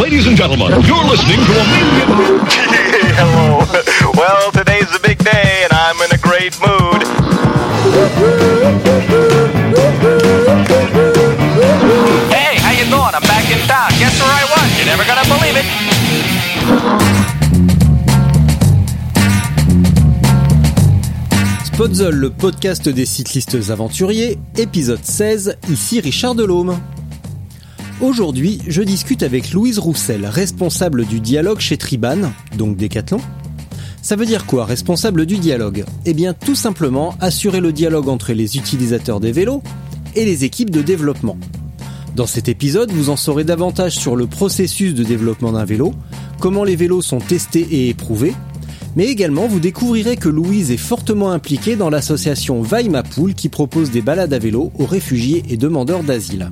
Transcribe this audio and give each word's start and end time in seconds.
Ladies 0.00 0.26
and 0.26 0.36
gentlemen, 0.38 0.70
you're 0.86 1.04
listening 1.04 1.36
to 1.36 1.52
a 1.52 1.64
million. 1.68 2.08
Hello. 3.14 3.58
Well, 4.16 4.50
today's 4.52 4.88
a 4.94 5.00
big 5.00 5.18
day, 5.18 5.64
and 5.64 5.72
I'm 5.72 6.00
in 6.00 6.12
a 6.12 6.18
great 6.18 6.58
mood. 6.60 7.02
Hey, 12.32 12.56
how 12.56 12.72
you 12.72 12.84
doing? 12.88 13.12
I'm 13.12 13.20
back 13.22 13.44
in 13.50 13.58
town. 13.68 13.90
Guess 13.98 14.18
where 14.22 14.32
I 14.32 14.44
was? 14.48 14.78
You're 14.78 14.86
never 14.86 15.04
gonna 15.04 15.28
believe 15.28 15.56
it. 15.60 15.66
Spotzol, 21.64 22.14
le 22.14 22.30
podcast 22.30 22.88
des 22.88 23.04
cyclistes 23.06 23.70
aventuriers, 23.70 24.38
épisode 24.56 25.04
16, 25.04 25.58
ici 25.68 26.00
Richard 26.00 26.34
Delhomme. 26.34 26.80
Aujourd'hui, 28.00 28.60
je 28.66 28.82
discute 28.82 29.22
avec 29.22 29.52
Louise 29.52 29.78
Roussel, 29.78 30.26
responsable 30.26 31.04
du 31.04 31.20
dialogue 31.20 31.60
chez 31.60 31.76
Triban, 31.76 32.32
donc 32.56 32.76
Decathlon. 32.76 33.20
Ça 34.00 34.16
veut 34.16 34.26
dire 34.26 34.46
quoi, 34.46 34.64
responsable 34.64 35.26
du 35.26 35.36
dialogue 35.36 35.84
Eh 36.04 36.14
bien, 36.14 36.34
tout 36.34 36.56
simplement, 36.56 37.14
assurer 37.20 37.60
le 37.60 37.72
dialogue 37.72 38.08
entre 38.08 38.32
les 38.32 38.56
utilisateurs 38.56 39.20
des 39.20 39.30
vélos 39.30 39.62
et 40.16 40.24
les 40.24 40.44
équipes 40.44 40.70
de 40.70 40.82
développement. 40.82 41.38
Dans 42.16 42.26
cet 42.26 42.48
épisode, 42.48 42.90
vous 42.90 43.10
en 43.10 43.16
saurez 43.16 43.44
davantage 43.44 43.96
sur 43.96 44.16
le 44.16 44.26
processus 44.26 44.94
de 44.94 45.04
développement 45.04 45.52
d'un 45.52 45.64
vélo, 45.64 45.94
comment 46.40 46.64
les 46.64 46.76
vélos 46.76 47.02
sont 47.02 47.20
testés 47.20 47.66
et 47.70 47.88
éprouvés, 47.90 48.34
mais 48.96 49.06
également 49.06 49.46
vous 49.46 49.60
découvrirez 49.60 50.16
que 50.16 50.28
Louise 50.28 50.70
est 50.70 50.76
fortement 50.76 51.30
impliquée 51.30 51.76
dans 51.76 51.88
l'association 51.88 52.60
Vaimapoul 52.62 53.34
qui 53.34 53.48
propose 53.48 53.90
des 53.90 54.02
balades 54.02 54.34
à 54.34 54.38
vélo 54.38 54.72
aux 54.78 54.86
réfugiés 54.86 55.44
et 55.48 55.56
demandeurs 55.56 56.02
d'asile. 56.02 56.50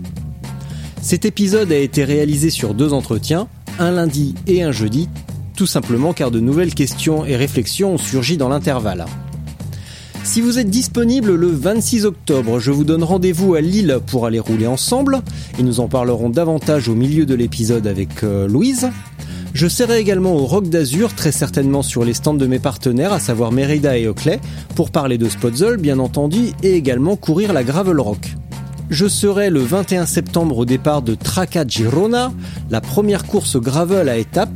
Cet 1.02 1.24
épisode 1.24 1.72
a 1.72 1.78
été 1.78 2.04
réalisé 2.04 2.50
sur 2.50 2.74
deux 2.74 2.92
entretiens, 2.92 3.48
un 3.78 3.90
lundi 3.90 4.34
et 4.46 4.62
un 4.62 4.70
jeudi, 4.70 5.08
tout 5.56 5.66
simplement 5.66 6.12
car 6.12 6.30
de 6.30 6.40
nouvelles 6.40 6.74
questions 6.74 7.24
et 7.24 7.36
réflexions 7.36 7.94
ont 7.94 7.98
surgi 7.98 8.36
dans 8.36 8.48
l'intervalle. 8.50 9.06
Si 10.22 10.42
vous 10.42 10.58
êtes 10.58 10.68
disponible 10.68 11.34
le 11.34 11.48
26 11.48 12.04
octobre, 12.04 12.60
je 12.60 12.70
vous 12.70 12.84
donne 12.84 13.02
rendez-vous 13.02 13.54
à 13.54 13.62
Lille 13.62 13.98
pour 14.06 14.26
aller 14.26 14.38
rouler 14.38 14.66
ensemble, 14.66 15.22
et 15.58 15.62
nous 15.62 15.80
en 15.80 15.88
parlerons 15.88 16.28
davantage 16.28 16.88
au 16.88 16.94
milieu 16.94 17.24
de 17.24 17.34
l'épisode 17.34 17.86
avec 17.86 18.22
euh, 18.22 18.46
Louise. 18.46 18.90
Je 19.54 19.66
serai 19.66 19.98
également 19.98 20.34
au 20.34 20.44
Rock 20.44 20.68
d'Azur, 20.68 21.14
très 21.14 21.32
certainement 21.32 21.82
sur 21.82 22.04
les 22.04 22.14
stands 22.14 22.34
de 22.34 22.46
mes 22.46 22.58
partenaires, 22.58 23.12
à 23.12 23.18
savoir 23.18 23.50
Merida 23.50 23.96
et 23.98 24.06
Oakley, 24.06 24.38
pour 24.76 24.90
parler 24.90 25.16
de 25.16 25.28
Spotzel 25.28 25.78
bien 25.78 25.98
entendu, 25.98 26.50
et 26.62 26.74
également 26.74 27.16
courir 27.16 27.54
la 27.54 27.64
Gravel 27.64 27.98
Rock. 27.98 28.36
Je 28.90 29.06
serai 29.06 29.50
le 29.50 29.60
21 29.60 30.04
septembre 30.04 30.58
au 30.58 30.64
départ 30.64 31.00
de 31.00 31.14
Traca 31.14 31.64
Girona, 31.64 32.32
la 32.70 32.80
première 32.80 33.24
course 33.24 33.56
gravel 33.56 34.08
à 34.08 34.16
étapes 34.16 34.50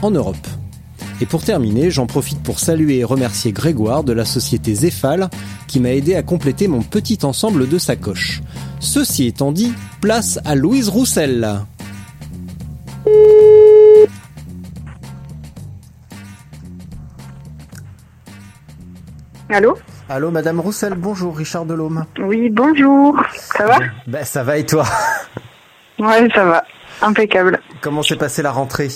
en 0.00 0.10
Europe. 0.10 0.46
Et 1.20 1.26
pour 1.26 1.44
terminer, 1.44 1.90
j'en 1.90 2.06
profite 2.06 2.42
pour 2.42 2.58
saluer 2.58 3.00
et 3.00 3.04
remercier 3.04 3.52
Grégoire 3.52 4.02
de 4.02 4.14
la 4.14 4.24
société 4.24 4.74
Zéphal 4.74 5.28
qui 5.68 5.80
m'a 5.80 5.92
aidé 5.92 6.14
à 6.14 6.22
compléter 6.22 6.66
mon 6.66 6.80
petit 6.80 7.18
ensemble 7.24 7.68
de 7.68 7.76
sacoches. 7.76 8.42
Ceci 8.80 9.26
étant 9.26 9.52
dit, 9.52 9.74
place 10.00 10.38
à 10.46 10.54
Louise 10.54 10.88
Roussel. 10.88 11.60
Allô? 19.50 19.76
Allô 20.08 20.30
Madame 20.30 20.60
Roussel, 20.60 20.94
bonjour 20.94 21.36
Richard 21.36 21.64
Delhomme. 21.64 22.04
Oui, 22.18 22.50
bonjour. 22.50 23.16
Ça 23.32 23.66
va? 23.66 23.78
Ben 24.06 24.22
ça 24.24 24.42
va 24.42 24.58
et 24.58 24.66
toi? 24.66 24.84
Ouais, 25.98 26.28
ça 26.34 26.44
va. 26.44 26.64
Impeccable. 27.00 27.58
Comment 27.80 28.02
s'est 28.02 28.16
passée 28.16 28.42
la 28.42 28.52
rentrée? 28.52 28.88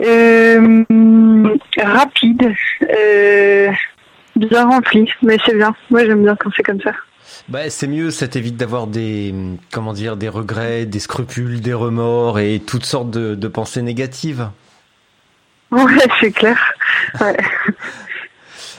Euh, 0.00 0.84
rapide. 1.76 2.54
Euh, 2.88 3.70
bien 4.36 4.64
rempli, 4.66 5.10
mais 5.22 5.36
c'est 5.44 5.54
bien. 5.54 5.74
Moi, 5.90 6.06
j'aime 6.06 6.22
bien 6.22 6.36
quand 6.36 6.50
c'est 6.56 6.62
comme 6.62 6.80
ça. 6.80 6.92
Bah, 7.48 7.68
c'est 7.68 7.86
mieux, 7.86 8.10
ça 8.10 8.26
t'évite 8.26 8.56
d'avoir 8.56 8.86
des, 8.86 9.34
comment 9.70 9.92
dire, 9.92 10.16
des 10.16 10.30
regrets, 10.30 10.86
des 10.86 11.00
scrupules, 11.00 11.60
des 11.60 11.74
remords 11.74 12.38
et 12.38 12.62
toutes 12.66 12.86
sortes 12.86 13.10
de, 13.10 13.34
de 13.34 13.48
pensées 13.48 13.82
négatives. 13.82 14.48
Ouais, 15.70 15.82
c'est 16.20 16.32
clair. 16.32 16.58
Ouais. 17.20 17.36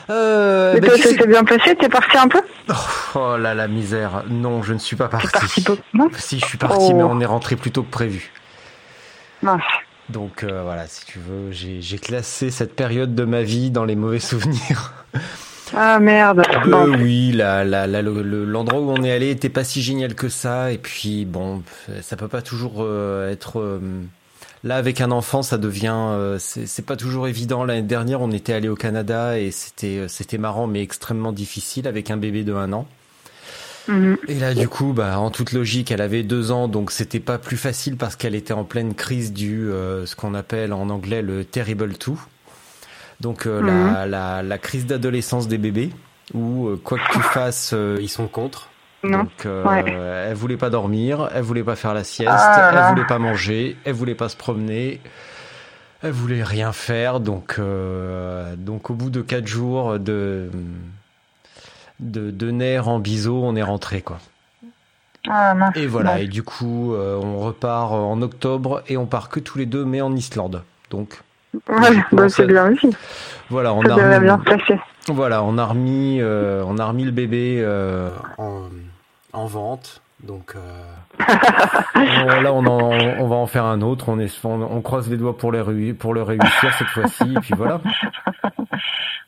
Euh, 0.10 0.76
Et 0.76 0.80
bah, 0.82 0.90
ça 0.90 0.98
sais- 0.98 1.16
s'est 1.18 1.28
bien 1.28 1.44
passé 1.44 1.76
T'es 1.76 1.90
parti 1.90 2.18
un 2.18 2.28
peu 2.28 2.42
oh, 2.70 2.74
oh 3.16 3.38
là 3.38 3.54
la 3.56 3.68
misère. 3.68 4.24
Non, 4.30 4.62
je 4.64 4.74
ne 4.74 4.80
suis 4.80 4.96
pas 4.96 5.08
parti. 5.08 5.64
Non 5.94 6.10
Si, 6.18 6.40
je 6.40 6.46
suis 6.46 6.58
parti, 6.58 6.78
Oh. 6.92 6.94
mais 6.96 7.04
on 7.04 7.20
est 7.20 7.26
rentré 7.26 7.56
plus 7.56 7.72
tôt 7.72 7.84
que 7.84 7.92
prévu. 7.92 8.32
Mince. 9.42 9.62
Donc 10.10 10.44
euh, 10.44 10.62
voilà, 10.64 10.86
si 10.88 11.06
tu 11.06 11.18
veux, 11.20 11.52
j'ai 11.52 11.98
classé 11.98 12.52
cette 12.52 12.76
période 12.76 13.16
de 13.16 13.24
ma 13.26 13.42
vie 13.42 13.72
dans 13.72 13.86
les 13.86 13.96
mauvais 13.96 14.20
souvenirs. 14.20 14.94
Ah 15.76 15.98
merde. 16.00 16.44
Euh, 16.68 16.96
oui, 17.02 17.32
la, 17.32 17.64
la, 17.66 17.88
la- 17.88 18.04
le- 18.04 18.22
le- 18.22 18.46
l'endroit 18.46 18.80
où 18.80 18.92
on 18.92 19.04
est 19.04 19.12
allé 19.12 19.32
était 19.32 19.50
pas 19.50 19.64
si 19.64 19.82
génial 19.82 20.14
que 20.14 20.30
ça. 20.30 20.72
Et 20.72 20.78
puis 20.78 21.26
bon, 21.26 21.64
ça 22.04 22.16
peut 22.16 22.28
pas 22.28 22.44
toujours 22.44 22.76
euh, 22.84 23.32
être 23.32 23.60
euh, 23.60 23.80
là 24.66 24.76
avec 24.76 25.00
un 25.00 25.12
enfant. 25.12 25.42
Ça 25.42 25.58
devient, 25.58 25.96
euh, 25.96 26.38
c'est 26.40 26.86
pas 26.86 26.98
toujours 26.98 27.30
évident. 27.30 27.64
L'année 27.64 27.82
dernière, 27.82 28.22
on 28.22 28.32
était 28.32 28.52
allé 28.52 28.68
au 28.68 28.76
Canada 28.76 29.40
et 29.40 29.52
c'était 29.52 30.00
euh, 30.00 30.08
c'était 30.10 30.38
marrant 30.38 30.68
mais 30.68 30.82
extrêmement 30.82 31.32
difficile 31.32 31.88
avec 31.88 32.12
un 32.12 32.18
bébé 32.18 32.44
de 32.44 32.54
un 32.54 32.74
an. 32.74 32.86
Mhm. 33.88 34.18
Et 34.28 34.34
là, 34.36 34.54
du 34.54 34.68
coup, 34.68 34.94
bah, 34.94 35.20
en 35.20 35.30
toute 35.30 35.52
logique, 35.52 35.92
elle 35.92 36.02
avait 36.02 36.24
deux 36.24 36.52
ans, 36.52 36.68
donc 36.68 36.92
c'était 36.92 37.20
pas 37.20 37.38
plus 37.38 37.58
facile 37.58 37.98
parce 37.98 38.16
qu'elle 38.16 38.36
était 38.36 38.54
en 38.54 38.64
pleine 38.64 38.96
crise 38.96 39.32
du 39.32 39.70
euh, 39.70 40.06
ce 40.06 40.16
qu'on 40.16 40.34
appelle 40.34 40.74
en 40.74 40.90
anglais 40.90 41.22
le 41.22 41.46
terrible 41.46 41.96
two. 41.96 42.18
Donc 43.22 43.46
euh, 43.46 43.62
la, 43.62 44.06
la, 44.06 44.44
la 44.44 44.58
crise 44.58 44.86
d'adolescence 44.86 45.48
des 45.48 45.58
bébés, 45.58 45.92
où 46.34 46.68
euh, 46.68 46.82
quoi 46.84 46.98
que 46.98 47.14
tu 47.14 47.22
fasses, 47.22 47.72
euh, 47.74 47.98
ils 48.02 48.10
sont 48.10 48.28
contre. 48.28 48.70
Non. 49.06 49.20
Donc 49.20 49.46
euh, 49.46 49.64
Ouais. 49.64 49.84
elle 50.30 50.34
voulait 50.36 50.58
pas 50.58 50.70
dormir, 50.70 51.30
elle 51.34 51.44
voulait 51.44 51.64
pas 51.64 51.76
faire 51.76 51.94
la 51.94 52.04
sieste, 52.04 52.30
Ah 52.32 52.72
elle 52.74 52.90
voulait 52.96 53.08
pas 53.08 53.20
manger, 53.20 53.78
elle 53.86 53.94
voulait 53.94 54.16
pas 54.16 54.30
se 54.30 54.36
promener. 54.38 55.00
Elle 56.04 56.12
voulait 56.12 56.44
rien 56.44 56.72
faire, 56.72 57.20
donc 57.20 57.56
euh, 57.58 58.56
donc 58.58 58.90
au 58.90 58.94
bout 58.94 59.10
de 59.10 59.22
quatre 59.22 59.48
jours 59.48 59.98
de 60.00 60.50
de, 62.00 62.30
de 62.32 62.52
nerfs 62.52 62.88
en 62.88 63.00
biseau, 63.00 63.42
on 63.44 63.56
est 63.56 63.64
rentré 63.64 64.02
quoi. 64.02 64.18
Ah. 65.28 65.56
Et 65.76 65.88
voilà, 65.88 66.20
et 66.20 66.28
du 66.28 66.44
coup, 66.44 66.94
euh, 66.94 67.20
on 67.20 67.40
repart 67.40 67.92
en 67.94 68.22
octobre 68.22 68.84
et 68.88 68.96
on 68.98 69.08
part 69.08 69.30
que 69.30 69.40
tous 69.40 69.58
les 69.58 69.66
deux, 69.66 69.84
mais 69.84 70.02
en 70.02 70.16
Islande. 70.16 70.62
Donc 70.92 71.22
Ouais, 71.70 72.04
bah, 72.12 72.28
c'est 72.30 72.46
bien 72.46 72.72
aussi. 72.72 72.90
voilà, 73.50 73.74
on 73.74 73.82
Ça 73.82 73.94
a 73.94 73.96
devrait 73.96 74.16
remis, 74.18 74.26
bien 74.28 74.38
se 74.38 74.44
passer. 74.44 74.80
voilà, 75.08 75.42
on 75.42 75.58
a 75.58 75.66
remis, 75.66 76.18
euh, 76.22 76.64
on 76.68 76.78
a 76.78 76.86
remis 76.86 77.06
le 77.06 77.12
bébé 77.12 77.56
euh, 77.64 78.10
en, 78.38 78.64
en 79.36 79.46
vente. 79.46 80.02
Donc 80.24 80.56
euh, 80.56 81.20
là, 82.42 82.54
on, 82.54 82.66
en- 82.66 82.92
on 83.20 83.28
va 83.28 83.36
en 83.36 83.48
faire 83.48 83.66
un 83.66 83.82
autre. 83.82 84.10
On, 84.10 84.18
est, 84.20 84.34
on, 84.46 84.62
on 84.62 84.82
croise 84.82 85.10
les 85.10 85.18
doigts 85.18 85.38
pour, 85.38 85.52
les, 85.52 85.94
pour 85.94 86.14
le 86.14 86.24
réussir 86.24 86.74
cette 86.78 86.88
fois-ci. 86.88 87.24
Et 87.36 87.40
puis 87.40 87.54
voilà. 87.56 87.82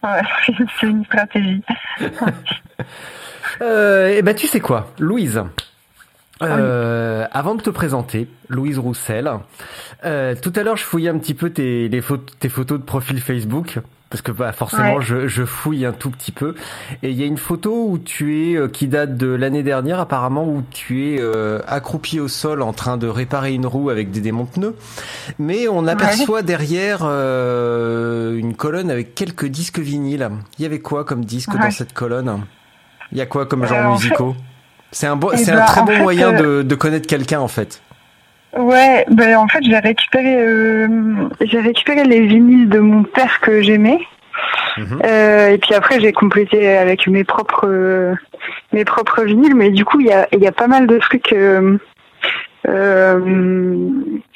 Ouais, 0.03 0.21
c'est 0.79 0.87
une 0.87 1.03
stratégie. 1.05 1.63
Euh, 3.61 4.09
et 4.09 4.21
ben 4.21 4.35
tu 4.35 4.45
sais 4.47 4.59
quoi, 4.59 4.91
Louise? 4.99 5.41
euh, 6.43 7.25
avant 7.31 7.55
de 7.55 7.63
te 7.63 7.71
présenter, 7.71 8.27
Louise 8.47 8.77
Roussel, 8.77 9.27
euh, 10.05 10.35
tout 10.39 10.53
à 10.55 10.61
l'heure 10.61 10.77
je 10.77 10.83
fouillais 10.83 11.09
un 11.09 11.17
petit 11.17 11.33
peu 11.33 11.49
tes, 11.49 11.89
les 11.89 12.01
photos, 12.01 12.37
tes 12.37 12.49
photos 12.49 12.79
de 12.79 12.83
profil 12.85 13.19
Facebook 13.19 13.79
parce 14.09 14.21
que 14.21 14.31
bah, 14.31 14.51
forcément 14.53 14.95
Ouais. 14.97 15.01
je, 15.05 15.27
je 15.27 15.43
fouille 15.43 15.85
un 15.85 15.91
tout 15.91 16.09
petit 16.09 16.31
peu 16.31 16.55
et 17.03 17.09
il 17.11 17.17
y 17.19 17.23
a 17.23 17.25
une 17.25 17.37
photo 17.37 17.87
où 17.89 17.97
tu 17.97 18.51
es 18.51 18.55
euh, 18.55 18.67
qui 18.69 18.87
date 18.87 19.17
de 19.17 19.27
l'année 19.27 19.63
dernière 19.63 19.99
apparemment 19.99 20.45
où 20.45 20.63
tu 20.71 21.09
es 21.13 21.17
euh, 21.19 21.59
accroupi 21.67 22.19
au 22.21 22.27
sol 22.29 22.61
en 22.61 22.71
train 22.73 22.97
de 22.97 23.07
réparer 23.07 23.53
une 23.53 23.65
roue 23.65 23.89
avec 23.89 24.09
des 24.11 24.21
démonte-pneus 24.21 24.75
mais 25.39 25.67
on 25.67 25.87
aperçoit 25.87 26.41
derrière 26.41 26.99
euh, 27.03 28.37
une 28.37 28.55
colonne 28.55 28.89
avec 28.91 29.13
quelques 29.15 29.45
disques 29.47 29.79
vinyles. 29.79 30.29
Il 30.57 30.63
y 30.63 30.65
avait 30.65 30.79
quoi 30.79 31.03
comme 31.03 31.25
disque 31.25 31.53
Ouais. 31.53 31.59
dans 31.59 31.71
cette 31.71 31.93
colonne? 31.93 32.43
Il 33.11 33.17
y 33.17 33.21
a 33.21 33.25
quoi 33.25 33.45
comme 33.45 33.65
genre 33.65 33.85
en 33.87 33.91
musicaux? 33.93 34.35
C'est 34.91 35.07
un, 35.07 35.15
bon, 35.17 35.31
Eh 35.33 35.37
c'est 35.37 35.51
ben, 35.51 35.61
un 35.61 35.65
très 35.65 35.81
en 35.81 35.85
bon 35.85 35.91
fait, 35.91 36.01
moyen 36.01 36.31
de, 36.33 36.61
de 36.61 36.75
connaître 36.75 37.07
quelqu'un 37.07 37.39
en 37.39 37.47
fait. 37.49 37.81
Ouais, 38.55 39.05
ben 39.09 39.37
en 39.37 39.47
fait 39.47 39.63
j'ai 39.63 39.77
récupéré 39.77 40.35
euh, 40.37 40.87
j'ai 41.41 41.59
récupéré 41.59 42.03
les 42.03 42.25
vinyles 42.25 42.69
de 42.69 42.79
mon 42.79 43.03
père 43.03 43.39
que 43.41 43.61
j'aimais. 43.61 43.99
Mhm. 44.77 45.01
Euh, 45.03 45.49
et 45.49 45.57
puis 45.57 45.73
après 45.73 45.99
j'ai 45.99 46.13
complété 46.13 46.77
avec 46.77 47.07
mes 47.07 47.23
propres 47.23 47.67
euh, 47.67 48.15
mes 48.71 48.85
propres 48.85 49.23
vinyles, 49.23 49.55
mais 49.55 49.71
du 49.71 49.83
coup 49.83 49.99
il 49.99 50.07
y 50.07 50.11
a 50.11 50.27
il 50.31 50.39
y 50.39 50.47
a 50.47 50.51
pas 50.51 50.67
mal 50.67 50.87
de 50.87 50.97
trucs 50.97 51.33
euh, 51.33 51.77
euh, 52.67 53.89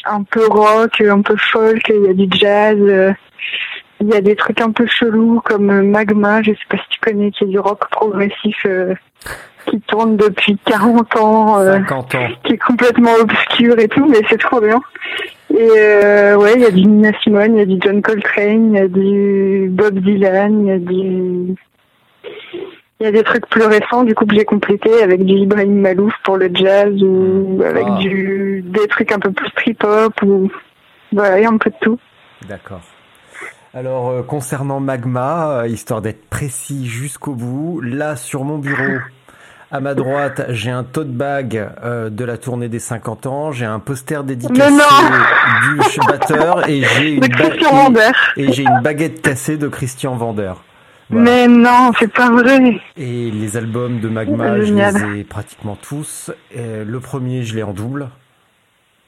un 0.05 0.23
peu 0.23 0.45
rock, 0.47 1.01
un 1.01 1.21
peu 1.21 1.35
folk, 1.37 1.87
il 1.89 2.05
y 2.05 2.09
a 2.09 2.13
du 2.13 2.27
jazz, 2.31 2.77
euh, 2.79 3.13
il 4.01 4.07
y 4.07 4.13
a 4.13 4.21
des 4.21 4.35
trucs 4.35 4.61
un 4.61 4.71
peu 4.71 4.87
chelous 4.87 5.41
comme 5.45 5.89
Magma, 5.89 6.41
je 6.41 6.51
sais 6.51 6.57
pas 6.69 6.77
si 6.77 6.89
tu 6.89 6.99
connais, 6.99 7.31
qui 7.31 7.43
est 7.43 7.47
du 7.47 7.59
rock 7.59 7.89
progressif 7.89 8.57
euh, 8.65 8.93
qui 9.65 9.79
tourne 9.81 10.17
depuis 10.17 10.57
40 10.65 11.15
ans. 11.17 11.59
euh, 11.59 11.73
50 11.73 12.15
ans. 12.15 12.27
qui 12.43 12.53
est 12.53 12.57
complètement 12.57 13.13
obscur 13.19 13.77
et 13.79 13.87
tout, 13.87 14.05
mais 14.07 14.21
c'est 14.29 14.39
trop 14.39 14.59
bien. 14.61 14.79
Et 15.53 15.67
euh, 15.77 16.37
ouais, 16.37 16.53
il 16.55 16.61
y 16.61 16.65
a 16.65 16.71
du 16.71 16.81
Nina 16.85 17.11
Simone, 17.21 17.55
il 17.55 17.59
y 17.59 17.61
a 17.61 17.65
du 17.65 17.77
John 17.83 18.01
Coltrane, 18.01 18.73
il 18.73 18.79
y 18.79 18.81
a 18.81 18.87
du 18.87 19.67
Bob 19.71 19.99
Dylan, 19.99 20.61
il 20.61 20.67
y 20.67 20.71
a 20.71 20.79
du... 20.79 21.55
Il 22.99 23.05
y 23.05 23.07
a 23.07 23.11
des 23.11 23.23
trucs 23.23 23.47
plus 23.47 23.63
récents, 23.63 24.03
du 24.03 24.13
coup, 24.13 24.27
que 24.27 24.35
j'ai 24.35 24.45
complété 24.45 25.01
avec 25.01 25.25
du 25.25 25.33
Ibrahim 25.33 25.81
Malouf 25.81 26.13
pour 26.23 26.37
le 26.37 26.51
jazz 26.53 26.93
ou 27.01 27.59
avec 27.65 27.83
Ah. 27.89 27.97
du 27.97 28.63
des 28.67 28.87
trucs 28.87 29.11
un 29.11 29.17
peu 29.19 29.31
plus 29.31 29.49
trip-hop 29.53 30.13
ou... 30.23 30.51
Voilà, 31.11 31.39
il 31.39 31.43
y 31.43 31.45
a 31.45 31.49
un 31.49 31.57
peu 31.57 31.71
de 31.71 31.75
tout. 31.81 31.99
D'accord. 32.47 32.81
Alors 33.73 34.09
euh, 34.09 34.21
concernant 34.21 34.79
Magma, 34.79 35.61
euh, 35.61 35.67
histoire 35.67 36.01
d'être 36.01 36.29
précis 36.29 36.85
jusqu'au 36.87 37.33
bout, 37.33 37.81
là 37.81 38.15
sur 38.15 38.43
mon 38.43 38.59
bureau, 38.59 38.99
à 39.71 39.79
ma 39.79 39.94
droite, 39.94 40.41
j'ai 40.50 40.69
un 40.71 40.83
tote 40.83 41.12
bag 41.12 41.69
euh, 41.83 42.09
de 42.09 42.25
la 42.25 42.38
tournée 42.38 42.68
des 42.68 42.79
50 42.79 43.25
ans, 43.25 43.51
j'ai 43.51 43.65
un 43.65 43.79
poster 43.79 44.23
dédicacé 44.23 44.71
du 44.73 46.00
batteur 46.07 46.69
et 46.69 46.83
j'ai 46.83 47.12
une, 47.15 47.19
ba- 47.21 48.12
une 48.38 48.81
baguette 48.81 49.21
cassée 49.21 49.57
de 49.57 49.68
Christian 49.68 50.15
Vander. 50.15 50.53
Voilà. 51.09 51.23
Mais 51.23 51.47
non, 51.47 51.91
c'est 52.00 52.12
pas 52.12 52.29
vrai. 52.29 52.79
Et 52.97 53.31
les 53.31 53.57
albums 53.57 54.00
de 54.00 54.07
Magma, 54.09 54.62
je 54.62 54.73
les 54.73 55.19
ai 55.19 55.23
pratiquement 55.23 55.77
tous. 55.81 56.31
Et 56.56 56.83
le 56.85 57.00
premier, 57.01 57.44
je 57.44 57.53
l'ai 57.56 57.63
en 57.63 57.74
double. 57.74 58.09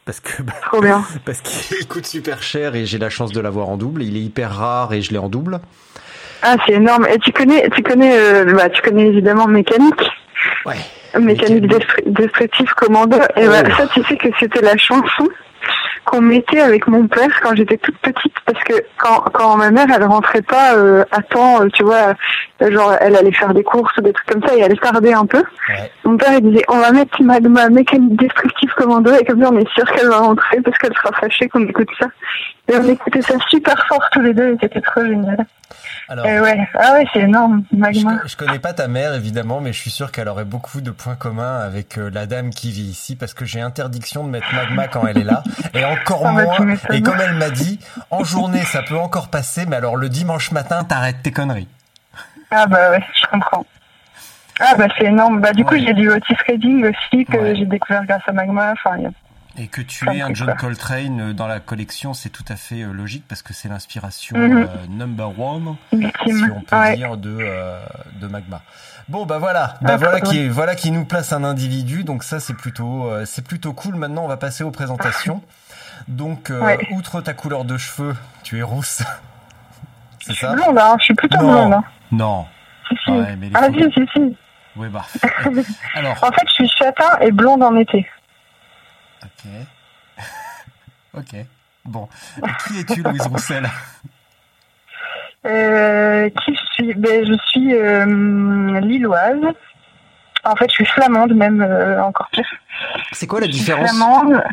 Parce 0.05 0.19
que, 0.19 0.41
bah, 0.43 0.51
Trop 0.65 0.81
bien. 0.81 1.01
parce 1.25 1.39
qu'il 1.39 1.87
coûte 1.87 2.05
super 2.05 2.43
cher 2.43 2.75
et 2.75 2.85
j'ai 2.85 2.97
la 2.97 3.09
chance 3.09 3.31
de 3.31 3.39
l'avoir 3.39 3.69
en 3.69 3.77
double. 3.77 4.03
Il 4.03 4.17
est 4.17 4.21
hyper 4.21 4.53
rare 4.53 4.93
et 4.93 5.01
je 5.01 5.11
l'ai 5.11 5.17
en 5.17 5.29
double. 5.29 5.61
Ah, 6.41 6.55
c'est 6.65 6.73
énorme. 6.73 7.07
Et 7.07 7.19
tu 7.19 7.31
connais, 7.31 7.69
tu 7.69 7.81
connais, 7.83 8.17
euh, 8.17 8.53
bah, 8.53 8.69
tu 8.69 8.81
connais 8.81 9.07
évidemment 9.07 9.47
Mécanique? 9.47 10.09
Ouais. 10.65 10.75
Mécanique 11.19 11.63
Mécanique. 11.63 11.71
destru- 11.71 12.03
destructive 12.11 12.73
commando. 12.75 13.17
Et 13.35 13.47
Oh. 13.47 13.51
ça, 13.77 13.87
tu 13.93 14.03
sais 14.03 14.17
que 14.17 14.27
c'était 14.39 14.61
la 14.61 14.77
chanson 14.77 15.27
qu'on 16.05 16.19
mettait 16.21 16.59
avec 16.59 16.87
mon 16.87 17.07
père 17.07 17.29
quand 17.41 17.55
j'étais 17.55 17.77
toute 17.77 17.97
petite 17.99 18.33
parce 18.45 18.61
que 18.65 18.73
quand, 18.97 19.21
quand 19.33 19.55
ma 19.55 19.71
mère 19.71 19.85
elle 19.95 20.03
rentrait 20.03 20.41
pas 20.41 20.75
euh, 20.75 21.05
à 21.11 21.21
temps, 21.21 21.61
euh, 21.63 21.69
tu 21.73 21.83
vois, 21.83 22.13
euh, 22.61 22.71
genre 22.71 22.93
elle 22.99 23.15
allait 23.15 23.31
faire 23.31 23.53
des 23.53 23.63
courses 23.63 23.95
ou 23.97 24.01
des 24.01 24.11
trucs 24.11 24.27
comme 24.27 24.45
ça 24.45 24.53
et 24.53 24.59
elle 24.59 24.77
tardait 24.77 25.13
un 25.13 25.25
peu. 25.25 25.37
Ouais. 25.69 25.91
Mon 26.03 26.17
père 26.17 26.33
il 26.33 26.49
disait 26.51 26.65
on 26.67 26.79
va 26.79 26.91
mettre 26.91 27.21
Magma 27.23 27.69
mécanique 27.69 28.17
destructive 28.17 28.73
commando 28.75 29.13
et 29.15 29.23
comme 29.23 29.41
ça 29.41 29.49
on 29.53 29.57
est 29.57 29.69
sûr 29.73 29.89
qu'elle 29.93 30.09
va 30.09 30.17
rentrer 30.17 30.59
parce 30.59 30.77
qu'elle 30.77 30.93
sera 30.93 31.11
fâchée 31.17 31.47
qu'on 31.47 31.65
écoute 31.65 31.87
ça. 31.97 32.07
Et 32.69 32.75
on 32.75 32.83
écoutait 32.89 33.21
ça 33.21 33.35
super 33.49 33.85
fort 33.87 34.03
tous 34.11 34.19
les 34.21 34.33
deux 34.33 34.49
et 34.49 34.57
c'était 34.61 34.81
trop 34.81 35.01
génial. 35.05 35.45
Alors, 36.13 36.25
ouais, 36.27 36.67
ah 36.79 36.93
ouais 36.93 37.05
c'est 37.11 37.21
énorme 37.21 37.63
je, 37.71 37.77
Magma. 37.77 38.19
je 38.27 38.35
connais 38.35 38.59
pas 38.59 38.73
ta 38.73 38.87
mère 38.87 39.15
évidemment, 39.15 39.61
mais 39.61 39.73
je 39.73 39.79
suis 39.79 39.89
sûr 39.89 40.11
qu'elle 40.11 40.27
aurait 40.29 40.45
beaucoup 40.45 40.79
de 40.79 40.91
points 40.91 41.15
communs 41.15 41.57
avec 41.57 41.97
euh, 41.97 42.11
la 42.13 42.27
dame 42.27 42.51
qui 42.51 42.71
vit 42.71 42.83
ici 42.83 43.15
parce 43.15 43.33
que 43.33 43.45
j'ai 43.45 43.61
interdiction 43.61 44.23
de 44.23 44.29
mettre 44.29 44.53
Magma 44.53 44.87
quand 44.91 45.07
elle 45.07 45.17
est 45.17 45.23
là 45.23 45.43
et 45.73 45.83
encore 45.83 46.21
Ah 46.27 46.33
bah, 46.35 46.43
moins. 46.59 46.75
Et 46.91 47.01
comme 47.01 47.19
elle 47.19 47.33
m'a 47.33 47.49
dit, 47.49 47.79
en 48.11 48.23
journée 48.23 48.61
ça 48.61 48.83
peut 48.83 48.97
encore 48.97 49.29
passer, 49.29 49.65
mais 49.65 49.75
alors 49.75 49.95
le 49.95 50.07
dimanche 50.07 50.51
matin 50.51 50.83
t'arrêtes 50.83 51.23
tes 51.23 51.31
conneries. 51.31 51.67
Ah 52.51 52.67
bah 52.67 52.91
ouais, 52.91 53.03
je 53.19 53.27
comprends. 53.31 53.65
Ah 54.59 54.75
bah 54.77 54.85
c'est 54.99 55.05
énorme. 55.05 55.41
Bah 55.41 55.51
du 55.53 55.65
coup 55.65 55.75
j'ai 55.77 55.93
du 55.95 56.09
Otis 56.11 56.35
Redding 56.47 56.85
aussi 56.85 57.25
que 57.25 57.37
Ouais. 57.37 57.55
j'ai 57.55 57.65
découvert 57.65 58.05
grâce 58.05 58.21
à 58.27 58.31
Magma. 58.33 58.73
Enfin, 58.73 58.97
il 58.97 59.03
y 59.03 59.07
a- 59.07 59.11
Et 59.55 59.67
que 59.67 59.81
tu 59.81 60.09
aies 60.09 60.21
un 60.21 60.33
John. 60.33 60.55
Coltrane 60.57 61.21
euh, 61.21 61.33
dans 61.33 61.45
la 61.45 61.59
collection, 61.59 62.15
c'est 62.15 62.29
tout 62.29 62.43
à 62.49 62.55
fait 62.55 62.81
euh, 62.81 62.91
logique 62.91 63.23
parce 63.27 63.43
que 63.43 63.53
c'est 63.53 63.69
l'inspiration 63.69 64.35
Mhm. 64.35 64.57
euh, 64.63 64.67
number 64.89 65.39
one, 65.39 65.75
si 65.91 65.97
on 66.55 66.61
peut 66.61 66.75
Ouais. 66.75 66.95
dire, 66.95 67.17
de, 67.17 67.37
euh, 67.39 67.79
de 68.19 68.25
Magma. 68.27 68.61
Bon, 69.09 69.25
bah 69.27 69.37
voilà, 69.37 69.75
bah 69.81 69.91
Ah, 69.93 69.97
voilà 69.97 70.21
qui, 70.21 70.47
voilà 70.49 70.73
qui 70.75 70.89
nous 70.89 71.05
place 71.05 71.33
un 71.33 71.43
individu, 71.43 72.03
donc 72.03 72.23
ça 72.23 72.39
c'est 72.39 72.55
plutôt, 72.55 73.05
euh, 73.05 73.25
c'est 73.25 73.45
plutôt 73.45 73.73
cool. 73.73 73.93
Maintenant, 73.95 74.23
on 74.23 74.27
va 74.27 74.37
passer 74.37 74.63
aux 74.63 74.71
présentations. 74.71 75.43
Donc, 76.07 76.49
Ouais. 76.51 76.79
outre 76.91 77.21
ta 77.21 77.33
couleur 77.33 77.63
de 77.63 77.77
cheveux, 77.77 78.15
tu 78.43 78.57
es 78.57 78.63
rousse. 78.63 79.03
Je 80.19 80.27
C'est 80.27 80.33
suis 80.33 80.45
ça 80.47 80.53
blonde, 80.53 80.77
hein. 80.79 80.95
Je 80.99 81.03
suis 81.03 81.13
plutôt 81.13 81.37
Non. 81.37 81.51
blonde. 81.51 81.73
Hein. 81.73 81.83
Non. 82.11 82.45
Si, 82.89 82.95
si. 83.05 83.11
Ouais, 83.11 83.35
mais 83.35 83.49
les 83.49 83.55
Ah 83.55 83.67
si, 83.71 83.83
si, 83.93 84.01
si. 84.13 84.37
Oui, 84.77 84.87
bah. 84.89 85.05
Alors, 85.95 86.13
En 86.23 86.31
fait, 86.31 86.47
je 86.47 86.53
suis 86.53 86.69
châtain 86.69 87.19
et 87.21 87.31
blonde 87.31 87.61
en 87.61 87.75
été. 87.75 88.07
Ok. 89.23 90.23
ok. 91.17 91.45
Bon. 91.85 92.07
Qui 92.67 92.79
es-tu, 92.79 93.01
Louise 93.03 93.27
Roussel? 93.27 93.67
Euh, 95.45 96.29
qui 96.29 96.55
je 96.55 96.73
suis? 96.73 96.93
Ben, 96.93 97.25
Je 97.25 97.33
suis 97.47 97.73
euh, 97.75 98.79
lilloise. 98.79 99.41
En 100.45 100.55
fait, 100.55 100.67
je 100.69 100.73
suis 100.75 100.85
flamande, 100.85 101.33
même 101.33 101.61
euh, 101.61 102.01
encore 102.03 102.27
pire. 102.31 102.47
C'est 103.11 103.27
quoi 103.27 103.39
la 103.39 103.47
Je 103.47 103.51
suis 103.51 103.59
différence? 103.61 103.89
flamande. 103.89 104.43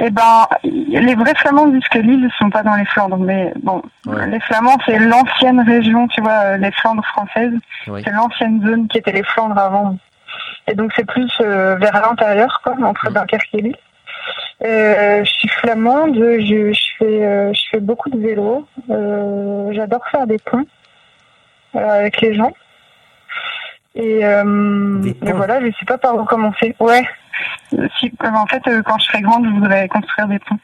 Eh 0.00 0.10
ben, 0.10 0.46
les 0.64 1.14
vrais 1.14 1.34
flamands 1.36 1.68
disent 1.68 1.86
que 1.88 1.98
l'île 1.98 2.22
ne 2.24 2.28
sont 2.30 2.50
pas 2.50 2.64
dans 2.64 2.74
les 2.74 2.84
Flandres, 2.84 3.16
mais 3.16 3.52
bon, 3.62 3.80
Ouais. 4.06 4.26
les 4.26 4.40
Flamands, 4.40 4.76
c'est 4.84 4.98
l'ancienne 4.98 5.60
région, 5.60 6.08
tu 6.08 6.20
vois, 6.20 6.56
les 6.56 6.72
Flandres 6.72 7.04
françaises. 7.06 7.54
Oui. 7.86 8.02
C'est 8.04 8.10
l'ancienne 8.10 8.60
zone 8.66 8.88
qui 8.88 8.98
était 8.98 9.12
les 9.12 9.22
Flandres 9.22 9.56
avant. 9.56 9.96
Et 10.68 10.74
donc, 10.74 10.92
c'est 10.96 11.06
plus 11.06 11.30
euh, 11.40 11.76
vers 11.76 11.92
l'intérieur, 12.00 12.60
quoi, 12.62 12.74
entre 12.84 13.08
Mhm. 13.08 13.14
Dunkerque 13.14 13.48
et 13.54 13.62
Lille. 13.62 13.76
Euh, 14.64 15.22
je 15.24 15.30
suis 15.30 15.48
flamande, 15.48 16.14
je, 16.14 16.72
je 16.72 16.80
fais, 16.98 17.24
euh, 17.24 17.52
je 17.52 17.60
fais 17.70 17.80
beaucoup 17.80 18.08
de 18.08 18.18
vélo. 18.18 18.66
Euh, 18.88 19.70
J'adore 19.72 20.06
faire 20.08 20.26
des 20.26 20.38
ponts 20.38 20.64
euh, 21.76 21.98
avec 22.00 22.20
les 22.20 22.34
gens. 22.34 22.52
Et, 23.94 24.24
euh, 24.24 25.12
voilà, 25.34 25.60
je 25.60 25.66
sais 25.78 25.84
pas 25.86 25.98
par 25.98 26.16
où 26.16 26.24
commencer. 26.24 26.74
Ouais. 26.80 27.04
Si, 27.98 28.12
en 28.20 28.46
fait, 28.46 28.62
euh, 28.68 28.82
quand 28.82 28.98
je 28.98 29.04
serai 29.04 29.20
grande, 29.20 29.44
je 29.44 29.50
voudrais 29.50 29.88
construire 29.88 30.28
des 30.28 30.38
ponts. 30.38 30.58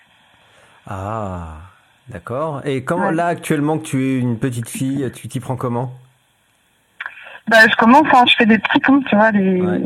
Ah, 0.89 1.57
d'accord. 2.09 2.63
Et 2.65 2.85
comment, 2.85 3.09
Ouais. 3.09 3.15
là, 3.15 3.27
actuellement, 3.27 3.79
que 3.79 3.85
tu 3.85 4.03
es 4.03 4.19
une 4.19 4.39
petite 4.39 4.69
fille, 4.69 5.11
tu 5.15 5.29
t'y 5.29 5.41
prends 5.41 5.57
comment? 5.57 5.93
Bah, 7.49 7.59
je 7.71 7.77
commence, 7.77 8.07
hein, 8.13 8.25
je 8.29 8.35
fais 8.37 8.47
des 8.47 8.59
petits 8.59 8.81
ponts, 8.81 9.01
tu 9.09 9.17
vois, 9.17 9.33
des, 9.33 9.61
Ouais. 9.61 9.81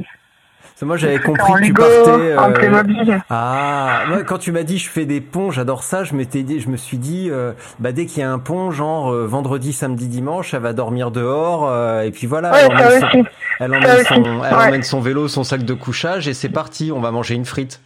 Moi, 0.83 0.97
j'avais 0.99 1.19
compris 1.19 1.53
que 1.63 1.67
tu 1.67 1.73
partais. 1.73 2.37
en 2.37 2.51
euh. 2.51 3.19
Ah, 3.31 4.01
ouais, 4.11 4.25
quand 4.25 4.37
tu 4.37 4.53
m'as 4.53 4.65
dit 4.65 4.77
je 4.77 4.91
fais 4.91 5.07
des 5.07 5.23
ponts, 5.23 5.51
j'adore 5.51 5.83
ça. 5.83 6.05
Je 6.05 6.15
m'étais 6.15 6.43
dit, 6.43 6.61
je 6.61 6.69
me 6.69 6.77
suis 6.77 6.99
dit, 6.99 7.29
euh, 7.31 7.53
bah 7.79 7.93
dès 7.93 8.05
qu'il 8.05 8.21
y 8.21 8.23
a 8.23 8.31
un 8.31 8.39
pont, 8.39 8.71
genre 8.71 9.11
euh, 9.11 9.25
vendredi, 9.27 9.73
samedi, 9.73 10.09
dimanche, 10.09 10.53
elle 10.53 10.61
va 10.61 10.75
dormir 10.75 11.11
dehors, 11.11 11.73
et 12.03 12.11
puis 12.11 12.27
voilà. 12.27 12.51
Ouais, 12.53 12.59
elle 12.69 12.73
emmène, 12.73 12.91
ça 12.91 13.01
son, 13.01 13.07
aussi. 13.07 13.29
elle 13.61 13.71
Ça 13.71 13.77
emmène 13.79 13.91
aussi, 13.97 14.05
son- 14.05 14.25
elle 14.45 14.55
ouais. 14.57 14.67
emmène 14.67 14.83
son 14.83 15.01
vélo, 15.01 15.29
son 15.29 15.43
sac 15.45 15.63
de 15.63 15.75
couchage, 15.75 16.29
et 16.29 16.35
c'est 16.35 16.51
parti. 16.51 16.93
On 16.95 17.01
va 17.01 17.13
manger 17.13 17.35
une 17.35 17.47
frite. 17.47 17.81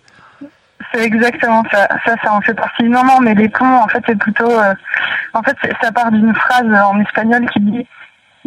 C'est 0.93 1.05
exactement 1.05 1.63
ça. 1.71 1.87
Ça, 2.05 2.15
ça 2.25 2.33
en 2.33 2.41
fait 2.41 2.55
partie. 2.55 2.85
Non, 2.89 3.05
non, 3.05 3.21
mais 3.21 3.35
les 3.35 3.49
ponts, 3.51 3.67
en 3.81 3.87
fait, 3.89 4.03
c'est 4.07 4.19
plutôt. 4.19 4.51
en 5.35 5.43
fait, 5.43 5.57
ça 5.83 5.93
part 5.93 6.11
d'une 6.11 6.35
phrase 6.35 6.67
en 6.91 6.99
espagnol 7.01 7.47
qui 7.53 7.61
dit. 7.61 7.87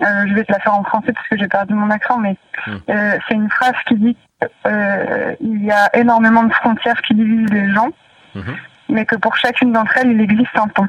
Euh, 0.01 0.25
je 0.27 0.33
vais 0.33 0.43
te 0.43 0.51
la 0.51 0.59
faire 0.59 0.73
en 0.73 0.83
français 0.83 1.11
parce 1.13 1.27
que 1.27 1.37
j'ai 1.37 1.47
perdu 1.47 1.73
mon 1.73 1.89
accent, 1.89 2.17
mais 2.17 2.35
Hmm. 2.67 2.77
euh, 2.89 3.17
c'est 3.27 3.33
une 3.35 3.49
phrase 3.49 3.73
qui 3.87 3.95
dit 3.95 4.17
euh, 4.65 5.35
il 5.41 5.63
y 5.63 5.71
a 5.71 5.89
énormément 5.95 6.43
de 6.43 6.53
frontières 6.53 7.01
qui 7.03 7.13
divisent 7.15 7.49
les 7.51 7.71
gens, 7.73 7.89
Mhm. 8.35 8.55
mais 8.89 9.05
que 9.05 9.15
pour 9.15 9.35
chacune 9.37 9.71
d'entre 9.73 9.97
elles, 9.97 10.11
il 10.11 10.21
existe 10.21 10.55
un 10.57 10.67
pont. 10.67 10.87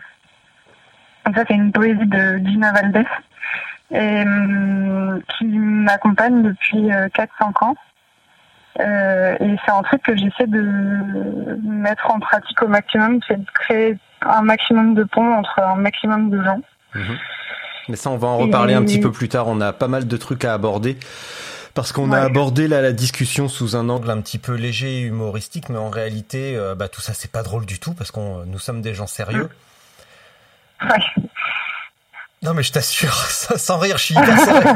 Donc 1.26 1.36
ça, 1.36 1.44
c'est 1.46 1.54
une 1.54 1.72
poésie 1.72 2.06
de 2.06 2.38
Gina 2.44 2.72
Valdez 2.72 3.06
et 3.94 4.22
hum, 4.22 5.20
qui 5.36 5.44
m'accompagne 5.46 6.42
depuis 6.42 6.92
euh, 6.92 7.08
4-5 7.10 7.62
ans. 7.64 7.74
Euh, 8.80 9.36
et 9.38 9.56
c'est 9.64 9.70
un 9.72 9.82
truc 9.82 10.02
que 10.02 10.16
j'essaie 10.16 10.46
de 10.46 11.58
mettre 11.62 12.10
en 12.10 12.18
pratique 12.20 12.62
au 12.62 12.68
maximum, 12.68 13.20
c'est 13.28 13.38
de 13.38 13.50
créer 13.52 13.98
un 14.22 14.42
maximum 14.42 14.94
de 14.94 15.04
ponts 15.04 15.34
entre 15.34 15.60
un 15.60 15.76
maximum 15.76 16.30
de 16.30 16.42
gens. 16.42 16.60
Mais 17.88 17.96
ça, 17.96 18.10
on 18.10 18.16
va 18.16 18.28
en 18.28 18.38
reparler 18.38 18.74
un 18.74 18.84
petit 18.84 19.00
peu 19.00 19.10
plus 19.10 19.28
tard. 19.28 19.48
On 19.48 19.60
a 19.60 19.72
pas 19.72 19.88
mal 19.88 20.06
de 20.06 20.16
trucs 20.16 20.44
à 20.44 20.54
aborder. 20.54 20.96
Parce 21.74 21.92
qu'on 21.92 22.12
a 22.12 22.20
abordé 22.20 22.68
là 22.68 22.82
la 22.82 22.92
discussion 22.92 23.48
sous 23.48 23.76
un 23.76 23.88
angle 23.88 24.10
un 24.10 24.20
petit 24.20 24.38
peu 24.38 24.54
léger 24.54 24.98
et 24.98 25.00
humoristique, 25.00 25.70
mais 25.70 25.78
en 25.78 25.88
réalité, 25.88 26.54
euh, 26.54 26.74
bah, 26.74 26.88
tout 26.88 27.00
ça 27.00 27.14
c'est 27.14 27.30
pas 27.30 27.42
drôle 27.42 27.64
du 27.64 27.78
tout 27.78 27.94
parce 27.94 28.10
qu'on 28.10 28.44
nous 28.44 28.58
sommes 28.58 28.82
des 28.82 28.92
gens 28.92 29.06
sérieux. 29.06 29.48
Ouais. 30.82 31.24
Non 32.42 32.54
mais 32.54 32.62
je 32.64 32.72
t'assure, 32.72 33.14
sans 33.56 33.78
rire, 33.78 33.98
je 33.98 34.02
suis 34.04 34.14
hyper 34.16 34.36
sérieux. 34.38 34.74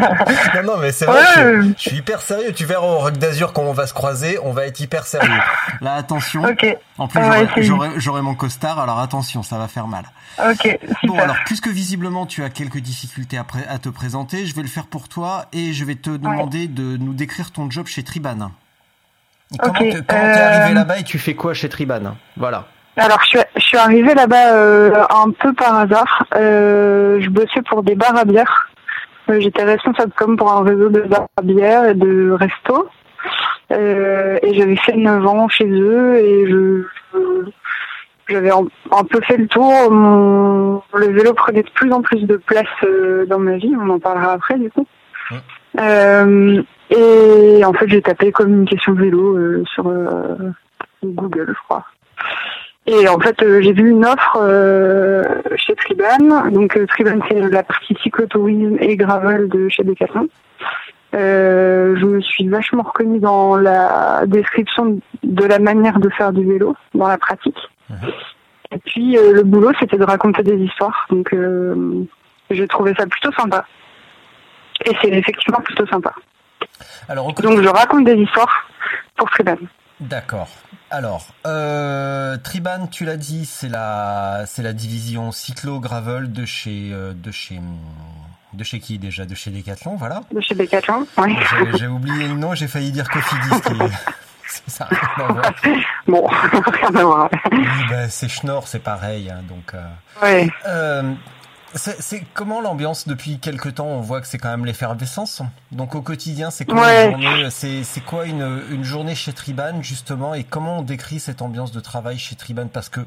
non 0.55 0.63
non 0.63 0.77
mais 0.79 0.93
c'est 0.93 1.05
vrai, 1.05 1.19
Ouais. 1.21 1.27
je, 1.63 1.73
je 1.77 1.81
suis 1.81 1.97
hyper 1.97 2.21
sérieux. 2.23 2.53
Tu 2.53 2.65
verras 2.65 2.87
au 2.87 2.99
Rock 2.99 3.15
d'Azur 3.19 3.53
quand 3.53 3.63
on 3.63 3.73
va 3.73 3.89
se 3.89 3.93
croiser, 3.95 4.39
on 4.43 4.53
va 4.53 4.67
être 4.67 4.79
hyper 4.79 5.05
sérieux. 5.05 5.41
Là 5.81 5.95
attention. 5.95 6.45
Ok, 6.45 6.65
En 6.99 7.09
plus 7.09 7.21
j'aurai- 7.99 8.23
mon 8.23 8.35
costard, 8.37 8.79
alors 8.79 9.01
attention, 9.01 9.43
ça 9.43 9.59
va 9.59 9.67
faire 9.67 9.89
mal. 9.89 10.05
ok, 10.39 10.79
Bon 11.05 11.19
alors 11.19 11.37
puisque 11.45 11.67
visiblement 11.69 12.25
tu 12.27 12.45
as 12.45 12.51
quelques 12.51 12.79
difficultés 12.79 13.37
à, 13.39 13.45
à 13.69 13.79
te 13.79 13.89
présenter, 13.89 14.47
je 14.47 14.55
vais 14.55 14.63
le 14.63 14.69
faire 14.69 14.87
pour 14.87 15.09
toi 15.09 15.47
et 15.53 15.73
je 15.73 15.85
vais 15.85 15.97
te 15.97 16.11
demander 16.11 16.69
de 16.69 16.97
nous 16.97 17.15
décrire 17.15 17.51
ton 17.51 17.69
job 17.71 17.87
chez 17.89 18.05
Triban. 18.05 18.53
Et 19.53 19.59
Comment 19.59 19.73
Ok, 19.73 19.79
te- 19.79 20.01
comment 20.03 20.03
t'es 20.03 20.15
euh, 20.15 20.61
arrivé 20.61 20.75
là-bas 20.75 20.99
et 20.99 21.05
tu 21.05 21.19
fais 21.19 21.35
quoi 21.35 21.53
chez 21.55 21.69
Triban 21.69 22.17
Voilà. 22.37 22.67
Alors, 22.99 23.21
je 23.25 23.29
suis, 23.29 23.39
je 23.57 23.61
suis 23.61 23.77
arrivée 23.77 24.15
là-bas 24.15 24.55
euh, 24.55 25.05
un 25.11 25.31
peu 25.31 25.53
par 25.53 25.75
hasard. 25.75 26.25
Euh, 26.35 27.21
je 27.21 27.29
bossais 27.29 27.61
pour 27.69 27.83
des 27.83 27.95
bars 27.95 28.17
à 28.17 28.25
bière. 28.25 28.71
Euh, 29.29 29.39
J'étais 29.39 29.65
responsable 29.65 30.13
comme 30.17 30.39
pour 30.39 30.51
un 30.51 30.63
réseau 30.65 30.89
de 30.89 31.03
bars 31.03 31.29
à 31.37 31.43
bière 31.43 31.85
et 31.85 31.95
de 31.95 32.31
restos. 32.31 32.89
Et 33.71 34.55
j'avais 34.55 34.77
fait 34.77 34.97
9 34.97 35.27
ans 35.27 35.49
chez 35.49 35.69
eux 35.69 36.15
et 36.17 36.49
je 36.49 36.85
j'avais 38.29 38.51
un, 38.51 38.65
un 38.93 39.05
peu 39.05 39.21
fait 39.21 39.37
le 39.37 39.47
tour. 39.47 39.91
Mon, 39.91 40.83
le 40.95 41.07
vélo 41.09 41.35
prenait 41.35 41.63
de 41.63 41.71
plus 41.71 41.93
en 41.93 42.01
plus 42.01 42.23
de 42.23 42.37
place 42.37 42.65
dans 43.29 43.39
ma 43.39 43.57
vie. 43.57 43.75
On 43.79 43.91
en 43.91 43.99
parlera 43.99 44.33
après 44.33 44.59
du 44.59 44.71
coup. 44.71 44.87
Et 45.79 47.65
en 47.65 47.73
fait, 47.73 47.89
j'ai 47.89 48.01
tapé 48.01 48.33
communication 48.33 48.95
vélo 48.95 49.65
sur 49.67 49.93
Google, 51.03 51.49
je 51.49 51.63
crois. 51.65 51.85
Et 52.87 53.09
en 53.09 53.19
fait, 53.19 53.43
euh, 53.43 53.61
j'ai 53.63 53.73
vu 53.73 53.91
une 53.91 54.05
offre 54.05 54.39
euh, 54.41 55.25
chez 55.57 55.75
Triban. 55.75 56.51
Donc 56.51 56.77
euh, 56.77 56.87
Triban, 56.87 57.19
c'est 57.29 57.41
la 57.41 57.65
partie 57.65 57.97
cyclotourisme 58.03 58.77
et 58.81 58.97
gravel 58.97 59.49
de 59.49 59.69
chez 59.69 59.83
Decathlon. 59.83 60.29
Euh, 61.15 61.97
je 61.99 62.05
me 62.05 62.21
suis 62.21 62.49
vachement 62.49 62.85
reconnue 62.85 63.19
dans 63.19 63.57
la 63.57 64.25
description 64.27 65.01
de 65.23 65.45
la 65.45 65.59
manière 65.59 65.99
de 65.99 66.09
faire 66.11 66.33
du 66.33 66.45
vélo, 66.45 66.77
dans 66.95 67.09
la 67.09 67.19
pratique. 67.19 67.59
Et 68.71 68.79
puis 68.79 69.13
le 69.15 69.43
boulot, 69.43 69.71
c'était 69.81 69.97
de 69.97 70.05
raconter 70.05 70.43
des 70.43 70.57
histoires. 70.57 71.07
Donc 71.09 71.35
j'ai 72.51 72.69
trouvé 72.69 72.93
ça 72.99 73.07
plutôt 73.07 73.33
sympa. 73.33 73.65
Et 74.85 74.93
c'est 75.01 75.09
effectivement 75.09 75.61
plutôt 75.61 75.87
sympa. 75.87 76.13
Alors 77.09 77.33
Donc 77.33 77.63
je 77.63 77.69
raconte 77.69 78.05
des 78.05 78.17
histoires 78.17 78.69
pour 79.17 79.31
Triban. 79.31 79.57
D'accord. 80.01 80.49
Alors, 80.91 81.27
euh, 81.47 82.37
Triban, 82.39 82.87
tu 82.87 83.05
l'as 83.05 83.17
dit, 83.17 83.45
c'est 83.45 83.69
la, 83.69 84.45
c'est 84.47 84.63
la 84.63 84.73
division 84.73 85.33
cyclo 85.33 85.81
gravel 85.81 86.33
de 86.33 86.45
chez, 86.45 86.91
euh, 86.93 87.13
de 87.13 87.33
chez, 87.33 87.61
de 88.53 88.65
chez 88.65 88.79
qui 88.79 88.99
déjà? 88.99 89.27
De 89.27 89.35
chez 89.35 89.51
Decathlon, 89.51 89.97
voilà. 89.97 90.21
De 90.33 90.41
chez 90.41 90.55
Decathlon, 90.55 91.07
ouais. 91.19 91.35
J'ai, 91.73 91.79
j'ai 91.79 91.87
oublié 91.89 92.29
le 92.29 92.35
nom, 92.35 92.55
j'ai 92.55 92.69
failli 92.69 92.93
dire 92.93 93.09
Cofidis. 93.09 93.61
qui- 93.63 93.79
ça 94.71 94.87
n'a 94.89 94.99
rien 95.17 95.27
à 95.29 95.33
voir. 95.33 95.53
Bon, 96.07 96.27
rien 96.73 96.95
à 96.95 97.05
voir. 97.05 97.31
Oui, 97.51 97.67
ben, 97.91 98.09
c'est 98.09 98.29
Schnorr, 98.29 98.69
c'est 98.69 98.79
pareil. 98.79 99.29
hein, 99.29 99.43
donc, 99.49 99.75
euh, 99.75 99.89
Ouais. 100.23 100.49
euh, 100.69 101.13
c'est, 101.77 102.25
comment 102.35 102.61
l'ambiance 102.61 103.07
depuis 103.09 103.39
quelque 103.39 103.69
temps? 103.69 103.87
On 103.87 104.01
voit 104.01 104.21
que 104.21 104.27
c'est 104.27 104.39
quand 104.39 104.51
même 104.51 104.65
l'effervescence. 104.67 105.43
Donc 105.73 105.95
au 105.95 106.03
quotidien, 106.03 106.51
c'est 106.51 106.65
quoi 106.65 106.81
Ouais. 106.83 107.11
une 107.13 107.23
journée 107.23 107.51
C'est, 107.51 107.85
c'est 107.85 108.01
quoi 108.01 108.27
une, 108.27 108.63
une 108.71 108.85
journée 108.85 109.15
chez 109.15 109.33
Triban 109.33 109.83
justement? 109.83 110.35
Et 110.35 110.45
comment 110.45 110.79
on 110.79 110.83
décrit 110.83 111.21
cette 111.21 111.43
ambiance 111.43 111.73
de 111.73 111.81
travail 111.81 112.19
chez 112.19 112.35
Triban 112.37 112.67
Parce 112.69 112.89
que 112.89 113.01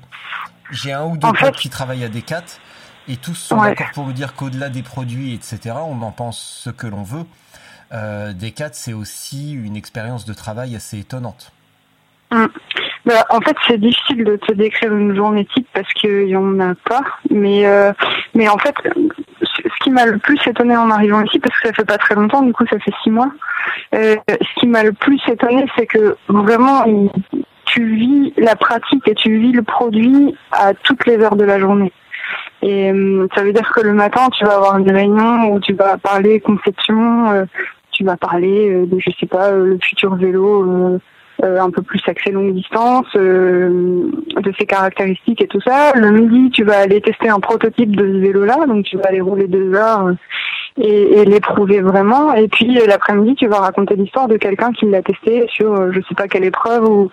j'ai 0.72 0.94
un 0.94 1.06
ou 1.06 1.18
deux 1.18 1.28
En 1.28 1.34
fait- 1.34 1.56
qui 1.56 1.70
travaillent 1.70 2.04
à 2.04 2.10
Decat 2.10 2.44
et 3.08 3.18
tous 3.18 3.36
sont 3.36 3.58
Ouais. 3.60 3.70
d'accord 3.70 3.88
pour 3.94 4.06
me 4.06 4.14
dire 4.14 4.34
qu'au-delà 4.36 4.70
des 4.70 4.84
produits, 4.84 5.34
etc., 5.34 5.76
on 5.84 6.02
en 6.02 6.12
pense 6.12 6.40
ce 6.64 6.70
que 6.70 6.86
l'on 6.88 7.04
veut. 7.04 7.26
Euh, 7.92 8.34
Decat, 8.34 8.70
c'est 8.74 8.94
aussi 8.94 9.52
une 9.54 9.76
expérience 9.76 10.26
de 10.26 10.34
travail 10.34 10.76
assez 10.76 11.00
étonnante. 11.00 11.52
Bah, 12.32 13.26
en 13.32 13.40
fait, 13.42 13.56
c'est 13.68 13.80
difficile 13.80 14.24
de 14.24 14.36
te 14.36 14.54
décrire 14.54 14.94
une 14.96 15.16
journée 15.16 15.46
type 15.56 15.68
parce 15.74 15.92
qu'il 15.94 16.28
y 16.28 16.36
en 16.36 16.60
a 16.60 16.76
pas. 16.76 17.02
Mais, 17.32 17.66
euh, 17.66 17.92
mais 18.36 18.48
en 18.48 18.58
fait, 18.58 18.76
ce 19.42 19.84
qui 19.84 19.90
m'a 19.92 20.06
le 20.06 20.18
plus 20.18 20.40
étonné 20.46 20.76
en 20.76 20.90
arrivant 20.90 21.22
ici, 21.24 21.40
parce 21.40 21.58
que 21.60 21.68
ça 21.68 21.74
fait 21.74 21.86
pas 21.86 21.98
très 21.98 22.16
longtemps, 22.16 22.42
du 22.42 22.54
coup, 22.54 22.66
ça 22.70 22.80
fait 22.80 22.94
six 23.04 23.10
mois. 23.10 23.32
euh, 23.96 24.16
ce 24.28 24.60
qui 24.60 24.68
m'a 24.68 24.84
le 24.84 24.94
plus 24.94 25.20
étonné, 25.28 25.66
c'est 25.78 25.86
que 25.86 26.16
vraiment, 26.28 26.86
tu 27.66 27.96
vis 27.96 28.34
la 28.38 28.56
pratique 28.56 29.08
et 29.08 29.16
tu 29.16 29.38
vis 29.38 29.52
le 29.52 29.64
produit 29.64 30.36
à 30.52 30.74
toutes 30.74 31.06
les 31.06 31.18
heures 31.18 31.36
de 31.36 31.46
la 31.46 31.60
journée. 31.60 31.92
Et 32.62 32.92
euh, 32.92 33.28
ça 33.36 33.44
veut 33.44 33.54
dire 33.54 33.72
que 33.74 33.82
le 33.82 33.94
matin, 33.94 34.30
tu 34.30 34.44
vas 34.44 34.56
avoir 34.56 34.78
une 34.78 34.92
réunion 34.92 35.52
où 35.52 35.60
tu 35.60 35.74
vas 35.74 35.98
parler 35.98 36.40
conception, 36.40 37.32
euh, 37.32 37.46
tu 37.92 38.04
vas 38.04 38.18
parler 38.18 38.70
euh, 38.70 38.86
de, 38.86 39.00
je 39.00 39.12
sais 39.20 39.28
pas, 39.28 39.52
euh, 39.52 39.66
le 39.66 39.80
futur 39.82 40.16
vélo. 40.16 41.00
Euh, 41.44 41.60
un 41.60 41.70
peu 41.70 41.82
plus 41.82 42.02
axé 42.08 42.32
longue 42.32 42.54
distance, 42.54 43.08
euh, 43.16 44.12
de 44.36 44.54
ses 44.60 44.66
caractéristiques 44.66 45.42
et 45.42 45.48
tout 45.48 45.62
ça. 45.62 45.94
Le 45.96 46.12
midi, 46.12 46.52
tu 46.52 46.64
vas 46.64 46.80
aller 46.80 47.02
tester 47.02 47.30
un 47.30 47.40
prototype 47.40 47.96
de 47.96 48.04
ce 48.04 48.18
vélo-là, 48.20 48.66
donc 48.68 48.86
tu 48.86 48.98
vas 48.98 49.08
aller 49.08 49.22
rouler 49.22 49.48
deux 49.48 49.74
heures 49.74 50.08
euh, 50.08 50.14
et, 50.78 51.20
et 51.20 51.26
l'éprouver 51.26 51.82
vraiment. 51.82 52.34
Et 52.34 52.48
puis 52.48 52.80
l'après-midi, 52.86 53.36
tu 53.36 53.48
vas 53.48 53.60
raconter 53.60 53.96
l'histoire 53.96 54.28
de 54.28 54.38
quelqu'un 54.38 54.72
qui 54.72 54.86
l'a 54.86 55.02
testé 55.02 55.46
sur, 55.50 55.92
je 55.92 56.00
sais 56.08 56.16
pas 56.16 56.28
quelle 56.28 56.46
épreuve 56.46 56.84
ou 56.90 57.10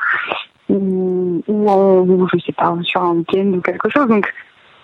ou, 0.69 1.43
ou, 1.47 1.71
en, 1.71 1.99
ou 2.01 2.29
je 2.33 2.39
sais 2.41 2.53
pas 2.53 2.77
sur 2.83 3.03
un 3.03 3.13
week-end 3.13 3.47
ou 3.55 3.61
quelque 3.61 3.89
chose. 3.89 4.09
Donc 4.09 4.33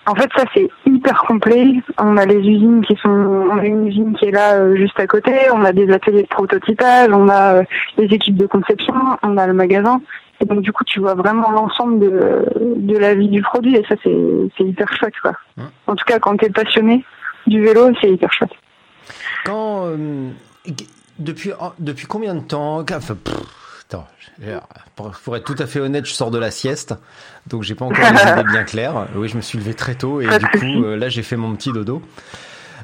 en 0.05 0.15
fait, 0.15 0.29
ça 0.35 0.43
c'est 0.53 0.69
hyper 0.85 1.17
complet. 1.23 1.81
On 1.97 2.17
a 2.17 2.25
les 2.25 2.37
usines 2.37 2.83
qui 2.85 2.95
sont, 2.97 3.09
on 3.09 3.57
a 3.57 3.65
une 3.65 3.87
usine 3.87 4.15
qui 4.17 4.25
est 4.25 4.31
là 4.31 4.55
euh, 4.55 4.75
juste 4.75 4.99
à 4.99 5.07
côté. 5.07 5.31
On 5.53 5.63
a 5.63 5.71
des 5.71 5.89
ateliers 5.91 6.23
de 6.23 6.27
prototypage, 6.27 7.09
on 7.11 7.29
a 7.29 7.55
euh, 7.55 7.63
les 7.97 8.05
équipes 8.05 8.35
de 8.35 8.45
conception, 8.45 8.93
on 9.21 9.37
a 9.37 9.47
le 9.47 9.53
magasin. 9.53 10.01
Et 10.41 10.45
donc 10.45 10.61
du 10.61 10.73
coup, 10.73 10.83
tu 10.83 10.99
vois 10.99 11.13
vraiment 11.13 11.51
l'ensemble 11.51 11.99
de, 11.99 12.45
de 12.75 12.97
la 12.97 13.15
vie 13.15 13.29
du 13.29 13.41
produit. 13.41 13.75
Et 13.75 13.85
ça, 13.87 13.95
c'est 14.03 14.17
c'est 14.57 14.65
hyper 14.65 14.91
chouette, 14.93 15.13
quoi. 15.21 15.33
Hein. 15.57 15.69
En 15.87 15.95
tout 15.95 16.05
cas, 16.05 16.19
quand 16.19 16.35
t'es 16.37 16.49
passionné 16.49 17.05
du 17.47 17.61
vélo, 17.63 17.91
c'est 18.01 18.11
hyper 18.11 18.31
chouette. 18.33 18.51
Quand 19.45 19.85
euh, 19.85 20.29
depuis 21.19 21.51
depuis 21.79 22.07
combien 22.07 22.35
de 22.35 22.41
temps? 22.41 22.79
Enfin, 22.79 23.15
pff, 23.15 23.62
attends, 23.93 24.07
pour, 24.95 25.35
être 25.35 25.43
tout 25.43 25.61
à 25.61 25.67
fait 25.67 25.79
honnête, 25.79 26.05
je 26.05 26.13
sors 26.13 26.31
de 26.31 26.37
la 26.37 26.51
sieste, 26.51 26.95
donc 27.47 27.63
j'ai 27.63 27.75
pas 27.75 27.85
encore 27.85 27.97
les 28.11 28.31
idées 28.31 28.43
bien 28.43 28.63
claires. 28.63 29.07
Oui, 29.15 29.27
je 29.27 29.37
me 29.37 29.41
suis 29.41 29.57
levé 29.57 29.73
très 29.73 29.95
tôt 29.95 30.21
et 30.21 30.27
du 30.27 30.45
coup 30.45 30.57
euh, 30.83 30.95
là 30.95 31.09
j'ai 31.09 31.23
fait 31.23 31.35
mon 31.35 31.55
petit 31.55 31.71
dodo. 31.71 32.01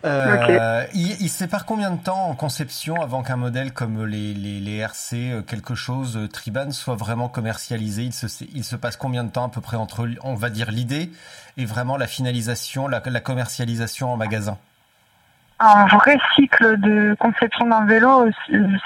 Euh, 0.05 0.85
il, 0.93 1.21
il 1.21 1.29
sépare 1.29 1.65
combien 1.65 1.91
de 1.91 2.01
temps 2.01 2.29
en 2.29 2.33
conception 2.33 3.01
avant 3.01 3.21
qu'un 3.21 3.35
modèle 3.35 3.73
comme 3.73 4.05
les, 4.05 4.33
les, 4.33 4.61
les 4.61 4.77
RC, 4.77 5.15
euh, 5.15 5.41
quelque 5.41 5.75
chose, 5.75 6.17
Triban, 6.31 6.71
soit 6.71 6.95
vraiment 6.95 7.27
commercialisé? 7.27 8.03
Il 8.03 8.13
se, 8.13 8.27
il 8.53 8.63
se 8.63 8.77
passe 8.77 8.95
combien 8.95 9.25
de 9.25 9.29
temps 9.29 9.45
à 9.45 9.49
peu 9.49 9.59
près 9.59 9.75
entre, 9.75 10.07
on 10.23 10.35
va 10.35 10.49
dire, 10.49 10.71
l'idée 10.71 11.11
et 11.57 11.65
vraiment 11.65 11.97
la 11.97 12.07
finalisation, 12.07 12.87
la, 12.87 13.01
la 13.05 13.19
commercialisation 13.19 14.13
en 14.13 14.15
magasin? 14.15 14.57
Un 15.59 15.87
vrai 15.87 16.17
cycle 16.35 16.79
de 16.79 17.17
conception 17.19 17.67
d'un 17.67 17.85
vélo, 17.85 18.29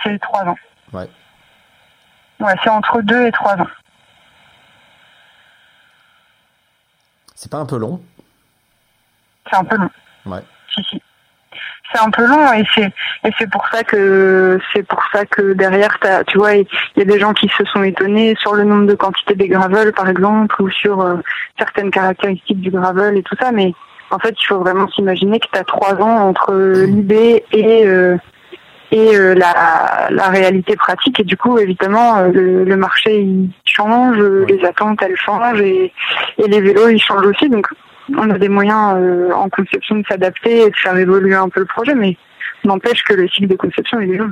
c'est 0.03 0.17
trois 0.19 0.45
ans. 0.45 0.57
Ouais. 0.91 1.07
Ouais, 2.43 2.53
c'est 2.63 2.69
entre 2.69 3.01
deux 3.01 3.25
et 3.27 3.31
trois 3.31 3.53
ans. 3.55 3.67
C'est 7.35 7.51
pas 7.51 7.57
un 7.57 7.65
peu 7.65 7.77
long? 7.77 8.01
C'est 9.49 9.57
un 9.57 9.63
peu 9.63 9.77
long. 9.77 9.89
Ouais. 10.25 10.39
Si, 10.73 10.83
si. 10.89 11.01
C'est 11.93 11.99
un 12.01 12.09
peu 12.09 12.25
long 12.25 12.51
et 12.53 12.63
c'est 12.73 12.91
et 13.23 13.29
c'est 13.37 13.49
pour 13.51 13.67
ça 13.67 13.83
que 13.83 14.59
c'est 14.73 14.81
pour 14.83 15.03
ça 15.11 15.25
que 15.25 15.53
derrière 15.53 15.95
t'as- 15.99 16.23
tu 16.23 16.39
vois 16.39 16.55
il 16.55 16.65
y 16.95 17.01
a 17.01 17.05
des 17.05 17.19
gens 17.19 17.33
qui 17.33 17.47
se 17.49 17.63
sont 17.65 17.83
étonnés 17.83 18.35
sur 18.39 18.55
le 18.55 18.63
nombre 18.63 18.87
de 18.87 18.95
quantités 18.95 19.35
des 19.35 19.47
gravels 19.47 19.93
par 19.93 20.09
exemple 20.09 20.59
ou 20.59 20.71
sur 20.71 21.01
euh, 21.01 21.17
certaines 21.59 21.91
caractéristiques 21.91 22.61
du 22.61 22.71
gravel 22.71 23.17
et 23.17 23.21
tout 23.21 23.35
ça 23.39 23.51
mais 23.51 23.73
en 24.09 24.17
fait 24.17 24.33
il 24.41 24.45
faut 24.47 24.57
vraiment 24.59 24.87
s'imaginer 24.89 25.39
que 25.39 25.45
tu 25.53 25.59
as 25.59 25.63
trois 25.65 25.93
ans 26.01 26.29
entre 26.29 26.51
euh, 26.51 26.85
l'idée 26.87 27.45
et 27.51 27.85
euh, 27.85 28.17
et 28.93 29.15
euh, 29.15 29.33
la, 29.33 30.07
la 30.11 30.27
réalité 30.29 30.75
pratique 30.75 31.19
et 31.19 31.23
du 31.23 31.35
coup 31.37 31.57
évidemment 31.57 32.17
euh, 32.17 32.27
le, 32.37 32.63
le 32.63 32.77
marché 32.77 33.11
il 33.21 33.49
change 33.65 34.17
Ouais. 34.19 34.45
les 34.51 34.65
attentes 34.65 34.99
elles 35.01 35.15
changent 35.17 35.61
et, 35.61 35.91
et 36.37 36.47
les 36.47 36.61
vélos 36.61 36.89
ils 36.89 37.01
changent 37.01 37.25
aussi 37.25 37.49
donc 37.49 37.67
on 38.17 38.29
a 38.29 38.37
des 38.37 38.49
moyens 38.49 38.95
euh, 38.97 39.31
en 39.33 39.49
conception 39.49 39.95
de 39.97 40.03
s'adapter 40.09 40.53
et 40.65 40.69
de 40.69 40.75
faire 40.75 40.97
évoluer 40.97 41.35
un 41.35 41.47
peu 41.49 41.61
le 41.61 41.65
projet, 41.65 41.95
mais 41.95 42.17
n'empêche 42.65 43.01
que 43.03 43.13
le 43.13 43.27
cycle 43.29 43.47
de 43.47 43.55
conception 43.55 43.99
il 44.01 44.11
est 44.13 44.17
long. 44.17 44.31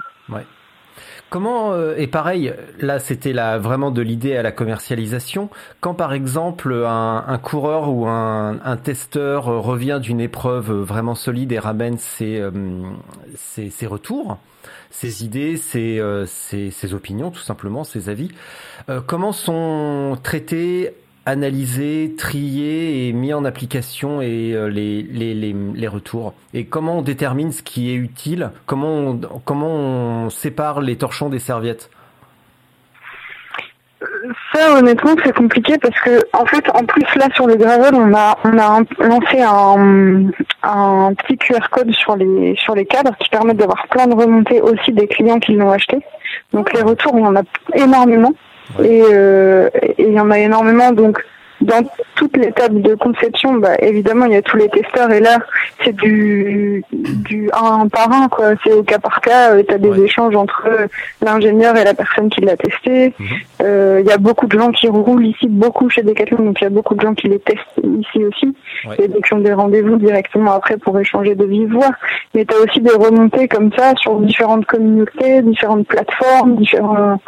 Comment 1.31 1.71
euh, 1.71 1.95
et 1.95 2.07
pareil, 2.07 2.53
là 2.81 2.99
c'était 2.99 3.31
la 3.31 3.57
vraiment 3.57 3.89
de 3.89 4.01
l'idée 4.01 4.35
à 4.35 4.41
la 4.41 4.51
commercialisation. 4.51 5.49
Quand 5.79 5.93
par 5.93 6.11
exemple 6.11 6.73
un, 6.85 7.23
un 7.25 7.37
coureur 7.37 7.89
ou 7.89 8.05
un, 8.05 8.59
un 8.61 8.75
testeur 8.75 9.45
revient 9.45 9.99
d'une 10.01 10.19
épreuve 10.19 10.73
vraiment 10.73 11.15
solide 11.15 11.53
et 11.53 11.59
ramène 11.59 11.97
ses, 11.97 12.37
euh, 12.37 12.51
ses, 13.35 13.69
ses 13.69 13.87
retours, 13.87 14.39
ses 14.89 15.23
idées, 15.23 15.55
ses, 15.55 15.99
euh, 15.99 16.25
ses, 16.25 16.69
ses 16.69 16.93
opinions, 16.93 17.31
tout 17.31 17.39
simplement, 17.39 17.85
ses 17.85 18.09
avis, 18.09 18.31
euh, 18.89 18.99
comment 18.99 19.31
sont 19.31 20.17
traités 20.21 20.91
analysé, 21.25 22.15
trié 22.17 23.07
et 23.07 23.13
mis 23.13 23.33
en 23.33 23.45
application 23.45 24.19
euh, 24.21 24.67
les, 24.67 25.03
les, 25.03 25.33
les, 25.33 25.53
les 25.53 25.87
retours. 25.87 26.33
Et 26.53 26.65
comment 26.65 26.99
on 26.99 27.01
détermine 27.01 27.51
ce 27.51 27.61
qui 27.61 27.91
est 27.91 27.95
utile? 27.95 28.51
Comment 28.65 29.17
on, 29.21 29.21
on 29.47 30.29
sépare 30.29 30.81
les 30.81 30.97
torchons 30.97 31.29
des 31.29 31.39
serviettes? 31.39 31.89
Ça, 34.53 34.77
honnêtement, 34.77 35.15
c'est 35.23 35.35
compliqué 35.35 35.77
parce 35.77 35.99
que, 35.99 36.21
en 36.33 36.45
fait, 36.45 36.63
en 36.73 36.85
plus 36.85 37.05
là 37.15 37.27
sur 37.33 37.47
le 37.47 37.55
gravel, 37.55 37.93
on 37.93 38.13
a 38.13 38.37
on 38.43 38.57
a 38.57 38.81
lancé 38.99 39.41
un, 39.41 41.13
petit 41.13 41.37
QR 41.37 41.69
code 41.69 41.91
sur 41.91 42.15
les 42.15 42.55
sur 42.57 42.75
les 42.75 42.85
cadres 42.85 43.15
qui 43.19 43.29
permettent 43.29 43.57
d'avoir 43.57 43.87
plein 43.87 44.07
de 44.07 44.15
remontées 44.15 44.61
aussi 44.61 44.91
des 44.91 45.07
clients 45.07 45.39
qui 45.39 45.53
l'ont 45.53 45.71
acheté. 45.71 45.99
Donc 46.51 46.73
les 46.73 46.81
retours, 46.81 47.17
y 47.17 47.23
en 47.23 47.35
a 47.35 47.43
énormément 47.75 48.33
et 48.83 49.01
euh, 49.11 49.69
et 49.81 49.95
il 50.07 50.13
y 50.13 50.19
en 50.19 50.31
a 50.31 50.39
énormément. 50.39 50.91
Donc 50.91 51.19
dans 51.61 51.83
toute 52.15 52.35
l'étape 52.37 52.73
de 52.73 52.95
conception, 52.95 53.53
bah, 53.53 53.75
évidemment, 53.81 54.25
il 54.25 54.31
y 54.31 54.35
a 54.35 54.41
tous 54.41 54.57
les 54.57 54.67
testeurs 54.67 55.11
et 55.11 55.19
là, 55.19 55.37
c'est 55.83 55.95
du 55.95 56.83
du 56.91 57.51
un 57.53 57.87
par 57.87 58.11
un 58.11 58.29
quoi. 58.29 58.53
C'est 58.63 58.73
au 58.73 58.81
cas 58.81 58.97
par 58.97 59.21
cas. 59.21 59.61
Tu 59.61 59.71
as 59.71 59.77
des 59.77 59.89
Ouais. 59.89 59.99
échanges 59.99 60.35
entre 60.35 60.63
euh, 60.67 60.87
l'ingénieur 61.23 61.77
et 61.77 61.83
la 61.83 61.93
personne 61.93 62.31
qui 62.31 62.41
l'a 62.41 62.57
testé. 62.57 63.13
Euh, 63.61 64.01
Il 64.03 64.09
y 64.09 64.11
a 64.11 64.17
beaucoup 64.17 64.47
de 64.47 64.57
gens 64.59 64.71
qui 64.71 64.87
roulent 64.87 65.27
ici, 65.27 65.47
beaucoup 65.47 65.87
chez 65.87 66.01
Decathlon, 66.01 66.43
donc 66.45 66.59
il 66.61 66.63
y 66.63 66.67
a 66.67 66.71
beaucoup 66.71 66.95
de 66.95 67.01
gens 67.01 67.13
qui 67.13 67.27
les 67.27 67.37
testent 67.37 67.79
ici 67.85 68.25
aussi. 68.25 68.55
Ouais. 68.87 68.95
Et 68.97 69.07
donc 69.07 69.23
qui 69.27 69.33
ont 69.35 69.39
des 69.39 69.53
rendez-vous 69.53 69.97
directement 69.97 70.53
après 70.53 70.77
pour 70.77 70.97
échanger 70.99 71.35
de 71.35 71.45
vive 71.45 71.71
voix. 71.73 71.91
Mais 72.33 72.43
tu 72.43 72.55
as 72.55 72.59
aussi 72.59 72.81
des 72.81 72.89
remontées 72.93 73.47
comme 73.47 73.71
ça 73.77 73.93
sur 73.97 74.15
différentes 74.21 74.65
communautés, 74.65 75.43
différentes 75.43 75.85
plateformes, 75.85 76.55
différents 76.55 77.21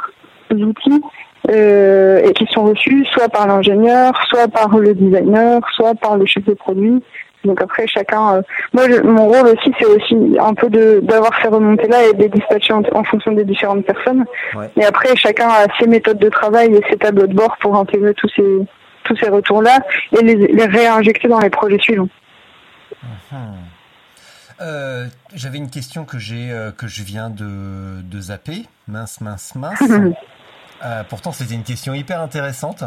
outils. 0.51 1.01
Euh, 1.49 2.21
et 2.23 2.33
qui 2.33 2.45
sont 2.51 2.63
reçus 2.65 3.05
soit 3.13 3.29
par 3.29 3.47
l'ingénieur, 3.47 4.13
soit 4.29 4.47
par 4.47 4.77
le 4.77 4.93
designer, 4.93 5.61
soit 5.75 5.95
par 5.95 6.17
le 6.17 6.25
chef 6.25 6.43
de 6.45 6.53
produit. 6.53 7.03
Donc 7.43 7.61
après 7.61 7.85
chacun, 7.87 8.35
euh, 8.35 8.41
moi 8.71 8.83
je- 8.89 9.01
mon 9.01 9.25
rôle 9.27 9.47
aussi 9.47 9.73
c'est 9.77 9.85
aussi 9.85 10.15
un 10.39 10.53
peu 10.53 10.69
de 10.69 11.01
d'avoir 11.03 11.31
ces 11.41 11.49
remontées 11.49 11.89
là 11.89 12.05
et 12.07 12.13
de 12.13 12.19
les 12.23 12.29
dispatcher 12.29 12.71
en, 12.71 12.81
en 12.93 13.03
fonction 13.03 13.33
des 13.33 13.43
différentes 13.43 13.85
personnes. 13.85 14.23
Ouais. 14.55 14.69
Et 14.77 14.85
après 14.85 15.13
chacun 15.17 15.49
a 15.49 15.65
ses 15.77 15.87
méthodes 15.87 16.19
de 16.19 16.29
travail 16.29 16.73
et 16.73 16.81
ses 16.89 16.95
tableaux 16.97 17.27
de 17.27 17.33
bord 17.33 17.57
pour 17.59 17.75
intégrer 17.75 18.13
tous 18.13 18.29
ces 18.35 18.59
tous 19.03 19.17
ces 19.17 19.27
retours 19.27 19.61
là 19.61 19.79
et 20.17 20.23
les, 20.23 20.35
les 20.35 20.65
réinjecter 20.65 21.27
dans 21.27 21.39
les 21.39 21.49
projets 21.49 21.79
suivants. 21.79 22.07
Euh, 24.61 25.07
J'avais 25.35 25.57
une 25.57 25.69
question 25.69 26.05
que 26.05 26.17
j'ai 26.19 26.51
euh, 26.51 26.71
que 26.71 26.87
je 26.87 27.03
viens 27.03 27.29
de, 27.29 28.01
de 28.01 28.21
zapper. 28.21 28.63
Mince, 28.87 29.19
mince, 29.19 29.53
mince. 29.55 29.81
Euh, 30.85 31.03
pourtant, 31.07 31.31
c'était 31.31 31.53
une 31.53 31.63
question 31.63 31.93
hyper 31.93 32.21
intéressante. 32.21 32.83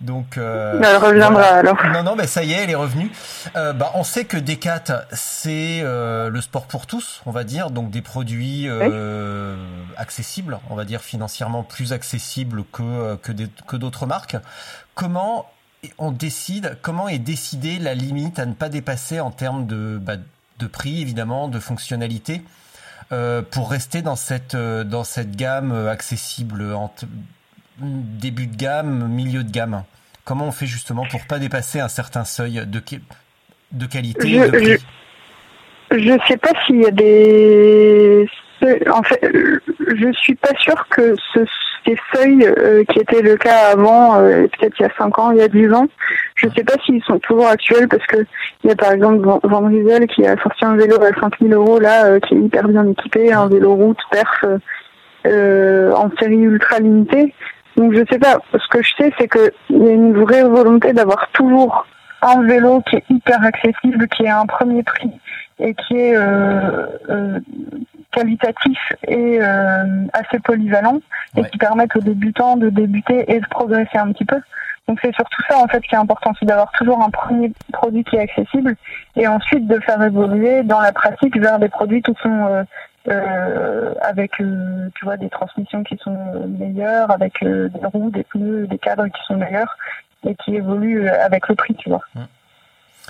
Donc, 0.00 0.36
euh, 0.36 0.80
Elle 0.82 0.96
reviendra 0.96 1.30
voilà. 1.30 1.54
alors. 1.58 1.76
Non, 1.92 2.02
non, 2.02 2.16
mais 2.16 2.26
ça 2.26 2.42
y 2.42 2.52
est, 2.52 2.64
elle 2.64 2.70
est 2.70 2.74
revenue. 2.74 3.12
Euh, 3.54 3.72
bah, 3.72 3.92
on 3.94 4.02
sait 4.02 4.24
que 4.24 4.36
Decat, 4.36 5.06
c'est 5.12 5.80
euh, 5.82 6.28
le 6.28 6.40
sport 6.40 6.66
pour 6.66 6.86
tous, 6.88 7.22
on 7.24 7.30
va 7.30 7.44
dire, 7.44 7.70
donc 7.70 7.90
des 7.90 8.02
produits 8.02 8.64
euh, 8.68 9.54
accessibles, 9.96 10.58
on 10.70 10.74
va 10.74 10.84
dire 10.84 11.02
financièrement 11.02 11.62
plus 11.62 11.92
accessibles 11.92 12.64
que 12.72 13.14
que 13.16 13.30
des- 13.30 13.48
que 13.68 13.76
d'autres 13.76 14.06
marques. 14.06 14.36
Comment 14.96 15.46
on 15.98 16.10
décide, 16.10 16.78
comment 16.82 17.08
est 17.08 17.18
décidée 17.20 17.78
la 17.78 17.94
limite 17.94 18.40
à 18.40 18.46
ne 18.46 18.54
pas 18.54 18.68
dépasser 18.68 19.20
en 19.20 19.30
termes 19.30 19.66
de 19.68 19.98
bah, 20.02 20.14
de 20.58 20.66
prix 20.66 21.00
évidemment, 21.00 21.46
de 21.46 21.60
fonctionnalité, 21.60 22.42
pour 23.50 23.70
rester 23.70 24.02
dans 24.02 24.16
cette 24.16 24.54
euh, 24.54 24.84
dans 24.84 25.04
cette 25.04 25.36
gamme 25.36 25.72
euh, 25.72 25.90
accessible 25.90 26.72
entre 26.74 27.04
début 27.78 28.46
de 28.46 28.56
gamme, 28.56 29.08
milieu 29.08 29.44
de 29.44 29.50
gamme. 29.50 29.84
Comment 30.24 30.46
on 30.46 30.52
fait 30.52 30.66
justement 30.66 31.04
pour 31.10 31.26
pas 31.26 31.38
dépasser 31.38 31.80
un 31.80 31.88
certain 31.88 32.24
seuil 32.24 32.64
de, 32.66 32.82
de 33.72 33.86
qualité 33.86 34.28
Je- 34.28 34.48
prix? 34.48 34.86
Je 35.90 36.18
sais 36.26 36.36
pas 36.38 36.52
s'il 36.64 36.80
y 36.80 36.86
a 36.86 36.90
des. 36.90 38.26
En 38.90 39.02
fait, 39.02 39.20
je 39.22 40.12
suis 40.20 40.36
pas 40.36 40.54
sûre 40.58 40.86
que 40.88 41.14
ce, 41.34 41.40
ces 41.86 41.96
seuils 42.14 42.46
euh, 42.46 42.84
qui 42.84 43.00
étaient 43.00 43.22
le 43.22 43.36
cas 43.36 43.72
avant, 43.72 44.16
euh, 44.16 44.46
peut-être 44.46 44.74
il 44.78 44.82
y 44.82 44.86
a 44.86 44.92
5 44.96 45.18
ans, 45.18 45.30
il 45.32 45.38
y 45.38 45.42
a 45.42 45.48
10 45.48 45.72
ans, 45.72 45.86
je 46.36 46.48
sais 46.48 46.64
pas 46.64 46.74
s'ils 46.84 47.02
sont 47.04 47.18
toujours 47.18 47.48
actuels 47.48 47.88
parce 47.88 48.06
que 48.06 48.18
il 48.64 48.70
y 48.70 48.72
a 48.72 48.76
par 48.76 48.92
exemple 48.92 49.20
Van 49.42 49.70
qui 50.06 50.26
a 50.26 50.36
sorti 50.42 50.64
un 50.64 50.76
vélo 50.76 50.96
à 51.02 51.12
5000 51.20 51.52
euros 51.52 51.78
là, 51.78 52.06
euh, 52.06 52.20
qui 52.20 52.34
est 52.34 52.38
hyper 52.38 52.68
bien 52.68 52.86
équipé, 52.86 53.32
un 53.32 53.48
vélo 53.48 53.74
route 53.74 53.98
perf 54.10 54.44
en 55.24 56.10
série 56.18 56.36
ultra 56.36 56.80
limitée. 56.80 57.32
Donc 57.76 57.92
je 57.94 58.02
sais 58.10 58.18
pas. 58.18 58.38
Ce 58.52 58.68
que 58.68 58.82
je 58.82 58.90
sais, 58.96 59.12
c'est 59.18 59.28
que 59.28 59.52
il 59.70 59.82
y 59.82 59.88
a 59.88 59.92
une 59.92 60.14
vraie 60.14 60.42
volonté 60.42 60.92
d'avoir 60.92 61.28
toujours 61.32 61.86
un 62.22 62.42
vélo 62.42 62.80
qui 62.82 62.96
est 62.96 63.04
hyper 63.10 63.42
accessible, 63.42 64.08
qui 64.08 64.24
est 64.24 64.28
à 64.28 64.40
un 64.40 64.46
premier 64.46 64.82
prix 64.82 65.10
et 65.58 65.74
qui 65.74 65.96
est 65.96 66.16
euh, 66.16 66.86
euh, 67.10 67.40
qualitatif 68.10 68.78
et 69.06 69.38
euh, 69.40 70.06
assez 70.12 70.38
polyvalent 70.40 71.00
et 71.36 71.44
qui 71.44 71.58
permettent 71.58 71.96
aux 71.96 72.00
débutants 72.00 72.56
de 72.56 72.70
débuter 72.70 73.30
et 73.32 73.40
de 73.40 73.46
progresser 73.46 73.98
un 73.98 74.12
petit 74.12 74.24
peu. 74.24 74.40
Donc 74.88 74.98
c'est 75.02 75.14
surtout 75.14 75.42
ça 75.48 75.58
en 75.58 75.68
fait 75.68 75.80
qui 75.80 75.94
est 75.94 75.98
important, 75.98 76.32
c'est 76.38 76.46
d'avoir 76.46 76.70
toujours 76.72 77.02
un 77.02 77.10
premier 77.10 77.52
produit 77.72 78.02
qui 78.04 78.16
est 78.16 78.20
accessible 78.20 78.74
et 79.16 79.28
ensuite 79.28 79.66
de 79.66 79.78
faire 79.80 80.02
évoluer 80.02 80.62
dans 80.64 80.80
la 80.80 80.92
pratique 80.92 81.38
vers 81.38 81.58
des 81.58 81.68
produits 81.68 82.02
qui 82.02 82.12
sont 82.20 82.46
euh, 82.46 82.64
euh, 83.08 83.94
avec 84.00 84.40
euh, 84.40 84.88
tu 84.94 85.04
vois 85.04 85.16
des 85.16 85.28
transmissions 85.28 85.82
qui 85.82 85.96
sont 85.98 86.16
euh, 86.34 86.46
meilleures, 86.46 87.10
avec 87.10 87.42
euh, 87.42 87.68
des 87.68 87.86
roues, 87.86 88.10
des 88.10 88.24
pneus, 88.24 88.66
des 88.66 88.78
cadres 88.78 89.06
qui 89.06 89.20
sont 89.26 89.36
meilleurs 89.36 89.76
et 90.26 90.34
qui 90.44 90.54
évoluent 90.56 91.08
euh, 91.08 91.24
avec 91.24 91.48
le 91.48 91.54
prix, 91.54 91.74
tu 91.74 91.88
vois. 91.88 92.02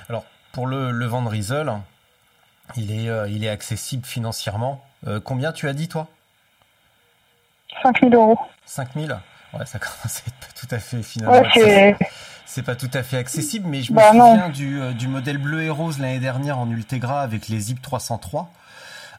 Alors 0.08 0.24
pour 0.52 0.66
le, 0.66 0.90
le 0.90 1.06
Van 1.06 1.24
Riesel, 1.26 1.72
il 2.76 2.90
est 2.92 3.08
euh, 3.08 3.28
il 3.28 3.44
est 3.44 3.48
accessible 3.48 4.04
financièrement. 4.04 4.82
Euh, 5.06 5.20
combien 5.22 5.52
tu 5.52 5.68
as 5.68 5.72
dit 5.72 5.88
toi? 5.88 6.08
5000 7.82 8.14
euros. 8.14 8.38
5000 8.66 9.16
Ouais, 9.54 9.66
ça 9.66 9.78
commence 9.80 10.16
à 10.18 10.28
être 10.28 10.36
pas 10.40 10.52
tout 10.58 10.74
à 10.74 10.78
fait 10.78 11.02
finalement. 11.02 11.40
Ouais, 11.40 11.96
c'est 12.46 12.62
pas 12.62 12.76
tout 12.76 12.90
à 12.92 13.02
fait 13.02 13.16
accessible, 13.18 13.66
mais 13.68 13.82
je 13.82 13.92
me 13.92 13.96
Bah, 13.96 14.10
souviens 14.10 14.48
du, 14.50 14.94
du 14.94 15.08
modèle 15.08 15.38
bleu 15.38 15.62
et 15.62 15.70
rose 15.70 15.98
l'année 15.98 16.18
dernière 16.20 16.58
en 16.58 16.70
Ultegra 16.70 17.22
avec 17.22 17.48
les 17.48 17.58
Zip 17.60 17.80
303. 17.80 18.50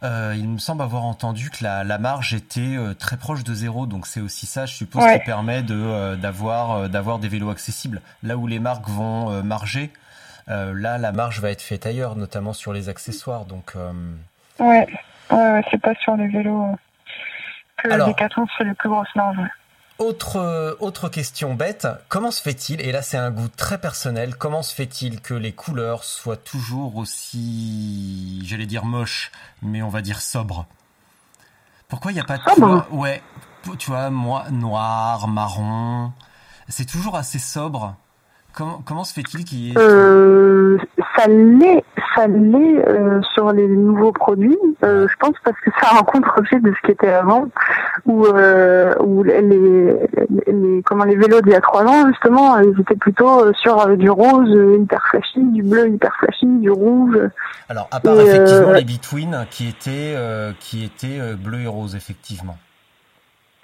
Euh, 0.03 0.33
il 0.37 0.49
me 0.49 0.57
semble 0.57 0.81
avoir 0.81 1.05
entendu 1.05 1.49
que 1.49 1.63
la, 1.63 1.83
la 1.85 1.97
marge 1.97 2.33
était 2.33 2.75
euh, 2.75 2.93
très 2.93 3.15
proche 3.15 3.43
de 3.43 3.53
zéro, 3.53 3.85
donc 3.85 4.05
c'est 4.05 4.19
aussi 4.19 4.45
ça, 4.45 4.65
je 4.65 4.73
suppose, 4.73 5.03
Ouais. 5.03 5.19
qui 5.19 5.25
permet 5.25 5.63
de 5.63 5.75
euh, 5.75 6.15
d'avoir 6.17 6.71
euh, 6.71 6.87
d'avoir 6.89 7.19
des 7.19 7.29
vélos 7.29 7.49
accessibles. 7.49 8.01
Là 8.21 8.35
où 8.35 8.45
les 8.47 8.59
marques 8.59 8.87
vont 8.89 9.41
marger, 9.43 9.91
là 10.47 10.97
la 10.97 11.11
marge 11.13 11.39
va 11.39 11.51
être 11.51 11.61
faite 11.61 11.85
ailleurs, 11.85 12.15
notamment 12.17 12.51
sur 12.53 12.73
les 12.73 12.89
accessoires. 12.89 13.45
Donc 13.45 13.75
ouais, 14.59 14.65
ouais, 14.65 14.87
ouais, 15.31 15.61
c'est 15.71 15.81
pas 15.81 15.95
sur 15.95 16.15
les 16.17 16.27
vélos 16.27 16.75
que 17.77 17.89
Alors. 17.89 18.07
les 18.09 18.13
4 18.13 18.39
c'est 18.57 18.65
les 18.65 18.73
plus 18.73 18.89
grosses 18.89 19.15
marges. 19.15 19.37
Autre, 20.03 20.35
euh, 20.35 20.75
autre 20.81 21.07
question 21.07 21.53
bête, 21.53 21.87
comment 22.09 22.29
se 22.29 22.41
fait-il, 22.41 22.81
et 22.81 22.91
là 22.91 23.01
c'est 23.01 23.15
un 23.15 23.31
goût 23.31 23.47
très 23.47 23.77
personnel, 23.77 24.35
comment 24.35 24.61
se 24.61 24.75
fait-il 24.75 25.21
que 25.21 25.33
les 25.33 25.53
couleurs 25.53 26.03
soient 26.03 26.35
toujours 26.35 26.97
aussi, 26.97 28.41
j'allais 28.45 28.65
dire 28.65 28.83
moches, 28.83 29.31
mais 29.61 29.81
on 29.81 29.87
va 29.87 30.01
dire 30.01 30.19
sobres? 30.19 30.65
Pourquoi 31.87 32.11
il 32.11 32.15
n'y 32.15 32.19
a 32.19 32.25
pas 32.25 32.37
de 32.37 32.93
Ouais, 32.93 33.23
tu 33.79 33.91
vois, 33.91 34.09
moi, 34.09 34.43
noir, 34.51 35.29
marron, 35.29 36.11
c'est 36.67 36.85
toujours 36.85 37.15
assez 37.15 37.39
sobre. 37.39 37.95
Comment, 38.55 38.81
comment 38.85 39.03
se 39.03 39.13
fait-il 39.13 39.43
qu'il 39.45 39.59
y 39.59 39.71
ait... 39.71 39.77
Euh, 39.77 40.77
ça 41.17 41.27
l'est, 41.27 41.83
ça 42.15 42.27
l'est 42.27 42.87
euh, 42.87 43.19
sur 43.33 43.51
les 43.51 43.67
nouveaux 43.67 44.11
produits. 44.11 44.57
Euh, 44.83 45.07
je 45.09 45.15
pense 45.17 45.35
parce 45.43 45.59
que 45.59 45.71
ça 45.81 45.87
a 45.89 45.99
un 45.99 46.03
contre-pied 46.03 46.59
de 46.59 46.71
ce 46.71 46.85
qui 46.85 46.91
était 46.91 47.09
avant, 47.09 47.47
où, 48.05 48.27
euh, 48.27 48.93
où 48.99 49.23
les, 49.23 49.41
les, 49.41 50.81
comment 50.85 51.03
les 51.03 51.15
vélos 51.15 51.41
d'il 51.41 51.53
y 51.53 51.55
a 51.55 51.61
trois 51.61 51.83
ans 51.83 52.07
justement, 52.09 52.59
ils 52.59 52.79
étaient 52.79 52.95
plutôt 52.95 53.45
euh, 53.45 53.53
sur 53.53 53.79
euh, 53.79 53.95
du 53.95 54.09
rose 54.09 54.55
hyper 54.79 55.03
flashy, 55.09 55.41
du 55.51 55.63
bleu 55.63 55.89
hyper 55.89 56.15
flashy, 56.19 56.45
du 56.45 56.69
rouge. 56.69 57.17
Alors, 57.69 57.87
à 57.91 57.99
part 57.99 58.19
et, 58.19 58.27
effectivement 58.27 58.73
les 58.73 58.85
Between 58.85 59.45
qui 59.49 59.67
étaient, 59.67 60.13
euh, 60.15 60.51
qui 60.59 60.83
étaient 60.83 61.19
bleu 61.35 61.61
et 61.61 61.67
rose, 61.67 61.95
effectivement. 61.95 62.57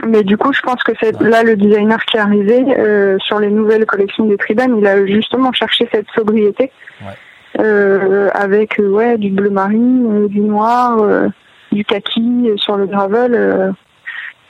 Mais 0.09 0.23
du 0.23 0.37
coup, 0.37 0.51
je 0.53 0.61
pense 0.61 0.81
que 0.83 0.91
c'est 1.01 1.19
là 1.21 1.43
le 1.43 1.55
designer 1.55 2.03
qui 2.05 2.17
est 2.17 2.19
arrivé 2.19 2.65
euh, 2.77 3.17
sur 3.19 3.39
les 3.39 3.49
nouvelles 3.49 3.85
collections 3.85 4.25
des 4.25 4.37
Triban, 4.37 4.75
il 4.77 4.85
a 4.87 5.05
justement 5.05 5.51
cherché 5.53 5.87
cette 5.91 6.07
sobriété 6.15 6.71
Ouais. 7.01 7.63
euh, 7.63 8.29
avec 8.33 8.79
euh, 8.79 8.89
ouais 8.89 9.17
du 9.17 9.29
bleu 9.29 9.49
marine, 9.49 10.25
euh, 10.25 10.27
du 10.27 10.41
noir, 10.41 10.97
euh, 10.99 11.27
du 11.71 11.85
kaki 11.85 12.51
sur 12.57 12.75
le 12.75 12.85
gravel. 12.87 13.73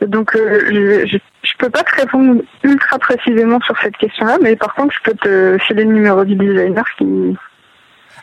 Donc 0.02 0.32
je, 0.36 1.06
je 1.06 1.17
je 1.43 1.54
peux 1.58 1.69
pas 1.69 1.84
te 1.84 1.95
répondre 1.95 2.41
ultra 2.63 3.00
précisément 3.00 3.60
sur 3.62 3.78
cette 3.82 3.98
question-là, 3.98 4.38
mais 4.41 4.56
par 4.56 4.74
contre 4.76 4.93
je 4.95 5.12
peux 5.12 5.17
te 5.17 5.58
filer 5.65 5.84
le 5.84 5.93
numéro 5.93 6.24
du 6.26 6.36
designer 6.36 6.86
qui 6.98 7.36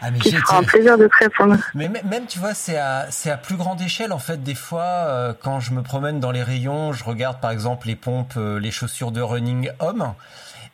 Ah, 0.02 0.10
mais 0.10 0.18
qui 0.18 0.30
fera 0.32 0.58
un 0.58 0.62
plaisir 0.62 0.98
de 0.98 1.06
te 1.06 1.16
répondre. 1.18 1.56
Mais 1.74 1.88
mê- 1.88 2.04
même, 2.04 2.26
tu 2.26 2.38
vois, 2.38 2.54
c'est 2.54 2.76
à, 2.76 3.06
c'est 3.10 3.30
à 3.30 3.36
plus 3.36 3.56
grande 3.56 3.80
échelle, 3.80 4.12
en 4.12 4.18
fait. 4.18 4.42
Des 4.42 4.54
fois, 4.54 4.82
euh, 4.84 5.32
quand 5.40 5.60
je 5.60 5.72
me 5.72 5.82
promène 5.82 6.20
dans 6.20 6.30
les 6.30 6.42
rayons, 6.42 6.92
je 6.92 7.02
regarde, 7.04 7.40
par 7.40 7.50
exemple, 7.50 7.86
les 7.86 7.96
pompes, 7.96 8.34
euh, 8.36 8.58
les 8.60 8.70
chaussures 8.70 9.10
de 9.12 9.20
running 9.20 9.70
homme. 9.80 10.12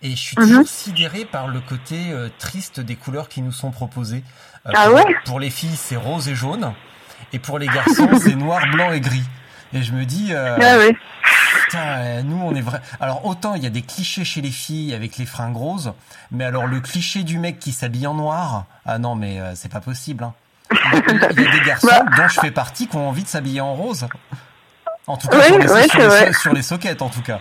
Et 0.03 0.11
je 0.11 0.17
suis 0.17 0.37
toujours 0.37 0.67
sidéré 0.67 1.25
par 1.25 1.47
le 1.47 1.61
côté 1.61 2.11
euh, 2.11 2.29
triste 2.39 2.81
des 2.81 2.97
couleurs 2.97 3.29
qui 3.29 3.41
nous 3.43 3.53
sont 3.53 3.71
proposées. 3.71 4.25
Euh, 4.67 4.73
Ah 4.75 4.87
pour- 4.87 4.95
ouais? 4.97 5.15
Pour 5.25 5.39
les 5.41 5.51
filles, 5.51 5.77
c'est 5.77 5.97
rose 5.97 6.29
et 6.29 6.35
jaune. 6.35 6.73
Et 7.33 7.39
pour 7.39 7.59
les 7.61 7.67
garçons, 7.69 8.09
c'est 8.21 8.35
noir, 8.35 8.61
blanc 8.73 8.91
et 8.93 9.01
gris. 9.01 9.23
Et 9.73 9.83
je 9.83 9.93
me 9.93 10.05
dis, 10.05 10.31
euh, 10.33 10.59
Ah 10.61 10.79
ouais. 10.79 10.97
Putain, 11.73 11.85
euh, 11.99 12.23
nous, 12.23 12.41
on 12.43 12.55
est 12.55 12.61
vrai. 12.61 12.81
Alors, 13.01 13.25
autant 13.27 13.55
il 13.55 13.63
y 13.63 13.67
a 13.67 13.71
des 13.71 13.83
clichés 13.83 14.25
chez 14.25 14.41
les 14.41 14.51
filles 14.51 14.95
avec 14.95 15.17
les 15.17 15.27
fringues 15.27 15.57
roses, 15.57 15.93
mais 16.31 16.45
alors 16.45 16.67
le 16.67 16.81
cliché 16.81 17.23
du 17.23 17.39
mec 17.39 17.59
qui 17.59 17.73
s'habille 17.73 18.07
en 18.07 18.15
noir, 18.15 18.65
ah 18.87 18.99
non, 18.99 19.15
mais 19.15 19.41
euh, 19.41 19.53
c'est 19.55 19.71
pas 19.73 19.81
possible. 19.81 20.25
hein. 20.25 20.35
Il 20.73 21.17
y 21.19 21.25
a- 21.25 21.31
y 21.31 21.35
des 21.61 21.67
garçons 21.67 21.87
Bah. 21.91 22.03
dont 22.17 22.29
je 22.29 22.41
fais 22.41 22.51
partie 22.51 22.87
qui 22.89 22.97
ont 22.97 23.09
envie 23.09 23.23
de 23.25 23.29
s'habiller 23.29 23.61
en 23.61 23.75
rose. 23.75 24.07
En 25.07 25.17
tout 25.17 25.29
cas, 25.29 25.37
Ouais, 25.39 25.45
sur, 25.49 25.59
les, 25.59 25.69
ouais, 25.69 25.83
sur, 25.83 25.91
c'est 25.93 25.99
les, 25.99 26.07
vrai. 26.07 26.33
sur 26.33 26.53
les 26.53 26.63
sockets, 26.63 27.03
en 27.03 27.09
tout 27.09 27.23
cas. 27.23 27.41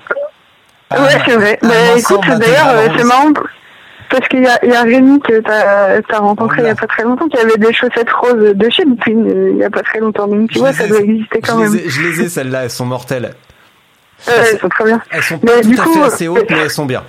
Ouais, 0.91 0.97
c'est 1.25 1.35
vrai. 1.35 1.59
Bah, 1.61 1.69
écoute, 1.97 2.19
d'ailleurs, 2.25 2.67
intégral 2.67 2.77
euh, 2.77 2.93
c'est 2.97 3.03
marrant 3.05 3.31
parce 4.09 4.27
qu'il 4.27 4.41
y 4.43 4.47
a, 4.47 4.59
il 4.65 4.69
y 4.71 4.75
a 4.75 4.81
Rémi 4.81 5.21
que 5.21 5.39
t'as 5.39 6.01
as 6.13 6.19
rencontré 6.19 6.57
il 6.57 6.59
y 6.59 6.61
Voilà. 6.63 6.71
a 6.73 6.75
pas 6.75 6.87
très 6.87 7.03
longtemps 7.03 7.29
qui 7.29 7.37
avait 7.37 7.55
des 7.57 7.71
chaussettes 7.71 8.09
roses 8.09 8.53
de 8.55 8.69
chez 8.69 8.83
euh, 8.83 9.51
il 9.53 9.57
y 9.57 9.63
a 9.63 9.69
pas 9.69 9.83
très 9.83 9.99
longtemps. 9.99 10.27
Donc 10.27 10.49
tu 10.49 10.55
Je 10.55 10.59
vois, 10.59 10.73
ça 10.73 10.83
ai- 10.85 10.89
doit 10.89 10.99
exister 10.99 11.39
quand 11.39 11.53
je 11.59 11.63
même. 11.63 11.73
les 11.75 11.85
ai, 11.85 11.89
je 11.89 12.01
les 12.01 12.21
ai, 12.23 12.29
celles-là, 12.29 12.63
elles 12.63 12.69
sont 12.71 12.85
mortelles. 12.85 13.33
Ouais, 14.27 14.34
elles 14.51 14.60
sont 14.60 14.69
très 14.69 14.84
bien. 14.86 15.01
Elles 15.12 15.23
sont 15.23 15.39
Mais 15.43 15.51
pas 15.51 15.62
du 15.62 15.75
tout 15.75 15.81
à 15.81 15.86
coup, 15.86 15.93
fait 15.93 16.03
assez 16.03 16.27
euh, 16.27 16.31
hautes, 16.31 16.49
mais 16.49 16.57
elles 16.60 16.69
sont 16.69 16.86
bien. 16.86 17.03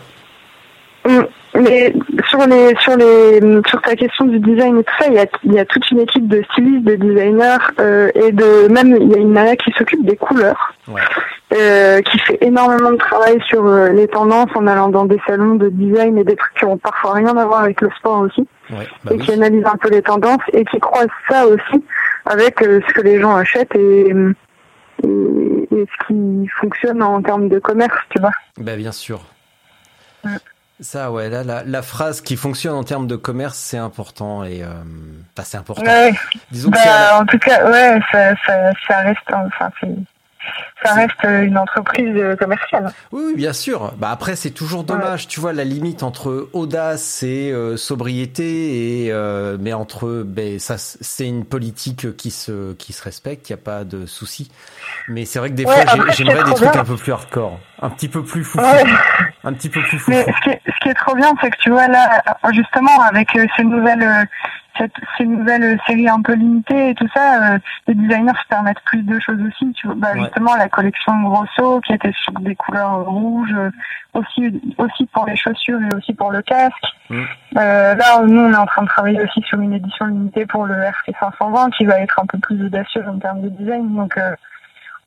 Mm. 1.07 1.20
Mais 1.55 1.92
sur 2.31 2.38
les 2.46 2.75
sur 2.81 2.96
les 2.96 3.40
sur 3.68 3.83
ta 3.83 3.94
question 3.94 4.25
du 4.25 4.38
design 4.40 4.79
et 4.79 4.85
tout 4.85 4.94
ça, 4.98 5.07
il 5.09 5.14
y 5.14 5.18
a, 5.18 5.27
il 5.44 5.53
y 5.53 5.59
a 5.59 5.66
toute 5.66 5.90
une 5.90 6.01
équipe 6.01 6.27
de 6.27 6.42
stylistes, 6.51 6.85
de 6.85 6.94
designers 6.94 7.59
euh, 7.79 8.09
et 8.14 8.33
de 8.33 8.68
même 8.72 8.96
il 8.98 9.11
y 9.11 9.14
a 9.14 9.18
une 9.18 9.35
nana 9.35 9.55
qui 9.57 9.70
s'occupe 9.72 10.03
des 10.07 10.16
couleurs, 10.16 10.72
Ouais. 10.88 11.03
euh, 11.55 12.01
qui 12.01 12.18
fait 12.20 12.38
énormément 12.40 12.92
de 12.92 12.96
travail 12.96 13.38
sur 13.48 13.66
euh, 13.66 13.88
les 13.90 14.09
tendances 14.09 14.48
en 14.55 14.66
allant 14.66 14.88
dans 14.88 15.05
des 15.05 15.20
salons 15.27 15.57
de 15.57 15.68
design 15.68 16.16
et 16.16 16.25
des 16.25 16.37
trucs 16.37 16.55
qui 16.55 16.64
ont 16.64 16.79
parfois 16.79 17.12
rien 17.14 17.37
à 17.37 17.44
voir 17.44 17.61
avec 17.64 17.83
le 17.83 17.90
sport 17.98 18.20
aussi, 18.20 18.46
Ouais, 18.70 18.88
bah 19.05 19.11
et 19.12 19.16
oui. 19.16 19.18
qui 19.18 19.33
analyse 19.33 19.66
un 19.66 19.77
peu 19.77 19.90
les 19.90 20.01
tendances 20.01 20.40
et 20.55 20.64
qui 20.64 20.81
croise 20.81 21.09
ça 21.29 21.46
aussi 21.46 21.85
avec 22.25 22.62
euh, 22.62 22.81
ce 22.88 22.94
que 22.94 23.03
les 23.03 23.20
gens 23.20 23.37
achètent 23.37 23.75
et, 23.75 24.14
et, 25.05 25.69
et 25.75 25.87
ce 25.87 26.07
qui 26.07 26.49
fonctionne 26.61 27.03
en 27.03 27.23
termes 27.23 27.49
de 27.49 27.59
commerce, 27.59 27.99
tu 28.11 28.21
vois. 28.21 28.33
Bah 28.59 28.77
bien 28.77 28.93
sûr. 28.93 29.25
Ça, 30.81 31.12
ouais, 31.12 31.29
là, 31.29 31.45
la, 31.45 31.62
la 31.62 31.83
phrase 31.83 32.21
qui 32.21 32.37
fonctionne 32.37 32.75
en 32.75 32.83
termes 32.83 33.07
de 33.07 33.15
commerce, 33.15 33.57
c'est 33.57 33.79
important 33.79 34.43
et, 34.43 34.65
euh, 34.65 34.67
bah, 35.37 35.45
c'est 35.45 35.57
important. 35.57 35.85
Ouais. 35.85 36.12
Disons 36.51 36.71
que 36.73 36.79
c'est 36.79 36.88
à 36.88 36.93
la- 37.01 37.09
Bah, 37.11 37.21
en 37.21 37.27
tout 37.27 37.38
cas, 37.38 37.71
ouais, 37.71 38.01
ça, 38.11 38.35
ça, 38.45 38.73
ça 38.88 38.99
reste, 38.99 39.21
enfin, 39.33 39.71
c'est, 39.81 39.88
ça 40.85 40.94
reste 40.94 41.22
une 41.22 41.57
entreprise 41.59 42.14
euh, 42.16 42.35
commerciale. 42.37 42.92
Oui, 43.12 43.22
oui, 43.26 43.35
bien 43.37 43.52
sûr. 43.52 43.92
Bah 43.98 44.11
après, 44.11 44.35
c'est 44.37 44.50
toujours 44.50 44.83
dommage, 44.85 45.28
tu 45.28 45.38
vois, 45.40 45.52
la 45.52 45.64
limite 45.64 46.02
entre 46.02 46.48
audace 46.52 47.22
et 47.22 47.52
euh, 47.52 47.76
sobriété, 47.76 49.05
et 49.05 49.12
euh, 49.12 49.57
mais 49.61 49.72
entre, 49.72 50.22
ben 50.26 50.59
ça, 50.59 50.76
c'est 50.78 51.26
une 51.26 51.44
politique 51.44 52.16
qui 52.16 52.31
se 52.31 52.72
qui 52.74 52.92
se 52.92 53.02
respecte, 53.02 53.48
il 53.48 53.52
y 53.52 53.55
a 53.55 53.59
pas 53.59 53.85
de 53.85 54.07
souci. 54.07 54.50
Mais 55.09 55.24
c'est 55.24 55.38
vrai 55.38 55.50
que 55.50 55.55
des 55.55 55.64
Ouais, 55.64 55.87
fois, 55.87 56.12
j'aimerais 56.12 56.42
des 56.44 56.55
trucs 56.55 56.72
bien. 56.72 56.81
un 56.81 56.85
peu 56.85 56.96
plus 56.96 57.12
hardcore, 57.12 57.59
un 57.81 57.90
petit 57.90 58.09
peu 58.09 58.24
plus 58.24 58.42
fou, 58.44 58.59
Ouais. 58.59 58.85
un 59.44 59.52
petit 59.52 59.68
peu 59.68 59.81
plus 59.83 59.98
fou. 59.98 60.11
Mais 60.11 60.24
ce 60.24 60.42
qui, 60.44 60.50
est, 60.50 60.61
ce 60.66 60.72
qui 60.83 60.88
est 60.88 60.94
trop 60.94 61.14
bien, 61.14 61.33
c'est 61.40 61.50
que 61.50 61.57
tu 61.59 61.70
vois 61.70 61.87
là, 61.88 62.22
justement, 62.52 63.00
avec 63.02 63.28
ces 63.57 63.64
nouvelles, 63.64 64.26
cette, 64.83 64.92
ces 65.16 65.25
nouvelles 65.27 65.79
séries 65.87 66.09
un 66.09 66.21
peu 66.21 66.35
limitées 66.35 66.90
et 66.90 66.95
tout 66.95 67.09
ça, 67.14 67.55
euh, 67.55 67.59
les 67.87 67.95
designers 67.95 68.33
se 68.42 68.49
permettent 68.49 68.81
plus 68.85 69.03
de 69.03 69.18
choses 69.21 69.38
aussi. 69.47 69.73
Tu 69.75 69.87
vois, 69.87 69.97
bah, 69.97 70.09
Ouais. 70.14 70.21
justement, 70.25 70.55
la 70.57 70.68
collection 70.68 71.12
Grosso 71.23 71.81
qui 71.83 71.92
était 71.92 72.12
sur 72.23 72.33
des 72.40 72.55
couleurs 72.57 73.05
rouges, 73.07 73.55
euh, 73.55 73.71
aussi, 74.14 74.61
aussi 74.79 75.07
pour 75.07 75.25
les 75.27 75.37
chaussures 75.37 75.79
et 75.81 75.95
aussi 75.97 76.12
pour 76.14 76.33
le 76.33 76.42
casque. 76.42 76.75
Mm. 77.09 77.23
Euh, 77.59 77.95
là, 77.95 78.23
nous, 78.27 78.40
on 78.40 78.53
est 78.53 78.57
en 78.57 78.66
train 78.66 78.83
de 78.83 78.88
travailler 78.88 79.21
aussi 79.23 79.40
sur 79.42 79.61
une 79.61 79.73
édition 79.73 80.07
limitée 80.07 80.47
pour 80.47 80.66
le 80.66 80.75
RC 80.75 81.12
520 81.21 81.71
qui 81.71 81.85
va 81.87 81.99
être 82.01 82.18
un 82.21 82.27
peu 82.27 82.38
plus 82.38 82.62
audacieux 82.66 83.05
en 83.09 83.18
termes 83.18 83.40
de 83.42 83.49
design. 83.51 83.95
Donc, 83.95 84.16
euh, 84.18 84.35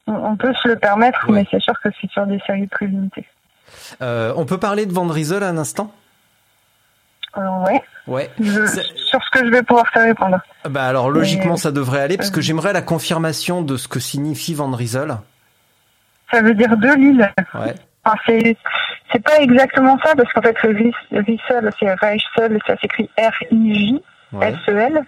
on, 0.08 0.14
on 0.14 0.36
peut 0.38 0.54
se 0.54 0.68
le 0.70 0.76
permettre, 0.78 1.28
Ouais. 1.30 1.40
mais 1.42 1.48
c'est 1.52 1.62
sûr 1.62 1.74
que 1.82 1.90
c'est 2.00 2.10
sur 2.10 2.26
des 2.26 2.40
séries 2.48 2.68
plus 2.68 2.88
limitées. 2.88 3.28
On 4.00 4.46
peut 4.46 4.58
parler 4.60 4.86
de 4.86 4.94
Van 4.94 5.08
Riesel 5.08 5.44
un 5.44 5.58
instant? 5.58 5.92
Euh, 7.38 7.41
ouais. 7.65 7.82
Ouais. 8.08 8.30
Je- 8.39 8.65
C'est- 8.65 8.84
sur 9.10 9.19
ce 9.24 9.30
que 9.32 9.45
je 9.45 9.52
vais 9.52 9.63
pouvoir 9.63 9.91
te 9.91 10.00
répondre. 10.00 10.39
Bah 10.69 10.86
alors 10.86 11.10
logiquement, 11.10 11.54
Mais- 11.54 11.58
ça 11.58 11.71
devrait 11.71 12.02
aller 12.02 12.17
parce 12.17 12.30
que 12.30 12.39
Euh. 12.39 12.41
j'aimerais 12.43 12.71
la 12.74 12.82
confirmation 12.82 13.62
de 13.62 13.78
ce 13.78 13.88
que 13.88 14.00
signifie 14.00 14.54
Van 14.54 14.71
Riesel. 14.71 15.17
Ça 16.32 16.41
veut 16.41 16.54
dire 16.54 16.76
de 16.78 16.88
Lille. 16.95 17.32
Ouais. 17.54 17.74
Enfin, 18.04 18.17
c'est 18.28 18.58
c'est 19.12 19.24
pas 19.24 19.38
exactement 19.39 19.98
ça 20.04 20.15
parce 20.15 20.32
qu'en 20.34 20.41
fait 20.41 20.56
le 20.63 20.69
Ries- 20.71 20.93
Riesel 21.12 21.71
c'est 21.80 21.93
Reichsel, 21.93 22.60
ça 22.67 22.76
s'écrit 22.78 23.10
R-I-J 23.17 24.02
Ouais. 24.34 24.50
S-E-L 24.54 25.02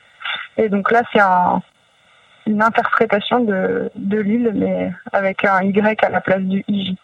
et 0.57 0.69
donc 0.69 0.91
là 0.91 1.01
c'est 1.13 1.19
un 1.19 1.61
une 2.45 2.61
interprétation 2.63 3.41
de 3.41 3.91
de 3.95 4.19
Lille 4.19 4.51
mais 4.55 4.91
avec 5.13 5.43
un 5.45 5.61
Y 5.63 6.03
à 6.03 6.09
la 6.09 6.21
place 6.21 6.41
du 6.41 6.63
IJ. 6.67 6.95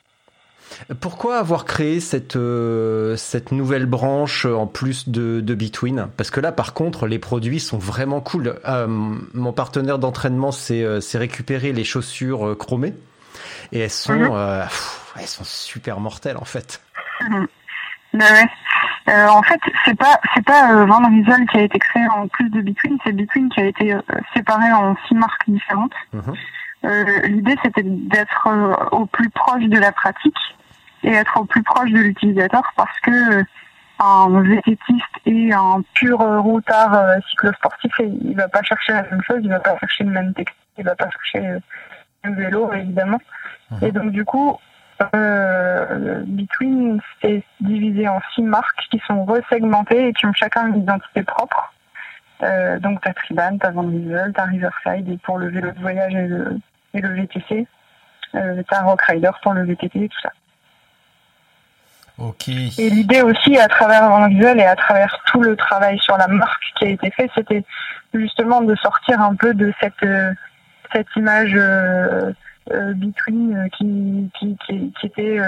Pourquoi 1.00 1.38
avoir 1.38 1.66
créé 1.66 2.00
cette, 2.00 2.36
euh, 2.36 3.16
cette 3.16 3.52
nouvelle 3.52 3.86
branche 3.86 4.46
euh, 4.46 4.56
en 4.56 4.68
plus 4.68 5.10
de, 5.10 5.40
de 5.42 5.56
Between 5.56 6.08
Parce 6.18 6.30
que 6.32 6.40
là, 6.40 6.52
par 6.52 6.74
contre, 6.74 7.08
les 7.08 7.20
produits 7.20 7.60
sont 7.60 7.78
vraiment 7.78 8.22
cool. 8.22 8.56
Euh, 8.68 8.88
mon 8.88 9.54
partenaire 9.54 10.00
d'entraînement 10.00 10.52
s'est 10.52 10.84
euh, 10.84 11.00
récupéré 11.14 11.74
les 11.74 11.84
chaussures 11.84 12.58
chromées 12.58 12.94
et 13.72 13.80
elles 13.80 13.90
sont, 13.90 14.14
Mhm. 14.14 14.62
pff, 14.64 15.14
elles 15.20 15.28
sont 15.28 15.44
super 15.44 16.00
mortelles 16.00 16.38
en 16.38 16.46
fait. 16.46 16.82
Mais 18.14 18.24
ouais. 18.32 18.46
Euh, 19.10 19.28
en 19.28 19.42
fait, 19.44 19.60
c'est 19.86 19.98
pas 19.98 20.18
c'est 20.34 20.46
pas 20.46 20.72
euh, 20.74 20.86
Van 20.86 21.06
Riesel 21.10 21.46
qui 21.52 21.58
a 21.58 21.62
été 21.64 21.78
créé 21.78 22.04
en 22.16 22.28
plus 22.30 22.50
de 22.50 22.62
Between, 22.62 22.98
c'est 23.04 23.12
Between 23.12 23.50
qui 23.50 23.60
a 23.60 23.66
été 23.66 23.94
euh, 23.94 24.00
séparé 24.34 24.72
en 24.72 24.96
six 25.08 25.16
marques 25.16 25.44
différentes. 25.48 25.92
Mhm. 26.14 26.34
L'idée 26.84 27.56
c'était 27.64 27.84
d'être 27.84 28.48
euh, 28.48 28.76
au 28.92 29.06
plus 29.06 29.30
proche 29.30 29.64
de 29.64 29.78
la 29.78 29.92
pratique 29.92 30.38
et 31.04 31.12
être 31.12 31.40
au 31.40 31.46
plus 31.46 31.64
proche 31.64 31.90
de 31.92 32.00
l'utilisateur 32.00 32.64
parce 32.76 33.00
que 33.02 33.40
euh, 33.40 33.44
un 34.00 34.42
vététiste 34.42 35.16
et 35.26 35.54
un 35.54 35.82
pur 35.94 36.20
euh, 36.22 36.40
routard 36.40 36.94
euh, 36.94 37.18
cyclosportif, 37.30 37.92
il 38.00 38.36
va 38.36 38.48
pas 38.48 38.62
chercher 38.64 38.94
la 38.94 39.04
même 39.04 39.22
chose, 39.22 39.40
il 39.44 39.50
va 39.50 39.60
pas 39.60 39.78
chercher 39.78 40.04
le 40.04 40.12
même 40.12 40.34
texte, 40.34 40.56
il 40.78 40.84
va 40.84 40.96
pas 40.96 41.10
chercher 41.10 41.48
euh, 41.48 41.60
le 42.24 42.32
même 42.32 42.40
vélo 42.40 42.74
évidemment. 42.74 43.20
Et 43.82 43.92
donc 43.92 44.12
du 44.12 44.26
coup, 44.26 44.58
euh, 45.16 46.24
Between 46.26 47.00
c'est 47.22 47.44
divisé 47.62 48.08
en 48.08 48.20
six 48.36 48.44
marques 48.44 48.88
qui 48.92 49.02
sont 49.08 49.24
resegmentées 49.26 50.10
et 50.10 50.14
qui 50.14 50.26
ont 50.26 50.34
chacun 50.34 50.68
une 50.68 50.82
identité 50.82 51.24
propre. 51.24 51.74
Euh, 52.44 52.78
donc 52.80 53.00
t'as 53.02 53.14
Triban, 53.14 53.58
t'as 53.58 53.72
Van 53.72 53.84
Diesel, 53.84 54.34
t'as 54.36 54.46
Riverside 54.46 55.08
et 55.08 55.18
pour 55.18 55.38
le 55.38 55.50
vélo 55.50 55.72
de 55.72 55.80
voyage 55.80 56.14
et 56.14 56.28
le, 56.28 56.60
et 56.94 57.02
le 57.02 57.14
VTC. 57.14 57.68
Euh, 58.36 58.64
t'as 58.70 58.82
Rock 58.82 59.02
Rider 59.04 59.32
pour 59.42 59.54
le 59.54 59.64
VTT 59.66 60.04
et 60.04 60.10
tout 60.10 60.20
ça. 60.22 60.32
Ok. 62.18 62.48
Et 62.48 62.90
l'idée 62.90 63.22
aussi, 63.22 63.58
à 63.58 63.68
travers 63.68 64.08
Van 64.08 64.28
Diesel 64.28 64.60
et 64.60 64.66
à 64.66 64.76
travers 64.76 65.20
tout 65.28 65.42
le 65.42 65.56
travail 65.56 65.98
sur 66.00 66.18
la 66.18 66.28
marque 66.28 66.64
qui 66.78 66.86
a 66.86 66.90
été 66.90 67.10
fait, 67.12 67.30
c'était 67.36 67.64
justement 68.14 68.62
de 68.62 68.76
sortir 68.76 69.20
un 69.22 69.36
peu 69.36 69.54
de 69.54 69.74
cette 69.80 70.04
euh, 70.04 70.32
cette 70.94 71.08
image 71.16 71.54
euh, 71.56 72.32
euh, 72.72 72.94
Between 72.94 73.56
euh, 73.56 73.68
qui, 73.70 74.30
qui, 74.40 74.58
qui, 74.66 74.94
qui 75.00 75.06
était 75.06 75.40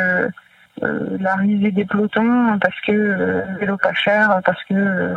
euh, 0.84 1.18
la 1.20 1.36
risée 1.36 1.72
des 1.72 1.86
pelotons 1.86 2.60
parce 2.60 2.80
que 2.82 2.92
euh, 2.92 3.42
vélo 3.60 3.78
pas 3.78 3.94
cher, 3.94 4.42
parce 4.46 4.62
que 4.66 4.74
euh, 4.74 5.16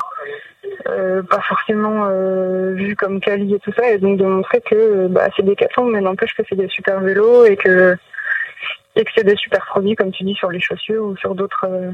euh, 0.88 1.22
pas 1.22 1.40
forcément 1.40 2.06
euh, 2.06 2.74
vu 2.74 2.94
comme 2.94 3.20
quali 3.20 3.54
et 3.54 3.58
tout 3.58 3.72
ça, 3.72 3.90
et 3.90 3.98
donc 3.98 4.18
de 4.18 4.24
montrer 4.24 4.60
que 4.60 5.08
bah, 5.08 5.28
c'est 5.36 5.42
des 5.42 5.50
décathlon, 5.50 5.86
mais 5.86 6.00
n'empêche 6.00 6.34
que 6.34 6.42
c'est 6.48 6.56
des 6.56 6.68
super 6.68 7.00
vélos 7.00 7.44
et 7.44 7.56
que 7.56 7.96
et 8.96 9.04
que 9.04 9.10
c'est 9.14 9.24
des 9.24 9.36
super 9.36 9.64
produits, 9.66 9.94
comme 9.94 10.10
tu 10.12 10.24
dis, 10.24 10.34
sur 10.34 10.50
les 10.50 10.60
chaussures 10.60 11.04
ou 11.04 11.16
sur 11.16 11.34
d'autres 11.34 11.66
euh, 11.68 11.92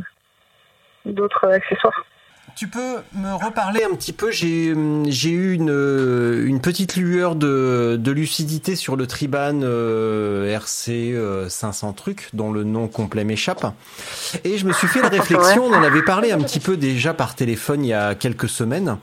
d'autres 1.07 1.48
accessoires. 1.48 2.05
Tu 2.57 2.68
peux 2.68 2.98
me 3.14 3.35
reparler 3.35 3.83
un 3.83 3.94
petit 3.96 4.12
peu 4.12 4.30
J'ai 4.30 4.74
j'ai 5.07 5.30
eu 5.30 5.54
une, 5.54 5.70
euh, 5.70 6.46
une 6.46 6.61
petite 6.61 6.94
lueur 6.94 7.35
de, 7.35 7.98
de 8.00 8.12
lucidité 8.12 8.76
sur 8.76 8.96
le 8.96 9.07
Triban 9.07 9.62
euh, 9.62 10.54
RC 10.54 11.12
euh, 11.14 11.48
500 11.48 11.94
trucs, 11.94 12.28
dont 12.33 12.52
le 12.52 12.62
nom 12.62 12.87
complet 12.87 13.24
m'échappe. 13.24 13.66
Et 14.44 14.57
je 14.57 14.66
me 14.66 14.72
suis 14.72 14.87
fait 14.87 15.02
la 15.02 15.09
réflexion, 15.20 15.64
on 15.64 15.74
en 15.74 15.83
avait 15.83 16.02
parlé 16.02 16.30
un 16.33 16.38
petit 16.38 16.61
peu 16.61 16.76
déjà 16.76 17.12
par 17.12 17.35
téléphone 17.35 17.85
il 17.85 17.88
y 17.88 17.92
a 17.92 18.14
quelques 18.14 18.48
semaines, 18.48 18.98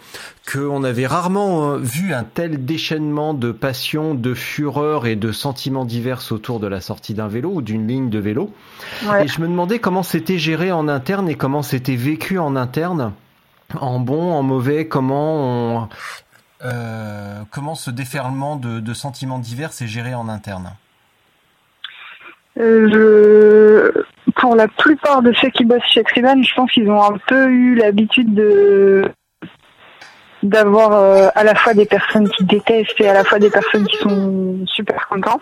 qu'on 0.52 0.84
avait 0.84 1.08
rarement 1.08 1.72
euh, 1.72 1.78
vu 1.78 2.14
un 2.14 2.24
tel 2.24 2.64
déchaînement 2.64 3.34
de 3.34 3.52
passion, 3.52 4.16
de 4.16 4.34
fureur 4.34 5.08
et 5.08 5.16
de 5.16 5.32
sentiments 5.32 5.86
divers 5.86 6.22
autour 6.32 6.60
de 6.60 6.68
la 6.68 6.80
sortie 6.80 7.14
d'un 7.14 7.28
vélo 7.28 7.52
ou 7.56 7.62
d'une 7.62 7.88
ligne 7.88 8.10
de 8.10 8.20
vélo. 8.20 8.54
Ouais. 9.06 9.26
Et 9.26 9.28
je 9.28 9.42
me 9.42 9.48
demandais 9.48 9.80
comment 9.80 10.04
c'était 10.04 10.38
géré 10.38 10.72
en 10.72 10.88
interne 10.88 11.28
et 11.28 11.36
comment 11.36 11.64
c'était 11.64 11.96
vécu 11.96 12.40
en 12.40 12.56
interne 12.56 13.14
En 13.80 14.00
bon, 14.00 14.34
en 14.34 14.44
mauvais, 14.44 14.88
comment 14.88 15.36
on, 15.36 15.90
euh, 16.64 17.42
comment 17.52 17.76
ce 17.76 17.90
déferlement 17.92 18.56
de, 18.56 18.80
de 18.80 18.94
sentiments 18.94 19.40
divers 19.40 19.70
est 19.70 19.88
géré 19.88 20.14
en 20.14 20.28
interne? 20.30 20.74
Euh, 22.60 22.90
je, 22.92 24.32
pour 24.36 24.56
la 24.56 24.68
plupart 24.68 25.22
de 25.22 25.34
ceux 25.34 25.50
qui 25.50 25.66
bossent 25.66 25.86
chez 25.86 26.04
Triban, 26.04 26.42
je 26.44 26.54
pense 26.54 26.72
qu'ils 26.72 26.90
ont 26.90 27.02
un 27.02 27.18
peu 27.28 27.48
eu 27.50 27.76
l'habitude 27.76 28.34
de 28.34 29.10
d'avoir 30.44 30.94
euh, 30.94 31.30
à 31.36 31.44
la 31.44 31.54
fois 31.54 31.76
des 31.76 31.86
personnes 31.86 32.28
qui 32.28 32.44
détestent 32.44 33.00
et 33.00 33.08
à 33.08 33.14
la 33.14 33.24
fois 33.24 33.38
des 33.38 33.52
personnes 33.52 33.86
qui 33.86 33.98
sont 33.98 34.58
super 34.66 35.08
contents. 35.08 35.40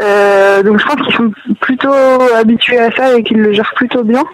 Euh, 0.00 0.62
donc 0.62 0.80
je 0.80 0.86
pense 0.86 1.06
qu'ils 1.06 1.14
sont 1.14 1.30
plutôt 1.60 1.92
habitués 2.34 2.78
à 2.78 2.90
ça 2.90 3.16
et 3.16 3.22
qu'ils 3.22 3.40
le 3.40 3.52
gèrent 3.52 3.74
plutôt 3.74 4.02
bien. 4.02 4.24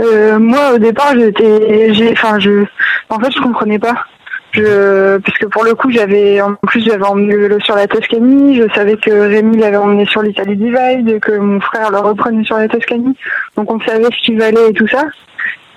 Euh, 0.00 0.38
moi 0.38 0.74
au 0.74 0.78
départ 0.78 1.12
j'étais, 1.14 1.92
j'ai, 1.92 2.12
enfin 2.12 2.38
je, 2.38 2.64
en 3.08 3.18
fait 3.18 3.32
je 3.32 3.40
comprenais 3.40 3.78
pas. 3.78 4.04
Je, 4.52 5.18
puisque 5.18 5.46
pour 5.48 5.64
le 5.64 5.74
coup 5.74 5.90
j'avais, 5.90 6.40
en 6.40 6.54
plus 6.54 6.82
j'avais 6.82 7.04
emmené 7.04 7.34
le 7.34 7.42
vélo 7.42 7.60
sur 7.60 7.76
la 7.76 7.86
Toscanie, 7.86 8.56
je 8.56 8.72
savais 8.74 8.96
que 8.96 9.10
Rémi 9.10 9.58
l'avait 9.58 9.76
emmené 9.76 10.06
sur 10.06 10.22
l'Italie 10.22 10.56
Divide, 10.56 11.20
que 11.20 11.32
mon 11.32 11.60
frère 11.60 11.90
le 11.90 11.98
reprenait 11.98 12.44
sur 12.44 12.56
la 12.56 12.68
Toscanie, 12.68 13.14
donc 13.56 13.70
on 13.70 13.78
savait 13.80 14.04
ce 14.04 14.24
qu'il 14.24 14.38
valait 14.38 14.70
et 14.70 14.72
tout 14.72 14.88
ça. 14.88 15.04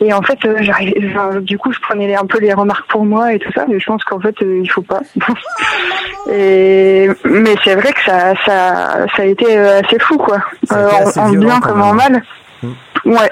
Et 0.03 0.11
en 0.13 0.21
fait, 0.23 0.43
euh, 0.45 0.55
j'arrivais, 0.61 0.95
enfin, 1.11 1.39
du 1.41 1.59
coup, 1.59 1.71
je 1.71 1.79
prenais 1.79 2.15
un 2.15 2.25
peu 2.25 2.39
les 2.39 2.53
remarques 2.53 2.89
pour 2.89 3.05
moi 3.05 3.33
et 3.33 3.39
tout 3.39 3.51
ça, 3.53 3.65
mais 3.67 3.79
je 3.79 3.85
pense 3.85 4.03
qu'en 4.03 4.19
fait, 4.19 4.35
euh, 4.41 4.61
il 4.63 4.67
faut 4.67 4.81
pas. 4.81 5.01
et 6.31 7.07
mais 7.23 7.55
c'est 7.63 7.75
vrai 7.75 7.93
que 7.93 8.01
ça, 8.03 8.33
ça, 8.43 9.05
ça 9.15 9.21
a 9.21 9.25
été 9.25 9.45
euh, 9.55 9.79
assez 9.79 9.99
fou, 9.99 10.17
quoi. 10.17 10.39
Euh, 10.71 10.89
en, 11.17 11.29
bien 11.29 11.59
comme 11.59 11.81
en 11.83 11.93
mal. 11.93 12.23
Mm. 12.63 12.71
Ouais. 13.05 13.31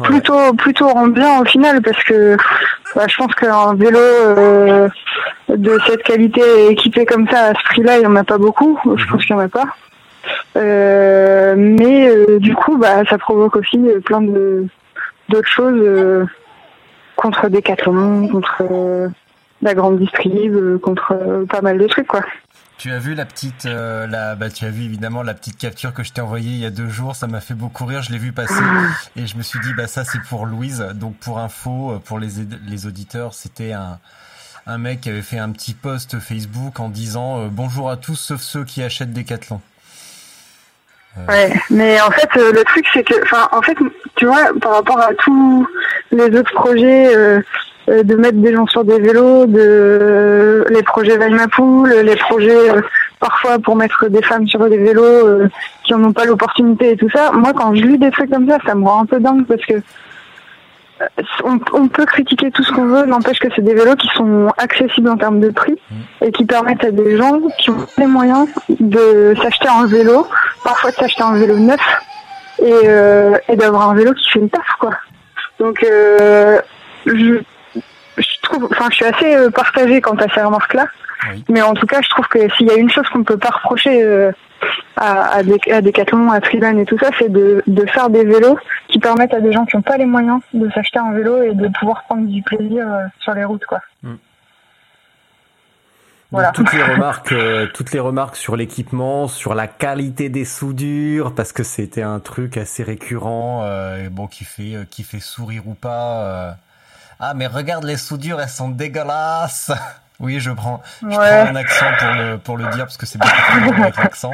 Ouais. 0.00 0.08
Plutôt, 0.08 0.52
plutôt 0.54 0.88
en 0.88 1.06
bien 1.06 1.40
au 1.40 1.44
final, 1.44 1.80
parce 1.80 2.02
que 2.02 2.36
bah, 2.96 3.04
je 3.08 3.16
pense 3.16 3.34
qu'un 3.34 3.74
vélo 3.74 3.98
euh, 3.98 4.88
de 5.48 5.78
cette 5.86 6.02
qualité 6.02 6.42
équipé 6.68 7.06
comme 7.06 7.28
ça 7.28 7.46
à 7.46 7.54
ce 7.54 7.62
prix-là, 7.64 7.98
il 7.98 8.02
y 8.02 8.06
en 8.06 8.16
a 8.16 8.24
pas 8.24 8.38
beaucoup. 8.38 8.78
Mhm. 8.84 8.98
Je 8.98 9.06
pense 9.06 9.24
qu'il 9.24 9.36
y 9.36 9.38
en 9.38 9.42
a 9.42 9.48
pas. 9.48 9.66
Euh, 10.56 11.54
mais 11.56 12.08
euh, 12.08 12.38
du 12.40 12.54
coup, 12.54 12.76
bah, 12.76 13.04
ça 13.08 13.18
provoque 13.18 13.56
aussi 13.56 13.78
euh, 13.78 14.00
plein 14.00 14.20
de 14.20 14.66
d'autres 15.28 15.48
choses 15.48 15.80
euh, 15.80 16.24
contre 17.16 17.48
Decathlon, 17.48 18.28
contre 18.28 18.62
euh, 18.70 19.08
la 19.62 19.74
grande 19.74 19.98
distrib, 19.98 20.78
contre 20.80 21.44
pas 21.48 21.60
mal 21.62 21.78
de 21.78 21.86
trucs 21.86 22.06
quoi. 22.06 22.20
Tu 22.76 22.92
as 22.92 22.98
vu 22.98 23.14
la 23.14 23.24
petite, 23.24 23.66
euh, 23.66 24.06
la, 24.06 24.34
bah, 24.34 24.50
tu 24.50 24.64
as 24.64 24.70
vu 24.70 24.82
évidemment 24.82 25.22
la 25.22 25.32
petite 25.34 25.56
capture 25.56 25.94
que 25.94 26.02
je 26.02 26.12
t'ai 26.12 26.20
envoyée 26.20 26.50
il 26.50 26.58
y 26.58 26.66
a 26.66 26.70
deux 26.70 26.88
jours. 26.88 27.16
Ça 27.16 27.26
m'a 27.26 27.40
fait 27.40 27.54
beaucoup 27.54 27.86
rire. 27.86 28.02
Je 28.02 28.12
l'ai 28.12 28.18
vu 28.18 28.32
passer 28.32 28.54
et 29.16 29.26
je 29.26 29.36
me 29.36 29.42
suis 29.42 29.60
dit, 29.60 29.72
bah 29.74 29.86
ça 29.86 30.04
c'est 30.04 30.20
pour 30.28 30.44
Louise. 30.44 30.86
Donc 30.94 31.16
pour 31.16 31.38
info, 31.38 31.92
euh, 31.92 31.98
pour 31.98 32.18
les 32.18 32.28
les 32.66 32.86
auditeurs, 32.86 33.32
c'était 33.34 33.72
un 33.72 33.98
un 34.66 34.78
mec 34.78 35.02
qui 35.02 35.10
avait 35.10 35.22
fait 35.22 35.38
un 35.38 35.50
petit 35.50 35.74
post 35.74 36.18
Facebook 36.18 36.80
en 36.80 36.88
disant 36.88 37.40
euh, 37.40 37.48
bonjour 37.50 37.90
à 37.90 37.96
tous 37.96 38.16
sauf 38.16 38.40
ceux 38.40 38.64
qui 38.64 38.82
achètent 38.82 39.12
Decathlon. 39.12 39.60
Ouais, 41.28 41.52
mais 41.70 42.00
en 42.00 42.10
fait, 42.10 42.28
euh, 42.36 42.52
le 42.52 42.64
truc, 42.64 42.84
c'est 42.92 43.04
que, 43.04 43.22
enfin, 43.22 43.48
en 43.52 43.62
fait, 43.62 43.76
tu 44.16 44.26
vois, 44.26 44.48
par 44.60 44.72
rapport 44.72 44.98
à 44.98 45.14
tous 45.14 45.66
les 46.10 46.24
autres 46.24 46.52
projets, 46.54 47.14
euh, 47.14 47.38
euh, 47.38 47.42
de 47.88 48.14
mettre 48.16 48.38
des 48.38 48.52
gens 48.52 48.66
sur 48.66 48.84
des 48.84 48.98
vélos, 48.98 49.46
de 49.46 50.64
les 50.70 50.82
projets 50.82 51.16
Valmapool, 51.16 51.90
les 51.90 52.16
projets 52.16 52.70
euh, 52.70 52.80
parfois 53.20 53.58
pour 53.58 53.76
mettre 53.76 54.08
des 54.08 54.22
femmes 54.22 54.46
sur 54.46 54.68
des 54.68 54.78
vélos 54.78 55.02
euh, 55.02 55.48
qui 55.84 55.94
en 55.94 56.02
ont 56.04 56.12
pas 56.12 56.24
l'opportunité 56.24 56.92
et 56.92 56.96
tout 56.96 57.10
ça. 57.10 57.30
Moi, 57.32 57.52
quand 57.54 57.74
je 57.74 57.82
lis 57.82 57.98
des 57.98 58.10
trucs 58.10 58.30
comme 58.30 58.48
ça, 58.48 58.58
ça 58.66 58.74
me 58.74 58.84
rend 58.84 59.02
un 59.02 59.06
peu 59.06 59.20
dingue 59.20 59.46
parce 59.46 59.64
que 59.66 59.74
euh, 59.74 61.22
on, 61.44 61.58
on 61.72 61.88
peut 61.88 62.06
critiquer 62.06 62.50
tout 62.50 62.62
ce 62.62 62.72
qu'on 62.72 62.86
veut, 62.86 63.04
n'empêche 63.04 63.38
que 63.38 63.48
c'est 63.54 63.62
des 63.62 63.74
vélos 63.74 63.96
qui 63.96 64.08
sont 64.14 64.48
accessibles 64.58 65.08
en 65.08 65.16
termes 65.16 65.40
de 65.40 65.50
prix 65.50 65.76
et 66.22 66.32
qui 66.32 66.44
permettent 66.44 66.84
à 66.84 66.90
des 66.90 67.16
gens 67.16 67.40
qui 67.58 67.70
ont 67.70 67.86
les 67.98 68.06
moyens 68.06 68.48
de 68.80 69.34
s'acheter 69.42 69.68
un 69.68 69.86
vélo, 69.86 70.26
parfois 70.62 70.90
de 70.90 70.96
s'acheter 70.96 71.22
un 71.22 71.36
vélo 71.36 71.58
neuf 71.58 71.80
et, 72.60 72.72
euh, 72.84 73.36
et 73.48 73.56
d'avoir 73.56 73.90
un 73.90 73.94
vélo 73.94 74.12
qui 74.14 74.30
fait 74.30 74.40
le 74.40 74.48
taf 74.48 74.66
quoi. 74.78 74.92
Donc 75.58 75.82
euh, 75.82 76.60
je, 77.06 77.40
je 78.18 78.40
trouve, 78.42 78.68
enfin 78.70 78.86
je 78.90 78.96
suis 78.96 79.04
assez 79.04 79.36
euh, 79.36 79.50
partagée 79.50 80.00
quant 80.00 80.14
à 80.16 80.28
ces 80.34 80.40
remarques-là, 80.42 80.86
Oui. 81.30 81.44
mais 81.48 81.62
en 81.62 81.74
tout 81.74 81.86
cas 81.86 82.00
je 82.02 82.08
trouve 82.10 82.26
que 82.28 82.38
s'il 82.56 82.66
y 82.66 82.70
a 82.70 82.74
une 82.76 82.90
chose 82.90 83.08
qu'on 83.08 83.20
ne 83.20 83.24
peut 83.24 83.38
pas 83.38 83.50
reprocher 83.50 84.02
euh, 84.02 84.30
à, 84.96 85.36
à, 85.36 85.38
à 85.38 85.80
Decathlon, 85.80 86.30
à 86.30 86.40
Triban 86.40 86.78
et 86.78 86.84
tout 86.86 86.98
ça, 86.98 87.10
c'est 87.18 87.30
de, 87.30 87.62
de 87.66 87.86
faire 87.86 88.08
des 88.10 88.24
vélos 88.24 88.58
qui 88.88 88.98
permettent 88.98 89.34
à 89.34 89.40
des 89.40 89.52
gens 89.52 89.64
qui 89.66 89.76
n'ont 89.76 89.82
pas 89.82 89.96
les 89.96 90.06
moyens 90.06 90.40
de 90.52 90.70
s'acheter 90.70 90.98
un 90.98 91.12
vélo 91.12 91.42
et 91.42 91.54
de 91.54 91.68
pouvoir 91.78 92.04
prendre 92.04 92.26
du 92.26 92.42
plaisir 92.42 92.86
euh, 92.86 93.04
sur 93.20 93.34
les 93.34 93.44
routes 93.44 93.66
quoi. 93.66 93.80
Voilà. 96.30 96.48
Donc, 96.50 96.66
toutes 96.66 96.72
les 96.72 96.82
remarques, 96.94 97.32
euh, 97.32 97.66
toutes 97.72 97.92
les 97.92 98.00
remarques 98.00 98.36
sur 98.36 98.56
l'équipement, 98.56 99.28
sur 99.28 99.54
la 99.54 99.68
qualité 99.68 100.28
des 100.28 100.44
soudures, 100.44 101.34
parce 101.34 101.52
que 101.52 101.62
c'était 101.62 102.02
un 102.02 102.18
truc 102.18 102.56
assez 102.56 102.82
récurrent, 102.82 103.62
euh, 103.64 104.06
et 104.06 104.08
bon, 104.08 104.26
qui 104.26 104.44
fait, 104.44 104.74
euh, 104.74 104.84
qui 104.90 105.04
fait 105.04 105.20
sourire 105.20 105.68
ou 105.68 105.74
pas. 105.74 106.56
Ah, 107.26 107.32
mais 107.34 107.46
regarde 107.46 107.84
les 107.84 107.96
soudures, 107.96 108.40
elles 108.40 108.48
sont 108.48 108.68
dégueulasses. 108.68 109.72
Oui, 110.20 110.38
je 110.38 110.52
prends, 110.52 110.80
je 111.02 111.06
Ouais. 111.08 111.16
prends 111.16 111.50
un 111.50 111.56
accent 111.56 111.86
pour 111.98 112.08
le, 112.12 112.38
pour 112.38 112.56
le 112.56 112.66
dire, 112.68 112.84
parce 112.84 112.96
que 112.96 113.04
c'est 113.04 113.18
beaucoup 113.18 113.32
plus 113.72 113.82
avec 113.82 113.96
l'accent. 113.96 114.30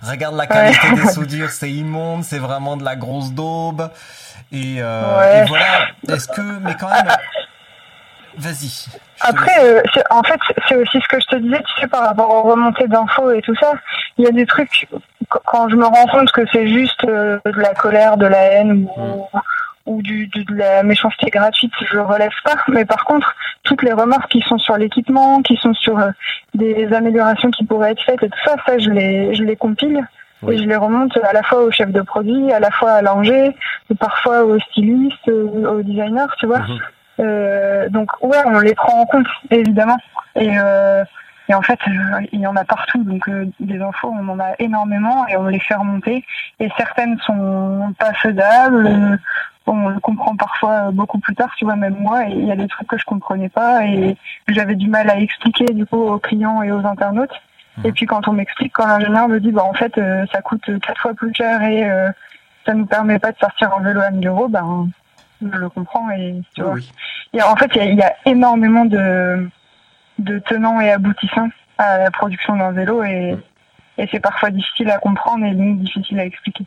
Regarde 0.00 0.36
la 0.36 0.46
qualité 0.46 0.92
des 0.92 1.08
soudures, 1.18 1.50
c'est 1.50 1.68
immonde, 1.70 2.22
c'est 2.22 2.38
vraiment 2.38 2.76
de 2.76 2.84
la 2.84 2.94
grosse 2.94 3.32
daube. 3.32 3.90
Et, 4.52 4.76
euh, 4.78 5.18
Ouais. 5.18 5.38
et 5.42 5.44
voilà. 5.48 5.88
Est-ce 6.08 6.28
que, 6.28 6.40
mais 6.60 6.76
quand 6.78 6.88
même, 6.90 7.08
vas-y. 8.38 8.86
Après, 9.20 9.52
euh, 9.64 9.82
en 10.10 10.22
fait, 10.22 10.38
c'est 10.68 10.76
aussi 10.76 11.00
ce 11.02 11.08
que 11.08 11.20
je 11.20 11.26
te 11.26 11.36
disais, 11.36 11.60
tu 11.74 11.80
sais, 11.80 11.88
par 11.88 12.02
rapport 12.06 12.30
aux 12.30 12.42
remontées 12.42 12.86
d'infos 12.86 13.32
et 13.32 13.42
tout 13.42 13.56
ça. 13.56 13.72
Il 14.18 14.24
y 14.24 14.28
a 14.28 14.30
des 14.30 14.46
trucs, 14.46 14.70
qu- 14.70 14.86
quand 15.28 15.68
je 15.68 15.74
me 15.74 15.86
rends 15.86 16.06
compte 16.06 16.30
que 16.30 16.42
c'est 16.52 16.68
juste 16.68 17.02
euh, 17.04 17.40
de 17.44 17.60
la 17.60 17.74
colère, 17.74 18.16
de 18.16 18.26
la 18.26 18.42
haine 18.42 18.86
ou, 18.96 19.26
ou 19.86 20.02
du, 20.02 20.26
du- 20.28 20.44
de 20.44 20.54
la 20.54 20.82
méchanceté 20.82 21.30
gratuite, 21.30 21.72
je 21.90 21.98
relève 21.98 22.30
pas. 22.44 22.56
Mais 22.68 22.84
par 22.84 23.04
contre, 23.04 23.34
toutes 23.62 23.82
les 23.82 23.92
remarques 23.92 24.30
qui 24.30 24.40
sont 24.42 24.58
sur 24.58 24.76
l'équipement, 24.76 25.42
qui 25.42 25.56
sont 25.56 25.74
sur 25.74 25.98
euh, 25.98 26.10
des 26.54 26.92
améliorations 26.92 27.50
qui 27.50 27.64
pourraient 27.64 27.92
être 27.92 28.02
faites 28.02 28.22
et 28.22 28.28
tout 28.28 28.38
ça, 28.44 28.56
ça, 28.66 28.78
je 28.78 28.90
les, 28.90 29.34
je 29.34 29.42
les 29.44 29.56
compile. 29.56 30.06
Oui. 30.42 30.54
Et 30.54 30.58
je 30.58 30.64
les 30.64 30.76
remonte 30.76 31.16
à 31.24 31.32
la 31.32 31.42
fois 31.42 31.62
au 31.62 31.70
chef 31.70 31.90
de 31.90 32.02
produit, 32.02 32.52
à 32.52 32.60
la 32.60 32.70
fois 32.70 32.90
à 32.92 33.02
l'ingé, 33.02 33.56
et 33.90 33.94
parfois 33.94 34.44
au 34.44 34.58
styliste, 34.60 35.28
euh, 35.28 35.78
au 35.78 35.82
designer, 35.82 36.28
tu 36.38 36.46
vois. 36.46 36.58
Mhm. 36.58 36.78
Euh, 37.20 37.88
donc 37.88 38.10
ouais, 38.20 38.36
on 38.44 38.58
les 38.58 38.74
prend 38.74 39.00
en 39.00 39.06
compte 39.06 39.26
évidemment. 39.50 39.96
Et, 40.34 40.50
euh, 40.60 41.02
et 41.48 41.54
en 41.54 41.62
fait, 41.62 41.78
euh, 41.88 42.20
il 42.32 42.40
y 42.40 42.46
en 42.46 42.54
a 42.54 42.64
partout. 42.64 43.02
Donc 43.02 43.26
euh, 43.28 43.46
des 43.60 43.80
infos, 43.80 44.12
on 44.14 44.28
en 44.28 44.38
a 44.38 44.52
énormément 44.58 45.26
et 45.26 45.36
on 45.38 45.46
les 45.46 45.58
fait 45.60 45.74
remonter. 45.74 46.22
Et 46.60 46.68
certaines 46.76 47.18
sont 47.20 47.94
pas 47.98 48.12
faisables. 48.20 49.18
On 49.66 49.88
le 49.88 50.00
comprend 50.00 50.36
parfois 50.36 50.90
beaucoup 50.92 51.18
plus 51.18 51.34
tard, 51.34 51.52
tu 51.56 51.64
vois, 51.64 51.76
même 51.76 51.96
moi. 51.98 52.24
Il 52.24 52.44
y 52.46 52.52
a 52.52 52.56
des 52.56 52.68
trucs 52.68 52.88
que 52.88 52.98
je 52.98 53.04
comprenais 53.04 53.48
pas 53.48 53.84
et 53.84 54.16
que 54.46 54.54
j'avais 54.54 54.74
du 54.76 54.88
mal 54.88 55.10
à 55.10 55.18
expliquer 55.18 55.66
du 55.66 55.86
coup 55.86 55.96
aux 55.98 56.18
clients 56.18 56.62
et 56.62 56.70
aux 56.72 56.84
internautes. 56.86 57.34
Et 57.84 57.92
puis 57.92 58.06
quand 58.06 58.26
on 58.28 58.32
m'explique, 58.32 58.72
quand 58.72 58.86
l'ingénieur 58.86 59.28
me 59.28 59.38
dit, 59.38 59.52
bah 59.52 59.64
en 59.64 59.74
fait, 59.74 59.98
euh, 59.98 60.24
ça 60.32 60.40
coûte 60.40 60.62
quatre 60.80 61.00
fois 61.00 61.12
plus 61.14 61.32
cher 61.34 61.62
et 61.62 61.84
euh, 61.90 62.10
ça 62.64 62.72
nous 62.72 62.86
permet 62.86 63.18
pas 63.18 63.32
de 63.32 63.38
sortir 63.38 63.72
un 63.74 63.82
vélo 63.82 64.00
à 64.00 64.10
1000 64.10 64.26
euros, 64.28 64.48
ben 64.48 64.88
je 65.42 65.48
le 65.48 65.68
comprends 65.68 66.08
et 66.10 66.40
tu 66.54 66.62
vois. 66.62 66.72
oui. 66.72 66.90
Il 67.34 67.38
y 67.38 67.40
a- 67.40 67.52
en 67.52 67.56
fait, 67.56 67.70
il 67.74 67.78
y, 67.78 67.80
a, 67.82 67.84
il 67.90 67.98
y 67.98 68.02
a 68.02 68.14
énormément 68.24 68.86
de, 68.86 69.46
de 70.18 70.38
tenants 70.38 70.80
et 70.80 70.90
aboutissants 70.90 71.50
à 71.76 71.98
la 71.98 72.10
production 72.10 72.56
d'un 72.56 72.72
vélo 72.72 73.02
et, 73.04 73.36
et 73.98 74.08
c'est 74.10 74.20
parfois 74.20 74.50
difficile 74.50 74.90
à 74.90 74.98
comprendre 74.98 75.44
et 75.44 75.52
difficile 75.54 76.18
à 76.18 76.24
expliquer. 76.24 76.64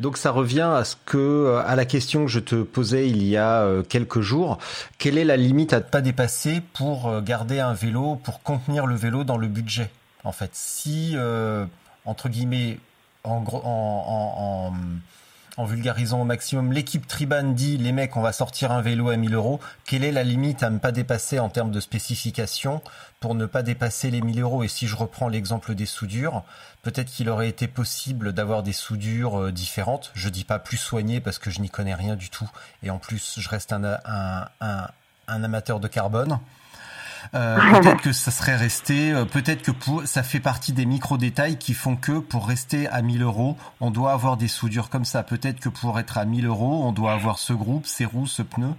Donc 0.00 0.16
ça 0.16 0.30
revient 0.30 0.68
à 0.74 0.84
ce 0.84 0.96
que 1.04 1.18
euh, 1.18 1.62
à 1.66 1.76
la 1.76 1.84
question 1.84 2.24
que 2.24 2.30
je 2.30 2.40
te 2.40 2.62
posais 2.62 3.08
il 3.08 3.22
y 3.22 3.36
a 3.36 3.60
euh, 3.62 3.82
quelques 3.82 4.20
jours. 4.20 4.58
Quelle 4.98 5.18
est 5.18 5.24
la 5.24 5.36
limite 5.36 5.74
à 5.74 5.76
ne 5.76 5.84
pas 5.84 6.00
dépasser 6.00 6.62
pour 6.72 7.08
euh, 7.08 7.20
garder 7.20 7.60
un 7.60 7.74
vélo, 7.74 8.16
pour 8.16 8.42
contenir 8.42 8.86
le 8.86 8.96
vélo 8.96 9.24
dans 9.24 9.36
le 9.36 9.46
budget 9.46 9.90
En 10.24 10.32
fait, 10.32 10.50
si 10.54 11.16
entre 12.06 12.30
guillemets, 12.30 12.78
en, 13.24 13.42
gros, 13.42 13.60
en, 13.62 13.68
en, 13.68 14.68
en, 14.68 14.74
en 15.60 15.64
vulgarisant 15.64 16.22
au 16.22 16.24
maximum, 16.24 16.72
l'équipe 16.72 17.06
Triban 17.06 17.52
dit 17.52 17.76
les 17.76 17.92
mecs, 17.92 18.16
on 18.16 18.22
va 18.22 18.32
sortir 18.32 18.72
un 18.72 18.80
vélo 18.80 19.10
à 19.10 19.16
1000 19.16 19.34
euros. 19.34 19.60
Quelle 19.84 20.04
est 20.04 20.12
la 20.12 20.24
limite 20.24 20.62
à 20.62 20.70
ne 20.70 20.78
pas 20.78 20.92
dépasser 20.92 21.38
en 21.38 21.48
termes 21.48 21.70
de 21.70 21.80
spécification 21.80 22.82
pour 23.20 23.34
ne 23.34 23.46
pas 23.46 23.62
dépasser 23.62 24.10
les 24.10 24.22
1000 24.22 24.40
euros? 24.40 24.64
Et 24.64 24.68
si 24.68 24.86
je 24.86 24.96
reprends 24.96 25.28
l'exemple 25.28 25.74
des 25.74 25.86
soudures, 25.86 26.42
Peut-être 26.82 27.10
qu'il 27.10 27.28
aurait 27.28 27.48
été 27.48 27.68
possible 27.68 28.32
d'avoir 28.32 28.62
des 28.62 28.72
soudures 28.72 29.38
euh, 29.38 29.52
différentes. 29.52 30.12
Je 30.14 30.30
dis 30.30 30.44
pas 30.44 30.58
plus 30.58 30.78
soignées 30.78 31.20
parce 31.20 31.38
que 31.38 31.50
je 31.50 31.60
n'y 31.60 31.68
connais 31.68 31.94
rien 31.94 32.16
du 32.16 32.30
tout. 32.30 32.48
Et 32.82 32.88
en 32.88 32.98
plus, 32.98 33.38
je 33.38 33.48
reste 33.50 33.72
un, 33.72 34.48
amateur 35.28 35.78
de 35.78 35.88
carbone. 35.88 36.38
Euh, 37.34 37.56
peut-être 37.80 38.02
que 38.02 38.12
ça 38.12 38.30
serait 38.30 38.56
resté, 38.56 39.12
euh, 39.12 39.24
peut-être 39.24 39.62
que 39.62 39.70
pour, 39.70 40.02
ça 40.04 40.22
fait 40.22 40.40
partie 40.40 40.72
des 40.72 40.86
micro-détails 40.86 41.56
qui 41.58 41.74
font 41.74 41.96
que 41.96 42.18
pour 42.18 42.46
rester 42.48 42.88
à 42.88 43.02
1000 43.02 43.22
euros, 43.22 43.56
on 43.80 43.90
doit 43.90 44.12
avoir 44.12 44.36
des 44.36 44.48
soudures 44.48 44.90
comme 44.90 45.04
ça. 45.04 45.22
Peut-être 45.22 45.60
que 45.60 45.68
pour 45.68 45.98
être 45.98 46.18
à 46.18 46.24
1000 46.24 46.46
euros, 46.46 46.82
on 46.84 46.92
doit 46.92 47.12
avoir 47.12 47.38
ce 47.38 47.52
groupe, 47.52 47.86
ces 47.86 48.04
roues, 48.04 48.26
ce 48.26 48.42
pneu. 48.42 48.70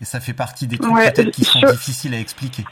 Et 0.00 0.04
ça 0.04 0.20
fait 0.20 0.32
partie 0.34 0.66
des 0.66 0.78
trucs 0.78 0.94
Ouais, 0.94 1.10
peut-être 1.10 1.30
qui 1.32 1.44
sont 1.44 1.58
sur- 1.58 1.70
difficiles 1.72 2.14
à 2.14 2.20
expliquer. 2.20 2.64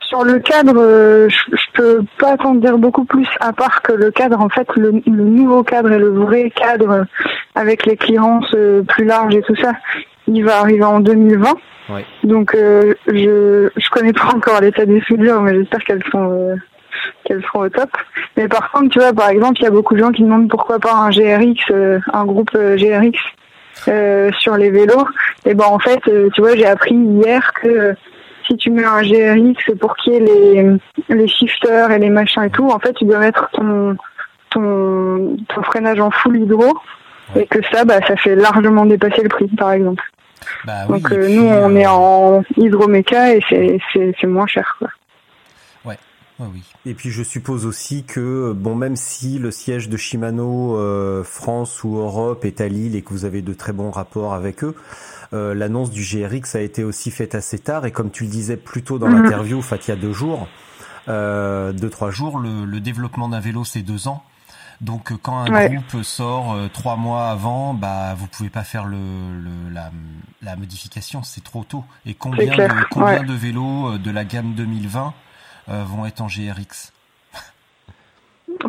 Sur 0.00 0.22
le 0.22 0.38
cadre, 0.38 0.74
euh, 0.76 1.28
je, 1.30 1.56
je 1.56 1.72
peux 1.72 2.04
pas 2.18 2.36
t'en 2.36 2.54
dire 2.56 2.76
beaucoup 2.78 3.04
plus, 3.06 3.26
à 3.40 3.52
part 3.54 3.80
que 3.80 3.92
le 3.92 4.10
cadre, 4.10 4.38
en 4.40 4.50
fait, 4.50 4.68
le, 4.76 4.92
le 5.06 5.24
nouveau 5.24 5.62
cadre 5.64 5.90
et 5.92 5.98
le 5.98 6.10
vrai 6.10 6.50
cadre 6.50 7.06
avec 7.54 7.86
les 7.86 7.96
clearances 7.96 8.52
euh, 8.54 8.82
plus 8.82 9.06
larges 9.06 9.34
et 9.34 9.42
tout 9.42 9.56
ça, 9.56 9.72
il 10.26 10.44
va 10.44 10.58
arriver 10.60 10.84
en 10.84 11.00
2020. 11.00 11.54
Donc 12.22 12.54
euh, 12.54 12.94
je 13.08 13.70
je 13.76 13.90
connais 13.90 14.12
pas 14.12 14.32
encore 14.34 14.60
l'état 14.60 14.86
des 14.86 15.00
soudures, 15.02 15.42
mais 15.42 15.54
j'espère 15.54 15.84
qu'elles 15.84 16.04
sont 16.10 16.30
euh, 16.30 16.54
qu'elles 17.24 17.42
seront 17.42 17.60
au 17.60 17.68
top. 17.68 17.90
Mais 18.36 18.48
par 18.48 18.70
contre, 18.70 18.90
tu 18.90 18.98
vois, 18.98 19.12
par 19.12 19.28
exemple, 19.28 19.60
il 19.60 19.64
y 19.64 19.66
a 19.66 19.70
beaucoup 19.70 19.94
de 19.94 20.00
gens 20.00 20.10
qui 20.10 20.22
demandent 20.22 20.48
pourquoi 20.48 20.78
pas 20.78 20.94
un 20.94 21.10
GRX, 21.10 21.70
euh, 21.70 21.98
un 22.12 22.24
groupe 22.24 22.50
euh, 22.54 22.76
GRX 22.76 23.18
euh, 23.88 24.30
sur 24.38 24.56
les 24.56 24.70
vélos. 24.70 25.06
Et 25.44 25.54
ben 25.54 25.66
en 25.66 25.78
fait, 25.78 26.00
euh, 26.08 26.28
tu 26.34 26.40
vois, 26.40 26.56
j'ai 26.56 26.66
appris 26.66 26.94
hier 26.94 27.52
que 27.54 27.94
si 28.46 28.56
tu 28.56 28.70
mets 28.70 28.84
un 28.84 29.02
GRX 29.02 29.76
pour 29.78 29.96
qu'il 29.96 30.12
y 30.12 30.16
ait 30.16 30.20
les, 30.20 30.66
les 31.08 31.28
shifters 31.28 31.90
et 31.90 31.98
les 31.98 32.10
machins 32.10 32.44
et 32.44 32.50
tout, 32.50 32.68
en 32.68 32.78
fait, 32.78 32.92
tu 32.94 33.04
dois 33.04 33.18
mettre 33.18 33.48
ton, 33.52 33.96
ton, 34.50 35.36
ton 35.48 35.62
freinage 35.62 36.00
en 36.00 36.10
full 36.10 36.36
hydro 36.36 36.76
et 37.36 37.46
que 37.46 37.58
ça, 37.72 37.84
bah, 37.84 38.00
ça 38.06 38.16
fait 38.16 38.36
largement 38.36 38.84
dépasser 38.84 39.22
le 39.22 39.28
prix, 39.28 39.48
par 39.48 39.72
exemple. 39.72 40.02
Bah 40.64 40.72
oui, 40.88 41.00
Donc 41.00 41.10
et 41.12 41.16
euh, 41.16 41.24
puis, 41.26 41.36
nous, 41.36 41.44
on 41.44 41.74
euh, 41.74 41.78
est 41.78 41.86
en 41.86 42.42
hydroméca 42.56 43.34
et 43.34 43.40
c'est, 43.90 44.26
moins 44.26 44.46
cher. 44.46 44.76
Quoi. 44.78 44.88
Ouais, 45.84 45.98
oui. 46.40 46.62
Et 46.84 46.94
puis 46.94 47.10
je 47.10 47.22
suppose 47.22 47.64
aussi 47.64 48.02
que 48.04 48.52
bon, 48.52 48.74
même 48.74 48.96
si 48.96 49.38
le 49.38 49.50
siège 49.52 49.88
de 49.88 49.96
Shimano 49.96 50.76
euh, 50.76 51.22
France 51.22 51.84
ou 51.84 51.96
Europe 51.96 52.44
est 52.44 52.60
à 52.60 52.66
Lille 52.66 52.96
et 52.96 53.02
que 53.02 53.10
vous 53.10 53.24
avez 53.24 53.40
de 53.40 53.54
très 53.54 53.72
bons 53.72 53.92
rapports 53.92 54.34
avec 54.34 54.64
eux, 54.64 54.74
euh, 55.32 55.54
l'annonce 55.54 55.90
du 55.90 56.02
GRX 56.02 56.56
a 56.56 56.60
été 56.60 56.82
aussi 56.82 57.10
faite 57.12 57.34
assez 57.36 57.58
tard 57.60 57.86
et 57.86 57.92
comme 57.92 58.10
tu 58.10 58.24
le 58.24 58.30
disais 58.30 58.56
plus 58.56 58.82
tôt 58.82 58.98
dans 58.98 59.08
Mhm. 59.08 59.22
l'interview, 59.22 59.58
enfin 59.58 59.76
il 59.86 59.88
y 59.88 59.92
a 59.92 59.96
deux 59.96 60.12
jours, 60.12 60.48
euh, 61.08 61.72
deux 61.72 61.88
trois 61.90 62.10
jours, 62.10 62.38
le, 62.40 62.64
le 62.64 62.80
développement 62.80 63.28
d'un 63.28 63.40
vélo 63.40 63.64
c'est 63.64 63.82
deux 63.82 64.08
ans. 64.08 64.24
Donc 64.80 65.12
euh, 65.12 65.16
quand 65.22 65.38
un 65.38 65.52
Ouais. 65.52 65.68
groupe 65.70 66.02
sort 66.02 66.54
euh, 66.54 66.68
trois 66.72 66.96
mois 66.96 67.28
avant, 67.30 67.74
bah 67.74 68.14
vous 68.16 68.26
pouvez 68.26 68.50
pas 68.50 68.64
faire 68.64 68.84
le, 68.84 68.96
le- 68.96 69.72
la, 69.72 69.90
la 70.42 70.56
modification, 70.56 71.22
c'est 71.22 71.42
trop 71.44 71.64
tôt. 71.64 71.84
Et 72.06 72.14
combien 72.14 72.52
clair, 72.52 72.68
de 72.74 72.80
combien 72.90 73.20
ouais. 73.20 73.24
de 73.24 73.32
vélos 73.32 73.92
euh, 73.94 73.98
de 73.98 74.10
la 74.10 74.24
gamme 74.24 74.52
2020 74.54 75.12
euh, 75.70 75.82
vont 75.86 76.04
être 76.06 76.20
en 76.20 76.26
GRX 76.26 76.92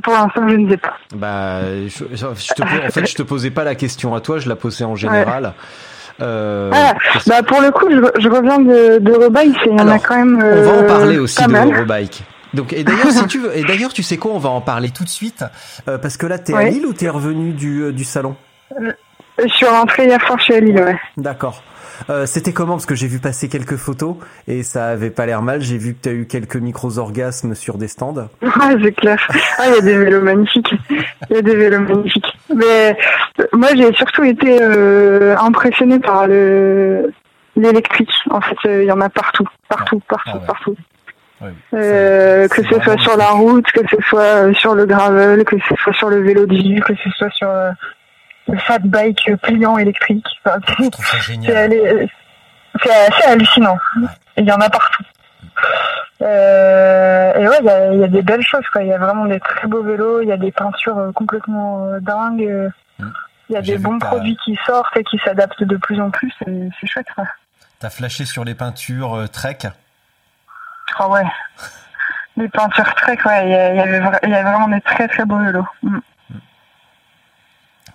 Pour 0.03 0.13
l'instant, 0.13 0.47
je 0.47 0.55
ne 0.55 0.69
sais 0.69 0.77
pas. 0.77 0.93
Bah, 1.15 1.61
je, 1.87 1.87
je 2.13 2.53
te, 2.53 2.61
en 2.63 2.91
fait, 2.91 3.05
je 3.07 3.15
te 3.15 3.23
posais 3.23 3.51
pas 3.51 3.63
la 3.63 3.75
question 3.75 4.15
à 4.15 4.21
toi, 4.21 4.39
je 4.39 4.47
la 4.49 4.55
posais 4.55 4.83
en 4.85 4.95
général. 4.95 5.53
Euh, 6.21 6.71
Ah, 6.73 6.93
bah 7.27 7.43
pour 7.43 7.59
le 7.61 7.71
coup, 7.71 7.87
je, 7.91 8.21
je 8.21 8.29
reviens 8.29 8.59
de, 8.59 8.99
de 8.99 9.11
Rebike 9.11 9.57
et 9.65 9.69
il 9.69 9.77
y 9.77 9.81
en 9.81 9.87
a 9.87 9.91
Alors, 9.93 10.03
quand 10.03 10.15
même. 10.17 10.41
on 10.41 10.61
va 10.63 10.77
en 10.79 10.87
parler 10.87 11.17
aussi 11.17 11.43
de 11.43 11.51
mal. 11.51 11.85
Donc, 12.55 12.73
et 12.73 12.83
d'ailleurs, 12.83 13.11
si 13.11 13.27
tu 13.27 13.39
veux, 13.39 13.55
et 13.57 13.63
d'ailleurs, 13.63 13.93
tu 13.93 14.01
sais 14.03 14.17
quoi, 14.17 14.31
on 14.31 14.39
va 14.39 14.49
en 14.49 14.61
parler 14.61 14.89
tout 14.89 15.03
de 15.03 15.09
suite, 15.09 15.43
euh, 15.87 15.97
parce 15.97 16.17
que 16.17 16.25
là, 16.25 16.39
t'es 16.39 16.53
à 16.53 16.57
Ouais. 16.57 16.71
Lille 16.71 16.85
ou 16.85 16.93
t'es 16.93 17.09
revenu 17.09 17.51
du, 17.53 17.81
euh, 17.83 17.91
du 17.91 18.03
salon 18.03 18.35
Sur 19.47 19.71
l'entrée 19.71 20.05
hier 20.05 20.21
soir 20.25 20.39
chez 20.39 20.61
Lille, 20.61 20.79
ouais. 20.79 20.97
D'accord. 21.17 21.61
Euh, 22.09 22.25
C'était 22.25 22.51
comment 22.51 22.73
Parce 22.73 22.85
que 22.85 22.95
j'ai 22.95 23.07
vu 23.07 23.19
passer 23.19 23.47
quelques 23.47 23.77
photos 23.77 24.15
et 24.49 24.63
ça 24.63 24.87
avait 24.87 25.09
pas 25.09 25.25
l'air 25.25 25.41
mal. 25.41 25.61
J'ai 25.61 25.77
vu 25.77 25.93
que 25.93 25.99
t'as 26.01 26.11
eu 26.11 26.25
quelques 26.25 26.57
micros-orgasmes 26.57 27.55
sur 27.55 27.77
des 27.77 27.87
stands. 27.87 28.27
Ouais, 28.41 28.49
c'est 28.83 28.91
clair. 28.91 29.17
Ah, 29.57 29.63
il 29.69 29.75
y 29.75 29.77
a 29.77 29.81
des 29.81 29.97
vélos 29.97 30.21
magnifiques. 30.21 30.73
Il 31.29 31.35
y 31.35 31.39
a 31.39 31.41
des 31.41 31.55
vélos 31.55 31.79
magnifiques. 31.79 32.37
Mais 32.53 32.97
euh, 33.39 33.43
moi, 33.53 33.69
j'ai 33.75 33.93
surtout 33.93 34.23
été 34.23 34.57
euh, 34.61 35.37
impressionnée 35.37 35.99
par 35.99 36.27
le 36.27 37.11
l'électrique. 37.57 38.11
En 38.29 38.41
fait, 38.41 38.57
euh, 38.65 38.83
il 38.83 38.87
y 38.87 38.91
en 38.91 38.99
a 38.99 39.07
partout, 39.09 39.45
partout, 39.69 40.01
partout, 40.09 40.31
Ah 40.33 40.37
ouais. 40.39 40.45
partout. 40.45 40.75
Ouais, 41.41 41.53
Euh, 41.73 42.47
que 42.47 42.63
ce 42.63 42.79
soit 42.81 42.97
sur 42.99 43.17
la 43.17 43.27
route, 43.31 43.65
que 43.71 43.81
ce 43.89 44.01
soit 44.07 44.21
euh, 44.21 44.53
sur 44.53 44.73
le 44.73 44.85
gravel, 44.85 45.43
que 45.43 45.57
ce 45.67 45.75
soit 45.75 45.93
sur 45.93 46.09
le 46.09 46.21
vélo 46.21 46.45
de 46.45 46.55
vie, 46.55 46.79
que 46.79 46.95
ce 46.95 47.09
soit 47.11 47.29
sur 47.31 47.49
euh, 47.49 47.71
le 48.47 48.57
fat 48.59 48.79
bike 48.79 49.35
pliant 49.41 49.77
électrique. 49.77 50.25
Enfin, 50.45 50.59
Je 50.79 50.89
trouve 50.89 51.05
ça 51.05 51.17
génial. 51.19 51.71
c'est 52.81 52.91
assez 52.91 53.23
hallucinant. 53.27 53.77
Il 54.37 54.45
y 54.45 54.51
en 54.51 54.59
a 54.61 54.69
partout. 54.69 55.03
Euh, 56.21 57.33
et 57.33 57.47
ouais, 57.47 57.57
il 57.59 57.65
y 57.65 57.69
a, 57.69 57.93
il 57.93 57.99
y 57.99 58.03
a 58.03 58.07
des 58.07 58.21
belles 58.21 58.43
choses. 58.45 58.65
Quoi. 58.71 58.83
Il 58.83 58.87
y 58.87 58.93
a 58.93 58.97
vraiment 58.97 59.25
des 59.25 59.39
très 59.41 59.67
beaux 59.67 59.83
vélos. 59.83 60.21
Il 60.21 60.29
y 60.29 60.31
a 60.31 60.37
des 60.37 60.51
peintures 60.51 61.11
complètement 61.15 61.99
dingues. 61.99 62.71
Mm. 62.99 63.07
Il 63.49 63.53
y 63.53 63.57
a 63.57 63.61
des 63.61 63.77
bons 63.77 63.99
produits 63.99 64.37
qui 64.43 64.57
sortent 64.65 64.95
et 64.97 65.03
qui 65.03 65.19
s'adaptent 65.23 65.63
de 65.63 65.77
plus 65.77 65.99
en 65.99 66.09
plus. 66.11 66.31
C'est 66.39 66.87
chouette. 66.87 67.07
T'as 67.79 67.89
flashé 67.89 68.25
sur 68.25 68.45
les 68.45 68.55
peintures 68.55 69.25
Trek? 69.31 69.57
Ah 70.97 71.09
ouais. 71.09 71.23
Les 72.37 72.49
peintures 72.49 72.93
Trek, 72.95 73.17
ouais. 73.25 73.45
Il 73.45 73.51
y, 73.51 73.55
a, 73.55 73.73
il 73.73 73.77
y 73.77 73.79
avait 73.81 73.97
y 74.29 74.33
a 74.35 74.43
vraiment 74.43 74.67
des 74.67 74.81
très 74.81 75.07
très 75.07 75.25
beaux 75.25 75.37
vélos. 75.39 75.65
Mm. 75.83 75.99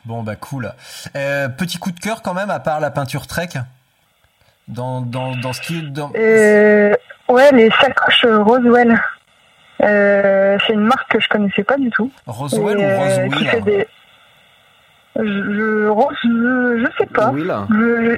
Bon 0.06 0.22
bah 0.22 0.36
cool. 0.36 0.72
Euh, 1.14 1.48
petit 1.48 1.78
coup 1.78 1.90
de 1.92 2.00
cœur 2.00 2.22
quand 2.22 2.32
même, 2.34 2.50
à 2.50 2.58
part 2.60 2.80
la 2.80 2.90
peinture 2.90 3.26
Trek. 3.26 3.50
Dans, 4.68 5.00
dans, 5.00 5.34
dans 5.36 5.52
ce 5.52 5.60
qui 5.60 5.78
est 5.78 5.82
dans... 5.82 6.12
Euh, 6.14 6.94
ouais, 7.28 7.50
les 7.52 7.70
sacoches 7.80 8.24
Roswell. 8.24 9.00
Euh, 9.82 10.56
c'est 10.66 10.74
une 10.74 10.84
marque 10.84 11.10
que 11.10 11.18
je 11.20 11.28
connaissais 11.28 11.64
pas 11.64 11.76
du 11.76 11.90
tout. 11.90 12.10
Roswell 12.26 12.78
Et, 12.78 12.84
ou 12.84 12.88
euh, 12.88 12.98
Roswell 12.98 13.64
des... 13.64 13.88
Je, 15.16 15.22
je, 15.24 15.88
je, 16.22 16.84
je 16.86 16.96
sais 16.98 17.06
pas. 17.06 17.30
Will 17.30 17.52
Je, 17.68 17.74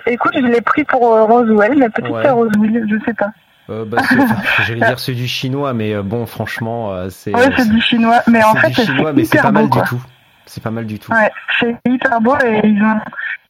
je- 0.07 0.11
écoute, 0.13 0.35
je 0.35 0.47
l'ai 0.47 0.61
pris 0.61 0.85
pour 0.85 1.01
Roswell, 1.01 1.75
mais 1.79 1.89
peut-être 1.89 2.11
Ouais. 2.11 2.23
c'est 2.23 2.31
Roswell, 2.31 2.87
je 2.89 3.05
sais 3.07 3.15
pas. 3.15 3.31
Euh, 3.71 3.85
bah, 3.85 3.99
c'est- 4.09 4.19
enfin, 4.19 4.37
J'allais 4.67 4.81
dire 4.87 4.99
c'est 4.99 5.15
du 5.15 5.29
chinois, 5.29 5.73
mais 5.73 5.95
euh, 5.95 6.03
bon, 6.03 6.27
franchement, 6.27 6.93
euh, 6.93 7.09
c'est 7.11 7.35
Ouais, 7.35 7.49
c'est 7.57 7.69
du 7.69 7.81
chinois, 7.81 8.21
mais 8.27 8.43
en 8.43 8.53
c'est 8.55 8.61
fait, 8.61 8.69
du 8.69 8.75
c'est 8.75 8.85
chinois, 8.87 9.13
mais 9.13 9.25
c'est 9.25 9.41
pas 9.41 9.53
mal 9.53 9.69
beau, 9.69 9.81
du 9.81 9.89
tout. 9.89 10.03
C'est 10.47 10.63
pas 10.63 10.71
mal 10.73 10.87
du 10.87 10.99
tout. 10.99 11.13
Ouais, 11.13 11.31
c'est 11.61 11.77
hyper 11.87 12.21
beau 12.21 12.35
et 12.45 12.61
ils 12.65 12.83
ont 12.83 13.01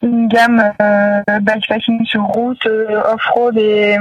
une 0.02 0.28
gamme 0.28 0.62
euh, 0.82 1.20
bikepacking 1.40 2.04
sur 2.04 2.22
route, 2.22 2.64
euh, 2.66 3.00
off-road 3.14 3.56
et, 3.56 3.96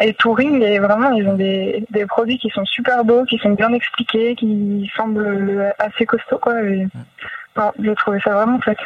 et 0.00 0.14
touring 0.14 0.62
et 0.62 0.78
vraiment 0.78 1.10
ils 1.10 1.28
ont 1.28 1.34
des, 1.36 1.84
des 1.90 2.06
produits 2.06 2.38
qui 2.38 2.48
sont 2.50 2.64
super 2.64 3.04
beaux, 3.04 3.24
qui 3.24 3.36
sont 3.38 3.50
bien 3.50 3.72
expliqués, 3.74 4.34
qui 4.36 4.90
semblent 4.96 5.20
euh, 5.26 5.70
assez 5.78 6.06
costauds 6.06 6.38
quoi. 6.38 6.62
Et, 6.62 6.86
non, 7.56 7.70
j'ai 7.82 7.94
trouvé 7.96 8.18
ça 8.24 8.30
vraiment 8.32 8.58
chouette. 8.62 8.78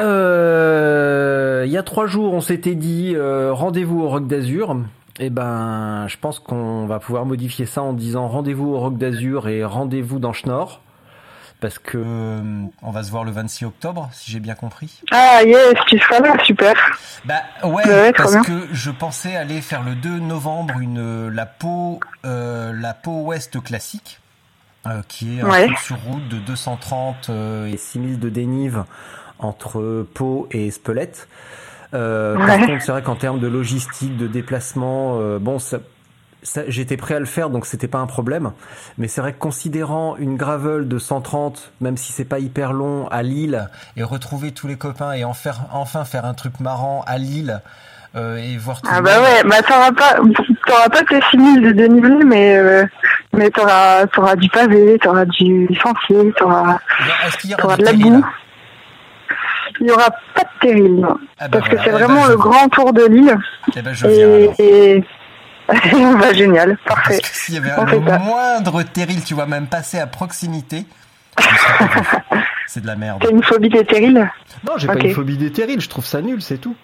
Euh, 0.00 1.62
il 1.66 1.70
y 1.72 1.76
a 1.76 1.82
trois 1.82 2.06
jours, 2.06 2.32
on 2.32 2.40
s'était 2.40 2.74
dit 2.74 3.12
euh, 3.14 3.52
rendez-vous 3.52 4.00
au 4.02 4.08
Rock 4.08 4.26
d'Azur. 4.26 4.76
Et 5.18 5.30
ben, 5.30 6.06
je 6.08 6.16
pense 6.18 6.38
qu'on 6.38 6.86
va 6.86 6.98
pouvoir 7.00 7.24
modifier 7.24 7.64
ça 7.66 7.82
en 7.82 7.92
disant 7.94 8.28
rendez-vous 8.28 8.74
au 8.74 8.78
Rock 8.80 8.98
d'Azur 8.98 9.48
et 9.48 9.64
rendez-vous 9.64 10.18
dans 10.18 10.32
Schnorr. 10.32 10.80
Parce 11.58 11.78
que 11.78 11.96
euh, 11.96 12.42
on 12.82 12.90
va 12.90 13.02
se 13.02 13.10
voir 13.10 13.24
le 13.24 13.30
26 13.30 13.64
octobre, 13.64 14.10
si 14.12 14.30
j'ai 14.30 14.40
bien 14.40 14.54
compris. 14.54 15.00
Ah 15.10 15.40
yes, 15.42 15.72
tu 15.86 15.98
seras 15.98 16.20
là, 16.20 16.34
super. 16.44 16.74
Bah 17.24 17.40
ouais, 17.64 18.12
parce 18.12 18.32
bien. 18.32 18.42
que 18.42 18.68
je 18.72 18.90
pensais 18.90 19.36
aller 19.36 19.62
faire 19.62 19.82
le 19.82 19.94
2 19.94 20.18
novembre 20.18 20.78
une 20.80 21.28
la 21.28 21.46
peau 21.46 21.98
euh, 22.26 22.74
la 22.78 22.92
peau 22.92 23.22
ouest 23.22 23.62
classique 23.62 24.20
euh, 24.86 25.00
qui 25.08 25.38
est 25.38 25.40
un 25.40 25.48
Ouais. 25.48 25.64
truc 25.64 25.78
sur 25.78 25.96
route 26.02 26.28
de 26.28 26.36
230 26.40 27.30
euh, 27.30 27.66
et 27.72 27.78
6000 27.78 28.18
de 28.20 28.28
dénive 28.28 28.84
entre 29.38 30.06
Pau 30.12 30.48
et 30.50 30.70
Spelette. 30.70 31.26
Euh, 31.96 32.36
Par 32.36 32.58
contre, 32.66 32.82
c'est 32.82 32.92
vrai 32.92 33.02
qu'en 33.02 33.14
termes 33.16 33.40
de 33.40 33.46
logistique, 33.48 34.16
de 34.16 34.26
déplacement, 34.26 35.18
euh, 35.20 35.38
bon, 35.40 35.58
ça, 35.58 35.78
ça- 36.42 36.62
j'étais 36.68 36.96
prêt 36.96 37.14
à 37.14 37.18
le 37.18 37.24
faire, 37.26 37.48
donc 37.50 37.64
c'était 37.66 37.88
pas 37.88 37.98
un 37.98 38.06
problème. 38.06 38.52
Mais 38.98 39.08
c'est 39.08 39.20
vrai 39.20 39.32
que 39.32 39.38
considérant 39.38 40.16
une 40.16 40.36
gravel 40.36 40.86
de 40.88 40.98
130, 40.98 41.72
même 41.80 41.96
si 41.96 42.12
c'est 42.12 42.24
pas 42.26 42.38
hyper 42.38 42.72
long, 42.72 43.08
à 43.08 43.22
Lille, 43.22 43.68
et 43.96 44.02
retrouver 44.02 44.52
tous 44.52 44.66
les 44.68 44.76
copains 44.76 45.12
et 45.12 45.24
en 45.24 45.32
faire, 45.34 45.60
enfin 45.72 46.04
faire 46.04 46.24
un 46.26 46.34
truc 46.34 46.60
marrant 46.60 47.02
à 47.06 47.18
Lille, 47.18 47.60
euh, 48.14 48.36
et 48.36 48.56
voir 48.58 48.80
tout 48.82 48.88
Ah 48.92 49.00
bah 49.00 49.20
ouais, 49.20 49.42
bah 49.48 49.62
t'auras 49.62 49.92
pas, 49.92 50.16
t'auras 50.66 50.88
pas 50.88 51.02
tes 51.02 51.20
6000 51.30 51.62
de 51.62 51.72
dénivelé, 51.72 52.24
mais 52.24 52.56
euh, 52.56 52.84
mais 53.32 53.50
t'auras 53.50 54.06
t'auras 54.06 54.36
du 54.36 54.48
pavé, 54.48 54.98
t'auras 55.02 55.24
du 55.26 55.68
sentier, 55.82 56.32
t'auras 56.38 56.62
aura 56.62 56.78
t'auras 57.58 57.76
de 57.76 57.84
la 57.84 57.92
boue. 57.92 58.24
Il 59.80 59.86
y 59.88 59.90
aura 59.90 60.10
pas 60.34 60.42
de 60.42 60.60
terril. 60.68 61.06
Ah 61.38 61.48
bah 61.48 61.58
parce 61.58 61.66
voilà. 61.68 61.68
que 61.68 61.76
c'est 61.76 61.88
Eh 61.88 61.92
ben, 61.92 61.98
vraiment 62.06 62.24
je- 62.24 62.30
le 62.30 62.36
grand 62.36 62.68
tour 62.68 62.92
de 62.92 63.04
l'île. 63.04 63.36
Eh 63.76 63.82
ben, 63.82 63.92
je 63.94 64.06
viens 64.06 64.16
Et, 64.16 64.42
alors. 64.44 64.54
et... 64.58 65.04
bah, 66.20 66.32
génial, 66.32 66.78
Parce 66.84 67.00
parfait. 67.00 67.20
que 67.20 67.26
s'il 67.32 67.54
y 67.56 67.58
avait 67.58 67.72
On 67.76 67.84
le 67.84 67.98
moindre 67.98 68.82
terril, 68.84 69.22
tu 69.24 69.34
vois, 69.34 69.46
même 69.46 69.66
passer 69.66 69.98
à 69.98 70.06
proximité, 70.06 70.86
c'est 72.66 72.80
de 72.82 72.86
la 72.86 72.96
merde. 72.96 73.20
T'as 73.22 73.30
une 73.30 73.42
phobie 73.42 73.68
des 73.68 73.84
terrils? 73.84 74.30
Non, 74.66 74.74
j'ai 74.78 74.86
pas 74.86 74.94
une 74.94 75.12
phobie 75.12 75.36
des 75.36 75.50
terrils, 75.52 75.80
je 75.80 75.88
trouve 75.88 76.06
ça 76.06 76.22
nul, 76.22 76.40
c'est 76.42 76.58
tout. 76.58 76.76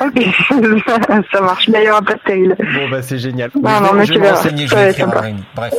Ok, 0.00 0.20
ça 1.32 1.40
marche. 1.40 1.68
Mais 1.68 1.78
il 1.78 1.84
n'y 1.84 1.90
aura 1.90 2.02
pas 2.02 2.14
de 2.14 2.20
tail. 2.26 2.48
Bon 2.74 2.88
bah 2.90 3.02
c'est 3.02 3.18
génial. 3.18 3.50
Non, 3.54 3.70
je 3.70 3.82
non, 3.82 3.92
vais, 3.92 3.98
mais 3.98 4.04
je 4.06 4.12
vais 4.12 4.18
me 4.18 4.24
verras. 4.24 4.36
renseigner, 4.36 4.66
je 4.66 4.74
vais 4.74 4.84
va 4.84 4.90
écrire. 4.90 5.08
Rémi. 5.20 5.44
Bref. 5.54 5.74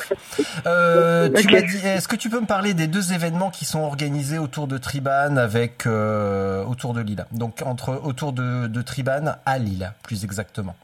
Euh, 0.66 1.30
tu 1.36 1.46
Ok. 1.48 1.52
m'as 1.54 1.62
dit, 1.62 1.82
est-ce 1.86 2.08
que 2.08 2.16
tu 2.16 2.30
peux 2.30 2.40
me 2.40 2.46
parler 2.46 2.74
des 2.74 2.88
deux 2.88 3.14
événements 3.14 3.50
qui 3.50 3.66
sont 3.66 3.82
organisés 3.84 4.38
autour 4.40 4.68
de 4.68 4.78
Triban 4.78 5.36
avec 5.38 5.86
euh, 5.86 6.64
autour 6.64 6.94
de 6.94 7.02
Lille? 7.02 7.26
Donc 7.32 7.62
entre 7.66 8.00
autour 8.06 8.32
de, 8.32 8.68
de 8.68 8.82
Triban 8.82 9.36
à 9.46 9.58
Lille, 9.58 9.92
plus 10.04 10.24
exactement. 10.24 10.76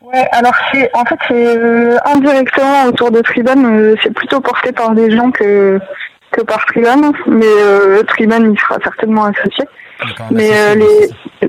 Ouais, 0.00 0.28
alors 0.32 0.54
c'est 0.72 0.90
en 0.94 1.04
fait 1.04 1.18
c'est 1.26 1.56
euh, 1.56 1.96
indirectement 2.04 2.84
autour 2.84 3.10
de 3.10 3.20
Triban, 3.20 3.64
euh, 3.64 3.96
c'est 4.02 4.12
plutôt 4.14 4.40
porté 4.40 4.70
par 4.72 4.90
des 4.94 5.10
gens 5.10 5.30
que 5.30 5.80
que 6.30 6.42
par 6.42 6.64
Triban, 6.66 7.12
mais 7.26 7.46
euh, 7.46 8.02
Triban 8.04 8.44
il 8.52 8.58
sera 8.60 8.76
certainement 8.84 9.24
associé. 9.24 9.64
Mais 10.30 10.50
euh, 10.52 10.74
les 10.76 11.48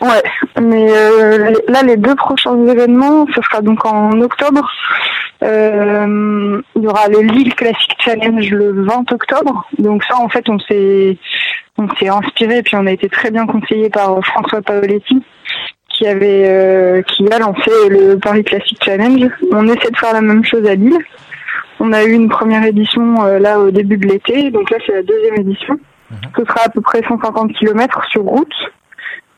ouais, 0.00 0.22
mais 0.60 0.86
euh, 0.90 1.52
là 1.68 1.82
les 1.82 1.96
deux 1.96 2.14
prochains 2.14 2.66
événements, 2.66 3.26
ce 3.34 3.42
sera 3.42 3.60
donc 3.60 3.84
en 3.84 4.20
octobre. 4.20 4.68
Euh, 5.42 6.60
il 6.76 6.82
y 6.82 6.86
aura 6.86 7.08
le 7.08 7.20
Lille 7.20 7.54
Classic 7.54 7.94
Challenge 7.98 8.50
le 8.50 8.84
20 8.84 9.12
octobre. 9.12 9.66
Donc 9.78 10.04
ça 10.04 10.16
en 10.16 10.28
fait 10.28 10.48
on 10.48 10.58
s'est 10.58 11.16
on 11.78 11.88
s'est 11.96 12.08
inspiré 12.08 12.62
puis 12.62 12.76
on 12.76 12.86
a 12.86 12.92
été 12.92 13.08
très 13.08 13.30
bien 13.30 13.46
conseillé 13.46 13.88
par 13.88 14.24
François 14.24 14.60
Paoletti 14.60 15.22
qui 15.88 16.06
avait 16.06 16.48
euh, 16.48 17.02
qui 17.02 17.30
a 17.30 17.38
lancé 17.38 17.70
le 17.88 18.16
Paris 18.16 18.44
Classic 18.44 18.76
Challenge. 18.82 19.30
On 19.52 19.66
essaie 19.68 19.90
de 19.90 19.96
faire 19.96 20.12
la 20.12 20.22
même 20.22 20.44
chose 20.44 20.66
à 20.66 20.74
Lille. 20.74 20.98
On 21.78 21.92
a 21.92 22.04
eu 22.04 22.12
une 22.12 22.28
première 22.28 22.64
édition 22.64 23.24
euh, 23.24 23.38
là 23.38 23.58
au 23.58 23.70
début 23.70 23.96
de 23.96 24.06
l'été, 24.06 24.50
donc 24.50 24.70
là 24.70 24.76
c'est 24.86 24.92
la 24.92 25.02
deuxième 25.02 25.36
édition. 25.36 25.78
Ce 26.36 26.44
sera 26.44 26.66
à 26.66 26.68
peu 26.68 26.80
près 26.80 27.02
150 27.06 27.52
km 27.54 28.02
sur 28.10 28.22
route, 28.22 28.52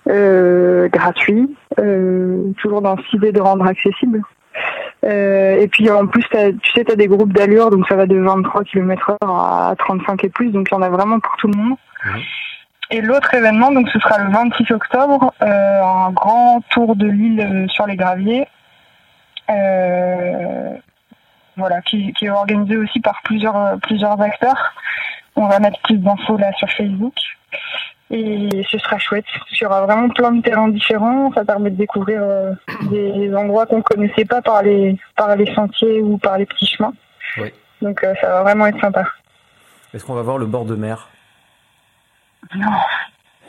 euh, 0.08 0.88
gratuit, 0.88 1.54
euh, 1.78 2.52
toujours 2.60 2.82
dans 2.82 2.96
cette 2.96 3.12
idée 3.12 3.32
de 3.32 3.40
rendre 3.40 3.64
accessible. 3.64 4.20
Euh, 5.04 5.60
et 5.60 5.68
puis 5.68 5.88
en 5.90 6.06
plus, 6.06 6.24
tu 6.24 6.72
sais, 6.74 6.84
tu 6.84 6.92
as 6.92 6.96
des 6.96 7.06
groupes 7.06 7.32
d'allure, 7.32 7.70
donc 7.70 7.86
ça 7.88 7.94
va 7.94 8.06
de 8.06 8.18
23 8.18 8.64
km 8.64 9.16
heure 9.22 9.30
à 9.30 9.74
35 9.78 10.24
et 10.24 10.28
plus, 10.28 10.50
donc 10.50 10.68
il 10.70 10.74
y 10.74 10.76
en 10.76 10.82
a 10.82 10.88
vraiment 10.88 11.20
pour 11.20 11.36
tout 11.36 11.46
le 11.48 11.56
monde. 11.56 11.76
Et 12.90 13.00
l'autre 13.00 13.32
événement, 13.32 13.70
donc 13.70 13.88
ce 13.90 13.98
sera 14.00 14.18
le 14.18 14.32
26 14.32 14.72
octobre, 14.72 15.32
un 15.40 16.10
grand 16.10 16.60
tour 16.70 16.96
de 16.96 17.06
l'île 17.06 17.66
sur 17.70 17.86
les 17.86 17.96
graviers. 17.96 18.46
Voilà, 21.56 21.80
qui, 21.82 22.12
est 22.20 22.30
organisé 22.30 22.76
aussi 22.76 23.00
par 23.00 23.20
plusieurs, 23.22 23.78
plusieurs 23.82 24.20
acteurs. 24.20 24.74
On 25.36 25.46
va 25.46 25.60
mettre 25.60 25.80
plus 25.82 25.98
d'infos 25.98 26.36
là 26.36 26.52
sur 26.54 26.68
Facebook. 26.70 27.14
Et 28.14 28.62
ce 28.70 28.76
sera 28.76 28.98
chouette. 28.98 29.24
Il 29.50 29.62
y 29.62 29.64
aura 29.64 29.86
vraiment 29.86 30.10
plein 30.10 30.32
de 30.32 30.42
terrains 30.42 30.68
différents. 30.68 31.32
Ça 31.32 31.46
permet 31.46 31.70
de 31.70 31.76
découvrir 31.76 32.20
euh, 32.22 32.52
des 32.90 33.34
endroits 33.34 33.64
qu'on 33.64 33.80
connaissait 33.80 34.26
pas 34.26 34.42
par 34.42 34.62
les, 34.62 34.98
par 35.16 35.34
les 35.34 35.52
sentiers 35.54 36.02
ou 36.02 36.18
par 36.18 36.36
les 36.36 36.44
petits 36.44 36.66
chemins. 36.66 36.92
Oui. 37.38 37.50
Donc 37.80 38.04
euh, 38.04 38.12
ça 38.20 38.28
va 38.28 38.42
vraiment 38.42 38.66
être 38.66 38.80
sympa. 38.80 39.04
Est-ce 39.94 40.04
qu'on 40.04 40.14
va 40.14 40.20
voir 40.20 40.36
le 40.36 40.44
bord 40.44 40.66
de 40.66 40.76
mer? 40.76 41.08
Non, 42.54 42.76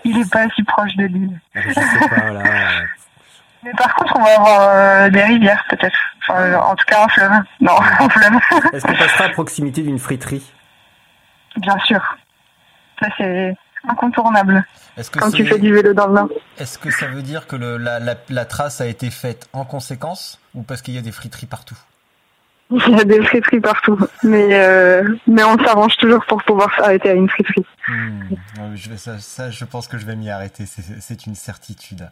il 0.06 0.18
est 0.18 0.32
pas 0.32 0.48
si 0.56 0.64
proche 0.64 0.96
de 0.96 1.06
l'île. 1.08 1.42
Je 1.56 1.74
sais 1.74 2.10
pas 2.10 2.32
là. 2.32 2.44
Mais 3.64 3.72
par 3.78 3.96
contre, 3.96 4.16
on 4.18 4.24
va 4.24 4.36
avoir 4.36 4.70
euh, 4.70 5.10
des 5.10 5.24
rivières 5.24 5.64
peut-être. 5.70 5.98
Enfin, 6.22 6.54
en 6.54 6.76
tout 6.76 6.86
cas 6.86 7.04
un 7.04 7.08
fleuve. 7.10 7.32
Non, 7.60 7.76
un 8.00 8.10
fleuve. 8.10 8.40
Est-ce 8.74 8.86
qu'on 8.86 8.96
passera 8.96 9.26
à 9.26 9.30
proximité 9.30 9.82
d'une 9.82 10.00
friterie? 10.00 10.54
Bien 11.58 11.78
sûr. 11.80 12.02
Ça 13.02 13.08
c'est 13.18 13.56
incontournable. 13.88 14.66
Est-ce 14.98 15.10
que 15.10 15.20
quand 15.20 15.32
tu 15.32 15.46
fais 15.46 15.60
du 15.60 15.74
vélo 15.74 15.94
dans 15.94 16.08
le 16.08 16.14
Nord. 16.14 16.30
Est-ce 16.58 16.78
que 16.78 16.92
ça 16.92 17.08
veut 17.08 17.22
dire 17.24 17.48
que 17.48 17.56
le- 17.56 17.78
la, 17.78 18.00
la- 18.00 18.16
la 18.30 18.46
trace 18.46 18.80
a 18.82 18.86
été 18.88 19.10
faite 19.10 19.48
en 19.54 19.66
conséquence 19.66 20.40
ou 20.54 20.62
parce 20.64 20.82
qu'il 20.82 20.94
y 20.94 20.98
a 20.98 21.02
des 21.02 21.12
friteries 21.12 21.48
partout? 21.48 21.78
Il 22.70 22.98
y 22.98 23.02
a 23.02 23.04
des 23.04 23.22
friteries 23.24 23.60
partout, 23.60 24.00
mais 24.24 24.48
euh, 24.54 25.04
mais 25.28 25.44
on 25.44 25.58
s'arrange 25.64 25.96
toujours 25.98 26.26
pour 26.26 26.42
pouvoir 26.44 26.74
s'arrêter 26.76 27.10
à 27.10 27.14
une 27.14 27.30
friterie. 27.30 27.66
Hmm, 27.88 28.22
ouais, 28.32 28.76
je 28.76 28.90
vais, 28.90 28.98
ça, 28.98 29.20
ça, 29.20 29.52
je 29.52 29.66
pense 29.66 29.88
que 29.88 29.98
je 29.98 30.06
vais 30.06 30.16
m'y 30.16 30.30
arrêter, 30.30 30.66
c'est- 30.66 31.26
une 31.28 31.36
certitude. 31.36 32.10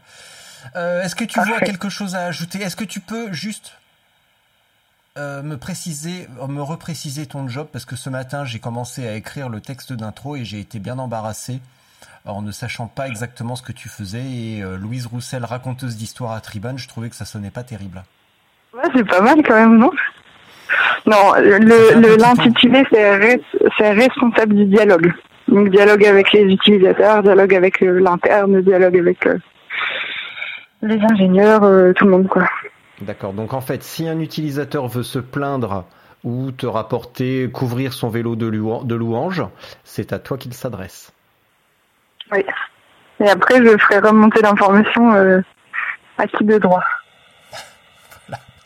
Euh, 0.75 1.01
Est-ce 1.01 1.15
que 1.15 1.23
tu 1.23 1.39
vois 1.39 1.59
quelque 1.61 1.89
chose 1.89 2.15
à 2.15 2.25
ajouter? 2.25 2.61
Est-ce 2.61 2.75
que 2.75 2.83
tu 2.83 2.99
peux 2.99 3.31
juste 3.33 3.73
euh, 5.17 5.41
me 5.43 5.57
préciser, 5.57 6.27
me 6.47 6.61
repréciser 6.61 7.25
ton 7.25 7.47
job 7.47 7.67
Parce 7.71 7.85
que 7.85 7.95
ce 7.95 8.09
matin, 8.09 8.45
j'ai 8.45 8.59
commencé 8.59 9.07
à 9.07 9.15
écrire 9.15 9.49
le 9.49 9.59
texte 9.61 9.93
d'intro 9.93 10.35
et 10.35 10.45
j'ai 10.45 10.59
été 10.59 10.79
bien 10.79 10.97
embarrassé 10.99 11.59
en 12.25 12.41
ne 12.41 12.51
sachant 12.51 12.87
pas 12.87 13.07
exactement 13.07 13.55
ce 13.55 13.63
que 13.63 13.71
tu 13.71 13.89
faisais. 13.89 14.23
Et 14.23 14.63
euh, 14.63 14.77
Louise 14.77 15.07
Roussel, 15.07 15.43
raconteuse 15.43 15.97
d'histoire 15.97 16.31
à 16.33 16.39
Triban, 16.41 16.77
je 16.77 16.87
trouvais 16.87 17.09
que 17.09 17.15
ça 17.15 17.25
sonnait 17.25 17.49
pas 17.51 17.63
terrible. 17.63 18.03
Ouais, 18.73 18.83
c'est 18.95 19.07
pas 19.07 19.21
mal 19.21 19.41
quand 19.45 19.55
même, 19.55 19.77
non? 19.77 19.91
Non, 21.05 21.33
un 21.33 21.41
le 21.41 21.99
le- 21.99 22.15
l'intitulé 22.15 22.85
c'est 22.91 23.17
res- 23.17 23.69
c'est 23.77 23.91
responsable 23.91 24.55
du 24.55 24.65
dialogue. 24.65 25.11
Donc 25.49 25.69
dialogue 25.69 26.05
avec 26.05 26.31
les 26.31 26.43
utilisateurs, 26.43 27.23
dialogue 27.23 27.53
avec 27.55 27.81
euh, 27.81 27.99
l'interne, 27.99 28.61
dialogue 28.61 28.97
avec 28.97 29.25
euh, 29.25 29.37
les 30.83 30.99
ingénieurs, 31.01 31.63
euh, 31.63 31.91
tout 31.93 32.05
le 32.05 32.11
monde 32.11 32.27
quoi. 32.29 32.47
D'accord. 33.01 33.33
Donc 33.33 33.53
en 33.53 33.61
fait, 33.61 33.83
si 33.83 34.07
un 34.07 34.19
utilisateur 34.19 34.87
veut 34.87 35.03
se 35.03 35.19
plaindre 35.19 35.85
ou 36.23 36.51
te 36.51 36.65
rapporter, 36.67 37.49
couvrir 37.51 37.93
son 37.93 38.09
vélo 38.09 38.35
de, 38.35 38.45
louan- 38.45 38.85
de 38.85 38.95
louange, 38.95 39.43
c'est 39.83 40.13
à 40.13 40.19
toi 40.19 40.37
qu'il 40.37 40.53
s'adresse. 40.53 41.11
Oui. 42.31 42.45
Et 43.19 43.29
après, 43.29 43.57
je 43.57 43.77
ferai 43.77 43.99
remonter 43.99 44.41
l'information 44.41 45.13
euh, 45.13 45.41
à 46.17 46.27
qui 46.27 46.43
de 46.43 46.57
droit. 46.57 46.83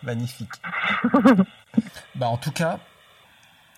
Magnifique. 0.03 0.51
bah 2.15 2.27
en 2.27 2.37
tout 2.37 2.51
cas, 2.51 2.77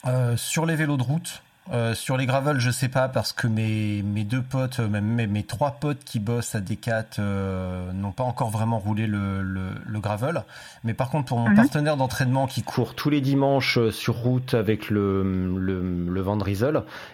euh, 0.05 0.35
sur 0.35 0.65
les 0.65 0.75
vélos 0.75 0.97
de 0.97 1.03
route, 1.03 1.41
euh, 1.73 1.93
sur 1.93 2.17
les 2.17 2.25
gravels, 2.25 2.59
je 2.59 2.71
sais 2.71 2.89
pas 2.89 3.09
parce 3.09 3.33
que 3.33 3.47
mes, 3.47 4.01
mes 4.03 4.23
deux 4.23 4.41
potes, 4.41 4.79
euh, 4.79 4.87
même 4.87 5.05
mes, 5.05 5.27
mes 5.27 5.43
trois 5.43 5.71
potes 5.71 6.03
qui 6.03 6.19
bossent 6.19 6.55
à 6.55 6.61
Decat 6.61 7.05
euh, 7.19 7.91
n'ont 7.93 8.11
pas 8.11 8.23
encore 8.23 8.49
vraiment 8.49 8.79
roulé 8.79 9.07
le, 9.07 9.41
le, 9.41 9.69
le 9.85 9.99
gravel. 9.99 10.43
Mais 10.83 10.93
par 10.93 11.09
contre, 11.09 11.25
pour 11.25 11.39
mon 11.39 11.49
Mhm. 11.49 11.55
partenaire 11.55 11.97
d'entraînement 11.97 12.47
qui 12.47 12.63
court 12.63 12.95
tous 12.95 13.09
les 13.09 13.21
dimanches 13.21 13.77
euh, 13.77 13.91
sur 13.91 14.15
route 14.15 14.53
avec 14.53 14.89
le, 14.89 15.23
le, 15.57 16.05
le 16.09 16.21
Van 16.21 16.37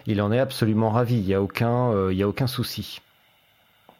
il 0.06 0.22
en 0.22 0.32
est 0.32 0.38
absolument 0.40 0.90
ravi. 0.90 1.16
Il 1.16 1.26
y 1.26 1.34
a 1.34 1.42
aucun, 1.42 1.90
euh, 1.90 2.12
il 2.12 2.18
y 2.18 2.22
a 2.22 2.28
aucun 2.28 2.46
souci. 2.46 3.00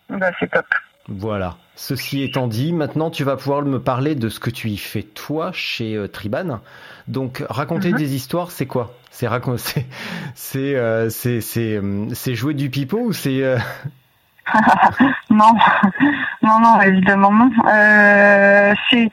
Bah, 0.08 0.30
c'est 0.38 0.50
top. 0.50 0.66
Voilà. 1.08 1.56
Ceci 1.76 2.22
étant 2.22 2.46
dit, 2.46 2.72
maintenant 2.72 3.10
tu 3.10 3.24
vas 3.24 3.36
pouvoir 3.36 3.62
me 3.62 3.78
parler 3.80 4.14
de 4.14 4.28
ce 4.28 4.38
que 4.40 4.48
tu 4.50 4.68
y 4.70 4.76
fais 4.76 5.02
toi 5.02 5.50
chez 5.52 5.96
euh, 5.96 6.06
Triban. 6.08 6.60
Donc 7.08 7.44
raconter 7.50 7.90
Mhm. 7.92 7.98
des 7.98 8.14
histoires, 8.14 8.50
c'est 8.50 8.66
quoi? 8.66 8.92
C'est 9.10 9.26
racon- 9.26 9.56
c'est 10.34 10.76
euh, 10.76 11.10
c'est 11.10 11.40
c'est 11.40 11.76
euh, 11.76 12.06
c'est 12.14 12.34
jouer 12.34 12.54
du 12.54 12.70
pipeau 12.70 13.00
ou 13.00 13.12
c'est 13.12 13.42
euh, 13.42 13.58
Non, 15.30 15.52
non, 16.42 16.60
non, 16.60 16.80
évidemment 16.82 17.32
non. 17.32 17.50
Euh, 17.68 18.72
c'est 18.90 19.10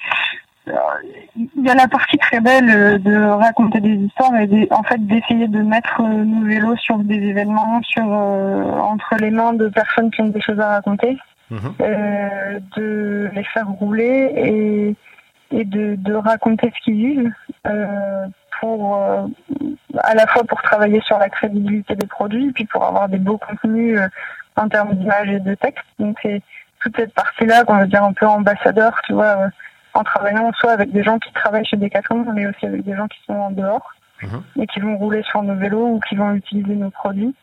il 1.35 1.65
y 1.65 1.69
a 1.69 1.73
la 1.75 1.87
partie 1.87 2.17
très 2.19 2.39
belle 2.39 2.69
euh, 2.69 2.97
de 2.99 3.15
raconter 3.15 3.81
des 3.81 3.95
histoires 3.95 4.35
et 4.37 4.45
des- 4.47 4.67
en 4.71 4.83
fait 4.83 5.03
d'essayer 5.07 5.47
de 5.47 5.61
mettre 5.63 6.01
nos 6.01 6.45
vélos 6.45 6.75
sur 6.77 6.97
des 6.99 7.15
événements, 7.15 7.81
sur 7.83 8.03
euh, 8.05 8.63
entre 8.79 9.15
les 9.19 9.31
mains 9.31 9.53
de 9.53 9.67
personnes 9.69 10.11
qui 10.11 10.21
ont 10.21 10.27
des 10.27 10.39
choses 10.41 10.59
à 10.59 10.69
raconter, 10.75 11.17
Mhm. 11.51 11.73
euh, 11.81 12.59
de 12.77 13.29
les 13.33 13.43
faire 13.43 13.67
rouler 13.67 14.31
et 14.35 14.95
et 15.53 15.65
de, 15.65 15.95
de 15.97 16.13
raconter 16.13 16.71
ce 16.73 16.83
qu'ils 16.85 16.95
vivent 16.95 17.31
euh, 17.67 18.25
pour 18.61 18.95
euh, 18.95 19.27
à 20.01 20.15
la 20.15 20.25
fois 20.27 20.45
pour 20.45 20.61
travailler 20.61 21.01
sur 21.01 21.17
la 21.19 21.27
crédibilité 21.29 21.93
des 21.95 22.07
produits 22.07 22.51
puis 22.53 22.65
pour 22.65 22.85
avoir 22.85 23.09
des 23.09 23.17
beaux 23.17 23.37
contenus 23.37 23.99
euh, 23.99 24.07
en 24.55 24.69
termes 24.69 24.93
d'image 24.95 25.27
et 25.29 25.39
de 25.41 25.53
texte. 25.55 25.83
Donc 25.99 26.17
c'est 26.23 26.41
toute 26.79 26.95
cette 26.95 27.13
partie-là 27.13 27.65
qu'on 27.65 27.75
va 27.75 27.85
dire 27.85 28.03
un 28.03 28.13
peu 28.13 28.25
ambassadeur, 28.27 28.97
tu 29.05 29.13
vois, 29.13 29.37
euh, 29.37 29.49
en 29.93 30.03
travaillant 30.03 30.51
soit 30.53 30.71
avec 30.71 30.91
des 30.91 31.03
gens 31.03 31.19
qui 31.19 31.31
travaillent 31.33 31.65
chez 31.65 31.77
Decathlon, 31.77 32.25
mais 32.33 32.47
aussi 32.47 32.65
avec 32.65 32.83
des 32.85 32.95
gens 32.95 33.07
qui 33.07 33.19
sont 33.27 33.33
en 33.35 33.51
dehors 33.51 33.91
Mhm. 34.23 34.43
et 34.61 34.67
qui 34.67 34.79
vont 34.79 34.97
rouler 34.97 35.23
sur 35.23 35.41
nos 35.43 35.55
vélos 35.55 35.95
ou 35.95 35.99
qui 36.07 36.15
vont 36.15 36.31
utiliser 36.33 36.75
nos 36.75 36.91
produits. 36.91 37.33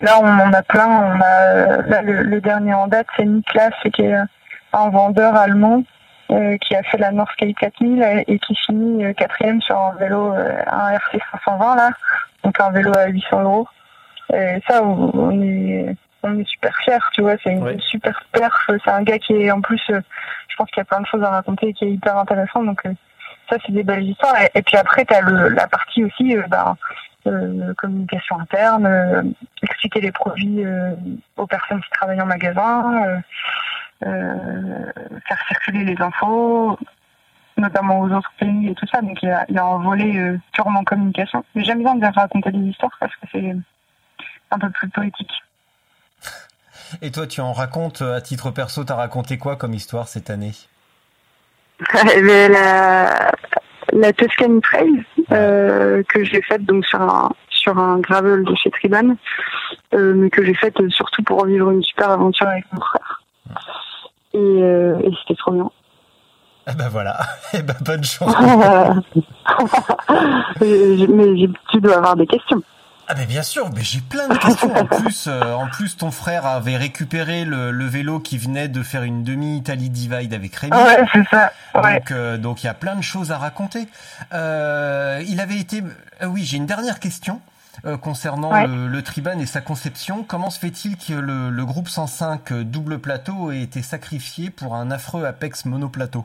Là, 0.00 0.18
on 0.20 0.26
en 0.26 0.52
a 0.52 0.62
plein. 0.62 0.88
On 0.88 1.20
a 1.20 1.24
euh, 1.24 1.82
là, 1.86 2.02
le, 2.02 2.22
le 2.22 2.40
dernier 2.40 2.72
en 2.74 2.86
date, 2.86 3.06
c'est 3.16 3.24
Niklas, 3.24 3.70
qui 3.94 4.02
est 4.02 4.14
euh, 4.14 4.24
un 4.72 4.88
vendeur 4.88 5.34
allemand 5.36 5.82
euh, 6.30 6.56
qui 6.58 6.74
a 6.74 6.82
fait 6.84 6.98
la 6.98 7.10
Northgate 7.10 7.56
4000 7.56 8.24
et, 8.26 8.38
qui 8.38 8.54
finit 8.54 9.04
euh, 9.04 9.12
quatrième 9.12 9.60
sur 9.60 9.76
un 9.76 9.94
vélo, 9.96 10.32
un 10.32 10.90
RC 10.92 11.18
520 11.44 11.76
là, 11.76 11.90
donc 12.44 12.58
un 12.60 12.70
vélo 12.70 12.92
à 12.96 13.08
800 13.08 13.42
euros. 13.42 13.68
Et 14.32 14.62
ça, 14.68 14.82
on 14.84 15.42
est, 15.42 15.96
on 16.22 16.38
est 16.38 16.48
super 16.48 16.74
fiers, 16.84 16.98
tu 17.12 17.22
vois. 17.22 17.34
C'est 17.42 17.50
une 17.50 17.80
super 17.80 18.22
perf. 18.32 18.70
C'est 18.84 18.90
un 18.90 19.02
gars 19.02 19.18
qui 19.18 19.34
est 19.34 19.50
en 19.50 19.60
plus, 19.60 19.82
je 19.88 20.56
pense 20.56 20.70
qu'il 20.70 20.78
y 20.78 20.82
a 20.82 20.84
plein 20.84 21.00
de 21.00 21.06
choses 21.06 21.22
à 21.22 21.30
raconter 21.30 21.68
et 21.68 21.72
qui 21.74 21.84
est 21.84 21.90
hyper 21.90 22.16
intéressant. 22.16 22.62
Donc 22.62 22.80
ça, 23.50 23.56
c'est 23.66 23.72
des 23.72 23.82
belles 23.82 24.04
histoires. 24.04 24.40
Et, 24.40 24.50
et 24.54 24.62
puis 24.62 24.76
après, 24.76 25.04
tu 25.04 25.12
as 25.12 25.20
le, 25.20 25.48
la 25.48 25.66
partie 25.66 26.04
aussi, 26.04 26.36
ben, 26.48 26.76
communication 27.76 28.38
interne, 28.40 28.86
euh, 28.86 29.22
expliquer 29.62 30.00
les 30.00 30.12
produits 30.12 30.64
euh, 30.64 30.94
aux 31.36 31.46
personnes 31.46 31.80
qui 31.82 31.90
travaillent 31.90 32.20
en 32.20 32.26
magasin. 32.26 33.04
euh, 33.06 33.18
euh, 34.06 34.92
faire 35.28 35.38
circuler 35.48 35.84
les 35.84 36.00
infos, 36.00 36.78
notamment 37.56 38.00
aux 38.00 38.10
autres 38.10 38.32
pays 38.38 38.68
et 38.68 38.74
tout 38.74 38.86
ça. 38.86 39.02
Donc 39.02 39.22
il 39.22 39.28
y 39.28 39.32
a, 39.32 39.44
il 39.48 39.54
y 39.54 39.58
a 39.58 39.64
un 39.64 39.78
volet 39.78 40.16
euh, 40.16 40.38
purement 40.52 40.84
communication. 40.84 41.44
Mais 41.54 41.64
j'aime 41.64 41.80
bien 41.80 41.94
bien 41.96 42.10
raconter 42.10 42.50
des 42.50 42.70
histoires 42.70 42.96
parce 42.98 43.14
que 43.16 43.26
c'est 43.32 43.54
un 44.50 44.58
peu 44.58 44.70
plus 44.70 44.88
poétique. 44.88 45.42
Et 47.02 47.10
toi, 47.10 47.26
tu 47.26 47.40
en 47.40 47.52
racontes 47.52 48.02
euh, 48.02 48.16
à 48.16 48.20
titre 48.20 48.50
perso, 48.50 48.84
t'as 48.84 48.96
raconté 48.96 49.38
quoi 49.38 49.56
comme 49.56 49.74
histoire 49.74 50.08
cette 50.08 50.30
année? 50.30 50.52
Mais 52.22 52.48
la, 52.48 53.30
la 53.92 54.12
Tuscany 54.12 54.60
Trail 54.60 55.04
euh, 55.32 56.02
que 56.08 56.24
j'ai 56.24 56.42
faite 56.42 56.64
donc 56.64 56.84
sur 56.86 57.00
un 57.00 57.30
sur 57.50 57.78
un 57.78 57.98
gravel 57.98 58.44
de 58.44 58.54
chez 58.54 58.70
Triban, 58.70 59.16
euh, 59.92 60.14
mais 60.14 60.30
que 60.30 60.44
j'ai 60.44 60.54
faite 60.54 60.76
surtout 60.88 61.22
pour 61.22 61.44
vivre 61.44 61.70
une 61.70 61.82
super 61.82 62.10
aventure 62.10 62.48
avec 62.48 62.64
mon 62.72 62.80
frère. 62.80 63.22
Et, 64.32 64.38
euh, 64.38 64.98
et 65.00 65.10
c'était 65.20 65.38
trop 65.38 65.52
bien. 65.52 65.70
Eh 66.70 66.74
ben 66.74 66.88
voilà, 66.88 67.18
eh 67.52 67.62
ben 67.62 67.76
bonne 67.84 68.04
chance. 68.04 68.34
mais 70.60 71.48
tu 71.70 71.80
dois 71.80 71.96
avoir 71.96 72.16
des 72.16 72.26
questions. 72.26 72.62
Ah 73.12 73.14
mais 73.18 73.26
bien 73.26 73.42
sûr, 73.42 73.68
mais 73.74 73.82
j'ai 73.82 74.00
plein 74.00 74.28
de 74.28 74.36
questions. 74.36 74.72
En 74.72 74.84
plus, 75.02 75.26
euh, 75.26 75.52
en 75.54 75.66
plus, 75.66 75.96
ton 75.96 76.12
frère 76.12 76.46
avait 76.46 76.76
récupéré 76.76 77.44
le, 77.44 77.72
le 77.72 77.84
vélo 77.86 78.20
qui 78.20 78.38
venait 78.38 78.68
de 78.68 78.84
faire 78.84 79.02
une 79.02 79.24
demi-Italie 79.24 79.90
Divide 79.90 80.32
avec 80.32 80.54
Rémi. 80.54 80.76
Ouais, 80.76 81.04
c'est 81.12 81.26
ça. 81.28 81.50
Ouais. 81.74 81.94
Donc, 81.98 82.10
euh, 82.12 82.36
donc 82.38 82.62
il 82.62 82.66
y 82.66 82.70
a 82.70 82.74
plein 82.74 82.94
de 82.94 83.02
choses 83.02 83.32
à 83.32 83.38
raconter. 83.38 83.88
Euh, 84.32 85.24
il 85.26 85.40
avait 85.40 85.56
été. 85.58 85.82
oui, 86.24 86.44
j'ai 86.44 86.56
une 86.58 86.66
dernière 86.66 87.00
question 87.00 87.40
concernant 88.00 88.52
Ouais. 88.52 88.66
le, 88.68 88.86
le 88.86 89.02
Triban 89.02 89.38
et 89.40 89.46
sa 89.46 89.60
conception. 89.60 90.22
Comment 90.22 90.50
se 90.50 90.60
fait-il 90.60 90.96
que 90.96 91.14
le, 91.14 91.50
le 91.50 91.64
groupe 91.64 91.88
105 91.88 92.52
double 92.52 92.98
plateau 93.00 93.50
ait 93.50 93.62
été 93.62 93.82
sacrifié 93.82 94.50
pour 94.50 94.76
un 94.76 94.90
affreux 94.92 95.24
Apex 95.24 95.64
monoplateau? 95.64 96.24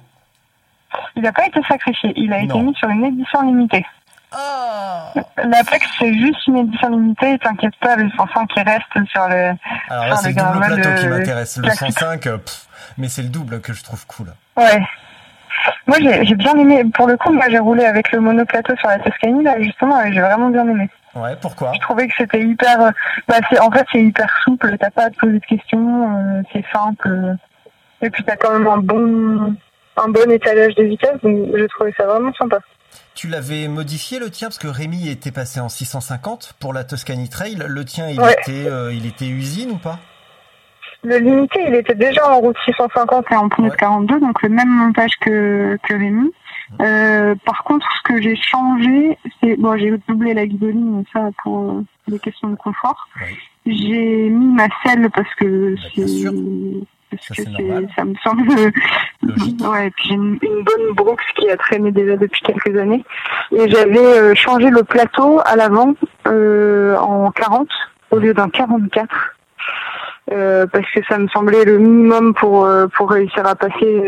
Il 1.15 1.23
n'a 1.23 1.31
pas 1.31 1.45
été 1.47 1.61
sacrifié, 1.67 2.13
il 2.15 2.31
a 2.31 2.41
été 2.41 2.59
mis 2.59 2.75
sur 2.75 2.89
une 2.89 3.05
édition 3.05 3.41
limitée. 3.41 3.85
Ah 4.31 5.13
L'Apex, 5.37 5.85
c'est 5.99 6.13
juste 6.13 6.47
une 6.47 6.57
édition 6.57 6.89
limitée, 6.89 7.37
t'inquiète 7.39 7.75
pas, 7.79 7.95
le 7.95 8.09
105 8.17 8.47
qui 8.47 8.61
reste 8.61 9.09
sur 9.11 9.27
le... 9.27 9.53
Alors 9.89 10.07
là, 10.07 10.15
c'est 10.17 10.29
le 10.29 10.35
le 10.35 10.41
double 10.41 10.65
plateau 10.65 10.99
qui 10.99 11.05
euh, 11.05 11.09
m'intéresse. 11.17 11.57
Le 11.57 11.63
classique. 11.63 11.99
105, 11.99 12.27
euh, 12.27 12.37
pff, 12.37 12.65
mais 12.97 13.07
c'est 13.07 13.21
le 13.21 13.29
double 13.29 13.61
que 13.61 13.73
je 13.73 13.83
trouve 13.83 14.05
cool. 14.07 14.27
Ouais. 14.57 14.81
Moi, 15.87 15.97
j'ai 16.01 16.25
j'ai 16.25 16.35
bien 16.35 16.53
aimé, 16.57 16.83
pour 16.93 17.07
le 17.07 17.15
coup, 17.17 17.31
moi, 17.31 17.45
j'ai 17.49 17.59
roulé 17.59 17.85
avec 17.85 18.11
le 18.11 18.19
monoplateau 18.19 18.75
sur 18.77 18.87
la 18.89 18.99
Toscanie, 18.99 19.43
là, 19.43 19.61
justement, 19.61 20.01
et 20.03 20.11
j'ai 20.13 20.21
vraiment 20.21 20.49
bien 20.49 20.67
aimé. 20.67 20.89
Ouais, 21.15 21.35
pourquoi? 21.41 21.71
Je 21.73 21.79
trouvais 21.79 22.07
que 22.07 22.13
c'était 22.17 22.41
hyper... 22.41 22.81
euh, 22.81 22.91
Bah, 23.27 23.35
c'est, 23.49 23.59
en 23.59 23.71
fait, 23.71 23.85
c'est 23.91 24.01
hyper 24.03 24.27
souple, 24.43 24.75
t'as 24.77 24.89
pas 24.89 25.05
à 25.05 25.09
te 25.09 25.17
poser 25.17 25.39
de 25.39 25.45
questions, 25.45 26.17
euh, 26.17 26.41
c'est 26.51 26.65
simple. 26.73 27.35
et 28.01 28.09
puis, 28.09 28.23
t'as 28.23 28.35
quand 28.35 28.51
même 28.51 28.67
un 28.67 28.77
bon, 28.79 29.55
un 29.97 30.07
bon 30.09 30.29
étalage 30.31 30.75
de 30.75 30.83
vitesse, 30.83 31.21
donc 31.23 31.47
j'ai 31.55 31.67
trouvé 31.69 31.93
ça 31.97 32.05
vraiment 32.05 32.33
sympa. 32.33 32.57
Tu 33.13 33.27
l'avais 33.27 33.67
modifié 33.69 34.19
le 34.19 34.29
tien 34.29 34.49
parce 34.49 34.57
que 34.59 34.67
Rémi 34.67 35.07
était 35.09 35.31
passé 35.31 35.59
en 35.61 35.69
650 35.69 36.53
pour 36.59 36.73
la 36.73 36.83
Tuscany 36.83 37.29
Trail. 37.29 37.57
Le 37.65 37.85
tien, 37.85 38.09
il 38.09 38.19
Ouais. 38.19 38.33
était, 38.41 38.67
euh, 38.67 38.93
il 38.93 39.05
était 39.05 39.27
usine 39.27 39.71
ou 39.71 39.77
pas? 39.77 39.99
Le 41.03 41.17
limité, 41.17 41.59
il 41.67 41.75
était 41.75 41.95
déjà 41.95 42.27
en 42.29 42.39
route 42.39 42.57
650 42.65 43.25
et 43.31 43.35
en 43.35 43.47
de 43.47 43.61
Ouais. 43.61 43.75
42, 43.77 44.19
donc 44.19 44.41
le 44.41 44.49
même 44.49 44.67
montage 44.69 45.11
que, 45.21 45.77
que 45.83 45.93
Rémi. 45.93 46.31
Euh, 46.81 47.35
par 47.45 47.63
contre, 47.63 47.85
ce 47.99 48.11
que 48.13 48.21
j'ai 48.21 48.35
changé, 48.35 49.17
c'est 49.39 49.55
bon, 49.55 49.77
j'ai 49.77 49.93
doublé 50.09 50.33
la 50.33 50.47
guidoline, 50.47 50.97
mais 50.97 51.03
ça 51.13 51.29
pour 51.43 51.59
euh, 51.71 51.85
des 52.07 52.17
questions 52.19 52.49
de 52.49 52.55
confort. 52.55 53.07
J'ai 53.67 54.29
mis 54.29 54.51
ma 54.53 54.67
selle 54.83 55.09
parce 55.11 55.33
que 55.35 55.75
Bah, 55.75 55.81
c'est. 55.95 56.01
Parce 57.11 57.27
Ça, 57.27 57.43
que 57.43 57.49
normal. 57.49 57.87
ça 57.95 58.03
me 58.05 58.15
semble 58.23 58.43
Logique. 59.21 59.61
ouais. 59.67 59.87
et 59.87 59.91
Puis 59.91 60.07
j'ai 60.09 60.13
une, 60.15 60.37
une 60.41 60.63
bonne 60.63 60.93
Brooks 60.95 61.21
qui 61.35 61.49
a 61.49 61.57
traîné 61.57 61.91
déjà 61.91 62.17
depuis 62.17 62.41
quelques 62.41 62.77
années. 62.77 63.03
Et 63.51 63.69
j'avais 63.69 63.97
euh, 63.99 64.35
changé 64.35 64.69
le 64.69 64.83
plateau 64.83 65.39
à 65.45 65.55
l'avant 65.55 65.93
euh, 66.27 66.95
en 66.97 67.31
40 67.31 67.67
au 68.11 68.19
lieu 68.19 68.33
d'un 68.33 68.49
44. 68.49 69.07
Euh, 70.31 70.65
parce 70.67 70.89
que 70.91 71.01
ça 71.07 71.19
me 71.19 71.27
semblait 71.27 71.65
le 71.65 71.77
minimum 71.77 72.33
pour 72.33 72.65
euh, 72.65 72.87
pour 72.87 73.11
réussir 73.11 73.45
à 73.45 73.55
passer 73.55 74.03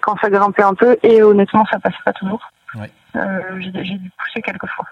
quand 0.00 0.16
ça 0.20 0.30
grimpait 0.30 0.62
un 0.62 0.74
peu 0.74 0.96
et 1.02 1.22
honnêtement 1.22 1.66
ça 1.70 1.80
passait 1.80 1.96
pas 2.04 2.12
toujours. 2.12 2.40
Ouais. 2.76 2.90
J'ai 3.58 3.70
dû 3.70 4.10
pousser 4.16 4.42
quelques 4.42 4.68
fois. 4.68 4.84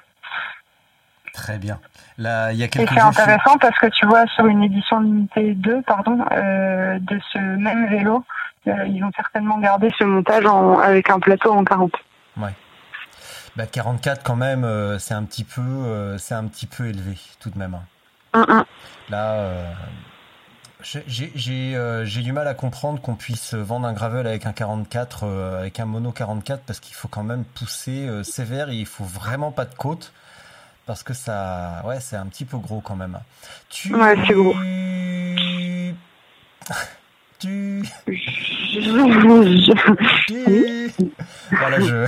Très 1.32 1.58
bien. 1.58 1.78
Là, 2.18 2.52
il 2.52 2.58
y 2.58 2.62
a 2.62 2.66
Et 2.66 2.68
quelques 2.68 2.88
c'est 2.88 2.94
je- 3.00 3.00
intéressant 3.06 3.58
parce 3.58 3.78
que 3.78 3.86
tu 3.88 4.06
vois 4.06 4.26
sur 4.28 4.46
une 4.46 4.62
édition 4.62 5.00
limitée 5.00 5.52
2 5.54 5.82
pardon 5.82 6.18
euh, 6.32 6.98
de 7.00 7.20
ce 7.32 7.38
même 7.38 7.88
vélo, 7.88 8.24
euh, 8.68 8.86
ils 8.86 9.04
ont 9.04 9.10
certainement 9.14 9.58
gardé 9.58 9.90
ce 9.98 10.04
montage 10.04 10.46
en, 10.46 10.78
avec 10.78 11.10
un 11.10 11.20
plateau 11.20 11.52
en 11.52 11.62
40. 11.64 11.92
Bah, 13.56 13.66
44 13.66 14.22
quand 14.22 14.36
même, 14.36 14.64
euh, 14.64 14.98
c'est 14.98 15.14
un 15.14 15.24
petit 15.24 15.44
peu, 15.44 16.16
c'est 16.18 16.34
un 16.34 16.44
petit 16.44 16.66
peu 16.66 16.86
élevé 16.88 17.16
tout 17.40 17.48
de 17.48 17.58
même. 17.58 17.74
hein. 18.34 18.66
Là, 19.08 19.48
j'ai 20.82 22.22
du 22.22 22.32
mal 22.32 22.46
à 22.48 22.54
comprendre 22.54 23.00
qu'on 23.00 23.14
puisse 23.14 23.54
vendre 23.54 23.86
un 23.86 23.94
gravel 23.94 24.26
avec 24.26 24.44
un 24.46 24.52
44, 24.52 25.24
euh, 25.24 25.60
avec 25.60 25.80
un 25.80 25.86
mono 25.86 26.12
44, 26.12 26.62
parce 26.66 26.80
qu'il 26.80 26.94
faut 26.94 27.08
quand 27.08 27.22
même 27.22 27.44
pousser 27.44 28.08
sévère 28.24 28.68
et 28.68 28.74
il 28.76 28.86
faut 28.86 29.04
vraiment 29.04 29.52
pas 29.52 29.64
de 29.64 29.74
côte. 29.74 30.12
Parce 30.86 31.02
que 31.02 31.14
ça, 31.14 31.82
ouais, 31.84 31.98
c'est 32.00 32.16
un 32.16 32.26
petit 32.26 32.44
peu 32.44 32.58
gros 32.58 32.80
quand 32.80 32.94
même. 32.96 33.18
Tu, 33.68 33.94
Ouais, 33.94 34.14
c'est 34.26 34.34
gros. 34.34 34.54
tu, 37.38 37.82
tu. 40.26 40.90
Voilà, 41.50 41.80
je. 41.80 42.06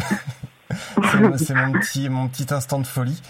c'est 1.37 1.55
mon- 1.55 1.72
petit, 1.72 2.09
mon 2.09 2.29
petit 2.29 2.47
instant 2.55 2.79
de 2.79 2.87
folie. 2.87 3.20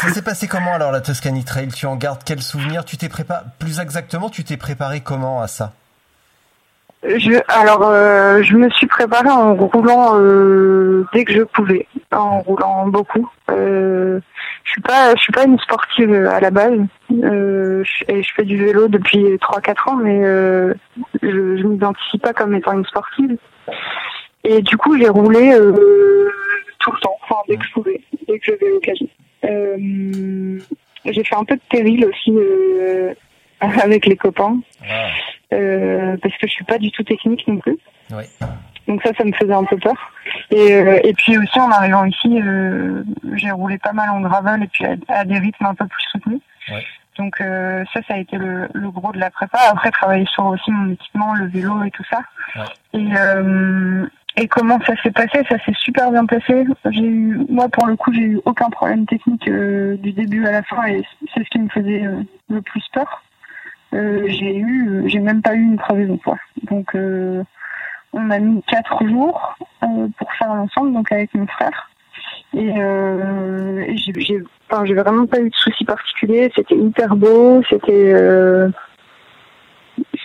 Ça 0.00 0.08
s'est 0.12 0.22
passé 0.22 0.46
comment 0.48 0.74
alors 0.74 0.92
la 0.92 1.00
Tuscany 1.00 1.44
Trail? 1.44 1.68
Tu 1.68 1.86
en 1.86 1.96
gardes 1.96 2.22
quel 2.24 2.40
souvenir? 2.40 2.84
Tu 2.84 2.96
t'es 2.96 3.08
préparé, 3.08 3.44
plus 3.58 3.80
exactement, 3.80 4.30
tu 4.30 4.44
t'es 4.44 4.56
préparé 4.56 5.00
comment 5.00 5.42
à 5.42 5.48
ça? 5.48 5.72
Je, 7.02 7.40
alors, 7.48 7.82
euh, 7.84 8.42
je 8.42 8.54
me 8.54 8.70
suis 8.70 8.86
préparée 8.86 9.28
en 9.28 9.54
roulant 9.54 10.12
euh, 10.18 11.06
dès 11.12 11.24
que 11.24 11.32
je 11.32 11.42
pouvais, 11.42 11.86
en 12.10 12.40
roulant 12.40 12.88
beaucoup. 12.88 13.28
Euh, 13.50 14.20
je 14.66 14.72
suis 14.72 14.80
pas, 14.80 15.14
je 15.14 15.22
suis 15.22 15.32
pas 15.32 15.44
une 15.44 15.58
sportive 15.60 16.12
à 16.12 16.40
la 16.40 16.50
base. 16.50 16.78
Euh, 17.12 17.84
je, 17.84 18.12
et 18.12 18.22
je 18.22 18.34
fais 18.34 18.44
du 18.44 18.56
vélo 18.56 18.88
depuis 18.88 19.22
3-4 19.36 19.90
ans, 19.90 19.96
mais 19.96 20.24
euh, 20.24 20.74
je, 21.22 21.56
je 21.56 21.66
m'identifie 21.66 22.18
pas 22.18 22.32
comme 22.32 22.54
étant 22.54 22.72
une 22.72 22.84
sportive. 22.84 23.36
Et 24.42 24.62
du 24.62 24.76
coup, 24.76 24.98
j'ai 24.98 25.08
roulé 25.08 25.52
euh, 25.52 26.28
tout 26.80 26.90
le 26.90 26.98
temps, 27.00 27.16
enfin 27.22 27.40
dès 27.48 27.56
que 27.56 27.64
je 27.64 27.72
pouvais, 27.72 28.00
dès 28.26 28.38
que 28.40 28.44
j'avais 28.44 28.70
l'occasion. 28.70 29.06
Euh, 29.44 30.58
j'ai 31.04 31.24
fait 31.24 31.36
un 31.36 31.44
peu 31.44 31.54
de 31.54 31.62
péril 31.70 32.04
aussi 32.04 32.32
euh, 32.36 33.14
avec 33.60 34.04
les 34.06 34.16
copains 34.16 34.58
Ah, 34.88 35.10
euh, 35.52 36.16
parce 36.20 36.36
que 36.38 36.48
je 36.48 36.52
suis 36.52 36.64
pas 36.64 36.78
du 36.78 36.90
tout 36.90 37.04
technique 37.04 37.46
non 37.46 37.58
plus. 37.58 37.78
Donc 38.86 39.02
ça, 39.02 39.10
ça 39.18 39.24
me 39.24 39.32
faisait 39.32 39.52
un 39.52 39.64
peu 39.64 39.76
peur. 39.76 40.12
Et, 40.50 40.74
euh, 40.74 41.00
et 41.02 41.12
puis 41.14 41.36
aussi 41.38 41.58
en 41.58 41.70
arrivant 41.70 42.04
ici, 42.04 42.40
euh, 42.40 43.02
j'ai 43.34 43.50
roulé 43.50 43.78
pas 43.78 43.92
mal 43.92 44.10
en 44.10 44.20
gravel 44.20 44.62
et 44.62 44.68
puis 44.68 44.84
à, 44.84 44.94
à 45.08 45.24
des 45.24 45.38
rythmes 45.38 45.66
un 45.66 45.74
peu 45.74 45.86
plus 45.86 46.04
soutenus. 46.12 46.40
Ouais. 46.70 46.84
Donc 47.18 47.40
euh, 47.40 47.84
ça, 47.92 48.00
ça 48.06 48.14
a 48.14 48.18
été 48.18 48.36
le, 48.36 48.68
le 48.72 48.90
gros 48.90 49.12
de 49.12 49.18
la 49.18 49.30
prépa. 49.30 49.58
Après, 49.70 49.90
travailler 49.90 50.26
sur 50.26 50.46
aussi 50.46 50.70
mon 50.70 50.92
équipement, 50.92 51.34
le 51.34 51.46
vélo 51.46 51.82
et 51.84 51.90
tout 51.90 52.04
ça. 52.10 52.20
Ouais. 52.54 53.00
Et, 53.00 54.42
et 54.42 54.48
comment 54.48 54.78
ça 54.86 54.94
s'est 55.02 55.10
passé? 55.10 55.42
Ça 55.48 55.58
s'est 55.64 55.74
super 55.78 56.10
bien 56.10 56.26
passé. 56.26 56.66
J'ai 56.90 57.06
eu, 57.06 57.40
moi 57.48 57.68
pour 57.68 57.86
le 57.86 57.96
coup, 57.96 58.12
j'ai 58.12 58.22
eu 58.22 58.40
aucun 58.44 58.68
problème 58.70 59.06
technique 59.06 59.48
du 59.48 60.12
début 60.12 60.46
à 60.46 60.52
la 60.52 60.62
fin 60.62 60.84
et 60.86 61.02
c'est 61.34 61.42
ce 61.42 61.48
qui 61.48 61.58
me 61.58 61.68
faisait 61.70 62.04
le 62.50 62.62
plus 62.62 62.84
peur. 62.92 63.22
J'ai 63.92 64.58
eu, 64.58 65.04
j'ai 65.06 65.20
même 65.20 65.40
pas 65.40 65.54
eu 65.54 65.62
une 65.62 65.78
crevaison 65.78 66.18
quoi. 66.18 66.36
Donc 66.70 66.94
on 68.16 68.30
a 68.30 68.38
mis 68.38 68.62
quatre 68.64 69.06
jours 69.06 69.56
euh, 69.82 70.08
pour 70.18 70.32
faire 70.34 70.54
l'ensemble, 70.54 70.92
donc 70.94 71.12
avec 71.12 71.32
mon 71.34 71.46
frère. 71.46 71.90
Et, 72.54 72.72
euh, 72.78 73.84
et 73.86 73.96
j'ai, 73.96 74.42
enfin, 74.70 74.84
vraiment 74.84 75.26
pas 75.26 75.38
eu 75.40 75.50
de 75.50 75.54
soucis 75.54 75.84
particuliers. 75.84 76.50
C'était 76.56 76.76
hyper 76.76 77.14
beau. 77.16 77.62
C'était, 77.68 78.12
euh, 78.14 78.68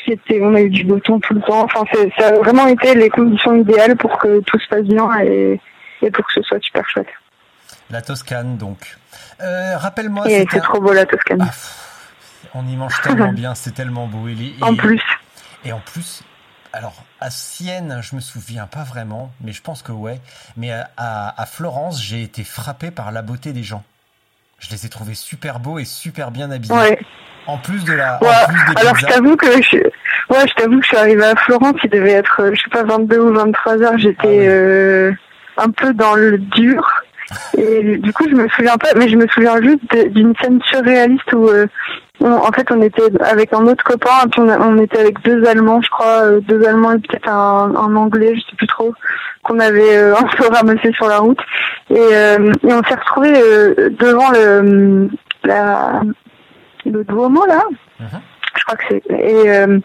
c'était, 0.06 0.40
on 0.42 0.56
a 0.56 0.62
eu 0.62 0.70
du 0.70 0.84
beau 0.84 1.00
temps 1.00 1.20
tout 1.20 1.34
le 1.34 1.42
temps. 1.42 1.64
Enfin, 1.64 1.84
ça 2.18 2.28
a 2.30 2.32
vraiment 2.34 2.68
été 2.68 2.96
les 2.96 3.10
conditions 3.10 3.56
idéales 3.56 3.96
pour 3.98 4.18
que 4.18 4.40
tout 4.42 4.60
se 4.60 4.68
passe 4.68 4.84
bien 4.84 5.10
et, 5.22 5.60
et 6.02 6.12
pour 6.12 6.26
que 6.26 6.34
ce 6.34 6.42
soit 6.44 6.62
super 6.62 6.88
chouette. 6.90 7.10
La 7.90 8.02
Toscane 8.02 8.58
donc. 8.58 8.98
Euh, 9.42 9.78
Rappelle-moi, 9.78 10.24
c'est 10.28 10.56
un- 10.56 10.60
trop 10.60 10.80
beau 10.80 10.94
la 10.94 11.06
Toscane. 11.06 11.42
Ah, 11.42 11.52
on 12.54 12.66
y 12.68 12.76
mange 12.76 13.02
tellement 13.02 13.34
bien, 13.34 13.56
c'est 13.56 13.74
tellement 13.74 14.08
beau. 14.08 14.28
Et, 14.28 14.36
en 14.62 14.76
plus, 14.76 15.02
Et 15.66 15.72
en 15.74 15.80
plus, 15.80 16.24
alors 16.74 17.04
à 17.20 17.30
Sienne, 17.30 18.00
je 18.02 18.16
me 18.16 18.22
souviens 18.22 18.66
pas 18.68 18.84
vraiment, 18.84 19.32
mais 19.44 19.52
je 19.52 19.62
pense 19.62 19.82
que 19.82 19.92
ouais. 19.92 20.20
Mais 20.58 20.72
à, 20.98 21.46
Florence, 21.46 22.02
j'ai 22.02 22.24
été 22.24 22.44
frappé 22.44 22.92
par 22.92 23.12
la 23.12 23.22
beauté 23.22 23.54
des 23.54 23.64
gens. 23.64 23.84
Je 24.60 24.70
les 24.70 24.86
ai 24.86 24.90
trouvés 24.90 25.16
super 25.16 25.60
beaux 25.60 25.80
et 25.80 25.86
super 25.86 26.32
bien 26.32 26.52
habillés. 26.52 26.74
ouais. 26.74 27.00
En 27.48 27.58
plus 27.58 27.84
de 27.86 27.94
la, 27.94 28.20
Ouais, 28.22 28.30
en 28.30 28.48
plus 28.54 28.66
des 28.76 28.80
alors 28.82 28.96
je 28.96 29.06
t'avoue 29.08 29.36
que 29.36 29.48
je, 29.64 29.78
Ouais, 30.30 30.48
je 30.48 30.54
t'avoue 30.54 30.78
que 30.78 30.84
je 30.84 30.88
suis 30.90 30.98
arrivée 30.98 31.26
à 31.26 31.36
Florence, 31.36 31.74
il 31.84 31.90
devait 31.90 32.12
être, 32.12 32.40
euh, 32.40 32.52
je 32.54 32.62
sais 32.62 32.70
pas, 32.70 32.84
22 32.84 33.18
ou 33.20 33.34
23 33.34 33.82
heures. 33.82 33.98
J'étais 33.98 34.16
Ah 34.24 34.28
ouais. 34.28 34.48
euh, 34.48 35.12
un 35.58 35.70
peu 35.72 35.92
dans 35.96 36.14
le 36.14 36.38
dur. 36.38 36.88
Et 37.58 37.98
du 37.98 38.14
coup, 38.14 38.26
je 38.30 38.36
me 38.36 38.48
souviens 38.50 38.78
pas, 38.78 38.90
mais 38.96 39.10
je 39.10 39.16
me 39.16 39.28
souviens 39.28 39.60
juste 39.62 39.82
d'une 40.14 40.34
scène 40.42 40.62
surréaliste 40.70 41.34
où, 41.34 41.48
euh, 41.48 41.66
on- 42.22 42.34
en 42.48 42.52
fait, 42.52 42.68
on 42.72 42.82
était 42.82 43.10
avec 43.24 43.54
un 43.54 43.66
autre 43.68 43.84
copain, 43.84 44.28
puis 44.32 44.42
on 44.42 44.78
était 44.78 45.00
avec 45.00 45.22
deux 45.24 45.46
Allemands, 45.46 45.82
je 45.82 45.90
crois, 45.90 46.24
euh, 46.26 46.40
deux 46.42 46.64
Allemands 46.66 46.92
et 46.94 47.00
peut-être 47.00 47.30
un, 47.30 47.74
un 47.76 47.96
Anglais, 47.96 48.34
je 48.36 48.42
sais 48.42 48.56
plus 48.58 48.68
trop, 48.68 48.94
qu'on 49.44 49.60
avait 49.60 49.98
euh, 49.98 50.16
un 50.20 50.24
peu 50.38 50.48
ramassé 50.54 50.92
sur 50.94 51.08
la 51.08 51.20
route. 51.20 51.40
Et, 51.90 51.98
euh, 52.00 52.52
et 52.64 52.74
on 52.74 52.84
s'est 52.84 52.96
retrouvés 52.96 53.34
euh, 53.36 53.90
devant 54.00 54.30
le, 54.32 55.10
la, 55.44 56.02
le 56.86 57.04
Duomo, 57.04 57.46
là. 57.46 57.62
Mhm. 58.00 58.08
Je 58.62 58.66
crois 58.66 58.78
que 58.78 58.84
c'est. 58.90 59.04
Et 59.10 59.50
euh, 59.50 59.80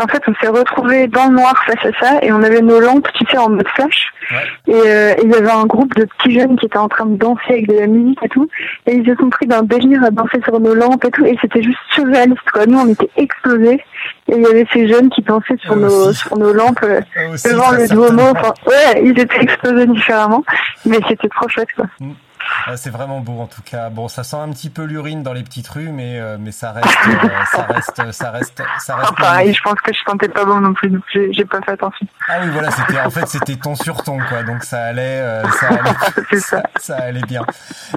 en 0.00 0.06
fait, 0.06 0.22
on 0.26 0.34
s'est 0.40 0.48
retrouvés 0.48 1.08
dans 1.08 1.26
le 1.26 1.34
noir 1.36 1.54
face 1.66 1.84
à 1.84 2.00
ça 2.00 2.18
et 2.22 2.32
on 2.32 2.42
avait 2.42 2.62
nos 2.62 2.80
lampes, 2.80 3.06
tu 3.14 3.26
sais, 3.30 3.36
en 3.36 3.50
mode 3.50 3.68
flash. 3.74 4.08
Ouais. 4.30 4.74
Et 4.74 4.88
euh, 4.88 5.14
il 5.22 5.30
y 5.30 5.34
avait 5.34 5.50
un 5.50 5.66
groupe 5.66 5.94
de 5.94 6.06
petits 6.06 6.38
jeunes 6.38 6.56
qui 6.58 6.64
étaient 6.64 6.78
en 6.78 6.88
train 6.88 7.04
de 7.04 7.16
danser 7.16 7.42
avec 7.50 7.68
de 7.68 7.74
la 7.74 7.86
musique 7.86 8.18
et 8.22 8.28
tout. 8.30 8.48
Et 8.86 8.94
ils 8.94 9.06
se 9.06 9.14
sont 9.16 9.28
pris 9.28 9.46
d'un 9.46 9.62
délire 9.62 10.02
à 10.04 10.10
danser 10.10 10.40
sur 10.42 10.58
nos 10.58 10.74
lampes 10.74 11.04
et 11.04 11.10
tout. 11.10 11.26
Et 11.26 11.36
c'était 11.42 11.62
juste 11.62 11.78
surréaliste, 11.90 12.50
quoi. 12.50 12.64
Nous, 12.64 12.78
on 12.78 12.88
était 12.88 13.10
explosés. 13.16 13.84
Et 14.28 14.36
il 14.36 14.42
y 14.42 14.46
avait 14.46 14.66
ces 14.72 14.88
jeunes 14.88 15.10
qui 15.10 15.20
dansaient 15.20 15.58
sur, 15.58 15.74
Eux 15.74 15.80
nos, 15.80 16.12
sur 16.14 16.38
nos 16.38 16.54
lampes 16.54 16.82
euh, 16.82 17.00
Eux 17.18 17.34
aussi, 17.34 17.48
devant 17.50 17.72
le 17.72 17.86
Duomo. 17.86 18.22
Enfin, 18.30 18.54
ouais, 18.66 19.02
ils 19.04 19.18
étaient 19.18 19.42
explosés 19.42 19.86
différemment. 19.86 20.42
Mais 20.86 20.98
c'était 21.08 21.28
trop 21.28 21.46
chouette, 21.48 21.68
quoi. 21.76 21.86
Ah, 22.00 22.06
c'est 22.76 22.90
vraiment 22.90 23.20
beau 23.20 23.40
en 23.40 23.46
tout 23.46 23.62
cas. 23.62 23.90
Bon, 23.90 24.08
ça 24.08 24.24
sent 24.24 24.36
un 24.36 24.48
petit 24.50 24.70
peu 24.70 24.84
l'urine 24.84 25.22
dans 25.22 25.32
les 25.32 25.42
petites 25.42 25.68
rues, 25.68 25.90
mais 25.90 26.18
euh, 26.18 26.36
mais 26.38 26.52
ça 26.52 26.72
reste, 26.72 26.88
euh, 27.08 27.44
ça 27.52 27.62
reste, 27.66 28.12
ça 28.12 28.30
reste, 28.30 28.62
ça 28.80 28.96
reste. 28.96 29.10
Enfin, 29.12 29.22
pareil, 29.22 29.52
je 29.54 29.62
pense 29.62 29.80
que 29.80 29.92
je 29.92 29.98
sentais 30.06 30.28
pas 30.28 30.44
bon 30.44 30.60
non 30.60 30.72
plus. 30.74 30.90
Donc 30.90 31.02
j'ai 31.12 31.44
pas 31.44 31.60
fait 31.62 31.72
attention. 31.72 32.06
Ah 32.28 32.38
oui, 32.42 32.50
voilà, 32.52 32.70
c'était 32.70 33.00
en 33.00 33.10
fait 33.10 33.26
c'était 33.28 33.56
ton 33.56 33.74
sur 33.74 34.02
ton 34.02 34.18
quoi, 34.28 34.42
donc 34.42 34.64
ça 34.64 34.84
allait, 34.84 35.20
euh, 35.20 35.42
ça 35.50 35.68
allait, 35.68 36.40
ça, 36.80 36.96
allait 36.96 37.22
bien. 37.22 37.44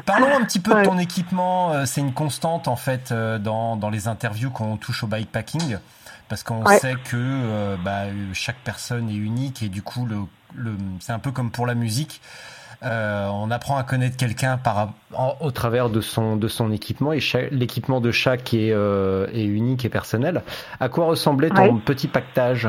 Parlons 0.06 0.36
un 0.38 0.44
petit 0.44 0.60
peu 0.60 0.74
de 0.74 0.84
ton 0.84 0.98
équipement. 0.98 1.72
euh, 1.74 1.86
C'est 1.86 2.02
une 2.02 2.14
constante 2.14 2.68
en 2.68 2.76
fait 2.76 3.12
euh, 3.12 3.38
dans 3.40 3.76
dans 3.76 3.90
les 3.90 4.08
interviews 4.08 4.50
qu'on 4.52 4.78
touche 4.78 5.04
au 5.04 5.08
bikepacking, 5.08 5.78
parce 6.30 6.44
qu'on 6.44 6.64
Ouais. 6.66 6.80
sait 6.80 6.96
que 6.96 7.16
euh, 7.18 7.76
bah, 7.84 8.06
euh, 8.06 8.12
chaque 8.34 8.58
personne 8.64 9.10
est 9.10 9.16
unique 9.16 9.64
et 9.64 9.70
du 9.70 9.82
coup 9.82 10.06
le, 10.06 10.18
le 10.56 10.76
c'est 11.00 11.14
un 11.14 11.20
peu 11.20 11.32
comme 11.32 11.52
pour 11.52 11.66
la 11.68 11.76
musique. 11.76 12.22
Euh, 12.84 13.28
on 13.34 13.50
apprend 13.50 13.76
à 13.78 13.84
connaître 13.84 14.18
quelqu'un 14.18 14.58
par 14.58 14.90
en- 15.16 15.36
au 15.42 15.50
travers 15.50 15.90
de 15.90 16.00
son 16.00 16.36
de 16.36 16.48
son 16.48 16.72
équipement 16.72 17.12
et 17.12 17.20
l'équipement 17.52 18.00
de 18.02 18.12
chaque 18.12 18.54
est, 18.54 18.72
euh, 18.72 19.26
est 19.34 19.46
unique 19.46 19.84
et 19.86 19.90
personnel. 19.90 20.44
À 20.80 20.88
quoi 20.88 21.06
ressemblait 21.06 21.50
ton 21.50 21.74
Ouais. 21.76 21.82
petit 21.84 22.08
pactage 22.08 22.68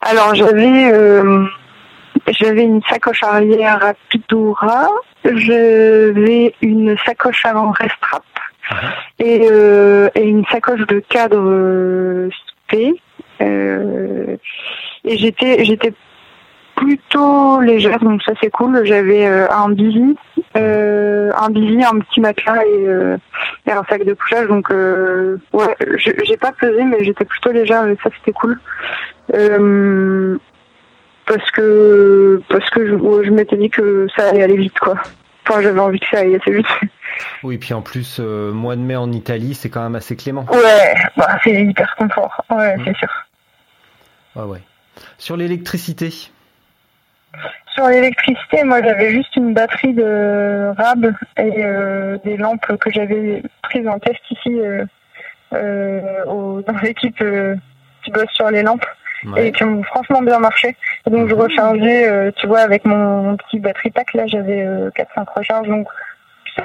Alors 0.00 0.34
j'avais 0.34 0.90
euh, 0.92 1.44
j'avais 2.28 2.62
une 2.64 2.82
sacoche 2.88 3.22
arrière 3.22 3.80
Rapidura, 3.80 4.88
j'avais 5.24 6.54
une 6.62 6.96
sacoche 7.04 7.44
avant 7.44 7.70
Restrap 7.72 8.24
et, 9.18 9.46
euh, 9.50 10.08
et 10.14 10.22
une 10.24 10.44
sacoche 10.46 10.86
de 10.86 11.00
cadre 11.00 11.36
euh, 11.38 12.30
spé. 12.66 12.94
Euh, 13.42 14.36
et 15.04 15.18
j'étais 15.18 15.64
j'étais 15.64 15.92
plutôt 16.82 17.60
légère 17.60 17.98
donc 18.00 18.22
ça 18.22 18.32
c'est 18.40 18.50
cool. 18.50 18.84
J'avais 18.84 19.26
euh, 19.26 19.48
un 19.50 19.70
bivy, 19.70 20.16
euh, 20.56 21.30
un 21.36 21.50
bivy, 21.50 21.84
un 21.84 21.98
petit 22.00 22.20
matelas 22.20 22.64
et, 22.64 22.86
euh, 22.86 23.16
et 23.66 23.72
un 23.72 23.84
sac 23.88 24.04
de 24.04 24.14
couchage 24.14 24.48
donc 24.48 24.70
ouais 24.70 25.76
j'ai 25.96 26.36
pas 26.36 26.52
pesé 26.52 26.84
mais 26.84 27.04
j'étais 27.04 27.24
plutôt 27.24 27.52
légère 27.52 27.86
et 27.86 27.96
ça 28.02 28.10
c'était 28.18 28.32
cool. 28.32 28.58
Parce 31.24 31.50
que 31.52 32.42
parce 32.48 32.68
que 32.70 32.86
je, 32.86 33.30
m'étais 33.30 33.56
dit 33.56 33.70
que 33.70 34.08
ça 34.16 34.28
allait 34.28 34.42
aller 34.42 34.56
vite 34.56 34.78
quoi. 34.78 34.94
Enfin 35.46 35.62
j'avais 35.62 35.80
envie 35.80 36.00
que 36.00 36.06
ça 36.10 36.18
aille 36.18 36.36
assez 36.36 36.52
vite. 36.52 36.66
Oui, 37.42 37.58
puis 37.58 37.74
en 37.74 37.82
plus, 37.82 38.20
mois 38.20 38.74
de 38.74 38.80
mai 38.80 38.96
en 38.96 39.12
Italie, 39.12 39.54
c'est 39.54 39.68
quand 39.68 39.82
même 39.82 39.94
assez 39.94 40.16
clément. 40.16 40.46
Ouais, 40.50 40.94
bah, 41.16 41.38
c'est 41.44 41.62
hyper 41.62 41.94
confort. 41.96 42.42
Ouais, 42.50 42.74
c'est 42.84 42.96
sûr. 42.96 43.08
Ah 44.34 44.46
ouais. 44.46 44.62
Sur 45.18 45.36
l'électricité, 45.36 46.10
Sur 47.74 47.86
l'électricité, 47.88 48.64
moi 48.64 48.82
j'avais 48.82 49.10
juste 49.10 49.34
une 49.36 49.54
batterie 49.54 49.94
de 49.94 50.72
RAB 50.76 51.12
et 51.38 51.64
euh, 51.64 52.18
des 52.24 52.36
lampes 52.36 52.66
que 52.78 52.90
j'avais 52.90 53.42
prises 53.62 53.88
en 53.88 53.98
test 53.98 54.20
ici 54.30 54.60
euh, 54.60 54.84
euh, 55.54 56.24
au- 56.26 56.62
dans 56.62 56.76
l'équipe 56.82 57.20
qui 58.04 58.10
bosse 58.10 58.30
sur 58.34 58.50
les 58.50 58.62
lampes 58.62 58.84
ouais. 59.26 59.48
et 59.48 59.52
qui 59.52 59.64
ont 59.64 59.82
franchement 59.84 60.20
bien 60.22 60.38
marché. 60.38 60.76
Et 61.06 61.10
donc 61.10 61.28
je 61.28 61.34
rechargeais, 61.34 62.08
euh, 62.08 62.30
tu 62.36 62.46
vois, 62.46 62.60
avec 62.60 62.84
mon, 62.84 63.36
petit 63.36 63.58
batterie 63.58 63.90
pack, 63.90 64.12
là 64.14 64.26
j'avais 64.26 64.66
euh, 64.66 64.90
4-5 64.90 65.24
recharges. 65.34 65.68
Donc 65.68 65.86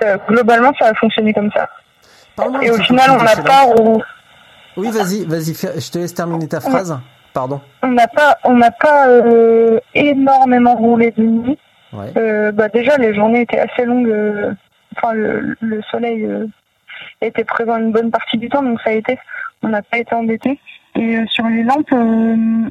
ça- 0.01 0.17
globalement 0.27 0.73
ça 0.79 0.87
a 0.87 0.93
fonctionné 0.93 1.33
comme 1.33 1.51
ça. 1.51 1.69
Et 2.61 2.69
au 2.69 2.77
final 2.77 3.11
on 3.11 3.17
pas 3.43 3.65
lampes. 3.65 3.77
roulé. 3.79 4.03
Oui, 4.75 4.89
vas-y, 4.91 5.25
vas-y, 5.25 5.53
je 5.55 5.91
te 5.91 5.97
laisse 5.97 6.13
terminer 6.13 6.47
ta 6.47 6.59
phrase. 6.59 6.99
Pardon. 7.33 7.61
On 7.83 7.89
n'a 7.89 8.07
pas, 8.07 8.37
on 8.43 8.53
n'a 8.55 8.71
pas 8.71 9.07
euh, 9.09 9.79
énormément 9.93 10.75
roulé 10.75 11.11
de 11.11 11.23
nuit. 11.23 11.57
Ouais. 11.93 12.11
Euh, 12.17 12.51
bah 12.51 12.67
déjà, 12.69 12.97
les 12.97 13.13
journées 13.13 13.41
étaient 13.41 13.59
assez 13.59 13.85
longues. 13.85 14.09
euh, 14.09 14.53
Enfin, 14.95 15.13
le, 15.13 15.55
le 15.61 15.81
soleil 15.91 16.27
était 17.21 17.43
présent 17.43 17.77
une 17.77 17.91
bonne 17.91 18.09
partie 18.09 18.37
du 18.37 18.49
temps, 18.49 18.63
donc 18.63 18.81
ça 18.81 18.89
a 18.89 18.93
été. 18.93 19.19
On 19.61 19.67
n'a 19.69 19.83
pas 19.83 19.99
été 19.99 20.15
embêtés. 20.15 20.59
Et 20.95 21.19
sur 21.27 21.45
les 21.45 21.61
lampes, 21.61 21.93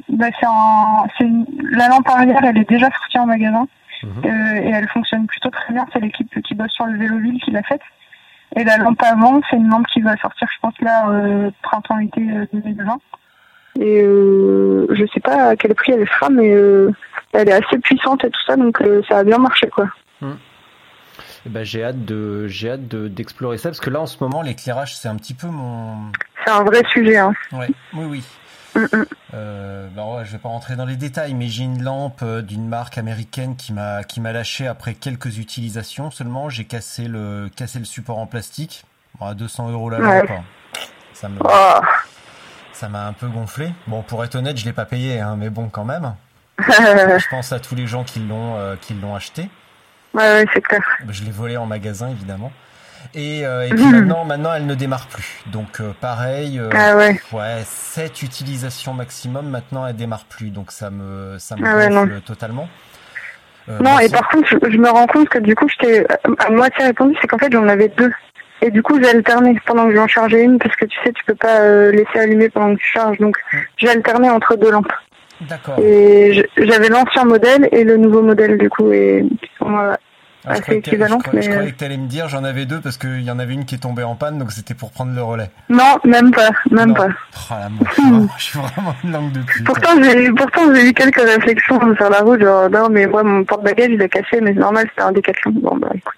bah, 0.09 0.25
c'est 0.37 0.45
un, 0.45 1.05
c'est 1.17 1.23
une- 1.23 1.45
la 1.71 1.87
lampe 1.87 2.07
arrière, 2.09 2.43
elle 2.43 2.57
est 2.57 2.69
déjà 2.69 2.87
sortie 2.91 3.17
en 3.19 3.25
magasin 3.27 3.65
Mhm. 4.03 4.25
et 4.25 4.69
elle 4.71 4.87
fonctionne 4.89 5.25
plutôt 5.25 5.49
très 5.49 5.71
bien. 5.73 5.85
C'est 5.93 5.99
l'équipe 6.01 6.41
qui 6.41 6.53
bosse 6.53 6.71
sur 6.71 6.85
le 6.85 6.97
véloville 6.97 7.39
qui 7.39 7.51
l'a 7.51 7.63
faite. 7.63 7.81
Et 8.57 8.63
la 8.65 8.77
lampe 8.77 9.01
avant, 9.03 9.39
c'est 9.49 9.55
une 9.55 9.69
lampe 9.69 9.87
qui 9.87 10.01
va 10.01 10.17
sortir, 10.17 10.47
je 10.53 10.59
pense 10.61 10.79
là, 10.81 11.07
euh, 11.09 11.49
printemps-été 11.61 12.21
euh, 12.21 12.45
2020. 12.51 12.97
Et 13.79 14.01
euh, 14.01 14.87
je 14.89 15.05
sais 15.13 15.19
pas 15.19 15.49
à 15.49 15.55
quel 15.55 15.73
prix 15.75 15.91
elle 15.93 16.07
sera, 16.07 16.29
mais 16.29 16.51
euh, 16.53 16.91
elle 17.33 17.49
est 17.49 17.53
assez 17.53 17.77
puissante 17.79 18.23
et 18.23 18.29
tout 18.31 18.41
ça, 18.47 18.55
donc 18.55 18.81
euh, 18.81 19.01
ça 19.07 19.19
a 19.19 19.23
bien 19.23 19.37
marché 19.37 19.67
quoi. 19.69 19.87
Ben, 21.45 21.63
j'ai 21.63 21.83
hâte 21.83 22.03
de, 22.03 22.47
j'ai 22.47 22.71
hâte 22.71 22.87
de- 22.89 23.07
d'explorer 23.07 23.57
ça 23.57 23.69
parce 23.69 23.79
que 23.79 23.89
là, 23.89 24.01
en 24.01 24.05
ce 24.05 24.17
moment, 24.21 24.41
l'éclairage, 24.41 24.97
c'est 24.97 25.07
un 25.07 25.15
petit 25.15 25.33
peu 25.33 25.47
mon. 25.47 25.95
C'est 26.45 26.51
un 26.51 26.63
vrai 26.63 26.81
sujet. 26.91 27.17
Hein. 27.17 27.33
Ouais. 27.53 27.67
Oui, 27.93 28.05
oui. 28.05 28.23
Mm, 28.75 28.79
mm. 28.97 29.05
Euh, 29.33 29.87
bah 29.95 30.03
ouais, 30.05 30.25
je 30.25 30.31
vais 30.33 30.37
pas 30.39 30.49
rentrer 30.49 30.75
dans 30.75 30.85
les 30.85 30.97
détails, 30.97 31.33
mais 31.33 31.47
j'ai 31.47 31.63
une 31.63 31.83
lampe 31.83 32.19
euh, 32.21 32.41
d'une 32.41 32.67
marque 32.67 32.97
américaine 32.97 33.55
qui 33.55 33.71
m'a 33.71 34.03
qui 34.03 34.19
m'a 34.19 34.33
lâché 34.33 34.67
après 34.67 34.93
quelques 34.93 35.37
utilisations 35.37 36.11
seulement. 36.11 36.49
J'ai 36.49 36.65
cassé 36.65 37.07
le 37.07 37.49
cassé 37.55 37.79
le 37.79 37.85
support 37.85 38.17
en 38.17 38.25
plastique. 38.27 38.83
Bon, 39.19 39.27
à 39.27 39.33
200 39.33 39.71
euros 39.71 39.89
la 39.89 39.99
Ouais. 39.99 40.19
lampe. 40.21 40.31
hein. 40.31 40.43
Ça 41.13 41.29
me 41.29 41.37
Oh. 41.43 41.79
Ça 42.77 42.89
m'a 42.89 43.07
un 43.07 43.13
peu 43.13 43.27
gonflé. 43.27 43.69
Bon, 43.87 44.01
pour 44.03 44.23
être 44.23 44.35
honnête, 44.35 44.57
je 44.57 44.65
l'ai 44.65 44.73
pas 44.73 44.85
payé, 44.85 45.19
hein, 45.19 45.35
mais 45.37 45.49
bon, 45.49 45.69
quand 45.69 45.85
même. 45.85 46.13
ouais, 46.59 46.65
Je 47.19 47.27
pense 47.29 47.51
à 47.51 47.59
tous 47.59 47.75
les 47.75 47.87
gens 47.87 48.03
qui 48.03 48.19
l'ont 48.19 48.55
euh, 48.57 48.75
qui 48.79 48.93
l'ont 48.93 49.15
acheté. 49.15 49.49
ouais, 50.13 50.45
c'est 50.53 50.61
clair. 50.61 50.81
Je 51.09 51.23
l'ai 51.23 51.31
volé 51.31 51.57
en 51.57 51.65
magasin, 51.65 52.09
évidemment. 52.09 52.51
Et, 53.15 53.45
euh, 53.45 53.65
et 53.67 53.69
puis 53.73 53.85
maintenant, 53.85 54.25
maintenant, 54.25 54.53
elle 54.53 54.65
ne 54.65 54.75
démarre 54.75 55.07
plus. 55.07 55.41
Donc, 55.47 55.79
euh, 55.81 55.93
pareil, 55.99 56.61
Ah 56.73 56.95
ouais. 56.95 57.19
ouais, 57.31 57.63
7 57.65 58.21
utilisations 58.21 58.93
maximum. 58.93 59.49
Maintenant, 59.49 59.87
elle 59.87 59.95
démarre 59.95 60.25
plus. 60.25 60.49
Donc, 60.51 60.71
ça 60.71 60.89
me, 60.89 61.37
ça 61.39 61.55
me 61.55 61.65
Ah 61.67 61.75
ouais, 61.77 61.89
gonfle 61.89 62.21
totalement. 62.21 62.67
Non, 63.67 63.99
et 63.99 64.07
par 64.07 64.29
contre, 64.29 64.47
je, 64.49 64.71
je 64.71 64.77
me 64.77 64.89
rends 64.89 65.07
compte 65.07 65.27
que 65.27 65.39
du 65.39 65.53
coup, 65.53 65.67
je 65.67 65.75
t'ai 65.85 66.07
à 66.39 66.49
moitié 66.49 66.85
répondu, 66.85 67.17
c'est 67.19 67.27
qu'en 67.27 67.37
fait, 67.37 67.51
j'en 67.51 67.67
avais 67.67 67.89
deux. 67.89 68.13
Et 68.61 68.71
du 68.71 68.81
coup, 68.81 68.99
j'ai 69.01 69.09
alterné 69.09 69.59
pendant 69.65 69.87
que 69.87 69.95
j'en 69.95 70.07
chargeais 70.07 70.43
une, 70.43 70.57
parce 70.57 70.75
que 70.75 70.85
tu 70.85 70.97
sais, 71.03 71.11
tu 71.13 71.23
peux 71.25 71.35
pas 71.35 71.59
euh, 71.61 71.91
laisser 71.91 72.19
allumer 72.19 72.49
pendant 72.49 72.73
que 72.75 72.79
tu 72.79 72.87
charges. 72.87 73.17
Donc, 73.19 73.37
j'ai 73.77 73.89
alterné 73.89 74.29
entre 74.29 74.55
deux 74.55 74.71
lampes. 74.71 74.91
D'accord. 75.41 75.75
Et 75.79 76.43
j'avais 76.57 76.89
l'ancien 76.89 77.25
modèle 77.25 77.69
et 77.71 77.83
le 77.83 77.97
nouveau 77.97 78.23
modèle, 78.23 78.57
du 78.57 78.69
coup. 78.69 78.91
Et 78.91 79.23
voilà. 79.59 79.97
Ah, 80.49 80.53
je 80.53 80.53
assez 80.53 80.61
croyais 80.63 80.81
que- 80.81 80.87
équivalente, 80.89 81.21
je 81.25 81.27
croyais- 81.27 81.41
je 81.43 81.49
mais, 81.49 81.55
croyais 81.55 81.71
que 81.73 81.77
t'allais 81.77 81.97
me 81.97 82.07
dire, 82.07 82.29
j'en 82.29 82.43
avais 82.45 82.65
deux 82.65 82.79
parce 82.79 82.97
qu'il 82.97 83.21
y 83.21 83.29
en 83.29 83.37
avait 83.37 83.53
une 83.53 83.65
qui 83.65 83.75
est 83.75 83.79
tombée 83.79 84.03
en 84.03 84.15
panne, 84.15 84.37
donc 84.39 84.51
c'était 84.53 84.73
pour 84.75 84.91
prendre 84.91 85.13
le 85.13 85.21
relais. 85.21 85.49
Non, 85.69 85.97
même 86.05 86.31
pas, 86.31 86.49
même 86.71 86.89
Non. 86.89 86.93
pas. 86.93 87.07
Oh 87.35 87.53
là, 87.53 87.67
moi, 87.69 88.29
je 88.37 88.43
suis 88.43 88.57
vraiment- 88.57 88.95
une 89.03 89.11
langue 89.11 89.31
de 89.33 89.41
pute. 89.41 89.65
Pourtant, 89.65 90.01
j'ai 90.01 90.31
pourtant 90.31 90.73
j'ai 90.73 90.87
eu 90.89 90.93
quelques 90.93 91.19
réflexions 91.21 91.79
sur 91.97 92.09
la 92.09 92.19
route, 92.21 92.39
genre 92.41 92.69
non 92.69 92.87
mais 92.89 93.07
moi 93.07 93.23
mon 93.23 93.43
porte-bagages 93.43 93.89
il 93.91 94.01
a 94.01 94.07
cassé, 94.07 94.39
mais 94.41 94.53
c'est 94.53 94.59
normal, 94.59 94.85
c'était 94.89 95.01
un 95.01 95.11
décathlon. 95.11 95.51
Bon 95.55 95.75
bah 95.75 95.89
écoute, 95.93 96.15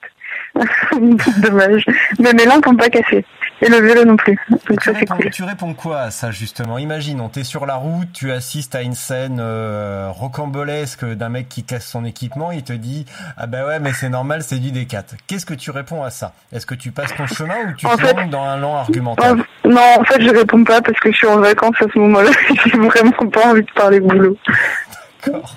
Dommage. 1.42 1.86
Mais 2.20 2.34
mes 2.34 2.46
lampes 2.46 2.66
n'ont 2.66 2.76
pas 2.76 2.90
cassé. 2.90 3.26
Et 3.62 3.68
le 3.68 3.78
vélo 3.78 4.06
non 4.06 4.16
plus. 4.16 4.38
Donc 4.50 4.60
tu, 4.62 4.76
ça, 4.76 4.80
c'est 4.94 5.00
réponds, 5.00 5.18
cool. 5.18 5.32
tu 5.32 5.44
réponds 5.44 5.74
quoi 5.74 6.00
à 6.00 6.12
ça 6.12 6.32
justement? 6.32 6.78
Imagine, 6.78 7.20
on 7.20 7.28
t'es 7.28 7.44
sur 7.44 7.66
la 7.66 7.76
route, 7.76 8.08
tu 8.14 8.32
assistes 8.32 8.74
à 8.74 8.82
une 8.82 8.96
scène 8.96 9.40
euh, 9.42 10.10
rocambolesque 10.12 11.04
d'un 11.04 11.28
mec 11.28 11.50
qui 11.50 11.64
casse 11.64 11.86
son 11.86 12.06
équipement, 12.06 12.54
il 12.54 12.64
te 12.64 12.72
dit 12.72 13.06
ah 13.38 13.48
bah 13.48 13.66
ouais 13.68 13.80
mais 13.80 13.92
c'est 13.92 14.08
normal, 14.08 14.44
c'est 14.44 14.60
du 14.60 14.72
D4. 14.72 15.04
Qu'est-ce 15.28 15.46
que 15.46 15.54
tu 15.54 15.72
réponds 15.72 16.04
à 16.04 16.10
ça? 16.10 16.34
Est-ce 16.54 16.66
que 16.66 16.76
tu 16.76 16.92
passes 16.92 17.14
ton 17.16 17.28
chemin 17.28 17.70
ou 17.70 17.74
tu 17.74 17.86
lances 17.86 18.30
dans 18.32 18.44
un 18.44 18.58
long 18.58 18.76
argumentaire? 18.78 19.36
Non, 19.66 19.82
en 20.00 20.04
fait, 20.06 20.22
je 20.22 20.30
réponds 20.30 20.64
pas 20.64 20.82
parce 20.82 21.00
que 21.00 21.12
je 21.12 21.18
suis 21.18 21.28
en 21.28 21.40
vacances 21.40 21.76
à 21.82 21.86
ce 21.94 22.00
moment-là. 22.00 22.32
J'ai 22.66 22.78
vraiment 22.78 23.12
pas 23.12 23.48
envie 23.48 23.62
de 23.62 23.72
parler 23.76 24.00
boulot. 24.00 24.38
D'accord. 25.26 25.56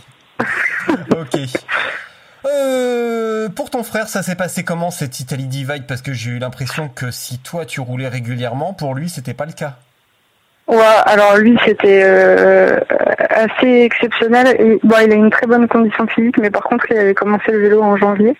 ok. 1.13 1.39
Euh, 2.45 3.49
pour 3.49 3.71
ton 3.71 3.83
frère, 3.83 4.09
ça 4.09 4.23
s'est 4.23 4.35
passé 4.35 4.65
comment 4.65 4.91
cette 4.91 5.21
Italy 5.21 5.47
Divide? 5.47 5.87
Parce 5.87 6.03
que 6.03 6.13
j'ai 6.13 6.31
eu 6.31 6.39
l'impression 6.39 6.89
que 6.89 7.11
si 7.11 7.39
toi 7.39 7.65
tu 7.65 7.81
roulais 7.81 8.09
régulièrement, 8.09 8.73
pour 8.75 8.95
lui 8.95 9.09
c'était 9.09 9.35
pas 9.35 9.47
le 9.47 9.53
cas. 9.53 9.77
Ouais, 10.69 10.79
alors 11.07 11.37
lui, 11.37 11.59
c'était 11.65 12.03
euh, 12.05 12.79
assez 13.31 13.83
exceptionnel. 13.83 14.57
Et, 14.59 14.79
bon, 14.83 14.97
il 15.05 15.13
a 15.13 15.17
une 15.17 15.31
très 15.31 15.47
bonne 15.47 15.67
condition 15.69 16.07
physique, 16.07 16.39
mais 16.39 16.51
par 16.51 16.63
contre, 16.63 16.87
il 16.91 16.97
avait 16.97 17.15
commencé 17.15 17.51
le 17.51 17.59
vélo 17.59 17.83
en 17.83 17.97
janvier. 17.97 18.37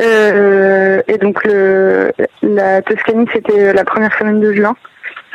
Euh, 0.00 1.00
et 1.06 1.18
donc, 1.18 1.44
le, 1.44 2.12
la 2.42 2.82
Toscanie, 2.82 3.28
c'était 3.32 3.72
la 3.72 3.84
première 3.84 4.12
semaine 4.18 4.40
de 4.40 4.52
juin. 4.52 4.76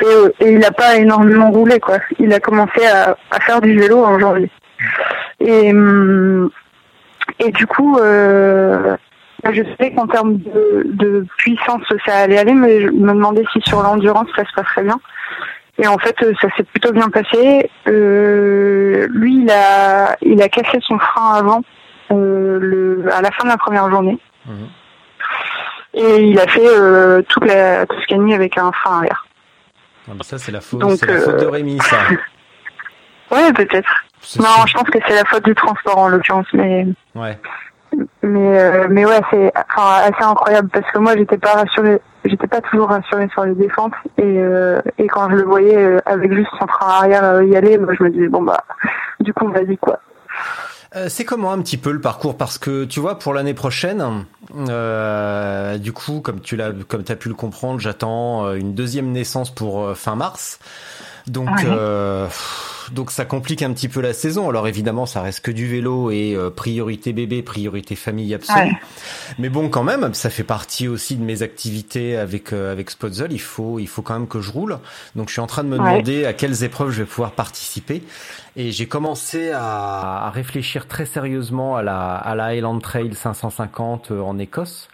Et, 0.02 0.04
euh, 0.04 0.28
et 0.40 0.52
il 0.52 0.58
n'a 0.58 0.70
pas 0.70 0.96
énormément 0.96 1.50
roulé, 1.50 1.80
quoi. 1.80 1.98
Il 2.18 2.32
a 2.34 2.38
commencé 2.38 2.86
à, 2.86 3.16
à 3.30 3.40
faire 3.40 3.60
du 3.60 3.76
vélo 3.76 4.04
en 4.04 4.18
janvier. 4.18 4.50
Et, 5.40 5.70
hum, 5.70 6.50
et 7.40 7.50
du 7.50 7.66
coup, 7.66 7.98
euh, 7.98 8.96
je 9.44 9.62
sais 9.78 9.92
qu'en 9.92 10.06
termes 10.06 10.38
de, 10.38 10.82
de 10.84 11.26
puissance, 11.36 11.82
ça 12.06 12.16
allait 12.16 12.38
aller, 12.38 12.54
mais 12.54 12.80
je 12.80 12.88
me 12.88 13.12
demandais 13.12 13.44
si 13.52 13.60
sur 13.62 13.82
l'endurance, 13.82 14.28
ça 14.36 14.44
se 14.44 14.52
passerait 14.54 14.84
bien. 14.84 14.98
Et 15.78 15.86
en 15.86 15.98
fait, 15.98 16.16
euh, 16.22 16.32
ça 16.40 16.48
s'est 16.56 16.64
plutôt 16.64 16.92
bien 16.92 17.08
passé. 17.08 17.70
Euh, 17.86 19.06
lui, 19.10 19.42
il 19.42 19.50
a, 19.50 20.16
il 20.22 20.42
a 20.42 20.48
cassé 20.48 20.78
son 20.82 20.98
frein 20.98 21.34
avant, 21.34 21.62
euh, 22.10 22.58
le, 22.60 23.12
à 23.12 23.22
la 23.22 23.30
fin 23.30 23.44
de 23.44 23.50
la 23.50 23.56
première 23.56 23.88
journée. 23.88 24.18
Mhm. 24.46 24.68
Et 25.94 26.22
il 26.28 26.38
a 26.38 26.46
fait 26.46 27.22
toute 27.28 27.46
la 27.46 27.86
Toscanie 27.86 28.34
avec 28.34 28.58
un 28.58 28.70
frein 28.72 28.98
arrière. 28.98 29.26
Ah 30.08 30.14
bah 30.14 30.22
ça 30.22 30.38
c'est 30.38 30.52
la 30.52 30.60
faute, 30.60 30.80
Donc, 30.80 31.04
la 31.04 31.20
faute 31.20 31.40
de 31.40 31.46
Rémi 31.46 31.78
ça. 31.78 31.96
Ouais, 33.30 33.52
peut-être. 33.52 34.04
Non, 34.38 34.66
je 34.66 34.74
pense 34.74 34.90
que 34.90 34.98
c'est 35.06 35.14
la 35.14 35.24
faute 35.24 35.44
du 35.44 35.54
transport 35.54 35.98
en 35.98 36.08
l'occurrence, 36.08 36.46
mais 36.52 36.86
Ouais. 37.14 37.38
mais 38.22 38.60
euh, 38.60 38.86
mais 38.90 39.06
ouais, 39.06 39.20
c'est 39.30 39.52
enfin 39.56 40.02
assez 40.04 40.22
incroyable 40.22 40.68
parce 40.70 40.90
que 40.92 40.98
moi 40.98 41.16
j'étais 41.16 41.38
pas 41.38 41.54
rassurée, 41.54 42.00
j'étais 42.24 42.46
pas 42.46 42.60
toujours 42.60 42.88
rassurée 42.88 43.28
sur 43.32 43.44
les 43.44 43.54
défentes 43.54 43.94
et 44.18 44.22
euh, 44.24 44.80
et 44.98 45.06
quand 45.06 45.30
je 45.30 45.36
le 45.36 45.44
voyais 45.44 45.76
euh, 45.76 45.98
avec 46.04 46.32
juste 46.34 46.50
son 46.58 46.66
frein 46.66 46.88
arrière 46.88 47.42
y 47.42 47.56
aller, 47.56 47.78
moi 47.78 47.94
je 47.98 48.02
me 48.04 48.10
disais 48.10 48.28
bon 48.28 48.42
bah 48.42 48.62
du 49.20 49.32
coup 49.32 49.48
vas-y 49.48 49.78
quoi. 49.78 50.00
Euh, 50.96 51.06
c'est 51.08 51.24
comment 51.24 51.52
un 51.52 51.60
petit 51.60 51.76
peu 51.78 51.90
le 51.90 52.00
parcours? 52.00 52.36
Parce 52.36 52.58
que 52.58 52.84
tu 52.84 53.00
vois 53.00 53.18
pour 53.18 53.32
l'année 53.34 53.54
prochaine, 53.54 54.24
du 54.50 55.92
coup 55.92 56.20
comme 56.20 56.40
tu 56.40 56.56
l'as 56.56 56.72
comme 56.88 57.04
t'as 57.04 57.16
pu 57.16 57.28
le 57.28 57.34
comprendre, 57.34 57.80
j'attends 57.80 58.52
une 58.54 58.74
deuxième 58.74 59.12
naissance 59.12 59.54
pour 59.54 59.96
fin 59.96 60.14
mars. 60.14 60.58
Donc 61.28 61.48
Ouais. 61.50 61.64
euh, 61.66 62.26
donc 62.92 63.10
ça 63.10 63.24
complique 63.26 63.60
un 63.62 63.72
petit 63.74 63.88
peu 63.88 64.00
la 64.00 64.14
saison. 64.14 64.48
Alors 64.48 64.66
évidemment 64.66 65.04
ça 65.04 65.20
reste 65.20 65.40
que 65.44 65.50
du 65.50 65.66
vélo 65.68 66.10
et 66.10 66.34
euh, 66.34 66.48
priorité 66.50 67.12
bébé, 67.12 67.42
priorité 67.42 67.96
famille 67.96 68.32
absolue. 68.34 68.60
Ouais. 68.60 68.72
Mais 69.38 69.48
bon 69.50 69.68
quand 69.68 69.82
même 69.84 70.14
ça 70.14 70.30
fait 70.30 70.42
partie 70.44 70.88
aussi 70.88 71.16
de 71.16 71.22
mes 71.22 71.42
activités 71.42 72.16
avec 72.16 72.52
euh, 72.52 72.72
avec 72.72 72.90
Spotzel. 72.90 73.32
Il 73.32 73.40
faut 73.40 73.78
il 73.78 73.88
faut 73.88 74.00
quand 74.02 74.14
même 74.14 74.28
que 74.28 74.40
je 74.40 74.50
roule. 74.50 74.78
Donc 75.16 75.28
je 75.28 75.32
suis 75.32 75.40
en 75.42 75.46
train 75.46 75.64
de 75.64 75.68
me 75.68 75.78
Ouais. 75.78 75.84
demander 75.92 76.24
à 76.24 76.32
quelles 76.32 76.64
épreuves 76.64 76.90
je 76.90 77.02
vais 77.02 77.08
pouvoir 77.08 77.32
participer. 77.32 78.02
Et 78.56 78.72
j'ai 78.72 78.86
commencé 78.86 79.50
à, 79.50 80.24
à 80.26 80.30
réfléchir 80.30 80.88
très 80.88 81.04
sérieusement 81.06 81.76
à 81.76 81.82
la, 81.82 82.14
à 82.16 82.34
la 82.34 82.46
Highland 82.46 82.78
Trail 82.80 83.10
550 83.14 84.10
en 84.12 84.38
Écosse. 84.38 84.88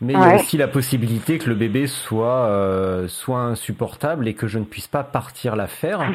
Mais 0.00 0.12
il 0.14 0.18
y 0.18 0.22
a 0.22 0.34
aussi 0.36 0.56
la 0.56 0.68
possibilité 0.68 1.38
que 1.38 1.48
le 1.48 1.54
bébé 1.54 1.86
soit, 1.86 2.46
euh, 2.46 3.06
soit 3.08 3.40
insupportable 3.40 4.26
et 4.28 4.34
que 4.34 4.46
je 4.48 4.58
ne 4.58 4.64
puisse 4.64 4.86
pas 4.88 5.02
partir 5.04 5.56
la 5.56 5.66
faire. 5.66 6.00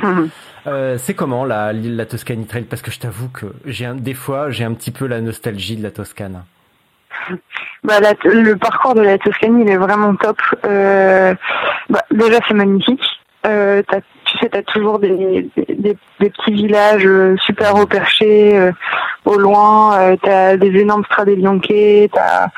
Euh, 0.67 0.97
c'est 0.99 1.13
comment 1.13 1.45
la, 1.45 1.71
la 1.71 2.05
Toscane 2.05 2.45
Trail 2.45 2.63
Parce 2.63 2.81
que 2.81 2.91
je 2.91 2.99
t'avoue 2.99 3.29
que 3.29 3.45
j'ai 3.65 3.85
un, 3.85 3.95
des 3.95 4.13
fois, 4.13 4.51
j'ai 4.51 4.65
un 4.65 4.73
petit 4.73 4.91
peu 4.91 5.07
la 5.07 5.21
nostalgie 5.21 5.77
de 5.77 5.81
la 5.83 5.89
Toscane. 5.89 6.43
Bah, 7.83 7.99
la- 8.01 8.13
le 8.29 8.55
parcours 8.57 8.93
de 8.93 9.01
la 9.01 9.17
Toscanie, 9.17 9.63
il 9.63 9.69
est 9.69 9.77
vraiment 9.77 10.13
top. 10.15 10.37
Euh, 10.65 11.33
bah, 11.89 12.03
déjà, 12.11 12.39
c'est 12.47 12.53
magnifique. 12.53 13.01
Euh, 13.47 13.81
t'as- 13.87 14.01
tu 14.25 14.37
sais, 14.39 14.49
tu 14.49 14.57
as 14.57 14.63
toujours 14.63 14.99
des, 14.99 15.49
des, 15.55 15.97
des 16.19 16.29
petits 16.29 16.51
villages 16.53 17.05
euh, 17.05 17.35
super 17.45 17.75
haut 17.75 17.87
perchés 17.87 18.57
euh, 18.59 18.71
au 19.25 19.37
loin. 19.37 20.15
tu 20.21 20.29
as 20.29 20.57
des 20.57 20.75
énormes 20.77 21.05
strade 21.05 21.29
bianche. 21.29 21.61
Tu 21.67 22.09
as, 22.19 22.49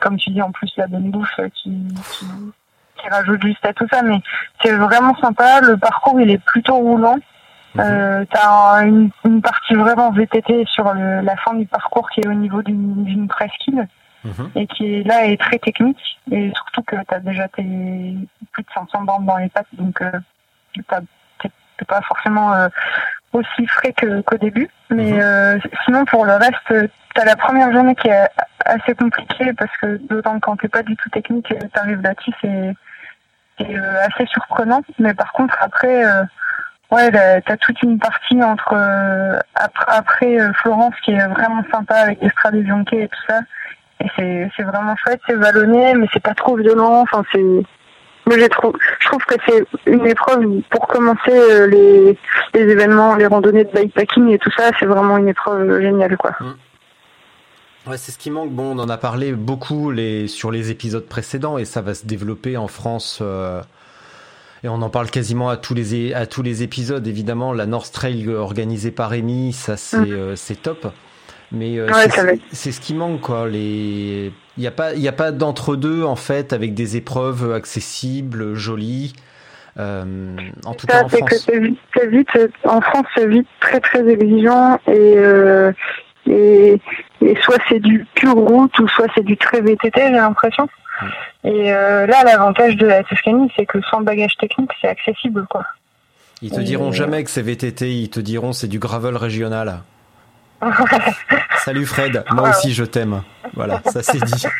comme 0.00 0.16
tu 0.16 0.30
dis, 0.30 0.42
en 0.42 0.50
plus, 0.52 0.70
la 0.76 0.86
bonne 0.86 1.10
bouffe 1.10 1.38
euh, 1.38 1.48
qui, 1.54 1.70
qui, 2.12 2.26
qui 3.00 3.08
rajoute 3.08 3.42
juste 3.42 3.64
à 3.64 3.72
tout 3.72 3.86
ça. 3.90 4.02
Mais 4.02 4.20
c'est 4.62 4.74
vraiment 4.74 5.14
sympa. 5.16 5.60
Le 5.60 5.76
parcours, 5.76 6.20
il 6.20 6.30
est 6.30 6.42
plutôt 6.44 6.76
roulant. 6.76 7.16
Euh, 7.78 8.24
t'as 8.30 8.78
un- 8.78 8.86
une, 8.86 9.10
une 9.26 9.42
partie 9.42 9.74
vraiment 9.74 10.10
VTT 10.10 10.64
sur 10.66 10.90
le- 10.94 11.20
la 11.20 11.36
fin 11.36 11.52
du 11.54 11.66
parcours 11.66 12.08
qui 12.08 12.20
est 12.20 12.26
au 12.26 12.32
niveau 12.32 12.62
d'une 12.62 13.28
presqu'île 13.28 13.86
Mhm. 14.24 14.50
et 14.56 14.66
qui 14.66 14.94
est 14.94 15.02
là 15.02 15.26
est 15.26 15.38
très 15.38 15.58
technique 15.58 16.18
et 16.32 16.50
surtout 16.56 16.82
que 16.82 16.96
tu 16.96 17.14
as 17.14 17.20
déjà 17.20 17.48
tes 17.48 17.62
plus 18.50 18.62
de 18.62 18.68
500 18.74 19.02
bornes 19.02 19.26
dans 19.26 19.36
les 19.36 19.50
pattes 19.50 19.66
donc 19.74 20.00
euh, 20.00 20.10
t'as- 20.88 21.00
t'es 21.42 21.84
pas 21.86 22.00
forcément 22.00 22.52
euh, 22.54 22.68
aussi 23.34 23.66
frais 23.66 23.92
qu'au 24.24 24.36
début 24.38 24.68
mais 24.90 25.12
Mhm. 25.12 25.20
euh, 25.22 25.58
sinon 25.84 26.04
pour 26.06 26.24
le 26.24 26.32
reste 26.32 26.90
tu 27.16 27.22
as 27.22 27.24
la 27.24 27.36
première 27.36 27.72
journée 27.72 27.94
qui 27.94 28.08
est 28.08 28.28
assez 28.64 28.94
compliquée 28.94 29.52
parce 29.54 29.74
que 29.78 29.96
d'autant 30.08 30.34
que 30.34 30.40
quand 30.40 30.56
t'es 30.56 30.68
pas 30.68 30.82
du 30.82 30.96
tout 30.96 31.08
technique 31.10 31.46
tu 31.48 31.80
arrives 31.80 32.02
là-dessus 32.02 32.32
c'est 32.40 32.74
euh, 33.62 34.06
assez 34.06 34.26
surprenant 34.26 34.82
mais 34.98 35.14
par 35.14 35.32
contre 35.32 35.56
après 35.60 36.04
euh, 36.04 36.24
Ouais, 36.92 37.10
t'as 37.10 37.56
toute 37.56 37.82
une 37.82 37.98
partie 37.98 38.40
entre 38.42 38.72
euh, 38.74 39.38
après, 39.86 40.40
euh, 40.40 40.52
Florence 40.62 40.94
qui 41.04 41.10
est 41.12 41.26
vraiment 41.26 41.62
sympa 41.72 41.96
avec 41.96 42.20
des 42.20 42.28
strades 42.28 42.54
bianche 42.54 42.86
et 42.92 43.08
tout 43.08 43.22
ça. 43.28 43.40
Et 44.00 44.48
c'est 44.56 44.62
vraiment 44.62 44.94
chouette, 44.96 45.20
c'est 45.26 45.34
vallonné, 45.34 45.94
mais 45.94 46.06
c'est 46.12 46.22
pas 46.22 46.34
trop 46.34 46.56
violent. 46.56 47.00
Enfin, 47.00 47.24
c'est 47.32 47.42
moi 47.42 48.38
j'ai 48.38 48.48
trouvé, 48.48 48.78
je 49.00 49.08
trouve 49.08 49.24
que 49.24 49.34
c'est 49.48 49.64
une 49.86 50.06
épreuve 50.06 50.44
pour 50.70 50.86
commencer 50.86 51.32
euh, 51.32 51.66
les 51.66 52.18
les 52.54 52.72
événements, 52.72 53.16
les 53.16 53.26
randonnées 53.26 53.64
de 53.64 53.70
bikepacking 53.72 54.30
et 54.30 54.38
tout 54.38 54.50
ça. 54.56 54.70
C'est 54.78 54.86
vraiment 54.86 55.16
une 55.16 55.28
épreuve 55.28 55.80
géniale, 55.80 56.16
quoi. 56.16 56.32
Ouais, 57.86 57.96
c'est 57.96 58.10
ce 58.12 58.18
qui 58.18 58.30
manque. 58.30 58.50
Bon, 58.50 58.76
on 58.76 58.78
en 58.80 58.88
a 58.88 58.96
parlé 58.98 59.32
beaucoup 59.32 59.90
les, 59.92 60.26
sur 60.26 60.50
les 60.50 60.70
épisodes 60.70 61.06
précédents 61.06 61.56
et 61.58 61.64
ça 61.64 61.82
va 61.82 61.94
se 61.94 62.04
développer 62.06 62.56
en 62.56 62.66
France. 62.68 63.20
euh, 63.22 63.60
et 64.64 64.68
on 64.68 64.82
en 64.82 64.90
parle 64.90 65.10
quasiment 65.10 65.48
à 65.50 65.56
tous 65.56 65.74
les 65.74 66.14
à 66.14 66.26
tous 66.26 66.42
les 66.42 66.62
épisodes. 66.62 67.06
Évidemment, 67.06 67.52
la 67.52 67.66
North 67.66 67.92
Trail 67.92 68.28
organisée 68.30 68.90
par 68.90 69.12
Amy, 69.12 69.52
ça 69.52 69.76
c'est 69.76 69.98
Mm. 69.98 70.12
euh, 70.12 70.36
c'est 70.36 70.60
top. 70.62 70.92
Mais 71.52 71.78
euh, 71.78 71.86
Ouais, 71.92 72.08
c'est- 72.50 72.72
ce 72.72 72.80
qui 72.80 72.94
manque 72.94 73.20
quoi. 73.20 73.46
Les 73.48 74.32
il 74.56 74.64
y 74.64 74.66
a 74.66 74.70
pas 74.72 74.94
il 74.94 75.00
y 75.00 75.06
a 75.08 75.12
pas 75.12 75.30
d'entre 75.30 75.76
deux 75.76 76.02
en 76.02 76.16
fait 76.16 76.52
avec 76.52 76.74
des 76.74 76.96
épreuves 76.96 77.52
accessibles, 77.52 78.54
jolies. 78.54 79.12
Euh, 79.78 80.34
en 80.64 80.72
tout 80.74 80.86
cas 80.86 81.04
en 81.04 81.08
que 81.08 81.18
France. 81.18 81.46
c'est 81.46 81.58
vite, 82.08 82.28
euh, 82.36 82.48
en 82.64 82.80
France, 82.80 83.04
c'est 83.14 83.26
vite 83.28 83.46
très 83.60 83.78
très 83.78 84.08
exigeant 84.08 84.80
et, 84.88 85.14
euh, 85.18 85.70
et, 86.26 86.80
et 87.20 87.36
soit 87.42 87.58
c'est 87.68 87.80
du 87.80 88.06
pur 88.14 88.34
route 88.34 88.78
ou 88.78 88.88
soit 88.88 89.06
c'est 89.14 89.24
du 89.24 89.36
très 89.36 89.60
VTT, 89.60 89.92
j'ai 89.96 90.10
l'impression. 90.10 90.68
Et 91.44 91.72
euh, 91.72 92.06
là, 92.06 92.22
l'avantage 92.24 92.76
de 92.76 92.86
la 92.86 93.04
Toscanie, 93.04 93.52
c'est 93.56 93.66
que 93.66 93.80
sans 93.90 94.00
bagage 94.00 94.36
technique, 94.38 94.70
c'est 94.80 94.88
accessible, 94.88 95.46
quoi. 95.48 95.64
Ils 96.42 96.50
te 96.50 96.60
diront 96.60 96.90
Et- 96.90 96.94
jamais 96.96 97.24
que 97.24 97.30
c'est 97.30 97.42
VTT, 97.42 97.92
ils 97.92 98.10
te 98.10 98.20
diront 98.20 98.52
c'est 98.52 98.68
du 98.68 98.78
gravel 98.78 99.16
régional. 99.16 99.80
Salut 101.58 101.84
Fred, 101.86 102.24
moi 102.32 102.48
aussi 102.50 102.72
je 102.72 102.84
t'aime. 102.84 103.22
Voilà, 103.54 103.80
ça 103.86 104.02
c'est 104.02 104.22
dit. 104.22 104.44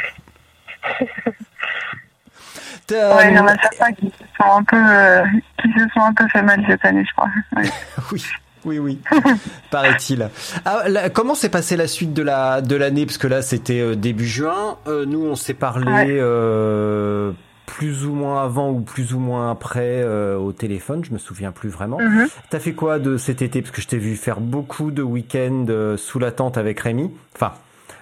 Ouais, 2.88 3.30
il 3.30 3.34
y 3.36 3.38
en 3.40 3.46
a 3.48 3.56
certains 3.60 3.92
qui 3.94 4.06
se 4.06 4.24
sont 4.38 4.52
un 4.58 4.62
peu, 4.62 4.76
euh, 4.76 5.24
qui 5.60 5.68
se 5.72 5.88
sont 5.92 6.00
un 6.02 6.14
peu 6.14 6.26
fait 6.28 6.42
mal 6.42 6.64
cette 6.68 6.84
année, 6.84 7.04
je 7.04 7.12
crois. 7.14 7.28
Ouais. 7.56 7.68
Oui, 8.12 8.24
oui, 8.66 8.78
oui. 8.78 8.98
Paraît-il. 9.70 10.28
Ah, 10.64 10.82
là, 10.88 11.08
comment 11.10 11.34
s'est 11.34 11.48
passée 11.48 11.76
la 11.76 11.86
suite 11.86 12.12
de 12.12 12.22
la 12.22 12.60
de 12.60 12.76
l'année? 12.76 13.06
Parce 13.06 13.18
que 13.18 13.26
là, 13.26 13.40
c'était 13.42 13.80
euh, 13.80 13.94
début 13.94 14.26
juin. 14.26 14.76
Euh, 14.86 15.06
nous, 15.06 15.24
on 15.24 15.36
s'est 15.36 15.54
parlé 15.54 15.86
Ouais. 15.90 16.06
euh, 16.10 17.32
plus 17.64 18.04
ou 18.06 18.12
moins 18.14 18.44
avant 18.44 18.70
ou 18.70 18.80
plus 18.80 19.12
ou 19.14 19.18
moins 19.18 19.50
après 19.50 20.04
au 20.04 20.52
téléphone. 20.52 21.04
Je 21.04 21.12
me 21.12 21.18
souviens 21.18 21.50
plus 21.52 21.68
vraiment. 21.68 21.98
Mhm. 22.00 22.28
T'as 22.50 22.58
fait 22.60 22.72
quoi 22.74 22.98
de 22.98 23.16
cet 23.16 23.42
été? 23.42 23.60
Parce 23.62 23.72
que 23.72 23.82
je 23.82 23.88
t'ai 23.88 23.98
vu 23.98 24.16
faire 24.16 24.40
beaucoup 24.40 24.90
de 24.90 25.02
week-ends 25.02 25.66
sous 25.96 26.18
la 26.18 26.30
tente 26.30 26.58
avec 26.58 26.78
Rémi. 26.80 27.10
Enfin, 27.34 27.52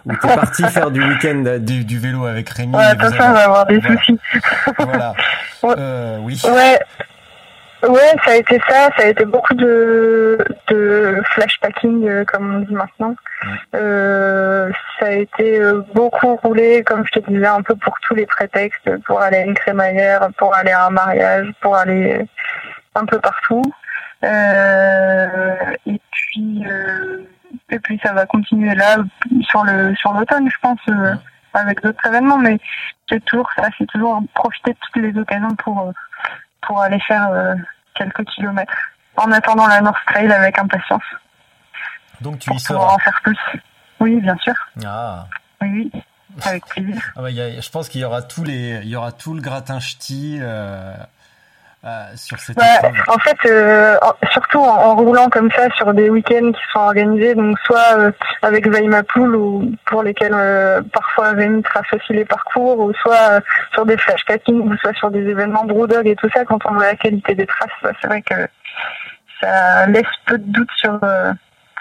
où 0.06 0.12
t'es 0.12 0.28
parti 0.34 0.62
faire 0.64 0.90
du 0.90 1.02
week-end 1.02 1.58
du, 1.60 1.84
du 1.84 1.98
vélo 1.98 2.26
avec 2.26 2.48
Rémi. 2.50 2.74
Ouais, 2.74 2.82
avez- 2.84 3.06
on 3.06 3.32
va 3.32 3.44
avoir 3.44 3.66
des 3.66 3.78
Voilà. 3.78 3.96
soucis. 4.00 4.18
Voilà. 4.78 5.14
Euh, 5.66 6.18
oui. 6.20 6.38
Ouais. 6.44 6.78
Ouais, 7.86 8.14
ça 8.24 8.30
a 8.30 8.36
été 8.36 8.58
ça, 8.66 8.88
ça 8.96 9.04
a 9.04 9.06
été 9.08 9.26
beaucoup 9.26 9.52
de, 9.52 10.38
de 10.68 11.20
flashpacking, 11.32 12.08
euh, 12.08 12.24
comme 12.24 12.54
on 12.54 12.58
dit 12.60 12.72
maintenant. 12.72 13.14
Euh, 13.74 14.70
ça 14.98 15.06
a 15.06 15.10
été 15.10 15.60
euh, 15.60 15.82
beaucoup 15.94 16.36
roulé, 16.36 16.82
comme 16.82 17.04
je 17.06 17.20
te 17.20 17.30
disais, 17.30 17.46
un 17.46 17.60
peu 17.60 17.74
pour 17.76 17.94
tous 18.00 18.14
les 18.14 18.24
prétextes, 18.24 18.88
pour 19.04 19.20
aller 19.20 19.36
à 19.38 19.44
une 19.44 19.54
crémaillère, 19.54 20.28
pour 20.38 20.54
aller 20.54 20.70
à 20.70 20.86
un 20.86 20.90
mariage, 20.90 21.48
pour 21.60 21.76
aller 21.76 22.24
un 22.94 23.04
peu 23.04 23.18
partout. 23.18 23.62
Euh, 24.24 25.56
et 25.84 26.00
puis, 26.10 26.64
euh, 26.66 27.18
et 27.70 27.78
puis 27.80 28.00
ça 28.02 28.14
va 28.14 28.24
continuer 28.24 28.74
là 28.74 28.96
sur 29.42 29.62
le 29.64 29.94
sur 29.96 30.14
l'automne, 30.14 30.48
je 30.48 30.58
pense, 30.62 30.80
euh, 30.88 31.14
avec 31.52 31.82
d'autres 31.82 32.06
événements. 32.06 32.38
Mais 32.38 32.58
c'est 33.10 33.22
toujours 33.26 33.50
ça, 33.56 33.68
c'est 33.76 33.86
toujours 33.88 34.22
profiter 34.34 34.72
de 34.72 34.78
toutes 34.80 35.02
les 35.02 35.20
occasions 35.20 35.54
pour 35.56 35.92
pour 36.62 36.80
aller 36.80 37.00
faire 37.00 37.28
euh, 37.30 37.54
quelques 37.94 38.24
kilomètres. 38.26 38.72
En 39.16 39.30
attendant 39.32 39.66
la 39.68 39.80
North 39.80 39.98
Trail 40.08 40.30
avec 40.32 40.58
impatience 40.58 41.02
Donc 42.20 42.38
tu 42.40 42.48
pour 42.48 42.56
y 42.56 42.60
seras. 42.60 42.94
en 42.94 42.98
faire 42.98 43.20
plus. 43.22 43.38
Oui, 44.00 44.20
bien 44.20 44.36
sûr. 44.38 44.54
Ah. 44.84 45.26
Oui, 45.62 45.90
oui, 45.94 46.02
avec 46.44 46.66
plaisir. 46.66 47.00
Ah 47.16 47.22
bah, 47.22 47.30
y 47.30 47.40
a- 47.40 47.60
je 47.60 47.70
pense 47.70 47.88
qu'il 47.88 48.00
y 48.00 48.04
aura 48.04 48.22
tous 48.22 48.42
les, 48.44 48.80
il 48.82 48.88
y 48.88 48.96
aura 48.96 49.12
tout 49.12 49.32
le 49.34 49.40
gratin 49.40 49.78
ch'ti 49.78 50.38
euh, 50.40 50.96
euh, 51.86 52.04
sur 52.16 52.38
cette 52.38 52.58
en 52.58 53.18
fait, 53.18 53.36
euh, 53.46 53.98
surtout 54.32 54.58
en, 54.58 54.76
en 54.76 54.96
roulant 54.96 55.28
comme 55.28 55.50
ça 55.50 55.68
sur 55.76 55.92
des 55.92 56.08
week-ends 56.08 56.52
qui 56.52 56.62
sont 56.72 56.80
organisés, 56.80 57.34
donc 57.34 57.58
soit 57.64 57.98
euh, 57.98 58.10
avec 58.42 58.66
Vaimapool 58.66 59.36
ou 59.36 59.70
pour 59.86 60.02
lesquels 60.02 60.32
euh, 60.34 60.80
parfois 60.92 61.32
Rémi 61.32 61.62
trace 61.62 61.86
aussi 61.92 62.14
les 62.14 62.24
parcours, 62.24 62.78
ou 62.78 62.92
soit 62.94 63.32
euh, 63.32 63.40
sur 63.74 63.84
des 63.84 63.98
flashpacking, 63.98 64.60
ou 64.60 64.76
soit 64.78 64.94
sur 64.94 65.10
des 65.10 65.20
événements 65.28 65.64
Brewdog 65.64 66.06
et 66.06 66.16
tout 66.16 66.30
ça, 66.34 66.44
quand 66.44 66.64
on 66.64 66.72
voit 66.72 66.86
la 66.86 66.96
qualité 66.96 67.34
des 67.34 67.46
traces, 67.46 67.68
bah, 67.82 67.90
c'est 68.00 68.08
vrai 68.08 68.22
que 68.22 68.48
ça 69.40 69.86
laisse 69.86 70.06
peu 70.26 70.38
de 70.38 70.52
doute 70.52 70.70
sur, 70.78 70.98
euh, 71.02 71.32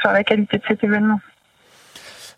sur 0.01 0.11
la 0.11 0.23
qualité 0.23 0.57
de 0.57 0.63
cet 0.67 0.83
événement. 0.83 1.19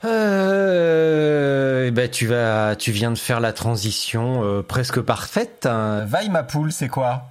Euh, 0.03 1.85
eh 1.87 1.91
ben 1.91 2.09
tu 2.09 2.27
vas, 2.27 2.75
tu 2.75 2.91
viens 2.91 3.11
de 3.11 3.17
faire 3.17 3.39
la 3.39 3.53
transition 3.53 4.43
euh, 4.43 4.61
presque 4.61 5.01
parfaite. 5.01 5.65
Hein. 5.65 6.03
Vaille 6.05 6.29
ma 6.29 6.43
poule, 6.43 6.71
c'est 6.71 6.89
quoi? 6.89 7.23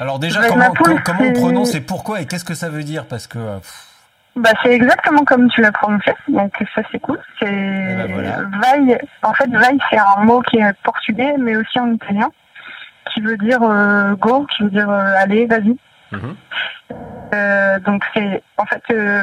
Alors 0.00 0.18
déjà, 0.18 0.40
Vaille 0.40 0.50
comment, 0.50 0.72
poule, 0.72 1.02
on 1.20 1.32
prononce 1.32 1.74
et 1.74 1.80
pourquoi 1.80 2.20
et 2.20 2.26
qu'est-ce 2.26 2.44
que 2.44 2.54
ça 2.54 2.68
veut 2.68 2.84
dire? 2.84 3.06
Parce 3.06 3.26
que 3.26 3.38
euh, 3.38 3.58
Bah, 4.36 4.50
c'est 4.62 4.72
exactement 4.72 5.24
comme 5.24 5.48
tu 5.48 5.62
l'as 5.62 5.72
prononcé, 5.72 6.12
donc 6.28 6.52
ça 6.74 6.82
c'est 6.92 6.98
cool. 6.98 7.18
C'est 7.40 7.46
ben 7.46 8.12
voilà. 8.12 8.42
vai. 8.60 8.98
En 9.22 9.32
fait, 9.32 9.48
vai 9.50 9.76
c'est 9.90 9.98
un 9.98 10.24
mot 10.24 10.42
qui 10.42 10.58
est 10.58 10.72
portugais, 10.82 11.34
mais 11.38 11.56
aussi 11.56 11.80
en 11.80 11.92
italien, 11.92 12.30
qui 13.12 13.20
veut 13.22 13.38
dire 13.38 13.62
euh, 13.62 14.14
go, 14.16 14.46
qui 14.54 14.64
veut 14.64 14.70
dire 14.70 14.90
euh, 14.90 15.14
allez, 15.18 15.46
vas-y. 15.46 15.76
Mhm. 16.12 16.36
Euh, 17.34 17.78
donc 17.80 18.04
c'est 18.14 18.42
en 18.58 18.66
fait 18.66 18.82
euh, 18.90 19.22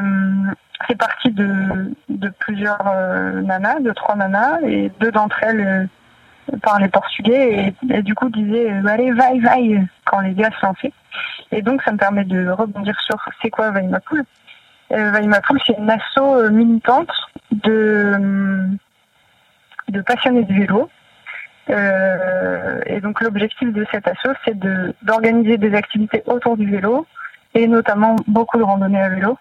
c'est 0.87 0.97
parti 0.97 1.31
de, 1.31 1.93
de 2.09 2.29
plusieurs 2.39 2.85
euh, 2.87 3.41
nanas, 3.41 3.79
de 3.79 3.91
trois 3.91 4.15
nanas, 4.15 4.59
et 4.63 4.91
deux 4.99 5.11
d'entre 5.11 5.37
elles 5.43 5.87
euh, 6.51 6.57
parlaient 6.57 6.89
portugais 6.89 7.73
et, 7.89 8.01
du 8.01 8.15
coup 8.15 8.29
disaient 8.29 8.71
euh, 8.71 8.87
allez 8.87 9.11
vai 9.11 9.39
vai 9.39 9.81
quand 10.05 10.19
les 10.21 10.33
gars 10.33 10.49
se 10.59 10.65
lançaient. 10.65 10.93
Et 11.51 11.61
donc 11.61 11.81
ça 11.83 11.91
me 11.91 11.97
permet 11.97 12.25
de 12.25 12.49
rebondir 12.49 12.99
sur 13.01 13.17
c'est 13.41 13.49
quoi 13.49 13.71
Vai 13.71 13.87
ma 13.87 13.99
poule. 13.99 14.23
Euh, 14.91 15.11
c'est 15.65 15.77
une 15.77 15.89
asso 15.89 16.19
euh, 16.19 16.49
militante 16.49 17.11
de 17.51 18.67
de 19.89 20.01
passionnés 20.01 20.43
de 20.43 20.53
vélo. 20.53 20.89
Euh, 21.69 22.81
et 22.85 22.99
donc 22.99 23.21
l'objectif 23.21 23.71
de 23.71 23.85
cette 23.91 24.07
asso 24.07 24.33
c'est 24.43 24.57
de 24.57 24.93
d'organiser 25.01 25.57
des 25.57 25.73
activités 25.75 26.21
autour 26.25 26.57
du 26.57 26.69
vélo 26.69 27.07
et 27.53 27.67
notamment 27.67 28.15
beaucoup 28.27 28.57
de 28.57 28.63
randonnées 28.63 29.01
à 29.01 29.09
vélo 29.09 29.37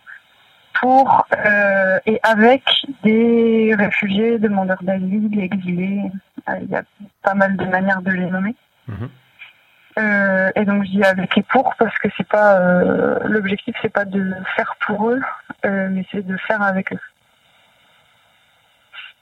pour 0.80 1.26
euh, 1.44 1.98
et 2.06 2.18
avec 2.22 2.62
des 3.02 3.74
réfugiés, 3.76 4.38
demandeurs 4.38 4.82
d'asile, 4.82 5.38
exilés. 5.40 6.10
Euh, 6.48 6.52
Il 6.62 6.70
y 6.70 6.76
a 6.76 6.82
pas 7.22 7.34
mal 7.34 7.56
de 7.56 7.64
manières 7.66 8.02
de 8.02 8.10
les 8.10 8.26
nommer. 8.26 8.54
Mhm. 8.88 9.08
Euh, 9.98 10.50
et 10.54 10.64
donc 10.64 10.84
je 10.84 10.90
dis 10.90 11.04
avec 11.04 11.36
et 11.36 11.42
pour 11.42 11.74
parce 11.78 11.96
que 11.98 12.08
c'est 12.16 12.26
pas 12.26 12.56
euh, 12.58 13.18
l'objectif 13.24 13.76
c'est 13.82 13.92
pas 13.92 14.06
de 14.06 14.32
faire 14.56 14.74
pour 14.86 15.10
eux, 15.10 15.20
euh, 15.66 15.88
mais 15.90 16.06
c'est 16.10 16.26
de 16.26 16.36
faire 16.38 16.62
avec 16.62 16.92
eux. 16.94 17.00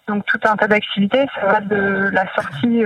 Donc 0.07 0.24
tout 0.26 0.38
un 0.44 0.57
tas 0.57 0.68
d'activités, 0.68 1.26
ça 1.34 1.46
va 1.46 1.61
de 1.61 2.11
la 2.12 2.32
sortie 2.34 2.84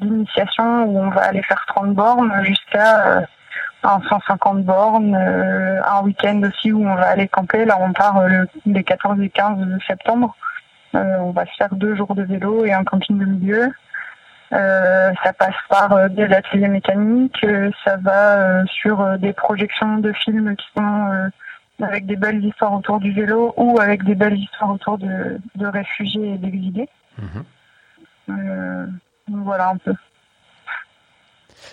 d'initiation 0.00 0.84
où 0.84 0.98
on 0.98 1.10
va 1.10 1.22
aller 1.22 1.42
faire 1.42 1.64
30 1.66 1.94
bornes 1.94 2.44
jusqu'à 2.44 3.26
un 3.84 4.00
150 4.08 4.64
bornes, 4.64 5.14
euh, 5.14 5.80
un 5.84 6.02
week-end 6.02 6.40
aussi 6.42 6.72
où 6.72 6.86
on 6.88 6.94
va 6.94 7.08
aller 7.08 7.28
camper. 7.28 7.64
Là, 7.64 7.76
on 7.80 7.92
part 7.92 8.18
euh, 8.18 8.28
le- 8.28 8.48
les 8.66 8.82
14 8.84 9.20
et 9.20 9.28
15 9.30 9.58
septembre. 9.86 10.34
Euh, 10.94 11.16
on 11.20 11.30
va 11.32 11.44
se 11.46 11.50
faire 11.58 11.74
deux 11.74 11.94
jours 11.96 12.14
de 12.14 12.22
vélo 12.22 12.64
et 12.64 12.72
un 12.72 12.84
camping 12.84 13.18
de 13.18 13.24
milieu. 13.24 13.72
Euh, 14.52 15.12
ça 15.24 15.32
passe 15.32 15.54
par 15.68 15.92
euh, 15.92 16.08
des 16.08 16.32
ateliers 16.32 16.68
mécaniques, 16.68 17.42
euh, 17.44 17.70
ça 17.84 17.96
va 17.96 18.64
sur 18.66 19.18
des 19.18 19.32
projections 19.32 19.98
de 19.98 20.12
films 20.12 20.54
qui 20.54 20.66
sont 20.76 21.30
avec 21.82 22.06
des 22.06 22.14
belles 22.14 22.44
histoires 22.44 22.72
autour 22.74 23.00
du 23.00 23.10
vélo 23.12 23.52
ou 23.56 23.80
avec 23.80 24.04
des 24.04 24.14
belles 24.14 24.36
histoires 24.38 24.70
autour 24.70 24.98
de, 24.98 25.40
de 25.56 25.66
réfugiés 25.66 26.34
et 26.34 26.38
d'exilés. 26.38 26.88
Mhm. 27.18 27.44
Voilà 29.28 29.70
un 29.70 29.76
peu. 29.78 29.94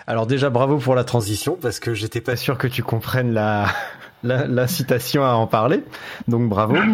Alors 0.08 0.28
déjà, 0.28 0.50
bravo 0.50 0.78
pour 0.78 0.96
la 0.96 1.04
transition 1.04 1.58
parce 1.62 1.80
que 1.80 1.94
j'étais 1.94 2.22
pas 2.22 2.36
sûr 2.36 2.58
que 2.58 2.68
tu 2.68 2.84
comprennes 2.84 3.34
la, 3.34 3.66
la, 4.24 4.46
la 4.48 4.68
citation 4.68 5.24
à 5.26 5.32
en 5.34 5.48
parler. 5.48 5.84
Donc 6.28 6.50
bravo. 6.50 6.76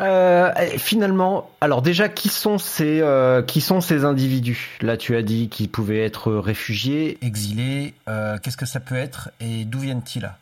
Euh, 0.00 0.50
et 0.54 0.78
finalement, 0.78 1.50
alors 1.60 1.82
déjà, 1.82 2.08
qui 2.08 2.28
sont 2.28 2.58
ces 2.58 3.00
euh, 3.00 3.42
qui 3.42 3.60
sont 3.60 3.80
ces 3.80 4.04
individus? 4.04 4.78
Là, 4.80 4.96
tu 4.96 5.14
as 5.14 5.22
dit 5.22 5.48
qu'ils 5.50 5.70
pouvaient 5.70 6.02
être 6.04 6.32
réfugiés, 6.32 7.18
exilés. 7.22 7.94
Euh, 8.08 8.38
Qu'est-ce 8.42 8.56
que 8.56 8.66
ça 8.66 8.80
peut 8.80 8.96
être 8.96 9.30
et 9.40 9.64
d'où 9.66 9.78
viennent-ils? 9.80 10.32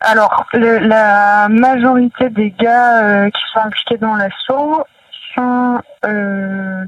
Alors, 0.00 0.46
le- 0.54 0.78
la 0.78 1.48
majorité 1.50 2.30
des 2.30 2.50
gars 2.52 3.02
euh, 3.02 3.30
qui 3.30 3.42
sont 3.52 3.60
impliqués 3.60 3.98
dans 3.98 4.14
l'assaut 4.14 4.84
sont 5.34 5.80
euh, 6.06 6.84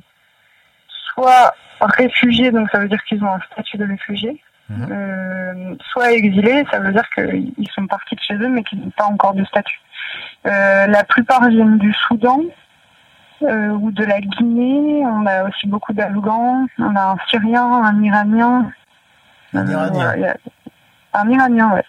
soit 1.13 1.55
réfugiés, 1.87 2.51
donc 2.51 2.69
ça 2.71 2.79
veut 2.79 2.89
dire 2.89 3.03
qu'ils 3.05 3.23
ont 3.25 3.33
un 3.33 3.41
statut 3.53 3.77
de 3.79 3.87
réfugié, 3.87 4.43
Mhm. 4.71 4.89
euh, 4.91 5.75
soit 5.93 6.13
exilés, 6.13 6.65
ça 6.71 6.79
veut 6.79 6.93
dire 6.93 7.09
qu'ils 7.15 7.69
sont 7.75 7.87
partis 7.87 8.15
de 8.17 8.21
chez 8.21 8.35
eux 8.35 8.49
mais 8.49 8.63
qu'ils 8.63 8.81
n'ont 8.81 8.91
pas 8.91 9.05
encore 9.07 9.33
de 9.35 9.45
statut. 9.45 9.81
Euh, 10.47 10.87
la 10.87 11.05
plupart 11.05 11.49
viennent 11.49 11.79
du 11.79 11.93
Soudan 12.07 12.41
euh, 13.43 13.69
ou 13.69 13.91
de 13.93 14.05
la 14.05 14.21
Guinée. 14.21 15.03
On 15.07 15.25
a 15.27 15.45
aussi 15.45 15.67
beaucoup 15.69 15.93
d'Afghans. 15.93 16.67
On 16.79 16.97
a 16.97 17.13
un 17.13 17.17
Syrien, 17.31 17.65
un 17.65 18.03
Iranien. 18.03 18.71
Un 19.55 19.67
Iranien. 19.67 20.35
un 21.15 21.31
Iranien, 21.31 21.73
ouais. 21.75 21.85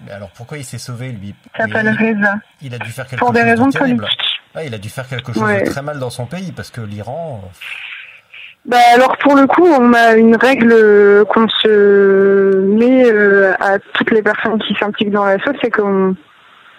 Mais 0.00 0.12
alors 0.12 0.30
pourquoi 0.30 0.58
il 0.58 0.64
s'est 0.64 0.78
sauvé 0.78 1.12
lui? 1.12 1.34
Il 1.54 1.60
s'appelle 1.60 1.88
Reza. 1.90 2.34
il 2.62 2.74
a 2.74 2.78
dû 2.78 2.90
faire 2.90 3.06
quelque 3.06 3.18
Pour 3.20 3.32
des 3.32 3.40
chose 3.40 3.48
raisons 3.50 3.66
de 3.68 3.78
politiques. 3.78 4.40
Ah, 4.54 4.64
il 4.64 4.74
a 4.74 4.78
dû 4.78 4.88
faire 4.88 5.06
quelque 5.08 5.32
chose 5.32 5.42
Ouais. 5.42 5.62
de 5.62 5.70
très 5.70 5.82
mal 5.82 5.98
dans 5.98 6.10
son 6.10 6.26
pays 6.26 6.52
parce 6.52 6.70
que 6.70 6.80
l'Iran. 6.80 7.42
Bah 8.66 8.76
alors 8.94 9.16
pour 9.18 9.34
le 9.34 9.46
coup, 9.46 9.66
on 9.66 9.92
a 9.94 10.14
une 10.14 10.36
règle 10.36 10.72
euh, 10.72 11.24
qu'on 11.24 11.48
se 11.48 12.60
met 12.66 13.10
euh, 13.10 13.54
à 13.60 13.78
toutes 13.78 14.10
les 14.10 14.22
personnes 14.22 14.58
qui 14.62 14.74
s'impliquent 14.74 15.10
dans 15.10 15.24
la 15.24 15.38
sauce, 15.38 15.56
c'est 15.62 15.70
qu'on 15.70 16.14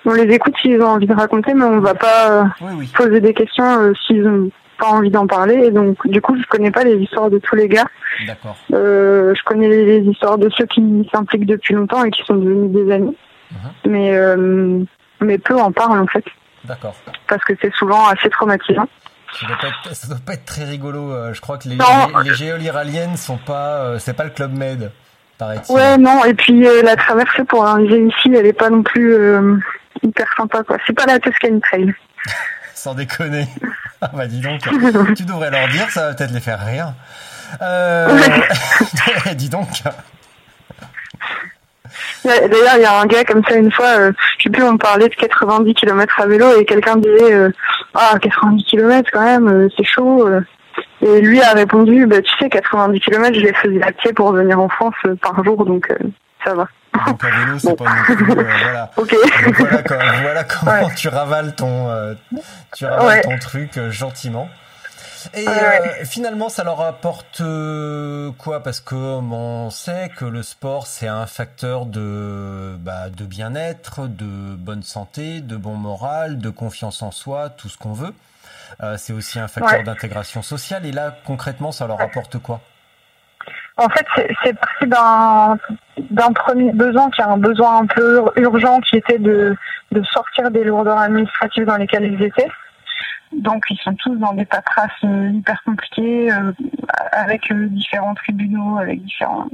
on 0.05 0.13
les 0.13 0.34
écoute 0.34 0.53
s'ils 0.61 0.82
ont 0.82 0.88
envie 0.89 1.07
de 1.07 1.13
raconter, 1.13 1.53
mais 1.53 1.65
on 1.65 1.80
va 1.80 1.95
pas 1.95 2.32
euh, 2.32 2.43
Oui, 2.61 2.71
oui. 2.80 2.91
poser 2.95 3.19
des 3.21 3.34
questions 3.34 3.65
euh, 3.82 3.93
s'ils 4.05 4.27
ont 4.27 4.49
pas 4.77 4.88
envie 4.88 5.09
d'en 5.09 5.25
parler. 5.25 5.55
Et 5.65 5.71
donc 5.71 6.05
du 6.07 6.21
coup, 6.21 6.36
je 6.39 6.45
connais 6.47 6.71
pas 6.71 6.84
les 6.84 6.95
histoires 6.97 7.30
de 7.32 7.39
tous 7.39 7.55
les 7.55 7.67
gars. 7.67 7.88
D'accord. 8.27 8.55
Euh, 8.73 9.34
je 9.36 9.43
connais 9.43 9.67
les 9.69 9.99
histoires 10.01 10.38
de 10.38 10.49
ceux 10.49 10.65
qui 10.67 11.09
s'impliquent 11.13 11.45
depuis 11.47 11.73
longtemps 11.73 12.03
et 12.03 12.11
qui 12.11 12.23
sont 12.23 12.36
devenus 12.36 12.71
des 12.86 12.93
amis, 12.93 13.17
Mhm. 13.51 13.91
mais 13.91 14.86
mais 15.21 15.38
peu 15.39 15.55
en 15.55 15.71
parlent 15.71 15.99
en 15.99 16.05
fait, 16.07 16.23
D'accord. 16.65 16.93
parce 17.27 17.43
que 17.43 17.53
c'est 17.61 17.73
souvent 17.73 18.07
assez 18.07 18.30
traumatisant. 18.30 18.88
Ça 19.39 19.47
doit 19.47 19.57
pas 19.57 19.67
être, 19.67 19.95
ça 19.95 20.07
doit 20.07 20.17
pas 20.25 20.34
être 20.34 20.45
très 20.45 20.63
rigolo. 20.65 21.11
euh, 21.11 21.34
Je 21.34 21.41
crois 21.41 21.57
que 21.57 21.67
les, 21.69 21.75
Non. 21.75 22.07
les, 22.23 22.43
iraniennes 22.65 23.15
sont 23.17 23.38
pas, 23.38 23.75
euh, 23.77 23.99
c'est 23.99 24.13
pas 24.13 24.23
le 24.23 24.30
club 24.32 24.53
Med, 24.57 24.91
paraît-il. 25.38 25.73
Ouais, 25.73 25.97
non, 25.97 26.23
et 26.25 26.34
puis 26.34 26.65
euh, 26.67 26.82
la 26.84 26.95
traversée 26.95 27.43
pour 27.43 27.65
arriver 27.65 28.05
ici, 28.07 28.34
elle 28.36 28.45
est 28.45 28.53
pas 28.53 28.69
non 28.69 28.84
plus 28.84 29.13
euh, 29.13 29.57
hyper 30.03 30.27
sympa, 30.36 30.63
quoi. 30.63 30.77
C'est 30.88 30.93
pas 30.93 31.05
la 31.05 31.19
Tuscany 31.19 31.61
Trail. 31.61 31.93
Sans 32.73 32.93
déconner. 32.93 33.47
Ah 34.01 34.11
bah 34.13 34.27
dis 34.27 34.39
donc, 34.39 34.61
tu 35.17 35.25
devrais 35.25 35.51
leur 35.51 35.67
dire, 35.67 35.89
ça 35.89 36.07
va 36.07 36.13
peut-être 36.13 36.32
les 36.32 36.39
faire 36.39 36.65
rire. 36.65 36.93
Euh... 37.61 38.17
dis 39.36 39.49
donc. 39.49 39.67
D'ailleurs, 42.26 42.76
il 42.76 42.82
y 42.82 42.86
a 42.86 42.99
un 42.99 43.05
gars 43.05 43.24
comme 43.24 43.43
ça 43.47 43.55
une 43.55 43.72
fois, 43.72 43.97
euh, 43.97 44.11
je 44.38 44.43
sais 44.43 44.49
plus, 44.49 44.63
on 44.63 44.78
parlait 44.78 45.07
de 45.09 45.15
90 45.15 45.74
km 45.74 46.20
à 46.20 46.26
vélo 46.28 46.59
et 46.59 46.65
quelqu'un 46.65 46.95
disait 46.97 47.34
euh, 47.34 47.49
ah 47.93 48.15
90 48.22 48.63
km 48.65 49.09
quand 49.11 49.24
même, 49.24 49.47
euh, 49.47 49.67
c'est 49.78 49.86
chaud. 49.86 50.28
euh. 50.28 50.41
Et 51.01 51.22
lui 51.22 51.41
a 51.41 51.51
répondu 51.51 52.05
bah 52.05 52.22
tu 52.22 52.32
sais 52.39 52.49
90 52.49 52.99
km 52.99 53.34
je 53.36 53.39
les 53.41 53.53
faisais 53.53 53.82
à 53.82 53.91
pied 53.93 54.11
pour 54.13 54.32
venir 54.34 54.59
en 54.59 54.67
France 54.70 54.93
euh, 55.05 55.15
par 55.15 55.41
jour 55.43 55.65
donc 55.65 55.89
euh, 55.91 55.95
ça 56.45 56.53
va. 56.53 56.67
Donc 57.07 57.24
à 57.24 57.28
vélo, 57.30 57.57
c'est 57.59 57.78
pas 57.78 57.86
non 57.86 58.03
plus. 58.15 58.32
euh, 58.32 58.43
voilà. 58.63 58.91
Ok. 58.97 59.15
Donc 59.45 59.55
voilà, 59.59 59.82
voilà 60.22 60.43
comment 60.43 60.72
Ouais. 60.72 60.93
tu 60.97 61.07
ravales 61.07 61.55
ton, 61.55 61.89
euh, 61.89 62.13
tu 62.76 62.86
ravales 62.86 63.07
Ouais. 63.07 63.22
ton 63.22 63.38
truc 63.39 63.78
euh, 63.78 63.91
gentiment. 63.91 64.49
Et 65.34 65.47
euh, 65.47 66.05
finalement, 66.05 66.49
ça 66.49 66.63
leur 66.63 66.82
apporte 66.82 67.41
euh, 67.41 68.32
quoi? 68.38 68.61
Parce 68.63 68.80
que 68.80 68.95
on 68.95 69.70
sait 69.70 70.09
que 70.15 70.26
le 70.26 70.43
sport, 70.43 70.88
c'est 70.88 71.07
un 71.07 71.26
facteur 71.26 71.86
de, 71.86 72.76
bah, 72.80 73.09
de 73.09 73.26
bien-être, 73.26 74.07
de 74.07 74.55
bonne 74.55 74.84
santé, 74.84 75.41
de 75.41 75.55
bon 75.57 75.76
moral, 75.76 76.38
de 76.39 76.49
confiance 76.49 77.01
en 77.01 77.11
soi, 77.11 77.49
tout 77.49 77.70
ce 77.70 77.78
qu'on 77.78 77.93
veut. 77.93 78.13
Euh, 78.84 78.95
c'est 78.97 79.13
aussi 79.13 79.39
un 79.39 79.47
facteur 79.47 79.80
Ouais. 79.80 79.84
d'intégration 79.84 80.41
sociale. 80.41 80.86
Et 80.86 80.91
là, 80.91 81.15
concrètement, 81.26 81.72
ça 81.72 81.88
leur 81.88 81.99
apporte 82.01 82.38
quoi? 82.38 82.61
En 83.78 83.88
fait, 83.89 84.05
c'est- 84.43 84.53
parti 84.53 84.88
d'un 84.88 85.57
d'un 86.11 86.32
premier 86.34 86.72
besoin 86.74 87.09
qui 87.11 87.22
est 87.22 87.26
un 87.26 87.38
besoin 87.38 87.80
un 87.80 87.86
peu 87.86 88.24
urgent 88.38 88.80
qui 88.82 88.95
était 88.97 89.20
de, 89.20 89.55
de 89.91 90.03
sortir 90.03 90.49
des 90.51 90.63
lourdeurs 90.63 90.97
administratives 90.97 91.65
dans 91.65 91.76
lesquelles 91.78 92.05
ils 92.13 92.22
étaient. 92.24 92.47
Donc 93.32 93.63
ils 93.69 93.77
sont 93.77 93.93
tous 93.95 94.15
dans 94.15 94.34
des 94.34 94.45
paperasses 94.45 94.91
euh, 95.03 95.30
hyper 95.32 95.61
compliquées 95.63 96.32
euh, 96.32 96.51
avec 97.11 97.51
euh, 97.51 97.67
différents 97.67 98.15
tribunaux, 98.15 98.77
avec 98.80 99.03
différentes 99.03 99.51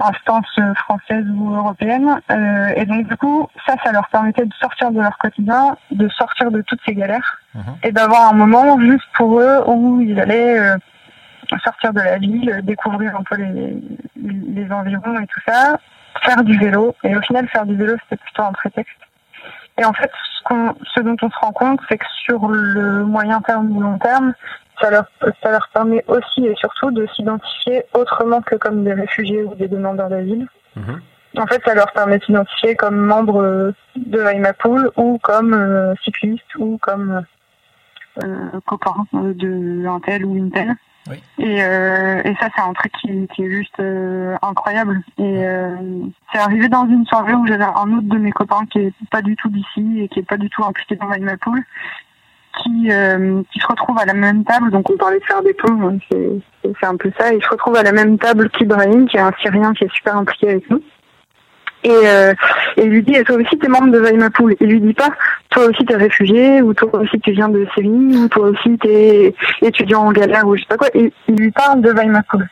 instances 0.00 0.58
euh, 0.58 0.74
françaises 0.74 1.26
ou 1.34 1.54
européennes. 1.54 2.20
Euh, 2.30 2.68
et 2.76 2.86
donc 2.86 3.06
du 3.06 3.16
coup, 3.16 3.48
ça, 3.66 3.74
ça 3.84 3.92
leur 3.92 4.08
permettait 4.08 4.46
de 4.46 4.54
sortir 4.54 4.90
de 4.90 5.00
leur 5.00 5.16
quotidien, 5.18 5.76
de 5.90 6.08
sortir 6.08 6.50
de 6.50 6.62
toutes 6.62 6.80
ces 6.86 6.94
galères 6.94 7.40
Mhm. 7.54 7.62
et 7.82 7.90
d'avoir 7.90 8.28
un 8.30 8.32
moment 8.32 8.78
juste 8.80 9.08
pour 9.14 9.40
eux 9.40 9.64
où 9.66 10.00
ils 10.00 10.20
allaient 10.20 10.56
euh, 10.56 10.76
sortir 11.64 11.92
de 11.92 12.00
la 12.00 12.16
ville, 12.18 12.60
découvrir 12.62 13.16
un 13.16 13.24
peu 13.24 13.34
les, 13.36 13.76
les 14.22 14.72
environs 14.72 15.18
et 15.18 15.26
tout 15.26 15.40
ça, 15.46 15.76
faire 16.22 16.44
du 16.44 16.56
vélo. 16.58 16.94
Et 17.02 17.16
au 17.16 17.20
final, 17.22 17.48
faire 17.48 17.66
du 17.66 17.74
vélo, 17.74 17.96
c'était 18.04 18.22
plutôt 18.22 18.42
un 18.44 18.52
prétexte. 18.52 18.96
Et 19.80 19.84
en 19.84 19.92
fait, 19.94 20.10
ce, 20.38 20.42
qu'on- 20.44 20.74
ce 20.94 21.00
dont 21.00 21.16
on 21.22 21.30
se 21.30 21.38
rend 21.40 21.52
compte, 21.52 21.80
c'est 21.88 21.96
que 21.98 22.04
sur 22.24 22.46
le 22.48 23.04
moyen 23.04 23.40
terme 23.40 23.74
ou 23.74 23.80
long 23.80 23.98
terme, 23.98 24.34
ça 24.80 24.90
leur, 24.90 25.04
ça 25.42 25.50
leur 25.50 25.66
permet 25.72 26.04
aussi 26.06 26.44
et 26.46 26.54
surtout 26.54 26.90
de 26.90 27.06
s'identifier 27.16 27.84
autrement 27.94 28.40
que 28.42 28.56
comme 28.56 28.84
des 28.84 28.92
réfugiés 28.92 29.42
ou 29.42 29.54
des 29.54 29.68
demandeurs 29.68 30.08
d'asile. 30.10 30.46
Mhm. 30.76 31.00
En 31.38 31.46
fait, 31.46 31.62
ça 31.64 31.74
leur 31.74 31.90
permet 31.92 32.18
de 32.18 32.24
s'identifier 32.24 32.74
comme 32.76 32.96
membre 32.96 33.42
euh, 33.42 33.72
de 33.96 34.18
Weimapool 34.18 34.90
ou 34.96 35.18
comme 35.22 35.54
euh, 35.54 35.94
cycliste 36.04 36.54
ou 36.58 36.76
comme 36.78 37.22
euh, 38.22 38.60
copain 38.66 38.94
euh, 39.14 39.32
de 39.34 39.86
un 39.86 40.00
tel 40.00 40.24
ou 40.26 40.36
une 40.36 40.50
telle. 40.50 40.74
Oui. 41.10 41.22
Et, 41.38 41.62
euh, 41.62 42.22
et 42.24 42.34
ça, 42.40 42.48
c'est 42.54 42.62
un 42.62 42.72
truc 42.72 42.92
qui, 43.00 43.28
qui 43.34 43.44
est 43.44 43.50
juste 43.50 43.78
euh, 43.80 44.36
incroyable. 44.42 45.02
Et 45.18 45.44
euh, 45.44 45.74
c'est 46.32 46.38
arrivé 46.38 46.68
dans 46.68 46.86
une 46.86 47.04
soirée 47.06 47.34
où 47.34 47.46
j'avais 47.46 47.64
un 47.64 47.92
autre 47.92 48.08
de 48.08 48.18
mes 48.18 48.32
copains 48.32 48.64
qui 48.70 48.78
est 48.78 48.92
pas 49.10 49.22
du 49.22 49.36
tout 49.36 49.48
d'ici 49.48 50.00
et 50.00 50.08
qui 50.08 50.20
est 50.20 50.28
pas 50.28 50.36
du 50.36 50.48
tout 50.50 50.64
impliqué 50.64 50.96
dans 50.96 51.08
Weimapool, 51.08 51.60
qui, 52.62 52.90
euh, 52.90 53.42
qui 53.52 53.58
se 53.58 53.66
retrouve 53.66 53.98
à 53.98 54.04
la 54.04 54.14
même 54.14 54.44
table. 54.44 54.70
Donc 54.70 54.88
on 54.90 54.96
parlait 54.96 55.18
de 55.18 55.24
faire 55.24 55.42
des 55.42 55.54
ponts, 55.54 55.88
hein, 55.88 55.98
c'est 56.10 56.86
un 56.86 56.96
peu 56.96 57.10
ça. 57.18 57.32
Il 57.32 57.42
se 57.42 57.48
retrouve 57.48 57.76
à 57.76 57.82
la 57.82 57.92
même 57.92 58.18
table 58.18 58.48
qu'Ibrahim, 58.50 59.08
qui 59.08 59.16
est 59.16 59.20
un 59.20 59.32
Syrien 59.40 59.72
qui 59.74 59.84
est 59.84 59.92
super 59.92 60.16
impliqué 60.16 60.50
avec 60.50 60.70
nous. 60.70 60.82
Et, 61.82 61.90
euh, 61.90 62.34
et 62.76 62.82
il 62.82 62.90
lui 62.90 63.02
dit, 63.02 63.14
et 63.14 63.24
toi 63.24 63.36
aussi 63.36 63.58
t'es 63.58 63.68
membre 63.68 63.90
de 63.90 63.98
Weimapool. 63.98 64.54
Il 64.60 64.68
lui 64.68 64.80
dit 64.80 64.94
pas, 64.94 65.08
toi 65.50 65.64
aussi 65.64 65.84
t'es 65.84 65.96
réfugié, 65.96 66.60
ou 66.62 66.74
toi 66.74 66.94
aussi 67.00 67.18
tu 67.20 67.32
viens 67.32 67.48
de 67.48 67.66
Séville, 67.74 68.16
ou 68.16 68.28
toi 68.28 68.48
aussi 68.48 68.78
t'es 68.78 69.34
étudiant 69.62 70.02
en 70.02 70.12
galère, 70.12 70.46
ou 70.46 70.56
je 70.56 70.62
sais 70.62 70.68
pas 70.68 70.76
quoi. 70.76 70.88
Il, 70.94 71.10
il 71.28 71.36
lui 71.36 71.50
parle 71.50 71.80
de 71.80 71.90
Weimapool. 71.90 72.48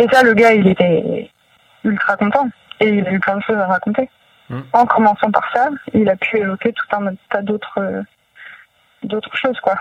Et 0.00 0.06
ça, 0.10 0.22
le 0.22 0.32
gars, 0.32 0.54
il 0.54 0.66
était 0.66 1.30
ultra 1.84 2.16
content. 2.16 2.48
Et 2.80 2.88
il 2.88 3.06
a 3.06 3.12
eu 3.12 3.20
plein 3.20 3.36
de 3.36 3.42
choses 3.42 3.58
à 3.58 3.66
raconter. 3.66 4.08
Mm. 4.48 4.60
En 4.72 4.86
commençant 4.86 5.30
par 5.30 5.44
ça, 5.52 5.68
il 5.92 6.08
a 6.08 6.16
pu 6.16 6.38
évoquer 6.38 6.72
tout 6.72 6.96
un 6.96 7.14
tas 7.30 7.42
d'autres 7.42 7.78
euh, 7.78 8.02
d'autres 9.02 9.36
choses, 9.36 9.58
quoi. 9.60 9.76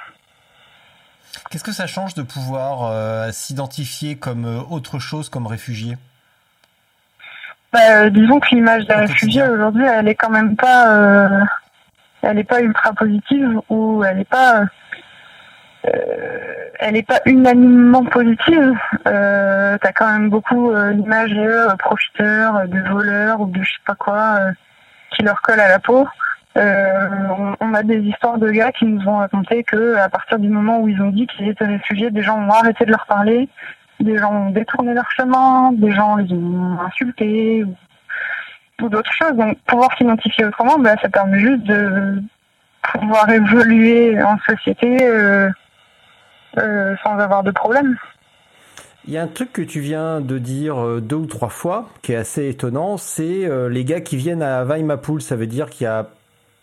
Qu'est-ce 1.50 1.64
que 1.64 1.72
ça 1.72 1.88
change 1.88 2.14
de 2.16 2.22
pouvoir 2.22 2.92
euh, 2.92 3.32
s'identifier 3.32 4.18
comme 4.18 4.46
euh, 4.46 4.62
autre 4.70 5.00
chose, 5.00 5.30
comme 5.30 5.48
réfugié? 5.48 5.98
Bah, 7.72 7.80
euh, 7.92 8.10
disons 8.10 8.40
que 8.40 8.48
l'image 8.56 8.86
des 8.88 8.96
réfugiés 8.96 9.44
aujourd'hui, 9.44 9.86
elle 9.86 10.08
est 10.08 10.16
quand 10.16 10.32
même 10.32 10.56
pas, 10.56 10.90
euh, 10.98 11.44
elle 12.24 12.40
est 12.40 12.44
pas 12.44 12.62
ultra 12.62 12.94
positive 12.94 13.62
ou 13.70 14.04
elle 14.04 14.20
est 14.20 14.30
pas, 14.30 14.64
euh, 15.86 15.90
elle 16.80 16.96
est 16.98 17.08
pas 17.08 17.22
unanimement 17.26 18.04
positive. 18.06 18.74
Euh, 19.08 19.78
T'as 19.82 19.92
quand 19.92 20.12
même 20.12 20.30
beaucoup 20.30 20.72
euh, 20.72 20.92
l'image 20.92 21.32
de 21.32 21.42
euh, 21.42 21.76
profiteurs, 21.76 22.68
de 22.68 22.90
voleurs 22.90 23.42
ou 23.42 23.46
de 23.46 23.62
je 23.62 23.70
sais 23.70 23.82
pas 23.86 23.96
quoi 23.96 24.38
euh, 24.40 24.52
qui 25.16 25.22
leur 25.22 25.40
colle 25.42 25.60
à 25.60 25.70
la 25.70 25.80
peau. 25.80 26.08
Euh, 26.58 27.08
on, 27.38 27.56
on 27.62 27.74
a 27.76 27.84
des 27.84 28.00
histoires 28.00 28.40
de 28.40 28.50
gars 28.50 28.72
qui 28.72 28.86
nous 28.86 29.08
ont 29.08 29.18
raconté 29.18 29.64
que 29.64 29.96
à 29.98 30.10
partir 30.10 30.40
du 30.40 30.50
moment 30.50 30.80
où 30.80 30.88
ils 30.88 31.00
ont 31.02 31.12
dit 31.12 31.28
qu'ils 31.28 31.48
étaient 31.48 31.66
réfugiés, 31.66 32.10
des 32.10 32.24
gens 32.24 32.40
ont 32.40 32.50
arrêté 32.50 32.86
de 32.86 32.92
leur 32.92 33.06
parler, 33.06 33.48
des 34.00 34.18
gens 34.18 34.32
ont 34.32 34.52
détourné 34.52 34.94
leur 34.94 35.10
chemin, 35.12 35.72
des 35.74 35.92
gens 35.92 36.16
les 36.16 36.32
ont 36.34 36.80
insultés 36.82 37.64
ou, 37.64 37.76
ou 38.82 38.90
d'autres 38.90 39.12
choses. 39.12 39.34
Donc 39.34 39.58
pouvoir 39.66 39.96
s'identifier 39.98 40.46
autrement, 40.46 40.78
bah, 40.80 40.96
ça 41.02 41.10
permet 41.10 41.40
juste 41.40 41.64
de 41.64 42.22
pouvoir 42.82 43.30
évoluer 43.30 44.22
en 44.22 44.38
société 44.40 44.98
euh, 45.02 45.50
euh, 46.58 46.96
sans 47.04 47.18
avoir 47.18 47.44
de 47.44 47.52
problème. 47.52 47.98
Il 49.06 49.14
y 49.14 49.18
a 49.18 49.24
un 49.24 49.28
truc 49.28 49.54
que 49.54 49.62
tu 49.62 49.80
viens 49.80 50.22
de 50.22 50.38
dire 50.38 50.78
euh, 50.78 51.02
deux 51.02 51.16
ou 51.16 51.26
trois 51.26 51.50
fois 51.50 51.90
qui 52.02 52.14
est 52.14 52.18
assez 52.18 52.50
étonnant, 52.50 52.98
c'est 52.98 53.50
les 53.70 53.86
gars 53.86 54.02
qui 54.02 54.18
viennent 54.18 54.44
à 54.44 54.64
Weimapool, 54.64 55.22
ça 55.22 55.36
veut 55.36 55.48
dire 55.48 55.70
qu'il 55.70 55.86
y 55.86 55.88
a, 55.88 56.08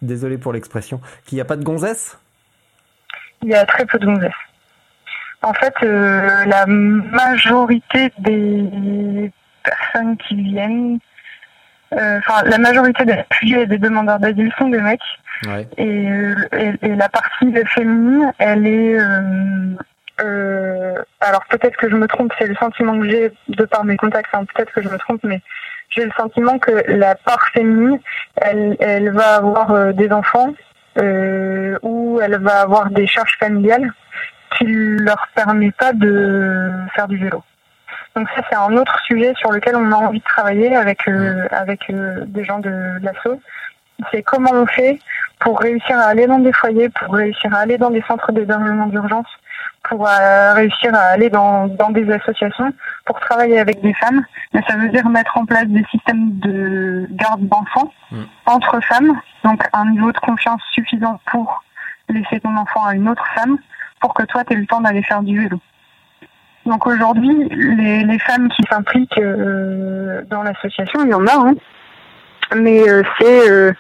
désolé 0.02 0.38
pour 0.38 0.52
l'expression, 0.52 1.00
qu'il 1.24 1.36
n'y 1.36 1.42
a 1.42 1.44
pas 1.44 1.56
de 1.56 1.64
gonzesse 1.64 2.18
Il 3.42 3.48
y 3.48 3.54
a 3.54 3.64
très 3.64 3.86
peu 3.86 3.98
de 3.98 4.06
gonzesses. 4.06 4.32
En 5.46 5.52
fait, 5.52 5.74
euh, 5.84 6.44
la 6.46 6.66
majorité 6.66 8.12
des 8.18 9.30
personnes 9.62 10.16
qui 10.16 10.34
viennent, 10.42 10.98
euh, 11.92 12.18
enfin 12.18 12.42
la 12.46 12.58
majorité 12.58 13.04
des 13.04 13.12
réfugiés 13.12 13.64
des 13.66 13.78
demandeurs 13.78 14.18
d'asile 14.18 14.52
sont 14.58 14.68
des 14.70 14.80
mecs. 14.80 14.98
Ouais. 15.46 15.68
Et, 15.76 16.10
euh, 16.10 16.34
et, 16.58 16.72
et 16.82 16.96
la 16.96 17.08
partie 17.08 17.54
féminine, 17.76 18.32
elle 18.38 18.66
est. 18.66 18.98
alors 21.20 21.44
peut-être 21.48 21.76
que 21.76 21.88
je 21.90 21.94
me 21.94 22.08
trompe, 22.08 22.32
c'est 22.40 22.48
le 22.48 22.56
sentiment 22.56 22.98
que 22.98 23.08
j'ai 23.08 23.30
de 23.46 23.64
par 23.66 23.84
mes 23.84 23.96
contacts. 23.96 24.34
hein, 24.34 24.44
peut-être 24.52 24.72
que 24.72 24.82
je 24.82 24.88
me 24.88 24.98
trompe, 24.98 25.22
mais 25.22 25.40
j'ai 25.90 26.06
le 26.06 26.12
sentiment 26.18 26.58
que 26.58 26.72
la 26.88 27.14
part 27.14 27.46
féminine, 27.54 28.00
elle, 28.34 28.76
elle 28.80 29.10
va 29.10 29.36
avoir 29.36 29.94
des 29.94 30.10
enfants 30.10 30.52
euh, 30.98 31.78
ou 31.82 32.18
elle 32.20 32.38
va 32.38 32.62
avoir 32.62 32.90
des 32.90 33.06
charges 33.06 33.36
familiales 33.38 33.92
qui 34.56 34.64
leur 34.66 35.28
permet 35.34 35.70
pas 35.72 35.92
de 35.92 36.70
faire 36.94 37.08
du 37.08 37.16
vélo. 37.18 37.42
Donc 38.14 38.28
ça 38.34 38.42
c'est 38.48 38.56
un 38.56 38.76
autre 38.76 38.98
sujet 39.06 39.34
sur 39.36 39.52
lequel 39.52 39.76
on 39.76 39.92
a 39.92 39.96
envie 39.96 40.20
de 40.20 40.24
travailler 40.24 40.74
avec 40.74 41.06
euh, 41.08 41.46
avec 41.50 41.90
euh, 41.90 42.24
des 42.26 42.44
gens 42.44 42.58
de, 42.58 42.70
de 42.70 43.04
l'asso. 43.04 43.40
C'est 44.10 44.22
comment 44.22 44.52
on 44.52 44.66
fait 44.66 44.98
pour 45.40 45.60
réussir 45.60 45.98
à 45.98 46.04
aller 46.04 46.26
dans 46.26 46.38
des 46.38 46.52
foyers, 46.52 46.88
pour 46.88 47.14
réussir 47.14 47.54
à 47.54 47.58
aller 47.58 47.78
dans 47.78 47.90
des 47.90 48.02
centres 48.08 48.32
d'hébergement 48.32 48.86
d'urgence, 48.86 49.26
pour 49.84 50.06
euh, 50.06 50.52
réussir 50.54 50.94
à 50.94 51.12
aller 51.14 51.30
dans, 51.30 51.66
dans 51.66 51.90
des 51.90 52.10
associations, 52.10 52.72
pour 53.04 53.20
travailler 53.20 53.58
avec 53.58 53.80
des 53.82 53.94
femmes. 53.94 54.22
Mais 54.52 54.62
ça 54.68 54.76
veut 54.76 54.88
dire 54.88 55.06
mettre 55.08 55.36
en 55.38 55.46
place 55.46 55.66
des 55.66 55.84
systèmes 55.90 56.38
de 56.40 57.06
garde 57.10 57.46
d'enfants 57.48 57.92
Mm. 58.12 58.22
entre 58.46 58.80
femmes, 58.82 59.20
donc 59.44 59.64
un 59.72 59.86
niveau 59.90 60.12
de 60.12 60.18
confiance 60.18 60.62
suffisant 60.72 61.20
pour 61.30 61.64
laisser 62.08 62.38
ton 62.40 62.56
enfant 62.56 62.84
à 62.84 62.94
une 62.94 63.08
autre 63.08 63.26
femme, 63.34 63.58
pour 64.06 64.14
que 64.14 64.22
toi 64.22 64.44
tu 64.44 64.52
aies 64.52 64.56
le 64.56 64.66
temps 64.66 64.80
d'aller 64.80 65.02
faire 65.02 65.20
du 65.20 65.36
vélo. 65.36 65.58
Donc 66.64 66.86
aujourd'hui, 66.86 67.48
les, 67.50 68.18
femmes 68.20 68.48
qui 68.50 68.62
s'impliquent 68.70 69.18
euh, 69.18 70.22
dans 70.30 70.44
l'association, 70.44 71.04
il 71.04 71.10
y 71.10 71.14
en 71.14 71.26
a, 71.26 71.34
hein. 71.34 71.54
mais 72.56 72.88
euh, 72.88 73.02
c'est 73.18 73.50
euh, 73.50 73.72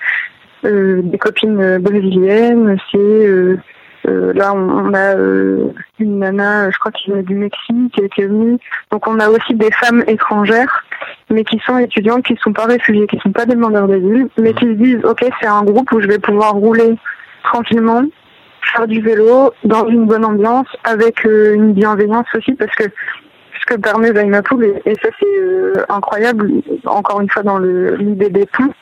des 1.02 1.18
copines 1.18 1.78
brésiliennes, 1.78 2.76
c'est 2.90 3.56
là 4.04 4.52
on, 4.54 4.94
a 4.94 5.14
une 5.98 6.18
nana, 6.18 6.70
je 6.70 6.78
crois 6.78 6.90
qui 6.90 7.10
vient 7.12 7.22
du 7.22 7.34
Mexique, 7.36 7.94
qui 8.14 8.20
est 8.20 8.26
venue. 8.26 8.58
Donc 8.90 9.06
on 9.06 9.20
a 9.20 9.28
aussi 9.28 9.54
des 9.54 9.70
femmes 9.70 10.02
étrangères, 10.08 10.84
mais 11.30 11.44
qui 11.44 11.60
sont 11.64 11.78
étudiantes, 11.78 12.24
qui 12.24 12.32
ne 12.32 12.38
sont 12.38 12.52
pas 12.52 12.66
réfugiées, 12.66 13.06
qui 13.06 13.16
ne 13.16 13.20
sont 13.20 13.32
pas 13.32 13.46
demandeurs 13.46 13.86
d'asile, 13.86 14.28
mais 14.38 14.54
qui 14.54 14.64
se 14.64 14.72
disent 14.72 15.04
ok 15.04 15.24
c'est 15.40 15.48
un 15.48 15.62
groupe 15.62 15.90
où 15.92 16.00
je 16.00 16.08
vais 16.08 16.18
pouvoir 16.18 16.54
rouler 16.54 16.96
tranquillement, 17.44 18.02
faire 18.72 18.86
du 18.86 19.00
vélo 19.00 19.52
dans 19.64 19.86
une 19.88 20.06
bonne 20.06 20.24
ambiance, 20.24 20.68
avec 20.84 21.24
euh, 21.26 21.54
une 21.54 21.72
bienveillance 21.72 22.26
aussi, 22.34 22.54
parce 22.54 22.74
que 22.74 22.84
ce 22.84 23.66
que 23.66 23.80
permet 23.80 24.12
Zainapoul, 24.12 24.64
et, 24.64 24.82
et 24.84 24.94
ça 24.94 25.08
c'est 25.18 25.40
euh, 25.40 25.74
incroyable, 25.88 26.50
encore 26.84 27.20
une 27.20 27.30
fois 27.30 27.42
dans 27.42 27.58
l'idée 27.58 28.30
des 28.30 28.46
ponts, 28.46 28.72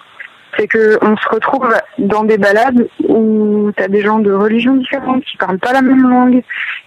c'est 0.56 0.68
que 0.68 0.98
on 1.02 1.16
se 1.16 1.28
retrouve 1.28 1.68
dans 1.98 2.24
des 2.24 2.38
balades 2.38 2.88
où 3.08 3.70
tu 3.76 3.82
as 3.82 3.88
des 3.88 4.02
gens 4.02 4.18
de 4.18 4.32
religions 4.32 4.76
différentes, 4.76 5.24
qui 5.24 5.36
parlent 5.36 5.58
pas 5.58 5.72
la 5.72 5.82
même 5.82 6.08
langue, 6.08 6.42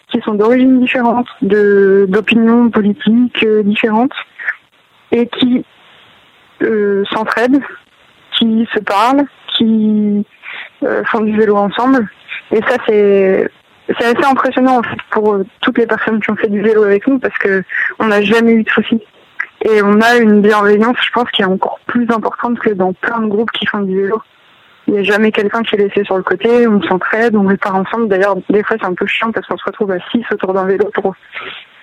qui 0.10 0.22
sont 0.22 0.36
d'origines 0.36 0.80
différentes, 0.80 1.28
d'opinions 1.42 2.70
politiques 2.70 3.44
euh, 3.44 3.64
différentes, 3.64 4.14
et 5.12 5.28
qui 5.28 5.64
s'entraident, 7.12 7.62
qui 8.32 8.68
se 8.74 8.80
parlent, 8.80 9.26
qui 9.56 10.26
font 11.06 11.22
du 11.22 11.38
vélo 11.38 11.56
ensemble. 11.56 12.10
Et 12.52 12.62
ça, 12.62 12.78
c'est 12.88 13.50
c'est 14.00 14.06
assez 14.06 14.26
impressionnant 14.26 14.80
en 14.80 14.84
fait 14.84 15.00
pour 15.12 15.34
euh, 15.34 15.46
toutes 15.62 15.78
les 15.78 15.88
personnes 15.88 16.20
qui 16.20 16.30
ont 16.30 16.36
fait 16.36 16.50
du 16.50 16.62
vélo 16.62 16.84
avec 16.84 17.08
nous 17.08 17.20
parce 17.20 17.38
que 17.38 17.64
on 18.00 18.08
n'a 18.08 18.22
jamais 18.22 18.54
eu 18.54 18.64
de 18.64 18.70
soucis. 18.70 19.02
Et 19.64 19.82
on 19.82 20.02
a 20.02 20.18
une 20.18 20.42
bienveillance, 20.42 20.98
je 21.02 21.12
pense, 21.12 21.30
qui 21.32 21.42
est 21.42 21.46
encore 21.46 21.80
plus 21.88 22.08
importante 22.12 22.60
que 22.60 22.70
dans 22.70 22.94
plein 22.94 23.20
de 23.20 23.28
groupes 23.28 23.52
qui 23.52 23.66
font 23.66 23.80
du 23.80 24.02
vélo. 24.02 24.22
Il 24.88 24.94
n'y 24.94 25.00
a 25.00 25.04
jamais 25.04 25.32
quelqu'un 25.32 25.64
qui 25.64 25.76
est 25.76 25.80
laissé 25.80 26.04
sur 26.04 26.16
le 26.16 26.24
côté, 26.24 26.68
on 26.68 26.82
s'entraide, 26.84 27.36
on 27.36 27.46
répare 27.46 27.76
ensemble. 27.76 28.08
D'ailleurs, 28.08 28.38
des 28.50 28.64
fois, 28.64 28.78
c'est 28.80 28.86
un 28.86 28.94
peu 28.94 29.06
chiant 29.06 29.32
parce 29.32 29.46
qu'on 29.48 29.58
se 29.58 29.66
retrouve 29.66 29.92
à 29.92 29.98
six 30.12 30.24
autour 30.32 30.54
d'un 30.54 30.66
vélo 30.66 30.90
pour 30.94 31.16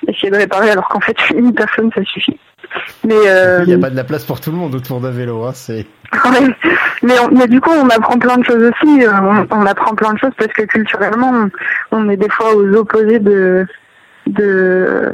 essayer 0.08 0.30
de 0.30 0.36
réparer 0.36 0.70
alors 0.70 0.88
qu'en 0.88 1.00
fait, 1.00 1.16
une 1.34 1.52
personne, 1.54 1.90
ça 1.94 2.02
suffit. 2.04 2.38
Mais, 3.04 3.14
euh, 3.26 3.60
Il 3.62 3.68
n'y 3.68 3.74
a 3.74 3.78
pas 3.78 3.90
de 3.90 3.96
la 3.96 4.04
place 4.04 4.24
pour 4.24 4.40
tout 4.40 4.50
le 4.50 4.56
monde 4.56 4.74
autour 4.74 5.00
d'un 5.00 5.10
vélo, 5.10 5.44
hein, 5.44 5.52
c'est... 5.54 5.86
Ouais. 6.24 6.48
mais, 7.02 7.14
on- 7.20 7.30
mais 7.36 7.46
du 7.48 7.60
coup, 7.60 7.70
on 7.70 7.88
apprend 7.88 8.18
plein 8.18 8.36
de 8.38 8.44
choses 8.44 8.62
aussi. 8.70 9.04
euh, 9.04 9.10
On, 9.22 9.46
on 9.50 9.66
apprend 9.66 9.94
plein 9.94 10.12
de 10.14 10.18
choses 10.18 10.32
parce 10.38 10.52
que 10.52 10.62
culturellement, 10.62 11.30
on, 11.92 11.96
on 11.98 12.08
est 12.08 12.16
des 12.16 12.28
fois 12.30 12.54
aux 12.54 12.66
opposés 12.74 13.18
de 13.18 13.66
de, 14.26 15.12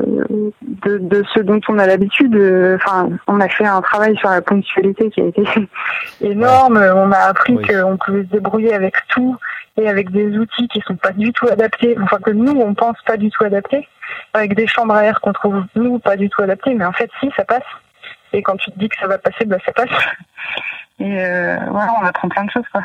de, 0.62 0.98
de 0.98 1.24
ce 1.34 1.40
dont 1.40 1.60
on 1.68 1.78
a 1.78 1.86
l'habitude. 1.86 2.34
euh, 2.34 2.76
Enfin, 2.76 3.08
on 3.26 3.40
a 3.40 3.48
fait 3.48 3.66
un 3.66 3.80
travail 3.82 4.16
sur 4.16 4.30
la 4.30 4.40
ponctualité 4.42 5.10
qui 5.10 5.20
a 5.20 5.24
été 5.26 5.42
énorme. 6.20 6.76
On 6.78 7.12
a 7.12 7.18
appris 7.18 7.54
Oui. 7.56 7.66
qu'on 7.66 7.96
pouvait 7.96 8.22
se 8.22 8.28
débrouiller 8.28 8.74
avec 8.74 8.94
tout 9.08 9.36
et 9.76 9.88
avec 9.88 10.10
des 10.10 10.36
outils 10.38 10.68
qui 10.68 10.80
sont 10.82 10.96
pas 10.96 11.12
du 11.12 11.32
tout 11.32 11.48
adaptés. 11.48 11.96
Enfin, 12.02 12.18
que 12.18 12.30
nous, 12.30 12.52
on 12.60 12.74
pense 12.74 12.96
pas 13.06 13.16
du 13.16 13.30
tout 13.30 13.44
adaptés. 13.44 13.88
Avec 14.34 14.54
des 14.54 14.66
chambres 14.66 14.94
à 14.94 15.04
air 15.04 15.20
qu'on 15.20 15.32
trouve, 15.32 15.64
nous, 15.74 15.98
pas 15.98 16.16
du 16.16 16.28
tout 16.30 16.42
adaptées. 16.42 16.74
Mais 16.74 16.84
en 16.84 16.92
fait, 16.92 17.10
si, 17.20 17.30
ça 17.36 17.44
passe. 17.44 17.62
Et 18.32 18.42
quand 18.42 18.56
tu 18.56 18.70
te 18.70 18.78
dis 18.78 18.88
que 18.88 18.96
ça 19.00 19.06
va 19.08 19.18
passer, 19.18 19.44
bah, 19.44 19.56
ça 19.64 19.72
passe. 19.72 19.88
Et 21.00 21.20
euh, 21.20 21.56
voilà, 21.70 21.92
on 22.00 22.04
apprend 22.04 22.28
plein 22.28 22.44
de 22.44 22.50
choses, 22.50 22.68
quoi. 22.72 22.82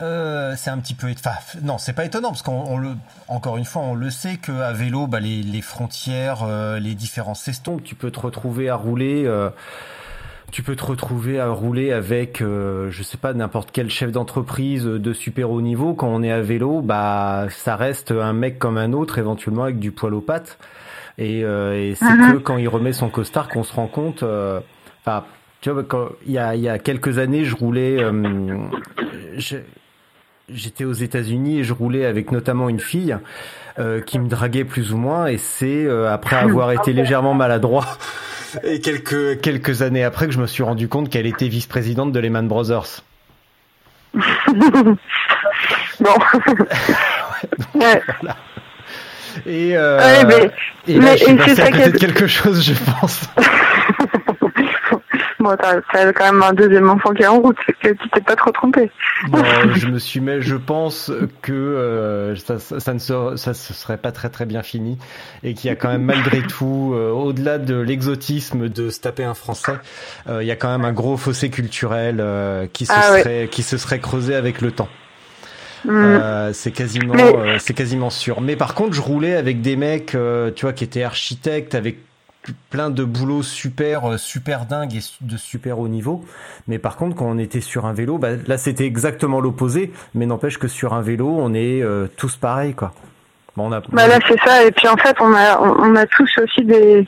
Euh, 0.00 0.54
c'est 0.56 0.70
un 0.70 0.78
petit 0.78 0.94
peu, 0.94 1.06
enfin, 1.12 1.36
non, 1.62 1.78
c'est 1.78 1.92
pas 1.92 2.04
étonnant 2.04 2.30
parce 2.30 2.42
qu'on 2.42 2.64
on 2.66 2.78
le, 2.78 2.90
encore 3.28 3.56
une 3.56 3.64
fois, 3.64 3.82
on 3.82 3.94
le 3.94 4.10
sait 4.10 4.36
que 4.38 4.50
à 4.50 4.72
vélo, 4.72 5.06
bah, 5.06 5.20
les, 5.20 5.42
les 5.42 5.62
frontières, 5.62 6.42
euh, 6.42 6.80
les 6.80 6.94
différences 6.96 7.42
s'estompent. 7.42 7.84
Tu 7.84 7.94
peux 7.94 8.10
te 8.10 8.18
retrouver 8.18 8.68
à 8.68 8.74
rouler, 8.74 9.22
euh, 9.24 9.50
tu 10.50 10.64
peux 10.64 10.74
te 10.74 10.84
retrouver 10.84 11.38
à 11.38 11.48
rouler 11.48 11.92
avec, 11.92 12.40
euh, 12.42 12.90
je 12.90 13.02
sais 13.04 13.16
pas, 13.18 13.34
n'importe 13.34 13.70
quel 13.72 13.88
chef 13.88 14.10
d'entreprise 14.10 14.84
de 14.84 15.12
super 15.12 15.50
haut 15.52 15.62
niveau. 15.62 15.94
Quand 15.94 16.08
on 16.08 16.24
est 16.24 16.32
à 16.32 16.40
vélo, 16.40 16.80
bah, 16.82 17.46
ça 17.50 17.76
reste 17.76 18.10
un 18.10 18.32
mec 18.32 18.58
comme 18.58 18.78
un 18.78 18.92
autre, 18.94 19.18
éventuellement 19.18 19.62
avec 19.62 19.78
du 19.78 19.92
poil 19.92 20.14
aux 20.14 20.20
pattes. 20.20 20.58
Et, 21.18 21.44
euh, 21.44 21.90
et 21.90 21.94
c'est 21.94 22.14
Mhm. 22.18 22.32
que 22.32 22.38
quand 22.38 22.56
il 22.56 22.66
remet 22.68 22.92
son 22.92 23.10
costard 23.10 23.48
qu'on 23.48 23.62
se 23.62 23.72
rend 23.72 23.86
compte. 23.86 24.24
euh, 24.24 24.58
Enfin, 25.06 25.24
tu 25.60 25.70
vois, 25.70 25.84
quand 25.84 26.08
il 26.26 26.32
y 26.32 26.38
a, 26.38 26.56
il 26.56 26.62
y 26.62 26.68
a 26.68 26.80
quelques 26.80 27.18
années, 27.18 27.44
je 27.44 27.54
roulais. 27.54 28.02
euh, 28.02 28.56
je- 29.36 29.58
J'étais 30.52 30.84
aux 30.84 30.92
États-Unis 30.92 31.60
et 31.60 31.64
je 31.64 31.72
roulais 31.72 32.04
avec 32.04 32.30
notamment 32.30 32.68
une 32.68 32.80
fille 32.80 33.16
euh, 33.78 34.00
qui 34.02 34.18
me 34.18 34.28
draguait 34.28 34.64
plus 34.64 34.92
ou 34.92 34.98
moins 34.98 35.26
et 35.26 35.38
c'est 35.38 35.84
euh, 35.86 36.12
après 36.12 36.36
avoir 36.40 36.70
été 36.72 36.92
légèrement 36.92 37.32
maladroit 37.34 37.86
et 38.62 38.80
quelques 38.80 39.40
quelques 39.40 39.80
années 39.82 40.04
après 40.04 40.26
que 40.26 40.32
je 40.32 40.40
me 40.40 40.46
suis 40.46 40.62
rendu 40.62 40.86
compte 40.88 41.08
qu'elle 41.08 41.26
était 41.26 41.48
vice-présidente 41.48 42.12
de 42.12 42.20
Lehman 42.20 42.46
Brothers. 42.46 43.02
Bon. 46.00 46.10
Ouais. 47.74 48.02
Et, 49.46 49.76
euh, 49.76 49.98
Ouais, 49.98 50.24
mais- 50.24 50.50
et 50.86 50.94
là, 50.98 51.00
mais- 51.04 51.16
je 51.16 51.24
suis 51.24 51.32
et 51.32 51.36
passé 51.36 51.54
c'est 51.56 51.62
à 51.62 51.66
ça 51.66 51.70
côté 51.72 51.84
que- 51.84 51.90
de 51.90 51.98
quelque 51.98 52.26
chose, 52.26 52.64
je 52.64 52.72
pense. 53.00 53.22
Bon, 55.44 55.56
t'as 55.56 56.12
quand 56.12 56.24
même 56.32 56.42
un 56.42 56.52
deuxième 56.52 56.90
enfant 56.90 57.12
qui 57.12 57.22
est 57.22 57.26
en 57.26 57.40
route, 57.40 57.56
c'est 57.66 57.72
que 57.74 58.02
tu 58.02 58.08
t'es 58.10 58.20
pas 58.20 58.34
trop 58.36 58.50
trompé. 58.50 58.90
Non, 59.30 59.42
je 59.74 59.86
me 59.86 59.98
suis 59.98 60.20
mais 60.20 60.40
je 60.40 60.56
pense 60.56 61.12
que 61.42 61.52
euh, 61.52 62.34
ça, 62.36 62.58
ça, 62.58 62.92
ne 62.94 62.98
se, 62.98 63.36
ça 63.36 63.54
se 63.54 63.72
serait 63.74 63.98
pas 63.98 64.10
très 64.12 64.28
très 64.30 64.46
bien 64.46 64.62
fini 64.62 64.98
et 65.42 65.54
qu'il 65.54 65.68
y 65.68 65.72
a 65.72 65.76
quand 65.76 65.88
même 65.90 66.04
malgré 66.04 66.42
tout, 66.42 66.92
euh, 66.94 67.10
au-delà 67.10 67.58
de 67.58 67.76
l'exotisme 67.78 68.68
de 68.68 68.90
se 68.90 69.00
taper 69.00 69.24
un 69.24 69.34
français, 69.34 69.74
euh, 70.28 70.42
il 70.42 70.46
y 70.46 70.50
a 70.50 70.56
quand 70.56 70.70
même 70.70 70.84
un 70.84 70.92
gros 70.92 71.16
fossé 71.16 71.50
culturel 71.50 72.22
qui 72.72 72.86
se 72.86 72.92
Ah 72.94 73.12
ouais. 73.12 73.22
serait 73.22 73.48
qui 73.50 73.62
se 73.62 73.76
serait 73.78 74.00
creusé 74.00 74.34
avec 74.34 74.60
le 74.60 74.72
temps. 74.72 74.88
Euh, 75.86 76.50
c'est 76.54 76.70
quasiment 76.70 77.14
Mais- 77.14 77.36
euh, 77.36 77.58
c'est 77.58 77.74
quasiment 77.74 78.10
sûr. 78.10 78.40
Mais 78.40 78.56
par 78.56 78.74
contre, 78.74 78.94
je 78.94 79.00
roulais 79.00 79.34
avec 79.36 79.60
des 79.60 79.76
mecs, 79.76 80.14
euh, 80.14 80.50
tu 80.54 80.64
vois, 80.64 80.72
qui 80.72 80.84
étaient 80.84 81.02
architectes 81.02 81.74
avec 81.74 81.98
plein 82.70 82.90
de 82.90 83.04
boulots 83.04 83.42
super 83.42 84.12
euh, 84.12 84.16
super 84.16 84.66
dingues 84.66 84.94
et 84.96 85.00
de 85.20 85.36
super 85.36 85.78
haut 85.78 85.88
niveau. 85.88 86.24
Mais 86.68 86.78
par 86.78 86.96
contre, 86.96 87.16
quand 87.16 87.26
on 87.26 87.38
était 87.38 87.60
sur 87.60 87.86
un 87.86 87.92
vélo, 87.92 88.18
bah, 88.18 88.30
là 88.46 88.58
c'était 88.58 88.84
exactement 88.84 89.40
l'opposé. 89.40 89.92
Mais 90.14 90.26
n'empêche 90.26 90.58
que 90.58 90.68
sur 90.68 90.94
un 90.94 91.02
vélo, 91.02 91.28
on 91.28 91.54
est 91.54 91.82
euh, 91.82 92.06
tous 92.16 92.36
pareils, 92.36 92.74
quoi. 92.74 92.92
Bon, 93.56 93.68
on 93.68 93.72
a, 93.72 93.80
Bah 93.92 94.08
là, 94.08 94.18
c'est 94.26 94.38
ça. 94.40 94.64
Et 94.64 94.72
puis 94.72 94.88
en 94.88 94.96
fait, 94.96 95.16
on 95.20 95.32
a, 95.32 95.58
on 95.60 95.94
a 95.94 96.06
tous 96.06 96.30
aussi 96.38 96.64
des. 96.64 97.06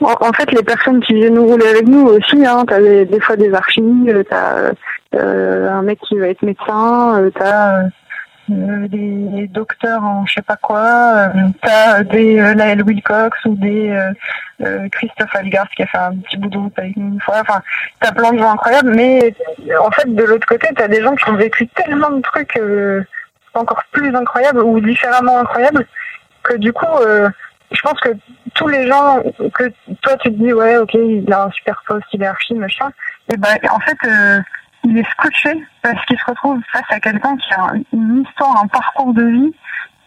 En, 0.00 0.32
fait, 0.32 0.50
les 0.52 0.62
personnes 0.62 1.00
qui 1.02 1.14
viennent 1.14 1.34
nous 1.34 1.46
rouler 1.46 1.68
avec 1.68 1.86
nous 1.86 2.06
aussi, 2.06 2.44
hein, 2.44 2.64
t'as 2.66 2.80
des, 2.80 3.06
des 3.06 3.20
fois 3.20 3.36
des 3.36 3.54
archis, 3.54 3.80
euh, 4.08 4.22
t'as 4.28 4.72
euh, 5.14 5.70
un 5.70 5.82
mec 5.82 6.00
qui 6.00 6.18
va 6.18 6.28
être 6.28 6.42
médecin, 6.42 7.22
euh, 7.22 7.30
t'as 7.30 7.84
euh, 8.50 8.88
des 8.88 9.48
docteurs 9.48 10.02
en 10.02 10.26
je 10.26 10.34
sais 10.34 10.42
pas 10.42 10.56
quoi, 10.56 10.80
euh, 10.80 11.28
t'as 11.62 12.02
des 12.02 12.38
euh, 12.38 12.54
Lael 12.54 12.82
Wilcox 12.82 13.36
ou 13.46 13.54
des 13.56 13.90
euh, 13.90 14.12
euh, 14.62 14.88
Christophe 14.90 15.34
Algars 15.34 15.68
qui 15.74 15.82
a 15.82 15.86
fait 15.86 15.98
un 15.98 16.16
petit 16.16 16.36
bout 16.36 16.48
de 16.48 16.58
route 16.58 16.78
avec 16.78 16.96
une 16.96 17.20
fois. 17.20 17.36
Enfin, 17.40 17.62
t'as 18.00 18.12
plein 18.12 18.32
de 18.32 18.38
gens 18.38 18.52
incroyables, 18.52 18.94
mais 18.94 19.34
en 19.80 19.90
fait, 19.90 20.14
de 20.14 20.22
l'autre 20.24 20.46
côté, 20.46 20.68
t'as 20.76 20.88
des 20.88 21.02
gens 21.02 21.14
qui 21.14 21.28
ont 21.30 21.36
vécu 21.36 21.66
tellement 21.68 22.10
de 22.10 22.20
trucs 22.20 22.56
euh, 22.56 23.02
encore 23.54 23.82
plus 23.92 24.14
incroyables 24.14 24.60
ou 24.60 24.80
différemment 24.80 25.38
incroyables 25.38 25.86
que 26.42 26.56
du 26.56 26.72
coup, 26.72 26.86
je 27.72 27.80
pense 27.80 27.98
que 28.00 28.10
tous 28.54 28.68
les 28.68 28.86
gens 28.86 29.22
que 29.54 29.64
toi 30.02 30.16
tu 30.18 30.30
te 30.30 30.36
dis 30.36 30.52
ouais 30.52 30.76
ok 30.76 30.92
il 30.94 31.32
a 31.32 31.44
un 31.44 31.50
super 31.50 31.82
poste, 31.86 32.04
il 32.12 32.22
est 32.22 32.26
archi 32.26 32.54
machin, 32.54 32.90
et 33.32 33.36
ben 33.36 33.56
en 33.70 33.78
fait 33.80 33.96
il 34.84 34.98
est 34.98 35.10
scotché 35.10 35.64
parce 35.82 36.04
qu'il 36.06 36.18
se 36.18 36.24
retrouve 36.26 36.60
face 36.72 36.84
à 36.90 37.00
quelqu'un 37.00 37.36
qui 37.36 37.52
a 37.54 37.72
une 37.92 38.22
histoire, 38.22 38.62
un 38.62 38.66
parcours 38.68 39.12
de 39.14 39.24
vie 39.24 39.54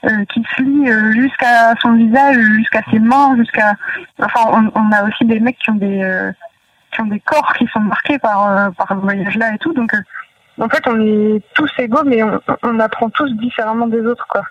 euh, 0.05 0.25
qui 0.25 0.43
se 0.55 0.61
lie 0.61 0.89
euh, 0.89 1.11
jusqu'à 1.13 1.73
son 1.81 1.93
visage, 1.93 2.37
jusqu'à 2.37 2.81
ses 2.91 2.99
mains, 2.99 3.35
jusqu'à 3.37 3.73
enfin 4.21 4.41
on, 4.51 4.71
on 4.79 4.91
a 4.91 5.03
aussi 5.07 5.25
des 5.25 5.39
mecs 5.39 5.57
qui 5.59 5.71
ont 5.71 5.75
des 5.75 6.03
euh, 6.03 6.31
qui 6.91 7.01
ont 7.01 7.07
des 7.07 7.19
corps 7.19 7.53
qui 7.57 7.67
sont 7.73 7.79
marqués 7.79 8.19
par 8.19 8.47
euh, 8.49 8.69
par 8.71 8.93
le 8.93 9.01
voyage 9.01 9.35
là 9.35 9.53
et 9.53 9.57
tout 9.57 9.73
donc 9.73 9.93
euh, 9.93 10.63
en 10.63 10.69
fait 10.69 10.83
on 10.87 10.99
est 11.01 11.41
tous 11.55 11.69
égaux 11.79 12.03
mais 12.05 12.21
on, 12.23 12.39
on 12.63 12.79
apprend 12.79 13.09
tous 13.09 13.31
différemment 13.37 13.87
des 13.87 14.01
autres 14.01 14.25
quoi. 14.27 14.43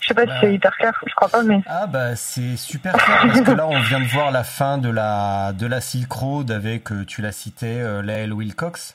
Je 0.00 0.06
sais 0.08 0.14
pas 0.14 0.26
si 0.26 0.32
c'est 0.40 0.54
hyper 0.54 0.74
clair, 0.76 0.92
je 1.06 1.14
crois 1.14 1.28
pas 1.28 1.42
mais 1.42 1.60
Ah 1.66 1.86
bah 1.88 2.14
c'est 2.14 2.56
super 2.56 2.92
clair 2.92 3.18
parce 3.26 3.40
que 3.40 3.50
là 3.50 3.66
on 3.66 3.80
vient 3.80 4.00
de 4.00 4.06
voir 4.06 4.30
la 4.30 4.44
fin 4.44 4.78
de 4.78 4.88
la 4.88 5.52
de 5.52 5.66
la 5.66 5.80
Silk 5.80 6.10
Road 6.12 6.50
avec 6.52 6.92
euh, 6.92 7.04
tu 7.04 7.20
l'as 7.20 7.32
cité 7.32 7.80
euh, 7.80 8.00
Lael 8.00 8.32
Wilcox. 8.32 8.92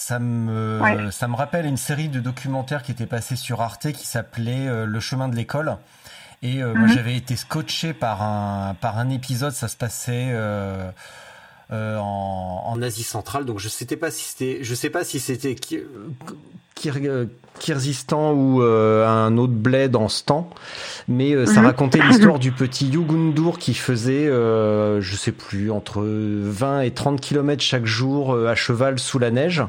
Ça 0.00 0.20
me 0.20 0.80
Ouais. 0.80 1.10
ça 1.10 1.26
me 1.26 1.34
rappelle 1.34 1.66
une 1.66 1.76
série 1.76 2.08
de 2.08 2.20
documentaires 2.20 2.84
qui 2.84 2.92
était 2.92 3.04
passée 3.06 3.34
sur 3.34 3.60
Arte 3.62 3.90
qui 3.90 4.06
s'appelait 4.06 4.68
euh, 4.68 4.86
Le 4.86 5.00
chemin 5.00 5.26
de 5.28 5.34
l'école. 5.34 5.76
Et 6.40 6.62
euh, 6.62 6.72
moi 6.72 6.86
Mhm. 6.86 6.94
j'avais 6.94 7.16
été 7.16 7.34
scotché 7.34 7.92
par 7.94 8.22
un 8.22 8.74
par 8.80 8.96
un 8.98 9.10
épisode, 9.10 9.52
ça 9.52 9.66
se 9.66 9.76
passait 9.76 10.28
euh, 10.30 10.88
en, 11.70 12.62
en 12.66 12.82
Asie 12.82 13.02
centrale. 13.02 13.44
Donc 13.44 13.58
je 13.58 13.68
sais 13.68 13.84
pas 13.96 14.10
si 14.10 14.24
c'était 14.24 14.58
je 14.62 14.74
sais 14.74 14.90
pas 14.90 15.04
si 15.04 15.20
c'était 15.20 15.54
Kyrgyzstan 17.58 18.32
ou 18.34 18.62
euh, 18.62 19.06
un 19.06 19.36
autre 19.36 19.52
bled 19.52 19.96
en 19.96 20.08
ce 20.08 20.22
temps, 20.24 20.48
mais 21.08 21.32
euh, 21.32 21.44
ça 21.46 21.60
Mhm. 21.60 21.66
racontait 21.66 22.00
l'histoire 22.08 22.38
du 22.38 22.52
petit 22.52 22.86
Yugundur 22.88 23.58
qui 23.58 23.74
faisait, 23.74 24.26
euh, 24.28 25.00
je 25.00 25.16
sais 25.16 25.32
plus, 25.32 25.70
entre 25.70 26.02
20 26.04 26.82
et 26.82 26.90
30 26.92 27.20
kilomètres 27.20 27.62
chaque 27.62 27.84
jour 27.86 28.32
euh, 28.32 28.46
à 28.48 28.54
cheval 28.54 28.98
sous 28.98 29.18
la 29.18 29.30
neige. 29.30 29.62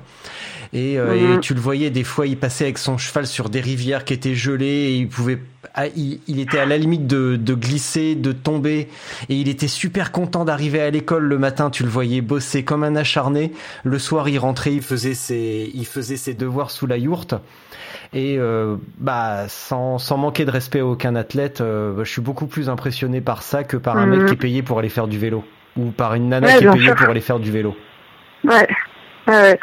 Et, 0.72 1.00
euh, 1.00 1.16
et 1.16 1.22
Mhm. 1.36 1.40
tu 1.40 1.54
le 1.56 1.60
voyais 1.60 1.90
des 1.90 2.04
fois, 2.04 2.28
il 2.28 2.38
passait 2.38 2.66
avec 2.66 2.78
son 2.78 2.98
cheval 2.98 3.26
sur 3.26 3.50
des 3.50 3.60
rivières 3.62 4.06
qui 4.06 4.14
étaient 4.14 4.36
gelées 4.36 4.66
et 4.68 4.96
il 4.98 5.08
pouvait, 5.08 5.40
il, 5.96 6.20
il 6.28 6.40
était 6.40 6.60
à 6.60 6.66
la 6.68 6.78
limite 6.78 7.08
de, 7.08 7.38
de 7.38 7.54
glisser, 7.56 8.14
de 8.14 8.32
tomber 8.32 8.88
et 9.30 9.36
il 9.36 9.50
était 9.50 9.68
super 9.68 10.12
content 10.12 10.46
d'arriver 10.46 10.80
à 10.80 10.91
l'école 10.91 11.24
le 11.24 11.40
matin. 11.40 11.72
Tu 11.72 11.82
le 11.82 11.90
voyais 11.90 12.22
bosser 12.22 12.64
comme 12.64 12.84
un 12.84 12.96
acharné. 12.96 13.52
Le 13.84 13.98
soir, 13.98 14.30
il 14.30 14.38
rentrait, 14.38 14.74
il 14.74 14.84
faisait 14.84 15.16
ses, 15.16 15.72
il 15.74 15.86
faisait 15.88 16.18
ses 16.18 16.36
devoirs 16.36 16.70
sous 16.70 16.86
la 16.86 16.98
yourte. 16.98 17.34
Et 18.14 18.38
euh, 18.38 18.76
bah 19.00 19.46
sans, 19.48 19.98
sans 19.98 20.18
manquer 20.18 20.46
de 20.46 20.52
respect 20.52 20.80
à 20.80 20.86
aucun 20.86 21.16
athlète, 21.16 21.62
euh, 21.62 21.94
bah, 21.94 22.04
je 22.04 22.12
suis 22.12 22.22
beaucoup 22.22 22.46
plus 22.48 22.70
impressionné 22.70 23.22
par 23.22 23.41
ça 23.41 23.64
que 23.64 23.78
par 23.78 23.98
un 23.98 24.06
mec 24.06 24.26
qui 24.28 24.34
est 24.34 24.38
payé 24.38 24.62
pour 24.64 24.78
aller 24.80 24.90
faire 24.90 25.08
du 25.08 25.18
vélo 25.18 25.44
ou 25.78 25.91
par 25.91 26.14
une 26.16 26.30
nana 26.30 26.48
Ouais, 26.48 26.58
qui 26.58 26.64
est 26.66 26.72
payée 26.72 26.86
sûr. 26.86 26.96
pour 26.96 27.10
aller 27.10 27.22
faire 27.22 27.40
du 27.40 27.52
vélo. 27.52 27.76
Ouais, 28.44 28.68
ouais. 29.28 29.60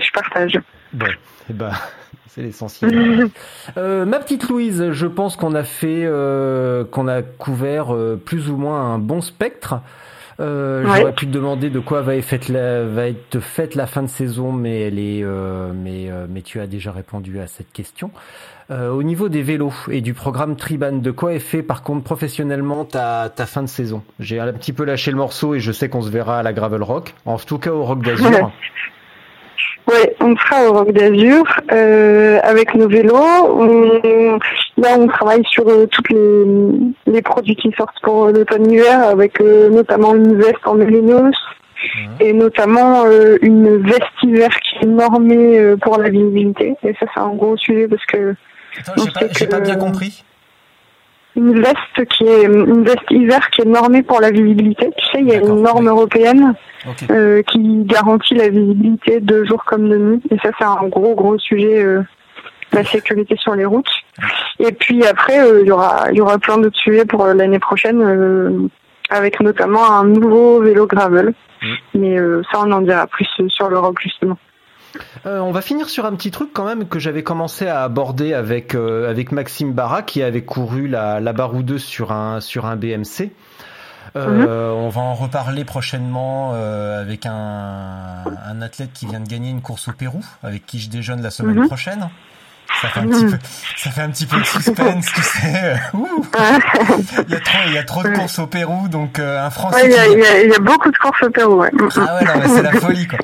Je 0.00 0.10
partage. 0.12 0.58
Bon, 0.92 1.06
et 1.50 1.52
bah 1.52 1.72
c'est 2.28 2.42
l'essentiel. 2.42 3.28
Euh, 3.76 4.04
ma 4.06 4.18
petite 4.20 4.48
Louise, 4.48 4.92
je 4.92 5.06
pense 5.06 5.36
qu'on 5.36 5.54
a 5.54 5.64
fait, 5.64 6.02
euh, 6.04 6.84
qu'on 6.84 7.08
a 7.08 7.22
couvert 7.22 7.94
euh, 7.94 8.20
plus 8.22 8.48
ou 8.50 8.56
moins 8.56 8.80
un 8.94 8.98
bon 8.98 9.20
spectre. 9.20 9.80
Euh, 10.38 10.84
Ouais. 10.84 10.98
J'aurais 11.00 11.12
pu 11.14 11.26
te 11.26 11.32
demander 11.32 11.70
de 11.70 11.80
quoi 11.80 12.02
va 12.02 12.14
être 12.14 12.24
faite 12.24 12.48
la, 12.48 12.84
va 12.84 13.08
être 13.08 13.40
faite 13.40 13.74
la 13.74 13.86
fin 13.86 14.02
de 14.02 14.08
saison, 14.08 14.52
mais 14.52 14.82
elle 14.82 14.98
est, 14.98 15.22
euh, 15.24 15.72
mais, 15.74 16.10
euh, 16.10 16.26
mais 16.28 16.42
tu 16.42 16.60
as 16.60 16.66
déjà 16.66 16.92
répondu 16.92 17.40
à 17.40 17.46
cette 17.46 17.72
question. 17.72 18.10
Euh, 18.70 18.90
au 18.90 19.02
niveau 19.02 19.28
des 19.30 19.42
vélos 19.42 19.72
et 19.90 20.00
du 20.02 20.12
programme 20.12 20.56
Triban, 20.56 20.92
de 20.92 21.10
quoi 21.10 21.32
est 21.32 21.38
fait 21.38 21.62
par 21.62 21.82
contre 21.82 22.04
professionnellement 22.04 22.84
ta, 22.84 23.30
ta 23.34 23.46
fin 23.46 23.62
de 23.62 23.68
saison? 23.68 24.02
J'ai 24.20 24.38
un 24.38 24.52
petit 24.52 24.72
peu 24.74 24.84
lâché 24.84 25.10
le 25.10 25.16
morceau 25.16 25.54
et 25.54 25.60
je 25.60 25.72
sais 25.72 25.88
qu'on 25.88 26.02
se 26.02 26.10
verra 26.10 26.38
à 26.40 26.42
la 26.42 26.52
Gravel 26.52 26.82
Rock, 26.82 27.14
en 27.24 27.38
tout 27.38 27.58
cas 27.58 27.70
au 27.72 27.84
Rock 27.84 28.02
d'Azur. 28.04 28.52
Ouais, 29.88 30.14
on 30.20 30.36
sera 30.36 30.68
au 30.68 30.72
Rock 30.72 30.92
d'Azur 30.92 31.44
euh, 31.72 32.38
avec 32.42 32.74
nos 32.74 32.88
vélos. 32.88 33.14
On- 33.16 34.38
là, 34.78 34.88
on 34.98 35.06
travaille 35.06 35.44
sur 35.50 35.66
euh, 35.68 35.86
tous 35.86 36.02
les, 36.10 37.12
les 37.12 37.22
produits 37.22 37.56
qui 37.56 37.72
sortent 37.76 38.00
pour 38.02 38.26
l'automne-hiver, 38.28 39.04
avec 39.08 39.40
euh, 39.40 39.68
notamment 39.70 40.14
une 40.14 40.36
veste 40.36 40.66
en 40.66 40.74
mérinos 40.74 41.34
et 42.20 42.32
notamment 42.32 43.04
euh, 43.06 43.36
une 43.42 43.76
veste 43.82 44.02
hiver 44.22 44.48
qui 44.60 44.84
est 44.84 44.88
normée 44.88 45.58
euh, 45.58 45.76
pour 45.76 45.98
la 45.98 46.08
visibilité. 46.08 46.74
Et 46.82 46.94
ça, 46.98 47.06
c'est 47.14 47.20
un 47.20 47.34
gros 47.34 47.56
sujet 47.56 47.86
parce 47.86 48.04
que 48.06 48.34
j'ai 49.38 49.46
pas, 49.46 49.58
que- 49.60 49.64
bien 49.64 49.76
compris. 49.76 50.24
une 51.36 51.60
veste 51.60 52.04
qui 52.10 52.24
est 52.24 52.44
une 52.44 52.82
veste 52.82 53.10
hiver 53.10 53.48
qui 53.50 53.60
est 53.62 53.66
normée 53.66 54.02
pour 54.02 54.20
la 54.20 54.30
visibilité. 54.30 54.90
Tu 54.96 55.04
sais, 55.06 55.20
il 55.20 55.28
y 55.28 55.32
a 55.32 55.36
une 55.36 55.62
norme 55.62 55.84
oui. 55.84 55.90
européenne 55.90 56.54
Euh, 57.10 57.42
qui 57.42 57.84
garantit 57.84 58.34
la 58.34 58.48
visibilité 58.48 59.20
de 59.20 59.44
jour 59.44 59.64
comme 59.64 59.88
de 59.88 59.96
nuit. 59.96 60.22
Et 60.30 60.36
ça, 60.38 60.50
c'est 60.58 60.64
un 60.64 60.86
gros, 60.88 61.14
gros 61.14 61.38
sujet, 61.38 61.82
euh, 61.82 62.02
la 62.72 62.84
sécurité 62.84 63.36
sur 63.36 63.54
les 63.54 63.64
routes. 63.64 63.90
Et 64.58 64.72
puis 64.72 65.04
après, 65.04 65.40
euh, 65.40 65.62
il 65.62 65.66
y 65.66 65.72
aura, 65.72 66.06
il 66.10 66.16
y 66.16 66.20
aura 66.20 66.38
plein 66.38 66.58
d'autres 66.58 66.78
sujets 66.78 67.04
pour 67.04 67.26
l'année 67.26 67.58
prochaine, 67.58 68.68
avec 69.10 69.40
notamment 69.40 69.90
un 69.90 70.04
nouveau 70.04 70.62
vélo 70.62 70.86
gravel. 70.86 71.34
Mm. 71.62 71.66
Mais 71.94 72.16
ça, 72.50 72.60
on 72.64 72.70
en 72.70 72.80
dira 72.82 73.06
plus 73.06 73.28
sur 73.48 73.68
l'Europe 73.68 73.96
justement. 74.00 74.38
Euh, 75.26 75.40
on 75.40 75.50
va 75.50 75.60
finir 75.60 75.88
sur 75.88 76.04
un 76.04 76.14
petit 76.14 76.30
truc 76.30 76.50
quand 76.52 76.64
même 76.64 76.88
que 76.88 76.98
j'avais 76.98 77.22
commencé 77.22 77.66
à 77.66 77.82
aborder 77.82 78.34
avec 78.34 78.74
euh, 78.74 79.10
avec 79.10 79.32
Maxime 79.32 79.72
Barra 79.72 80.02
qui 80.02 80.22
avait 80.22 80.42
couru 80.42 80.88
la, 80.88 81.20
la 81.20 81.32
baroudeuse 81.32 81.84
sur 81.84 82.12
un 82.12 82.40
sur 82.40 82.66
un 82.66 82.76
BMC. 82.76 83.30
Euh, 84.14 84.70
On 84.72 84.88
va 84.88 85.00
en 85.00 85.14
reparler 85.14 85.64
prochainement 85.64 86.52
euh, 86.54 87.00
avec 87.00 87.26
un, 87.26 88.22
un 88.48 88.62
athlète 88.62 88.92
qui 88.92 89.06
vient 89.06 89.20
de 89.20 89.28
gagner 89.28 89.50
une 89.50 89.62
course 89.62 89.88
au 89.88 89.92
Pérou, 89.92 90.22
avec 90.42 90.64
qui 90.66 90.78
je 90.80 90.88
déjeune 90.88 91.22
la 91.22 91.30
semaine 91.30 91.56
Mhm. 91.60 91.66
prochaine. 91.66 92.08
Ça 92.82 92.88
fait 92.88 93.00
un 93.00 93.06
petit 93.08 93.24
peu, 93.24 93.38
ça 93.76 93.90
fait 93.90 94.02
un 94.02 94.10
petit 94.10 94.26
peu 94.26 94.38
de 94.38 94.44
suspense, 94.44 95.06
tu 95.14 95.22
sais. 95.22 95.76
Ouh. 95.94 96.26
Il 97.28 97.32
y 97.32 97.36
a 97.36 97.40
trop, 97.40 97.58
il 97.68 97.72
y 97.74 97.78
a 97.78 97.84
trop 97.84 98.02
de 98.02 98.08
courses 98.10 98.38
au 98.40 98.46
Pérou, 98.46 98.88
donc 98.88 99.18
euh, 99.18 99.44
un 99.44 99.50
Français. 99.50 99.82
Ouais, 99.82 99.86
il 99.86 99.92
y, 99.92 99.98
a- 99.98 100.04
qui- 100.06 100.12
il 100.12 100.18
y 100.18 100.26
a- 100.26 100.42
il 100.42 100.50
y 100.50 100.54
a 100.54 100.58
beaucoup 100.58 100.90
de 100.90 100.96
courses 100.96 101.22
au 101.22 101.30
Pérou. 101.30 101.60
Ouais. 101.60 101.70
Ah 101.96 102.16
ouais, 102.16 102.24
non, 102.24 102.32
mais 102.40 102.48
c'est 102.48 102.62
la 102.62 102.72
folie, 102.72 103.06
quoi. 103.06 103.18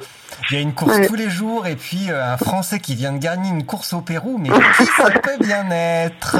Il 0.52 0.56
y 0.56 0.58
a 0.58 0.60
une 0.60 0.74
course 0.74 1.06
tous 1.06 1.14
les 1.14 1.30
jours 1.30 1.66
et 1.66 1.76
puis 1.76 2.10
euh, 2.10 2.22
un 2.34 2.36
Français 2.36 2.78
qui 2.78 2.94
vient 2.94 3.12
de 3.12 3.18
gagner 3.18 3.48
une 3.48 3.64
course 3.64 3.94
au 3.94 4.02
Pérou, 4.02 4.36
mais 4.38 4.50
qui 4.76 4.84
ça 4.96 5.10
peut 5.10 5.38
bien 5.40 5.70
être. 5.70 6.36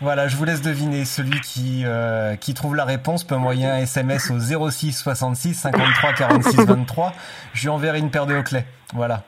Voilà, 0.00 0.26
je 0.26 0.36
vous 0.36 0.44
laisse 0.44 0.62
deviner. 0.62 1.04
Celui 1.04 1.40
qui 1.40 1.82
euh, 1.84 2.34
qui 2.34 2.54
trouve 2.54 2.74
la 2.74 2.84
réponse 2.84 3.22
peut 3.22 3.36
envoyer 3.36 3.66
un 3.66 3.76
SMS 3.78 4.30
au 4.32 4.38
06 4.70 4.92
66 4.92 5.54
53 5.54 6.12
46 6.14 6.56
23. 6.56 7.12
Je 7.54 7.62
lui 7.62 7.68
enverrai 7.68 8.00
une 8.00 8.10
paire 8.10 8.26
de 8.26 8.34
Oakley. 8.34 8.66
Voilà. 8.94 9.22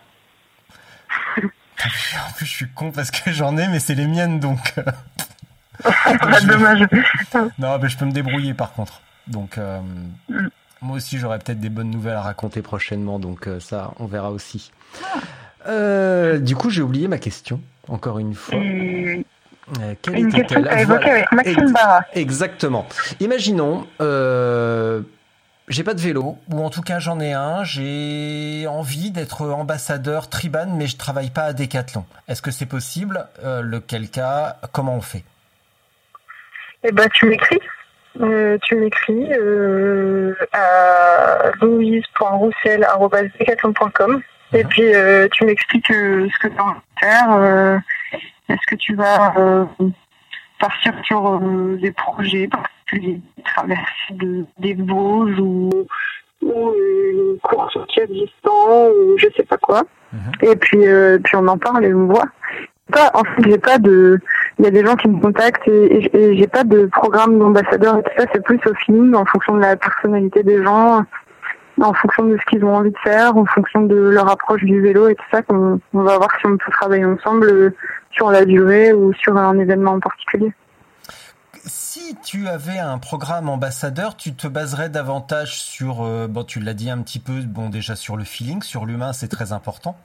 En 1.85 2.33
plus, 2.37 2.47
je 2.47 2.51
suis 2.51 2.69
con 2.69 2.91
parce 2.93 3.11
que 3.11 3.33
j'en 3.33 3.57
ai, 3.57 3.69
mais 3.69 3.79
c'est 3.81 3.95
les 3.95 4.07
miennes, 4.07 4.41
donc. 4.41 4.75
euh, 4.79 4.83
Ah, 6.05 6.41
dommage. 6.43 6.87
non, 7.59 7.79
mais 7.81 7.89
je 7.89 7.97
peux 7.97 8.05
me 8.05 8.13
débrouiller 8.13 8.55
par 8.55 8.73
contre. 8.73 9.01
Donc, 9.29 9.59
euh, 9.59 9.81
Mm. 10.29 10.49
Moi 10.83 10.97
aussi, 10.97 11.19
j'aurai 11.19 11.39
peut-être 11.39 11.61
des 11.61 11.71
bonnes 11.71 11.91
nouvelles 11.91 12.17
à 12.17 12.23
raconter 12.23 12.63
prochainement. 12.63 13.19
Donc, 13.19 13.47
euh, 13.47 13.61
ça, 13.61 13.93
on 13.99 14.07
verra 14.07 14.31
aussi. 14.31 14.71
Euh, 15.67 16.39
du 16.39 16.57
coup, 16.57 16.71
j'ai 16.71 16.83
oublié 16.83 17.09
ma 17.09 17.19
question, 17.19 17.61
encore 17.89 18.19
une 18.19 18.35
fois. 18.35 18.59
Et 18.59 19.25
Euh, 19.81 19.95
quelle 20.03 20.19
Une 20.19 20.33
question 20.33 20.61
que 20.61 20.65
tu 20.65 20.69
as 20.69 20.83
évoquée 20.83 21.11
avec 21.11 21.33
Maxime 21.33 21.73
Barra. 21.73 22.05
Exactement. 22.15 22.87
Imaginons, 23.21 23.87
euh, 24.01 25.03
j'ai 25.69 25.85
pas 25.85 25.95
de 25.95 26.01
vélo, 26.01 26.37
ou 26.51 26.65
en 26.65 26.69
tout 26.69 26.83
cas 26.83 26.99
j'en 26.99 27.21
ai 27.21 27.33
un, 27.33 27.63
j'ai 27.63 28.67
envie 28.69 29.13
d'être 29.13 29.47
ambassadeur 29.47 30.29
Triban, 30.29 30.75
mais 30.77 30.89
je 30.89 30.97
travaille 30.97 31.31
pas 31.31 31.45
à 31.45 31.53
Decathlon. 31.53 32.05
Est-ce 32.27 32.43
que 32.43 32.51
c'est 32.51 32.67
possible? 32.67 33.29
Euh, 33.45 33.63
Lequel 33.63 34.09
cas? 34.11 34.57
Comment 34.73 34.97
on 34.97 35.01
fait? 35.01 35.25
Eh 36.83 36.91
ben, 36.91 37.09
tu 37.15 37.27
m'écris. 37.27 37.61
Euh, 38.21 38.59
tu 38.63 38.77
m'écris 38.77 39.27
euh, 39.33 40.35
à 40.53 41.51
louise.roussel.com 41.61 44.23
et 44.53 44.63
puis 44.65 44.95
euh, 44.95 45.27
tu 45.33 45.47
m'expliques 45.47 45.87
ce 45.89 46.39
que 46.39 46.49
tu 46.49 46.59
as 46.59 46.63
envie 46.63 46.79
de 46.79 46.83
faire. 47.01 47.81
Est-ce 48.49 48.67
que 48.69 48.77
tu 48.77 48.95
vas 48.95 49.67
partir 50.59 50.93
sur 51.05 51.41
des 51.81 51.93
projets 51.93 52.49
particuliers, 52.49 53.21
traverser 53.45 54.13
de, 54.13 54.45
des 54.59 54.75
Vosges 54.75 55.41
ou, 55.41 55.71
ou 56.43 56.75
une 56.75 57.39
course 57.43 57.79
qui 57.89 58.01
existant 58.01 58.91
ou 58.91 59.17
je 59.17 59.29
sais 59.37 59.45
pas 59.45 59.57
quoi. 59.57 59.85
Mhm. 60.13 60.33
Et 60.43 60.55
puis, 60.57 60.85
puis 61.25 61.37
on 61.37 61.49
en 61.49 61.57
parle 61.57 61.87
et 61.87 61.95
on 61.95 62.05
voit. 62.07 62.29
Pas, 62.93 63.11
en 63.15 63.25
fait, 63.25 63.43
j'ai 63.51 63.59
pas 63.59 63.79
de. 63.79 64.19
Il 64.59 64.65
y 64.65 64.69
a 64.69 64.71
des 64.71 64.85
gens 64.85 64.97
qui 64.97 65.09
me 65.09 65.19
contactent 65.21 65.67
et, 65.67 66.11
et- 66.17 66.37
j'ai 66.37 66.47
pas 66.47 66.63
de 66.65 66.87
programme 66.87 67.39
d'ambassadeur 67.39 67.99
et 67.99 68.03
tout 68.03 68.11
ça. 68.19 68.27
C'est 68.33 68.45
plus 68.45 68.61
au 68.67 68.75
feeling, 68.75 69.15
en 69.15 69.25
fonction 69.25 69.57
de 69.57 69.61
la 69.61 69.77
personnalité 69.77 70.43
des 70.43 70.63
gens, 70.63 71.03
en 71.81 71.93
fonction 71.95 72.25
de 72.25 72.37
ce 72.37 72.45
qu'ils 72.51 72.65
ont 72.65 72.77
envie 72.77 72.91
de 72.91 72.99
faire, 73.03 73.37
en 73.37 73.47
fonction 73.47 73.83
de 73.83 73.97
leur 73.97 74.31
approche 74.31 74.63
du 74.63 74.81
vélo 74.81 75.09
et 75.09 75.15
tout 75.15 75.25
ça. 75.33 75.43
qu'on 75.43 75.81
on 75.95 76.03
va 76.03 76.17
voir 76.19 76.29
si 76.39 76.47
on 76.47 76.57
peut 76.59 76.71
travailler 76.73 77.05
ensemble 77.07 77.47
euh, 77.51 77.71
sur 78.11 78.31
la 78.31 78.45
durée 78.45 78.93
ou 78.93 79.13
sur 79.15 79.37
un 79.37 79.59
événement 79.59 79.93
en 79.93 80.01
particulier. 80.01 80.53
Si 81.65 82.17
tu 82.25 82.49
avais 82.49 82.81
un 82.81 82.99
programme 82.99 83.49
ambassadeur, 83.49 84.17
tu 84.17 84.35
te 84.35 84.49
baserais 84.49 84.89
davantage 84.89 85.61
sur, 85.61 86.03
euh, 86.03 86.27
bon, 86.27 86.43
tu 86.43 86.59
l'as 86.59 86.75
dit 86.75 86.91
un 86.91 86.99
petit 87.03 87.21
peu, 87.21 87.41
bon, 87.43 87.69
déjà 87.69 87.95
sur 87.95 88.17
le 88.17 88.25
feeling, 88.25 88.63
sur 88.63 88.85
l'humain, 88.85 89.13
c'est 89.13 89.29
très 89.29 89.53
important. 89.53 89.97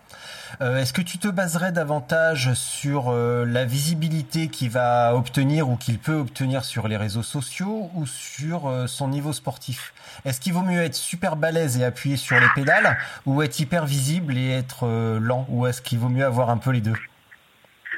Euh, 0.62 0.78
Est-ce 0.78 0.94
que 0.94 1.02
tu 1.02 1.18
te 1.18 1.28
baserais 1.28 1.72
davantage 1.72 2.54
sur 2.54 3.06
euh, 3.10 3.44
la 3.44 3.66
visibilité 3.66 4.50
qu'il 4.50 4.70
va 4.70 5.16
obtenir 5.16 5.68
ou 5.68 5.78
qu'il 5.78 5.98
peut 5.98 6.14
obtenir 6.14 6.64
sur 6.64 6.88
les 6.88 6.96
réseaux 6.98 7.24
sociaux 7.24 7.90
ou 7.96 8.06
sur 8.06 8.68
euh, 8.68 8.86
son 8.86 9.08
niveau 9.08 9.34
sportif? 9.34 9.96
Est-ce 10.26 10.40
qu'il 10.40 10.54
vaut 10.54 10.62
mieux 10.62 10.84
être 10.84 10.96
super 10.96 11.36
balèze 11.38 11.78
et 11.78 11.84
appuyer 11.84 12.18
sur 12.18 12.40
les 12.40 12.50
pédales 12.54 12.98
ou 13.26 13.42
être 13.42 13.60
hyper 13.60 13.88
visible 13.88 14.38
et 14.38 14.52
être 14.52 14.86
euh, 14.86 15.20
lent? 15.20 15.48
Ou 15.50 15.66
est-ce 15.66 15.82
qu'il 15.82 15.98
vaut 15.98 16.10
mieux 16.10 16.26
avoir 16.26 16.52
un 16.52 16.58
peu 16.58 16.70
les 16.70 16.82
deux? 16.82 16.98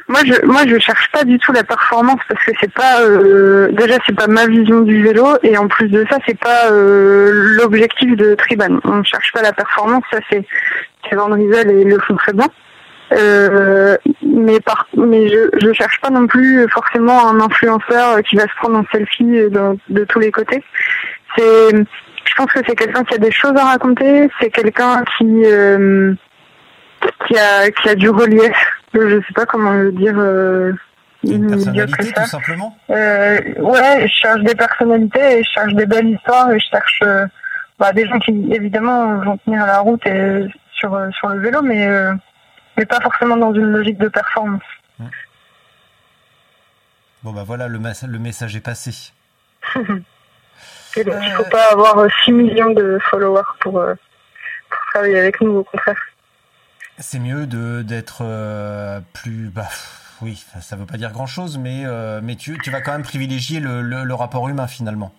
Moi, 0.09 0.21
je, 0.25 0.43
moi, 0.43 0.61
je 0.67 0.79
cherche 0.79 1.07
pas 1.11 1.23
du 1.23 1.37
tout 1.37 1.51
la 1.51 1.63
performance 1.63 2.19
parce 2.27 2.43
que 2.43 2.51
c'est 2.59 2.73
pas 2.73 3.01
euh, 3.01 3.71
déjà 3.73 3.99
c'est 4.07 4.15
pas 4.15 4.25
ma 4.25 4.47
vision 4.47 4.81
du 4.81 5.03
vélo 5.03 5.37
et 5.43 5.55
en 5.55 5.67
plus 5.67 5.87
de 5.87 6.03
ça 6.09 6.17
c'est 6.27 6.37
pas 6.37 6.71
euh, 6.71 7.31
l'objectif 7.57 8.15
de 8.15 8.33
Triban. 8.33 8.79
On 8.85 9.03
cherche 9.03 9.31
pas 9.31 9.43
la 9.43 9.53
performance, 9.53 10.03
ça 10.11 10.17
c'est 10.31 10.43
c'est 11.07 11.15
Van 11.15 11.37
et 11.37 11.43
ils 11.43 11.87
le 11.87 11.99
font 11.99 12.15
très 12.15 12.33
bien. 12.33 12.47
Euh, 13.11 13.97
mais 14.23 14.59
par 14.59 14.87
mais 14.97 15.29
je 15.29 15.49
je 15.61 15.73
cherche 15.73 16.01
pas 16.01 16.09
non 16.09 16.25
plus 16.25 16.67
forcément 16.69 17.29
un 17.29 17.39
influenceur 17.39 18.23
qui 18.23 18.35
va 18.35 18.43
se 18.43 18.55
prendre 18.59 18.79
en 18.79 18.85
selfie 18.91 19.23
de, 19.23 19.77
de 19.89 20.03
tous 20.05 20.19
les 20.19 20.31
côtés. 20.31 20.63
C'est 21.37 21.69
je 21.69 22.33
pense 22.35 22.51
que 22.51 22.61
c'est 22.67 22.75
quelqu'un 22.75 23.03
qui 23.03 23.13
a 23.13 23.19
des 23.19 23.31
choses 23.31 23.55
à 23.55 23.65
raconter, 23.65 24.27
c'est 24.41 24.49
quelqu'un 24.49 25.03
qui 25.17 25.43
euh, 25.45 26.15
qui 27.27 27.37
a 27.37 27.69
qui 27.69 27.89
a 27.89 27.93
du 27.93 28.09
relief. 28.09 28.78
Je 28.93 29.19
sais 29.21 29.33
pas 29.35 29.45
comment 29.45 29.71
le 29.71 29.91
dire. 29.91 30.15
Euh, 30.17 30.73
Une 31.23 31.47
personnalité 31.47 32.13
tout 32.13 32.25
simplement 32.25 32.77
Euh, 32.89 33.39
ouais, 33.59 34.07
je 34.07 34.13
cherche 34.13 34.41
des 34.41 34.55
personnalités, 34.55 35.39
et 35.39 35.43
je 35.43 35.49
cherche 35.51 35.73
des 35.73 35.85
belles 35.85 36.07
histoires, 36.09 36.49
et 36.51 36.59
je 36.59 36.65
cherche 36.71 36.99
euh, 37.03 37.25
bah, 37.77 37.91
des 37.93 38.07
gens 38.07 38.19
qui 38.19 38.31
évidemment 38.53 39.17
vont 39.19 39.37
tenir 39.37 39.65
la 39.65 39.79
route 39.79 40.05
et 40.07 40.47
sur 40.73 40.93
euh, 40.95 41.09
sur 41.11 41.27
le 41.29 41.39
vélo, 41.41 41.61
mais 41.61 41.87
euh, 41.87 42.13
mais 42.77 42.85
pas 42.85 42.99
forcément 43.01 43.35
dans 43.37 43.53
une 43.53 43.71
logique 43.71 43.97
de 43.99 44.07
performance. 44.07 44.63
Bon 47.23 47.33
bah 47.33 47.43
voilà, 47.45 47.67
le, 47.67 47.77
le 47.79 48.19
message 48.19 48.55
est 48.55 48.61
passé. 48.65 49.11
Et 50.95 51.03
donc, 51.03 51.15
il 51.21 51.29
Euh, 51.31 51.35
faut 51.35 51.49
pas 51.51 51.71
avoir 51.71 51.99
euh, 51.99 52.07
6 52.25 52.31
millions 52.31 52.71
de 52.71 52.97
followers 53.09 53.43
pour, 53.59 53.77
euh, 53.79 53.93
pour 54.69 54.79
travailler 54.91 55.19
avec 55.19 55.39
nous, 55.41 55.57
au 55.57 55.63
contraire. 55.63 56.01
C'est 56.99 57.19
mieux 57.19 57.47
de 57.47 57.81
d'être 57.81 58.19
euh, 58.21 58.99
plus 59.13 59.49
bah 59.49 59.67
oui, 60.21 60.43
ça- 60.59 60.75
veut 60.75 60.85
pas 60.85 60.97
dire 60.97 61.11
grand 61.11 61.27
chose, 61.27 61.57
mais 61.57 61.83
euh, 61.85 62.19
mais 62.21 62.35
tu, 62.35 62.57
tu 62.59 62.71
vas 62.71 62.81
quand 62.81 62.91
même 62.91 63.03
privilégier 63.03 63.59
le, 63.59 63.81
le, 63.81 64.03
le 64.03 64.13
rapport 64.13 64.49
humain 64.49 64.67
finalement. 64.67 65.13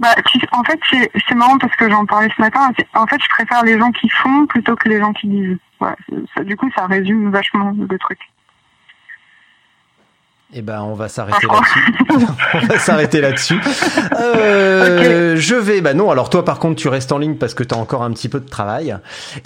Bah, 0.00 0.12
tu- 0.26 0.40
en 0.50 0.64
fait, 0.64 0.80
c'est 0.90 1.34
marrant 1.36 1.56
parce 1.58 1.74
que 1.76 1.88
j'en 1.88 2.04
parlais 2.04 2.28
ce 2.36 2.40
matin. 2.42 2.72
En 2.94 3.06
fait, 3.06 3.22
je 3.22 3.28
préfère 3.28 3.62
les 3.62 3.78
gens 3.78 3.92
qui 3.92 4.08
font 4.08 4.46
plutôt 4.46 4.74
que 4.74 4.88
les 4.88 4.98
gens 4.98 5.12
qui 5.12 5.28
disent. 5.28 5.56
C'est- 5.80 6.14
ça, 6.34 6.42
du 6.42 6.56
coup, 6.56 6.68
ça 6.76 6.86
résume 6.86 7.30
vachement 7.30 7.72
le 7.78 7.98
truc. 7.98 8.18
Eh 10.56 10.62
ben, 10.62 10.82
on 10.82 10.94
va 10.94 11.08
s'arrêter 11.08 11.46
là-dessus. 11.48 11.94
on 12.54 12.66
va 12.66 12.78
s'arrêter 12.78 13.20
là-dessus. 13.20 13.60
Euh, 14.20 15.36
Je 15.36 15.54
vais. 15.54 15.80
Bah 15.80 15.94
non. 15.94 16.10
Alors 16.10 16.30
toi, 16.30 16.44
par 16.44 16.58
contre, 16.58 16.76
tu 16.80 16.88
restes 16.88 17.12
en 17.12 17.18
ligne 17.18 17.36
parce 17.36 17.54
que 17.54 17.64
tu 17.64 17.74
as 17.74 17.78
encore 17.78 18.02
un 18.02 18.12
petit 18.12 18.28
peu 18.28 18.40
de 18.40 18.48
travail. 18.48 18.96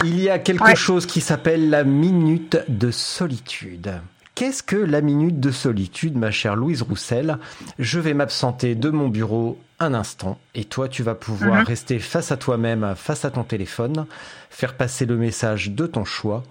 Il 0.03 0.19
y 0.21 0.29
a 0.29 0.39
quelque 0.39 0.63
Ouais. 0.63 0.75
chose 0.75 1.05
qui 1.05 1.21
s'appelle 1.21 1.69
la 1.69 1.83
minute 1.83 2.57
de 2.67 2.91
solitude. 2.91 3.91
Qu'est-ce 4.35 4.63
que 4.63 4.75
la 4.77 5.01
minute 5.01 5.39
de 5.39 5.51
solitude, 5.51 6.15
ma 6.17 6.31
chère 6.31 6.55
Louise 6.55 6.81
Roussel? 6.81 7.37
Je 7.77 7.99
vais 7.99 8.13
m'absenter 8.13 8.75
de 8.75 8.89
mon 8.89 9.07
bureau 9.09 9.59
un 9.79 9.93
instant 9.93 10.37
et 10.55 10.65
toi, 10.65 10.87
tu 10.87 11.03
vas 11.03 11.15
pouvoir 11.15 11.55
Mhm. 11.61 11.65
rester 11.65 11.99
face 11.99 12.31
à 12.31 12.37
toi-même, 12.37 12.93
face 12.95 13.25
à 13.25 13.31
ton 13.31 13.43
téléphone, 13.43 14.05
faire 14.49 14.75
passer 14.75 15.05
le 15.05 15.15
message 15.17 15.71
de 15.71 15.85
ton 15.87 16.05
choix. 16.05 16.43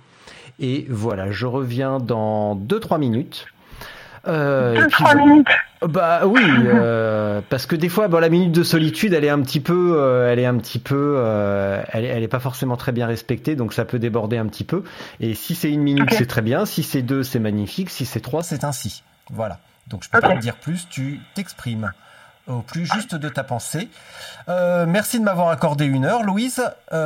Et 0.61 0.87
voilà, 0.91 1.31
je 1.31 1.47
reviens 1.47 1.99
dans 1.99 2.55
2-3 2.57 2.99
minutes. 2.99 3.47
Euh, 4.29 4.75
et 4.75 4.79
Deux, 4.81 4.87
puis 4.89 5.05
trois 5.05 5.15
bon. 5.15 5.27
minutes. 5.27 5.49
Bah 5.87 6.23
oui, 6.27 6.43
euh, 6.65 7.41
parce 7.49 7.67
que 7.67 7.77
des 7.77 7.89
fois, 7.89 8.09
bon, 8.09 8.19
la 8.19 8.29
minute 8.29 8.53
de 8.53 8.63
solitude, 8.63 9.13
elle 9.13 9.25
est 9.25 9.31
un 9.31 9.41
petit 9.41 9.61
peu, 9.61 9.95
euh, 9.97 10.31
elle 10.31 10.39
est 10.39 10.47
un 10.47 10.57
petit 10.59 10.81
peu, 10.81 11.15
euh, 11.19 11.83
elle, 11.93 12.05
elle 12.05 12.23
est 12.23 12.29
pas 12.29 12.41
forcément 12.41 12.77
très 12.77 12.93
bien 12.93 13.07
respectée, 13.07 13.57
donc 13.57 13.73
ça 13.73 13.85
peut 13.85 13.99
déborder 13.99 14.37
un 14.37 14.47
petit 14.47 14.65
peu. 14.65 14.85
Et 15.21 15.35
si 15.35 15.55
c'est 15.55 15.71
une 15.71 15.83
minute, 15.83 16.13
c'est 16.13 16.27
très 16.27 16.43
bien. 16.43 16.67
Si 16.67 16.83
c'est 16.83 17.03
deux, 17.03 17.23
c'est 17.23 17.39
magnifique. 17.39 17.91
Si 17.91 18.05
c'est 18.07 18.21
trois, 18.21 18.43
c'est 18.43 18.65
ainsi. 18.65 19.03
Voilà. 19.31 19.59
Donc 19.87 20.03
je 20.05 20.11
peux 20.11 20.19
Ok. 20.19 20.25
pas 20.25 20.35
te 20.35 20.41
dire 20.41 20.57
plus. 20.57 20.89
Tu 20.91 21.21
t'exprimes 21.35 21.93
au 22.49 22.61
plus 22.61 22.87
juste 22.87 23.15
de 23.15 23.29
ta 23.29 23.45
pensée. 23.45 23.89
Merci 24.49 25.21
de 25.21 25.25
m'avoir 25.25 25.49
accordé 25.51 25.85
une 25.85 26.05
heure, 26.05 26.25
Louise. 26.25 26.61
Plein 26.91 26.97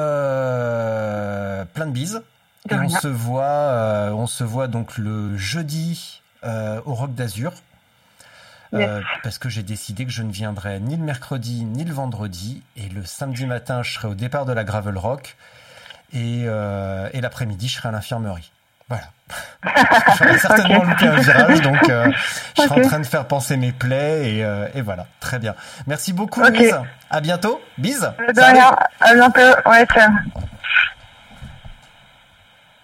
de 1.86 1.92
bises. 1.92 2.22
Et 2.70 2.74
on 2.74 2.88
se 2.88 3.08
voit, 3.08 4.10
on 4.14 4.26
se 4.26 4.44
voit 4.44 4.68
donc 4.68 4.96
le 4.98 5.36
jeudi 5.36 6.21
au 6.44 6.94
Rock 6.94 7.14
d'Azur. 7.14 7.52
Euh, 8.74 9.02
parce 9.22 9.36
que 9.36 9.50
j'ai 9.50 9.62
décidé 9.62 10.06
que 10.06 10.10
je 10.10 10.22
ne 10.22 10.32
viendrai 10.32 10.80
ni 10.80 10.96
le 10.96 11.02
mercredi 11.02 11.64
ni 11.66 11.84
le 11.84 11.92
vendredi. 11.92 12.62
Et 12.76 12.88
le 12.88 13.04
samedi 13.04 13.44
matin, 13.46 13.82
je 13.82 13.92
serai 13.92 14.08
au 14.08 14.14
départ 14.14 14.46
de 14.46 14.52
la 14.54 14.64
Gravel 14.64 14.96
Rock. 14.96 15.36
Et, 16.14 16.44
euh, 16.46 17.08
et 17.12 17.20
l'après-midi, 17.20 17.68
je 17.68 17.76
serai 17.76 17.90
à 17.90 17.92
l'infirmerie. 17.92 18.50
Voilà. 18.88 19.04
J'aurais 20.18 20.38
certainement 20.38 20.78
Ok. 20.80 20.86
loupé 20.88 21.06
un 21.06 21.16
virage, 21.20 21.60
donc 21.62 21.88
euh, 21.88 22.10
je 22.56 22.62
serai 22.62 22.80
Ok. 22.80 22.84
en 22.86 22.88
train 22.88 23.00
de 23.00 23.06
faire 23.06 23.26
penser 23.26 23.56
mes 23.58 23.72
plaies. 23.72 24.36
Et, 24.36 24.44
euh, 24.44 24.66
et 24.74 24.80
voilà, 24.80 25.06
très 25.20 25.38
bien. 25.38 25.54
Merci 25.86 26.12
beaucoup. 26.14 26.42
Louise. 26.42 26.74
À 27.10 27.20
bientôt. 27.20 27.60
Bise. 27.78 28.10
De 28.28 28.40
Salut. 28.40 28.58
rien. 28.58 28.76
À 29.00 29.14
bientôt. 29.14 29.40
Ouais. 29.66 29.86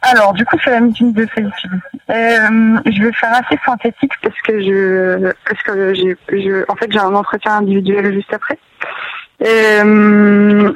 Alors, 0.02 0.32
du 0.32 0.44
coup, 0.44 0.56
c'est 0.62 0.70
la 0.70 0.80
meeting 0.80 1.12
de 1.12 1.26
solitude. 1.34 1.72
Euh, 2.10 2.78
je 2.86 3.02
vais 3.02 3.12
faire 3.12 3.32
assez 3.32 3.58
synthétique 3.64 4.12
parce 4.22 4.40
que 4.42 4.60
je, 4.60 5.32
parce 5.48 5.62
que 5.62 5.94
j'ai, 5.94 6.16
je, 6.30 6.64
en 6.68 6.76
fait, 6.76 6.90
j'ai 6.90 7.00
un 7.00 7.14
entretien 7.14 7.56
individuel 7.56 8.12
juste 8.14 8.32
après. 8.32 8.58
Euh, 9.44 10.72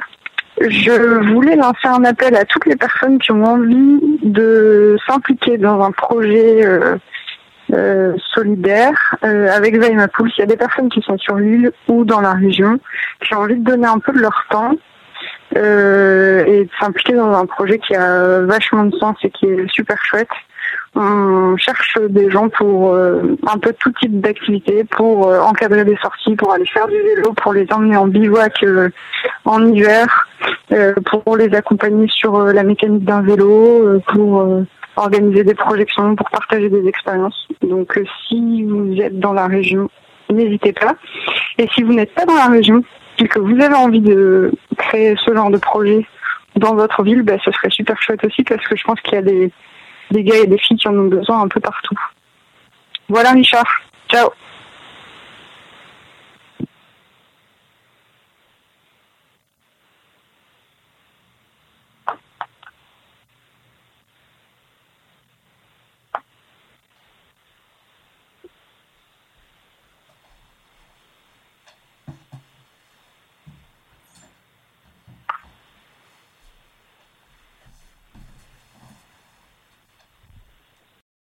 je 0.61 1.31
voulais 1.31 1.55
lancer 1.55 1.87
un 1.87 2.03
appel 2.03 2.35
à 2.35 2.45
toutes 2.45 2.65
les 2.65 2.75
personnes 2.75 3.17
qui 3.19 3.31
ont 3.31 3.43
envie 3.43 3.99
de 4.23 4.97
s'impliquer 5.07 5.57
dans 5.57 5.81
un 5.81 5.91
projet 5.91 6.65
euh, 6.65 6.97
euh, 7.73 8.13
solidaire 8.33 9.15
euh, 9.23 9.49
avec 9.51 9.77
Vaimapool. 9.77 10.29
Il 10.37 10.41
y 10.41 10.43
a 10.43 10.47
des 10.47 10.57
personnes 10.57 10.89
qui 10.89 11.01
sont 11.01 11.17
sur 11.17 11.35
l'île 11.35 11.71
ou 11.87 12.05
dans 12.05 12.21
la 12.21 12.33
région 12.33 12.79
qui 13.21 13.33
ont 13.33 13.39
envie 13.39 13.55
de 13.55 13.63
donner 13.63 13.87
un 13.87 13.99
peu 13.99 14.11
de 14.11 14.19
leur 14.19 14.45
temps 14.49 14.73
euh, 15.55 16.45
et 16.45 16.63
de 16.65 16.69
s'impliquer 16.79 17.13
dans 17.13 17.31
un 17.31 17.45
projet 17.45 17.79
qui 17.79 17.95
a 17.95 18.41
vachement 18.41 18.85
de 18.85 18.95
sens 18.97 19.17
et 19.23 19.29
qui 19.29 19.45
est 19.45 19.67
super 19.69 19.97
chouette. 20.03 20.29
On 20.95 21.57
cherche 21.57 21.97
des 22.09 22.29
gens 22.29 22.49
pour 22.49 22.93
euh, 22.93 23.35
un 23.47 23.57
peu 23.57 23.73
tout 23.79 23.91
type 23.99 24.21
d'activité, 24.21 24.83
pour 24.83 25.27
euh, 25.27 25.39
encadrer 25.39 25.83
des 25.85 25.97
sorties, 25.97 26.35
pour 26.35 26.53
aller 26.53 26.65
faire 26.67 26.87
du 26.87 26.97
vélo, 27.01 27.33
pour 27.33 27.53
les 27.53 27.65
emmener 27.71 27.97
en 27.97 28.07
bivouac 28.07 28.61
euh, 28.63 28.89
en 29.45 29.65
hiver, 29.65 30.27
pour 31.05 31.37
les 31.37 31.53
accompagner 31.55 32.07
sur 32.07 32.37
la 32.37 32.63
mécanique 32.63 33.03
d'un 33.03 33.21
vélo, 33.21 33.99
pour 34.07 34.63
organiser 34.95 35.43
des 35.43 35.53
projections, 35.53 36.15
pour 36.15 36.29
partager 36.29 36.69
des 36.69 36.87
expériences. 36.87 37.47
Donc 37.61 37.99
si 38.27 38.63
vous 38.63 38.95
êtes 38.99 39.19
dans 39.19 39.33
la 39.33 39.47
région, 39.47 39.89
n'hésitez 40.29 40.73
pas. 40.73 40.95
Et 41.57 41.67
si 41.73 41.83
vous 41.83 41.93
n'êtes 41.93 42.13
pas 42.13 42.25
dans 42.25 42.35
la 42.35 42.47
région 42.47 42.83
et 43.19 43.27
que 43.27 43.39
vous 43.39 43.59
avez 43.61 43.75
envie 43.75 44.01
de 44.01 44.51
créer 44.77 45.15
ce 45.23 45.33
genre 45.33 45.49
de 45.49 45.57
projet 45.57 46.05
dans 46.55 46.75
votre 46.75 47.03
ville, 47.03 47.23
bah, 47.23 47.37
ce 47.43 47.51
serait 47.51 47.69
super 47.69 48.01
chouette 48.01 48.23
aussi 48.23 48.43
parce 48.43 48.65
que 48.67 48.75
je 48.75 48.83
pense 48.83 48.99
qu'il 49.01 49.13
y 49.13 49.17
a 49.17 49.21
des, 49.21 49.51
des 50.11 50.23
gars 50.23 50.37
et 50.37 50.47
des 50.47 50.57
filles 50.57 50.77
qui 50.77 50.87
en 50.87 50.97
ont 50.97 51.07
besoin 51.07 51.41
un 51.41 51.47
peu 51.47 51.59
partout. 51.59 51.97
Voilà 53.09 53.31
Richard. 53.31 53.67
Ciao. 54.09 54.29